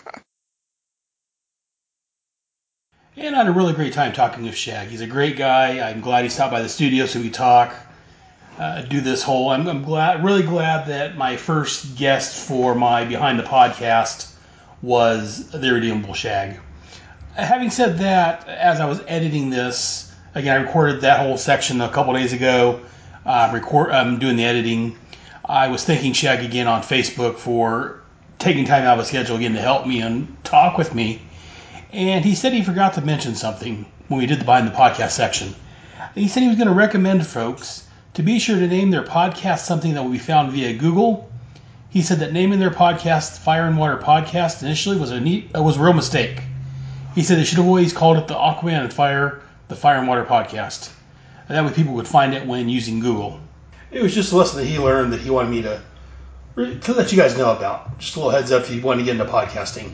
And 3.20 3.34
I 3.34 3.38
had 3.38 3.48
a 3.48 3.52
really 3.52 3.72
great 3.72 3.94
time 3.94 4.12
talking 4.12 4.44
with 4.44 4.54
Shag. 4.54 4.88
He's 4.88 5.00
a 5.00 5.06
great 5.06 5.36
guy. 5.36 5.80
I'm 5.80 6.00
glad 6.00 6.22
he 6.22 6.28
stopped 6.28 6.52
by 6.52 6.62
the 6.62 6.68
studio 6.68 7.04
so 7.04 7.20
we 7.20 7.30
talk, 7.30 7.74
uh, 8.58 8.82
do 8.82 9.00
this 9.00 9.24
whole. 9.24 9.50
I'm, 9.50 9.66
I'm 9.66 9.82
glad, 9.82 10.22
really 10.22 10.44
glad 10.44 10.86
that 10.86 11.16
my 11.16 11.36
first 11.36 11.96
guest 11.96 12.46
for 12.46 12.76
my 12.76 13.04
Behind 13.04 13.36
the 13.36 13.42
Podcast 13.42 14.32
was 14.82 15.50
the 15.50 15.66
Irredeemable 15.66 16.14
Shag. 16.14 16.60
Having 17.34 17.70
said 17.70 17.98
that, 17.98 18.46
as 18.46 18.78
I 18.78 18.86
was 18.86 19.02
editing 19.08 19.50
this, 19.50 20.07
again, 20.34 20.60
I 20.60 20.64
recorded 20.64 21.02
that 21.02 21.20
whole 21.20 21.36
section 21.36 21.80
a 21.80 21.88
couple 21.88 22.14
days 22.14 22.32
ago. 22.32 22.80
Uh, 23.24 23.50
record, 23.52 23.90
I'm 23.90 24.18
doing 24.18 24.36
the 24.36 24.44
editing. 24.44 24.96
I 25.44 25.68
was 25.68 25.84
thanking 25.84 26.12
Shag 26.12 26.44
again 26.44 26.66
on 26.66 26.82
Facebook 26.82 27.36
for 27.36 28.00
taking 28.38 28.64
time 28.64 28.84
out 28.84 28.94
of 28.94 28.98
his 29.00 29.08
schedule 29.08 29.36
again 29.36 29.54
to 29.54 29.60
help 29.60 29.86
me 29.86 30.00
and 30.00 30.36
talk 30.44 30.78
with 30.78 30.94
me. 30.94 31.22
And 31.92 32.24
he 32.24 32.34
said 32.34 32.52
he 32.52 32.62
forgot 32.62 32.94
to 32.94 33.00
mention 33.00 33.34
something 33.34 33.86
when 34.08 34.20
we 34.20 34.26
did 34.26 34.40
the 34.40 34.44
behind 34.44 34.68
the 34.68 34.72
podcast 34.72 35.10
section. 35.10 35.54
He 36.14 36.28
said 36.28 36.42
he 36.42 36.48
was 36.48 36.56
going 36.56 36.68
to 36.68 36.74
recommend 36.74 37.26
folks 37.26 37.86
to 38.14 38.22
be 38.22 38.38
sure 38.38 38.58
to 38.58 38.66
name 38.66 38.90
their 38.90 39.04
podcast 39.04 39.60
something 39.60 39.94
that 39.94 40.02
will 40.02 40.10
be 40.10 40.18
found 40.18 40.52
via 40.52 40.74
Google. 40.74 41.30
He 41.90 42.02
said 42.02 42.18
that 42.18 42.32
naming 42.32 42.60
their 42.60 42.70
podcast 42.70 43.38
Fire 43.38 43.66
and 43.66 43.78
Water 43.78 43.96
Podcast 43.96 44.62
initially 44.62 44.98
was 44.98 45.10
a 45.10 45.20
neat 45.20 45.50
uh, 45.56 45.62
was 45.62 45.76
a 45.76 45.80
real 45.80 45.94
mistake. 45.94 46.42
He 47.14 47.22
said 47.22 47.38
they 47.38 47.44
should 47.44 47.58
have 47.58 47.66
always 47.66 47.92
called 47.92 48.18
it 48.18 48.28
the 48.28 48.34
Aquaman 48.34 48.82
and 48.82 48.92
Fire, 48.92 49.40
the 49.68 49.76
Fire 49.76 49.98
and 49.98 50.08
Water 50.08 50.24
Podcast. 50.24 50.92
And 51.48 51.56
that 51.56 51.64
way 51.64 51.72
people 51.72 51.94
would 51.94 52.08
find 52.08 52.34
it 52.34 52.46
when 52.46 52.68
using 52.68 53.00
Google. 53.00 53.40
It 53.90 54.02
was 54.02 54.14
just 54.14 54.32
a 54.32 54.36
lesson 54.36 54.58
that 54.58 54.66
he 54.66 54.78
learned 54.78 55.12
that 55.12 55.20
he 55.20 55.30
wanted 55.30 55.50
me 55.50 55.62
to 55.62 55.82
to 56.80 56.92
let 56.92 57.12
you 57.12 57.16
guys 57.18 57.38
know 57.38 57.52
about. 57.52 57.98
Just 57.98 58.16
a 58.16 58.18
little 58.18 58.32
heads 58.32 58.50
up 58.50 58.64
if 58.64 58.70
you 58.70 58.82
want 58.82 58.98
to 58.98 59.04
get 59.04 59.12
into 59.12 59.24
podcasting. 59.24 59.92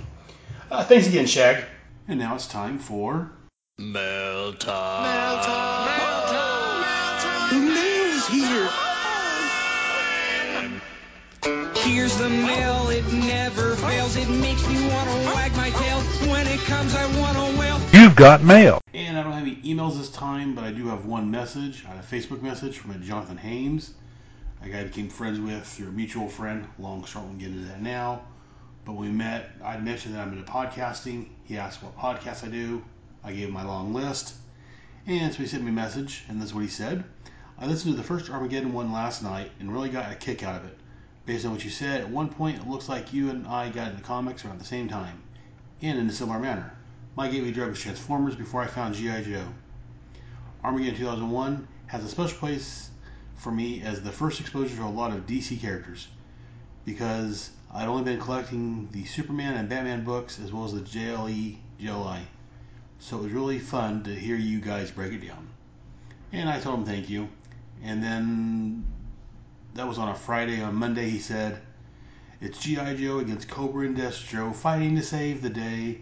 Uh, 0.71 0.83
thanks 0.83 1.07
again, 1.07 1.27
Shag. 1.27 1.65
And 2.09 2.19
now 2.19 2.35
it's 2.35 2.47
time 2.47 2.79
for 2.79 3.31
Mail 3.77 4.53
time. 4.55 5.41
The 7.51 7.59
mail's 7.59 8.29
here. 8.29 8.94
Here's 11.45 12.17
the 12.17 12.31
mail, 12.31 12.89
it 12.89 13.05
never 13.13 13.77
fails. 13.77 14.17
It 14.17 14.31
makes 14.31 14.67
me 14.67 14.89
want 14.89 15.11
to 15.11 15.17
wag 15.35 15.55
my 15.55 15.69
tail. 15.69 16.01
When 16.31 16.47
it 16.47 16.59
comes, 16.61 16.95
I 16.95 17.05
want 17.21 17.37
to 17.37 17.59
wail. 17.59 17.79
You've 17.93 18.17
got 18.17 18.43
mail. 18.43 18.81
And 18.95 19.19
I 19.19 19.23
don't 19.23 19.33
have 19.33 19.43
any 19.43 19.57
emails 19.57 19.99
this 19.99 20.09
time, 20.09 20.55
but 20.55 20.65
I 20.65 20.71
do 20.71 20.87
have 20.89 21.05
one 21.05 21.31
message. 21.31 21.85
I 21.85 21.91
had 21.91 21.99
a 21.99 22.07
Facebook 22.07 22.41
message 22.41 22.79
from 22.79 22.93
a 22.93 22.95
Jonathan 22.95 23.37
Hames, 23.37 23.93
a 24.63 24.71
guy 24.71 24.81
I 24.81 24.85
became 24.85 25.11
friends 25.11 25.39
with 25.39 25.67
through 25.67 25.89
a 25.89 25.93
mutual 25.93 26.29
friend. 26.29 26.67
Long 26.79 27.05
story, 27.05 27.27
won't 27.27 27.39
get 27.39 27.49
into 27.49 27.69
that 27.69 27.83
now. 27.83 28.23
But 28.87 28.93
when 28.93 29.11
we 29.11 29.15
met, 29.15 29.51
I 29.63 29.77
mentioned 29.77 30.15
that 30.15 30.27
I'm 30.27 30.33
into 30.33 30.51
podcasting. 30.51 31.27
He 31.45 31.59
asked 31.59 31.83
what 31.83 31.95
podcast 31.99 32.45
I 32.45 32.49
do. 32.49 32.83
I 33.23 33.33
gave 33.33 33.49
him 33.49 33.55
my 33.55 33.65
long 33.65 33.93
list. 33.93 34.35
And 35.07 35.31
so 35.31 35.41
he 35.41 35.47
sent 35.47 35.63
me 35.63 35.69
a 35.69 35.75
message, 35.75 36.25
and 36.29 36.41
this 36.41 36.49
is 36.49 36.55
what 36.55 36.63
he 36.63 36.69
said. 36.69 37.05
I 37.59 37.67
listened 37.67 37.93
to 37.93 37.99
the 37.99 38.07
first 38.07 38.31
Armageddon 38.31 38.73
one 38.73 38.93
last 38.93 39.23
night 39.23 39.51
and 39.61 39.71
really 39.71 39.91
got 39.91 40.11
a 40.11 40.15
kick 40.15 40.43
out 40.43 40.63
of 40.63 40.67
it. 40.67 40.79
Based 41.27 41.45
on 41.45 41.53
what 41.53 41.65
you 41.65 41.71
said, 41.71 42.03
at 42.03 42.11
one 42.11 42.29
point 42.29 42.59
it 42.59 42.69
looks 42.69 42.89
like 42.89 43.13
you 43.13 43.31
and 43.31 43.47
I 43.47 43.71
got 43.71 43.93
into 43.93 44.03
comics 44.03 44.45
around 44.45 44.61
the 44.61 44.65
same 44.65 44.89
time, 44.89 45.23
and 45.81 45.99
in 45.99 46.09
a 46.09 46.13
similar 46.13 46.39
manner. 46.39 46.77
My 47.17 47.29
gateway 47.29 47.53
drug 47.53 47.71
was 47.71 47.81
Transformers 47.81 48.35
before 48.37 48.63
I 48.63 48.67
found 48.67 48.95
G.I. 48.95 49.23
Joe. 49.23 49.47
Armageddon 50.63 50.99
2001 50.99 51.69
has 51.87 52.05
a 52.05 52.09
special 52.09 52.39
place 52.39 52.91
for 53.37 53.53
me 53.53 53.83
as 53.83 54.03
the 54.03 54.11
first 54.11 54.41
exposure 54.41 54.77
to 54.77 54.85
a 54.85 54.87
lot 54.87 55.13
of 55.13 55.27
DC 55.27 55.61
characters 55.61 56.09
because 56.85 57.51
I'd 57.73 57.89
only 57.89 58.05
been 58.05 58.21
collecting 58.21 58.89
the 58.93 59.05
Superman 59.05 59.55
and 59.55 59.69
Batman 59.69 60.05
books 60.05 60.39
as 60.41 60.53
well 60.53 60.65
as 60.65 60.73
the 60.75 60.81
JLE 60.81 61.57
JLI. 61.81 62.21
So 62.99 63.19
it 63.19 63.23
was 63.25 63.33
really 63.33 63.59
fun 63.59 64.03
to 64.05 64.15
hear 64.15 64.37
you 64.37 64.61
guys 64.61 64.91
break 64.91 65.13
it 65.13 65.27
down. 65.27 65.49
And 66.33 66.49
I 66.49 66.61
told 66.61 66.81
him 66.81 66.87
thank 66.87 67.09
you. 67.09 67.29
And 67.83 68.03
then 68.03 68.85
that 69.75 69.89
was 69.89 69.99
on 69.99 70.09
a 70.09 70.15
Friday. 70.15 70.63
On 70.63 70.75
Monday, 70.75 71.11
he 71.11 71.19
said, 71.19 71.61
It's 72.41 72.59
G.I. 72.61 72.95
Joe 72.95 73.19
against 73.19 73.49
Cobra 73.49 73.87
and 73.87 73.97
Destro 73.97 74.55
fighting 74.55 74.97
to 74.97 75.03
save 75.03 75.43
the 75.43 75.51
day. 75.51 76.01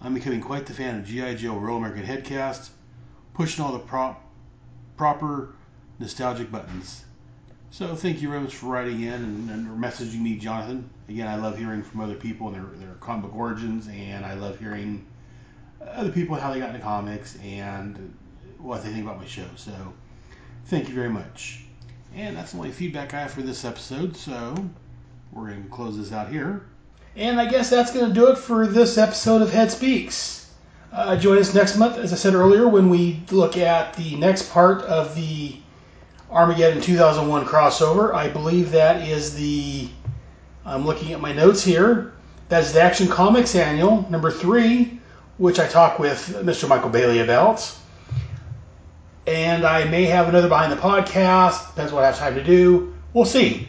I'm 0.00 0.14
becoming 0.14 0.40
quite 0.40 0.66
the 0.66 0.74
fan 0.74 0.98
of 0.98 1.06
G.I. 1.06 1.34
Joe 1.34 1.56
Real 1.56 1.76
American 1.76 2.04
Headcast, 2.04 2.68
pushing 3.34 3.64
all 3.64 3.72
the 3.72 3.78
prop, 3.78 4.24
proper 4.96 5.54
nostalgic 5.98 6.52
buttons. 6.52 7.04
So 7.70 7.94
thank 7.94 8.22
you 8.22 8.28
very 8.28 8.40
much 8.40 8.54
for 8.54 8.66
writing 8.66 9.02
in 9.02 9.12
and, 9.12 9.50
and 9.50 9.82
messaging 9.82 10.20
me, 10.20 10.36
Jonathan. 10.36 10.88
Again, 11.08 11.26
I 11.26 11.36
love 11.36 11.58
hearing 11.58 11.82
from 11.82 12.00
other 12.00 12.14
people 12.14 12.48
and 12.48 12.56
their, 12.56 12.86
their 12.86 12.94
comic 12.96 13.24
book 13.24 13.34
origins, 13.34 13.88
and 13.88 14.24
I 14.24 14.34
love 14.34 14.58
hearing 14.58 15.06
other 15.80 16.10
people 16.10 16.36
how 16.36 16.52
they 16.52 16.60
got 16.60 16.70
into 16.70 16.80
comics 16.80 17.36
and 17.42 18.14
what 18.58 18.82
they 18.82 18.90
think 18.90 19.04
about 19.04 19.18
my 19.18 19.26
show. 19.26 19.46
So 19.56 19.72
thank 20.66 20.88
you 20.88 20.94
very 20.94 21.10
much. 21.10 21.67
And 22.14 22.36
that's 22.36 22.52
the 22.52 22.58
only 22.58 22.70
feedback 22.70 23.14
I 23.14 23.20
have 23.20 23.30
for 23.30 23.42
this 23.42 23.64
episode, 23.64 24.16
so 24.16 24.54
we're 25.32 25.48
going 25.48 25.62
to 25.62 25.68
close 25.68 25.96
this 25.96 26.12
out 26.12 26.30
here. 26.30 26.62
And 27.16 27.40
I 27.40 27.46
guess 27.46 27.70
that's 27.70 27.92
going 27.92 28.08
to 28.08 28.14
do 28.14 28.28
it 28.28 28.38
for 28.38 28.66
this 28.66 28.98
episode 28.98 29.42
of 29.42 29.52
Head 29.52 29.70
Speaks. 29.70 30.50
Uh, 30.92 31.16
join 31.16 31.38
us 31.38 31.54
next 31.54 31.76
month, 31.76 31.98
as 31.98 32.12
I 32.12 32.16
said 32.16 32.34
earlier, 32.34 32.66
when 32.66 32.88
we 32.88 33.20
look 33.30 33.56
at 33.56 33.94
the 33.94 34.16
next 34.16 34.50
part 34.50 34.82
of 34.82 35.14
the 35.14 35.56
Armageddon 36.30 36.80
2001 36.80 37.44
crossover. 37.46 38.14
I 38.14 38.28
believe 38.28 38.70
that 38.70 39.06
is 39.06 39.34
the. 39.34 39.88
I'm 40.64 40.84
looking 40.84 41.12
at 41.12 41.20
my 41.20 41.32
notes 41.32 41.62
here. 41.62 42.12
That's 42.48 42.72
the 42.72 42.80
Action 42.80 43.08
Comics 43.08 43.54
Annual, 43.54 44.10
number 44.10 44.30
three, 44.30 45.00
which 45.38 45.58
I 45.58 45.66
talk 45.66 45.98
with 45.98 46.28
Mr. 46.42 46.68
Michael 46.68 46.90
Bailey 46.90 47.20
about. 47.20 47.74
And 49.28 49.66
I 49.66 49.84
may 49.84 50.06
have 50.06 50.26
another 50.26 50.48
behind 50.48 50.72
the 50.72 50.76
podcast. 50.76 51.68
Depends 51.68 51.92
what 51.92 52.02
I 52.02 52.06
have 52.06 52.16
time 52.16 52.34
to 52.34 52.42
do. 52.42 52.94
We'll 53.12 53.26
see. 53.26 53.68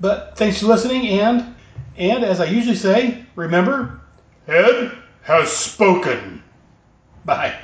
But 0.00 0.36
thanks 0.36 0.60
for 0.60 0.66
listening, 0.66 1.06
and 1.06 1.54
and 1.96 2.24
as 2.24 2.40
I 2.40 2.46
usually 2.46 2.74
say, 2.74 3.24
remember, 3.36 4.00
Ed 4.48 4.90
has 5.22 5.50
spoken. 5.52 6.42
Bye. 7.24 7.56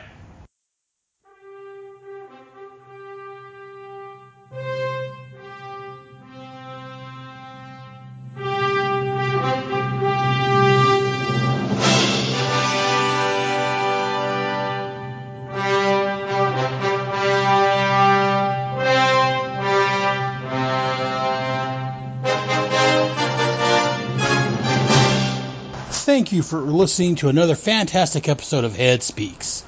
You 26.35 26.43
for 26.43 26.61
listening 26.61 27.15
to 27.17 27.29
another 27.29 27.55
fantastic 27.55 28.29
episode 28.29 28.65
of 28.65 28.77
Head 28.77 29.03
Speaks. 29.03 29.65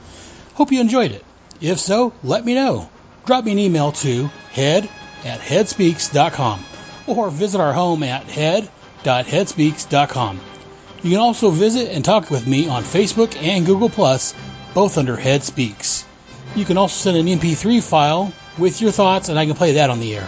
Hope 0.54 0.72
you 0.72 0.80
enjoyed 0.80 1.12
it. 1.12 1.24
If 1.60 1.78
so, 1.78 2.14
let 2.22 2.42
me 2.44 2.54
know. 2.54 2.90
Drop 3.24 3.44
me 3.44 3.52
an 3.52 3.58
email 3.58 3.92
to 3.92 4.26
head 4.52 4.88
at 5.24 5.40
headspeaks.com 5.40 6.62
or 7.06 7.30
visit 7.30 7.60
our 7.60 7.72
home 7.72 8.02
at 8.02 8.24
head.headspeaks.com. 8.24 10.40
You 11.02 11.10
can 11.10 11.20
also 11.20 11.50
visit 11.50 11.90
and 11.90 12.04
talk 12.04 12.30
with 12.30 12.46
me 12.46 12.68
on 12.68 12.82
Facebook 12.82 13.40
and 13.40 13.64
Google 13.64 13.88
Plus, 13.88 14.34
both 14.74 14.98
under 14.98 15.16
Head 15.16 15.44
Speaks. 15.44 16.04
You 16.54 16.64
can 16.64 16.78
also 16.78 17.12
send 17.12 17.16
an 17.16 17.26
MP3 17.38 17.82
file 17.82 18.32
with 18.58 18.80
your 18.80 18.90
thoughts, 18.90 19.28
and 19.28 19.38
I 19.38 19.46
can 19.46 19.54
play 19.54 19.74
that 19.74 19.90
on 19.90 20.00
the 20.00 20.16
air. 20.16 20.26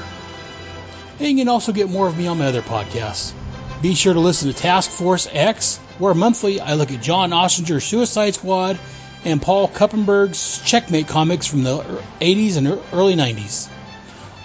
And 1.19 1.31
you 1.31 1.37
can 1.37 1.49
also 1.49 1.73
get 1.73 1.91
more 1.91 2.07
of 2.07 2.17
me 2.17 2.29
on 2.29 2.39
my 2.39 2.47
other 2.47 2.63
podcasts. 2.63 3.33
Be 3.81 3.95
sure 3.95 4.13
to 4.13 4.19
listen 4.19 4.53
to 4.53 4.59
Task 4.59 4.91
Force 4.91 5.29
X, 5.31 5.77
where 5.99 6.13
monthly 6.13 6.61
I 6.61 6.75
look 6.75 6.91
at 6.91 7.01
John 7.01 7.33
Ostrander's 7.33 7.85
Suicide 7.85 8.35
Squad 8.35 8.77
and 9.25 9.41
Paul 9.41 9.69
Kupperberg's 9.69 10.61
Checkmate 10.65 11.07
comics 11.07 11.47
from 11.47 11.63
the 11.63 11.79
80s 12.21 12.57
and 12.57 12.67
early 12.93 13.15
90s. 13.15 13.69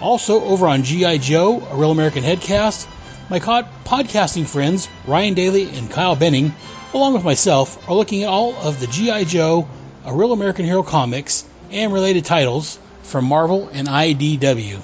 Also, 0.00 0.40
over 0.44 0.68
on 0.68 0.84
G.I. 0.84 1.18
Joe, 1.18 1.66
a 1.68 1.74
Real 1.74 1.90
American 1.90 2.22
Headcast, 2.22 2.86
my 3.28 3.40
podcasting 3.40 4.46
friends 4.46 4.88
Ryan 5.04 5.34
Daly 5.34 5.68
and 5.68 5.90
Kyle 5.90 6.14
Benning, 6.14 6.54
along 6.92 7.14
with 7.14 7.24
myself, 7.24 7.88
are 7.88 7.96
looking 7.96 8.22
at 8.22 8.28
all 8.28 8.54
of 8.54 8.78
the 8.78 8.86
G.I. 8.86 9.24
Joe, 9.24 9.66
a 10.04 10.14
Real 10.14 10.32
American 10.32 10.64
Hero 10.64 10.84
comics, 10.84 11.44
and 11.72 11.92
related 11.92 12.24
titles 12.24 12.78
from 13.02 13.24
Marvel 13.24 13.68
and 13.72 13.88
IDW. 13.88 14.80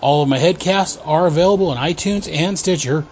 All 0.00 0.22
of 0.22 0.28
my 0.30 0.38
headcasts 0.38 0.98
are 1.04 1.26
available 1.26 1.68
on 1.68 1.76
iTunes 1.76 2.32
and 2.32 2.58
Stitcher, 2.58 3.04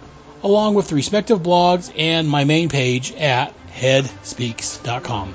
along 0.45 0.75
with 0.75 0.89
the 0.89 0.95
respective 0.95 1.41
blogs 1.41 1.91
and 1.97 2.29
my 2.29 2.43
main 2.43 2.69
page 2.69 3.11
at 3.13 3.51
headspeaks.com. 3.69 5.33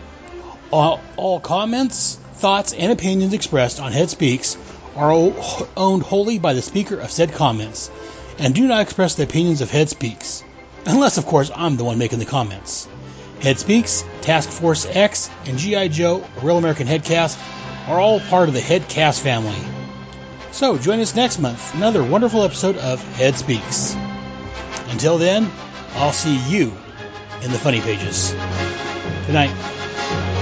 All, 0.73 1.01
all 1.17 1.41
comments, 1.41 2.15
thoughts, 2.35 2.73
and 2.73 2.93
opinions 2.93 3.35
expressed 3.35 3.81
on 3.81 3.91
Head 3.91 4.09
Speaks 4.09 4.57
are 4.95 5.13
o- 5.13 5.69
owned 5.77 6.05
wholly 6.05 6.39
by 6.39 6.55
the 6.55 6.63
speaker 6.63 7.01
of 7.01 7.11
said 7.11 7.33
comments 7.33 7.91
and 8.39 8.55
do 8.55 8.69
not 8.69 8.83
express 8.83 9.17
the 9.17 9.25
opinions 9.25 9.63
of 9.63 9.71
Head 9.73 9.89
Speaks, 9.89 10.45
unless, 10.87 11.19
of 11.19 11.27
course, 11.27 11.51
I'm 11.53 11.77
the 11.77 11.85
one 11.85 11.99
making 11.99 12.21
the 12.21 12.25
comments. 12.25 12.87
Head 13.41 13.59
Speaks, 13.59 14.05
Task 14.21 14.49
Force 14.49 14.87
X, 14.87 15.29
and 15.45 15.59
G.I. 15.59 15.89
Joe, 15.89 16.25
a 16.37 16.47
Real 16.47 16.57
American 16.57 16.87
Headcast, 16.87 17.37
are 17.89 17.99
all 17.99 18.21
part 18.21 18.47
of 18.47 18.55
the 18.55 18.61
Headcast 18.61 19.19
family. 19.19 19.59
So 20.53 20.79
join 20.79 21.01
us 21.01 21.17
next 21.17 21.41
month 21.41 21.61
for 21.61 21.79
another 21.79 22.05
wonderful 22.05 22.45
episode 22.45 22.77
of 22.77 23.03
Head 23.17 23.35
Speaks. 23.35 23.97
Until 24.91 25.19
then, 25.19 25.51
I'll 25.95 26.13
see 26.13 26.37
you 26.49 26.73
in 27.43 27.53
the 27.53 27.59
funny 27.59 27.81
pages. 27.81 28.33
Good 29.27 29.35
night. 29.35 30.37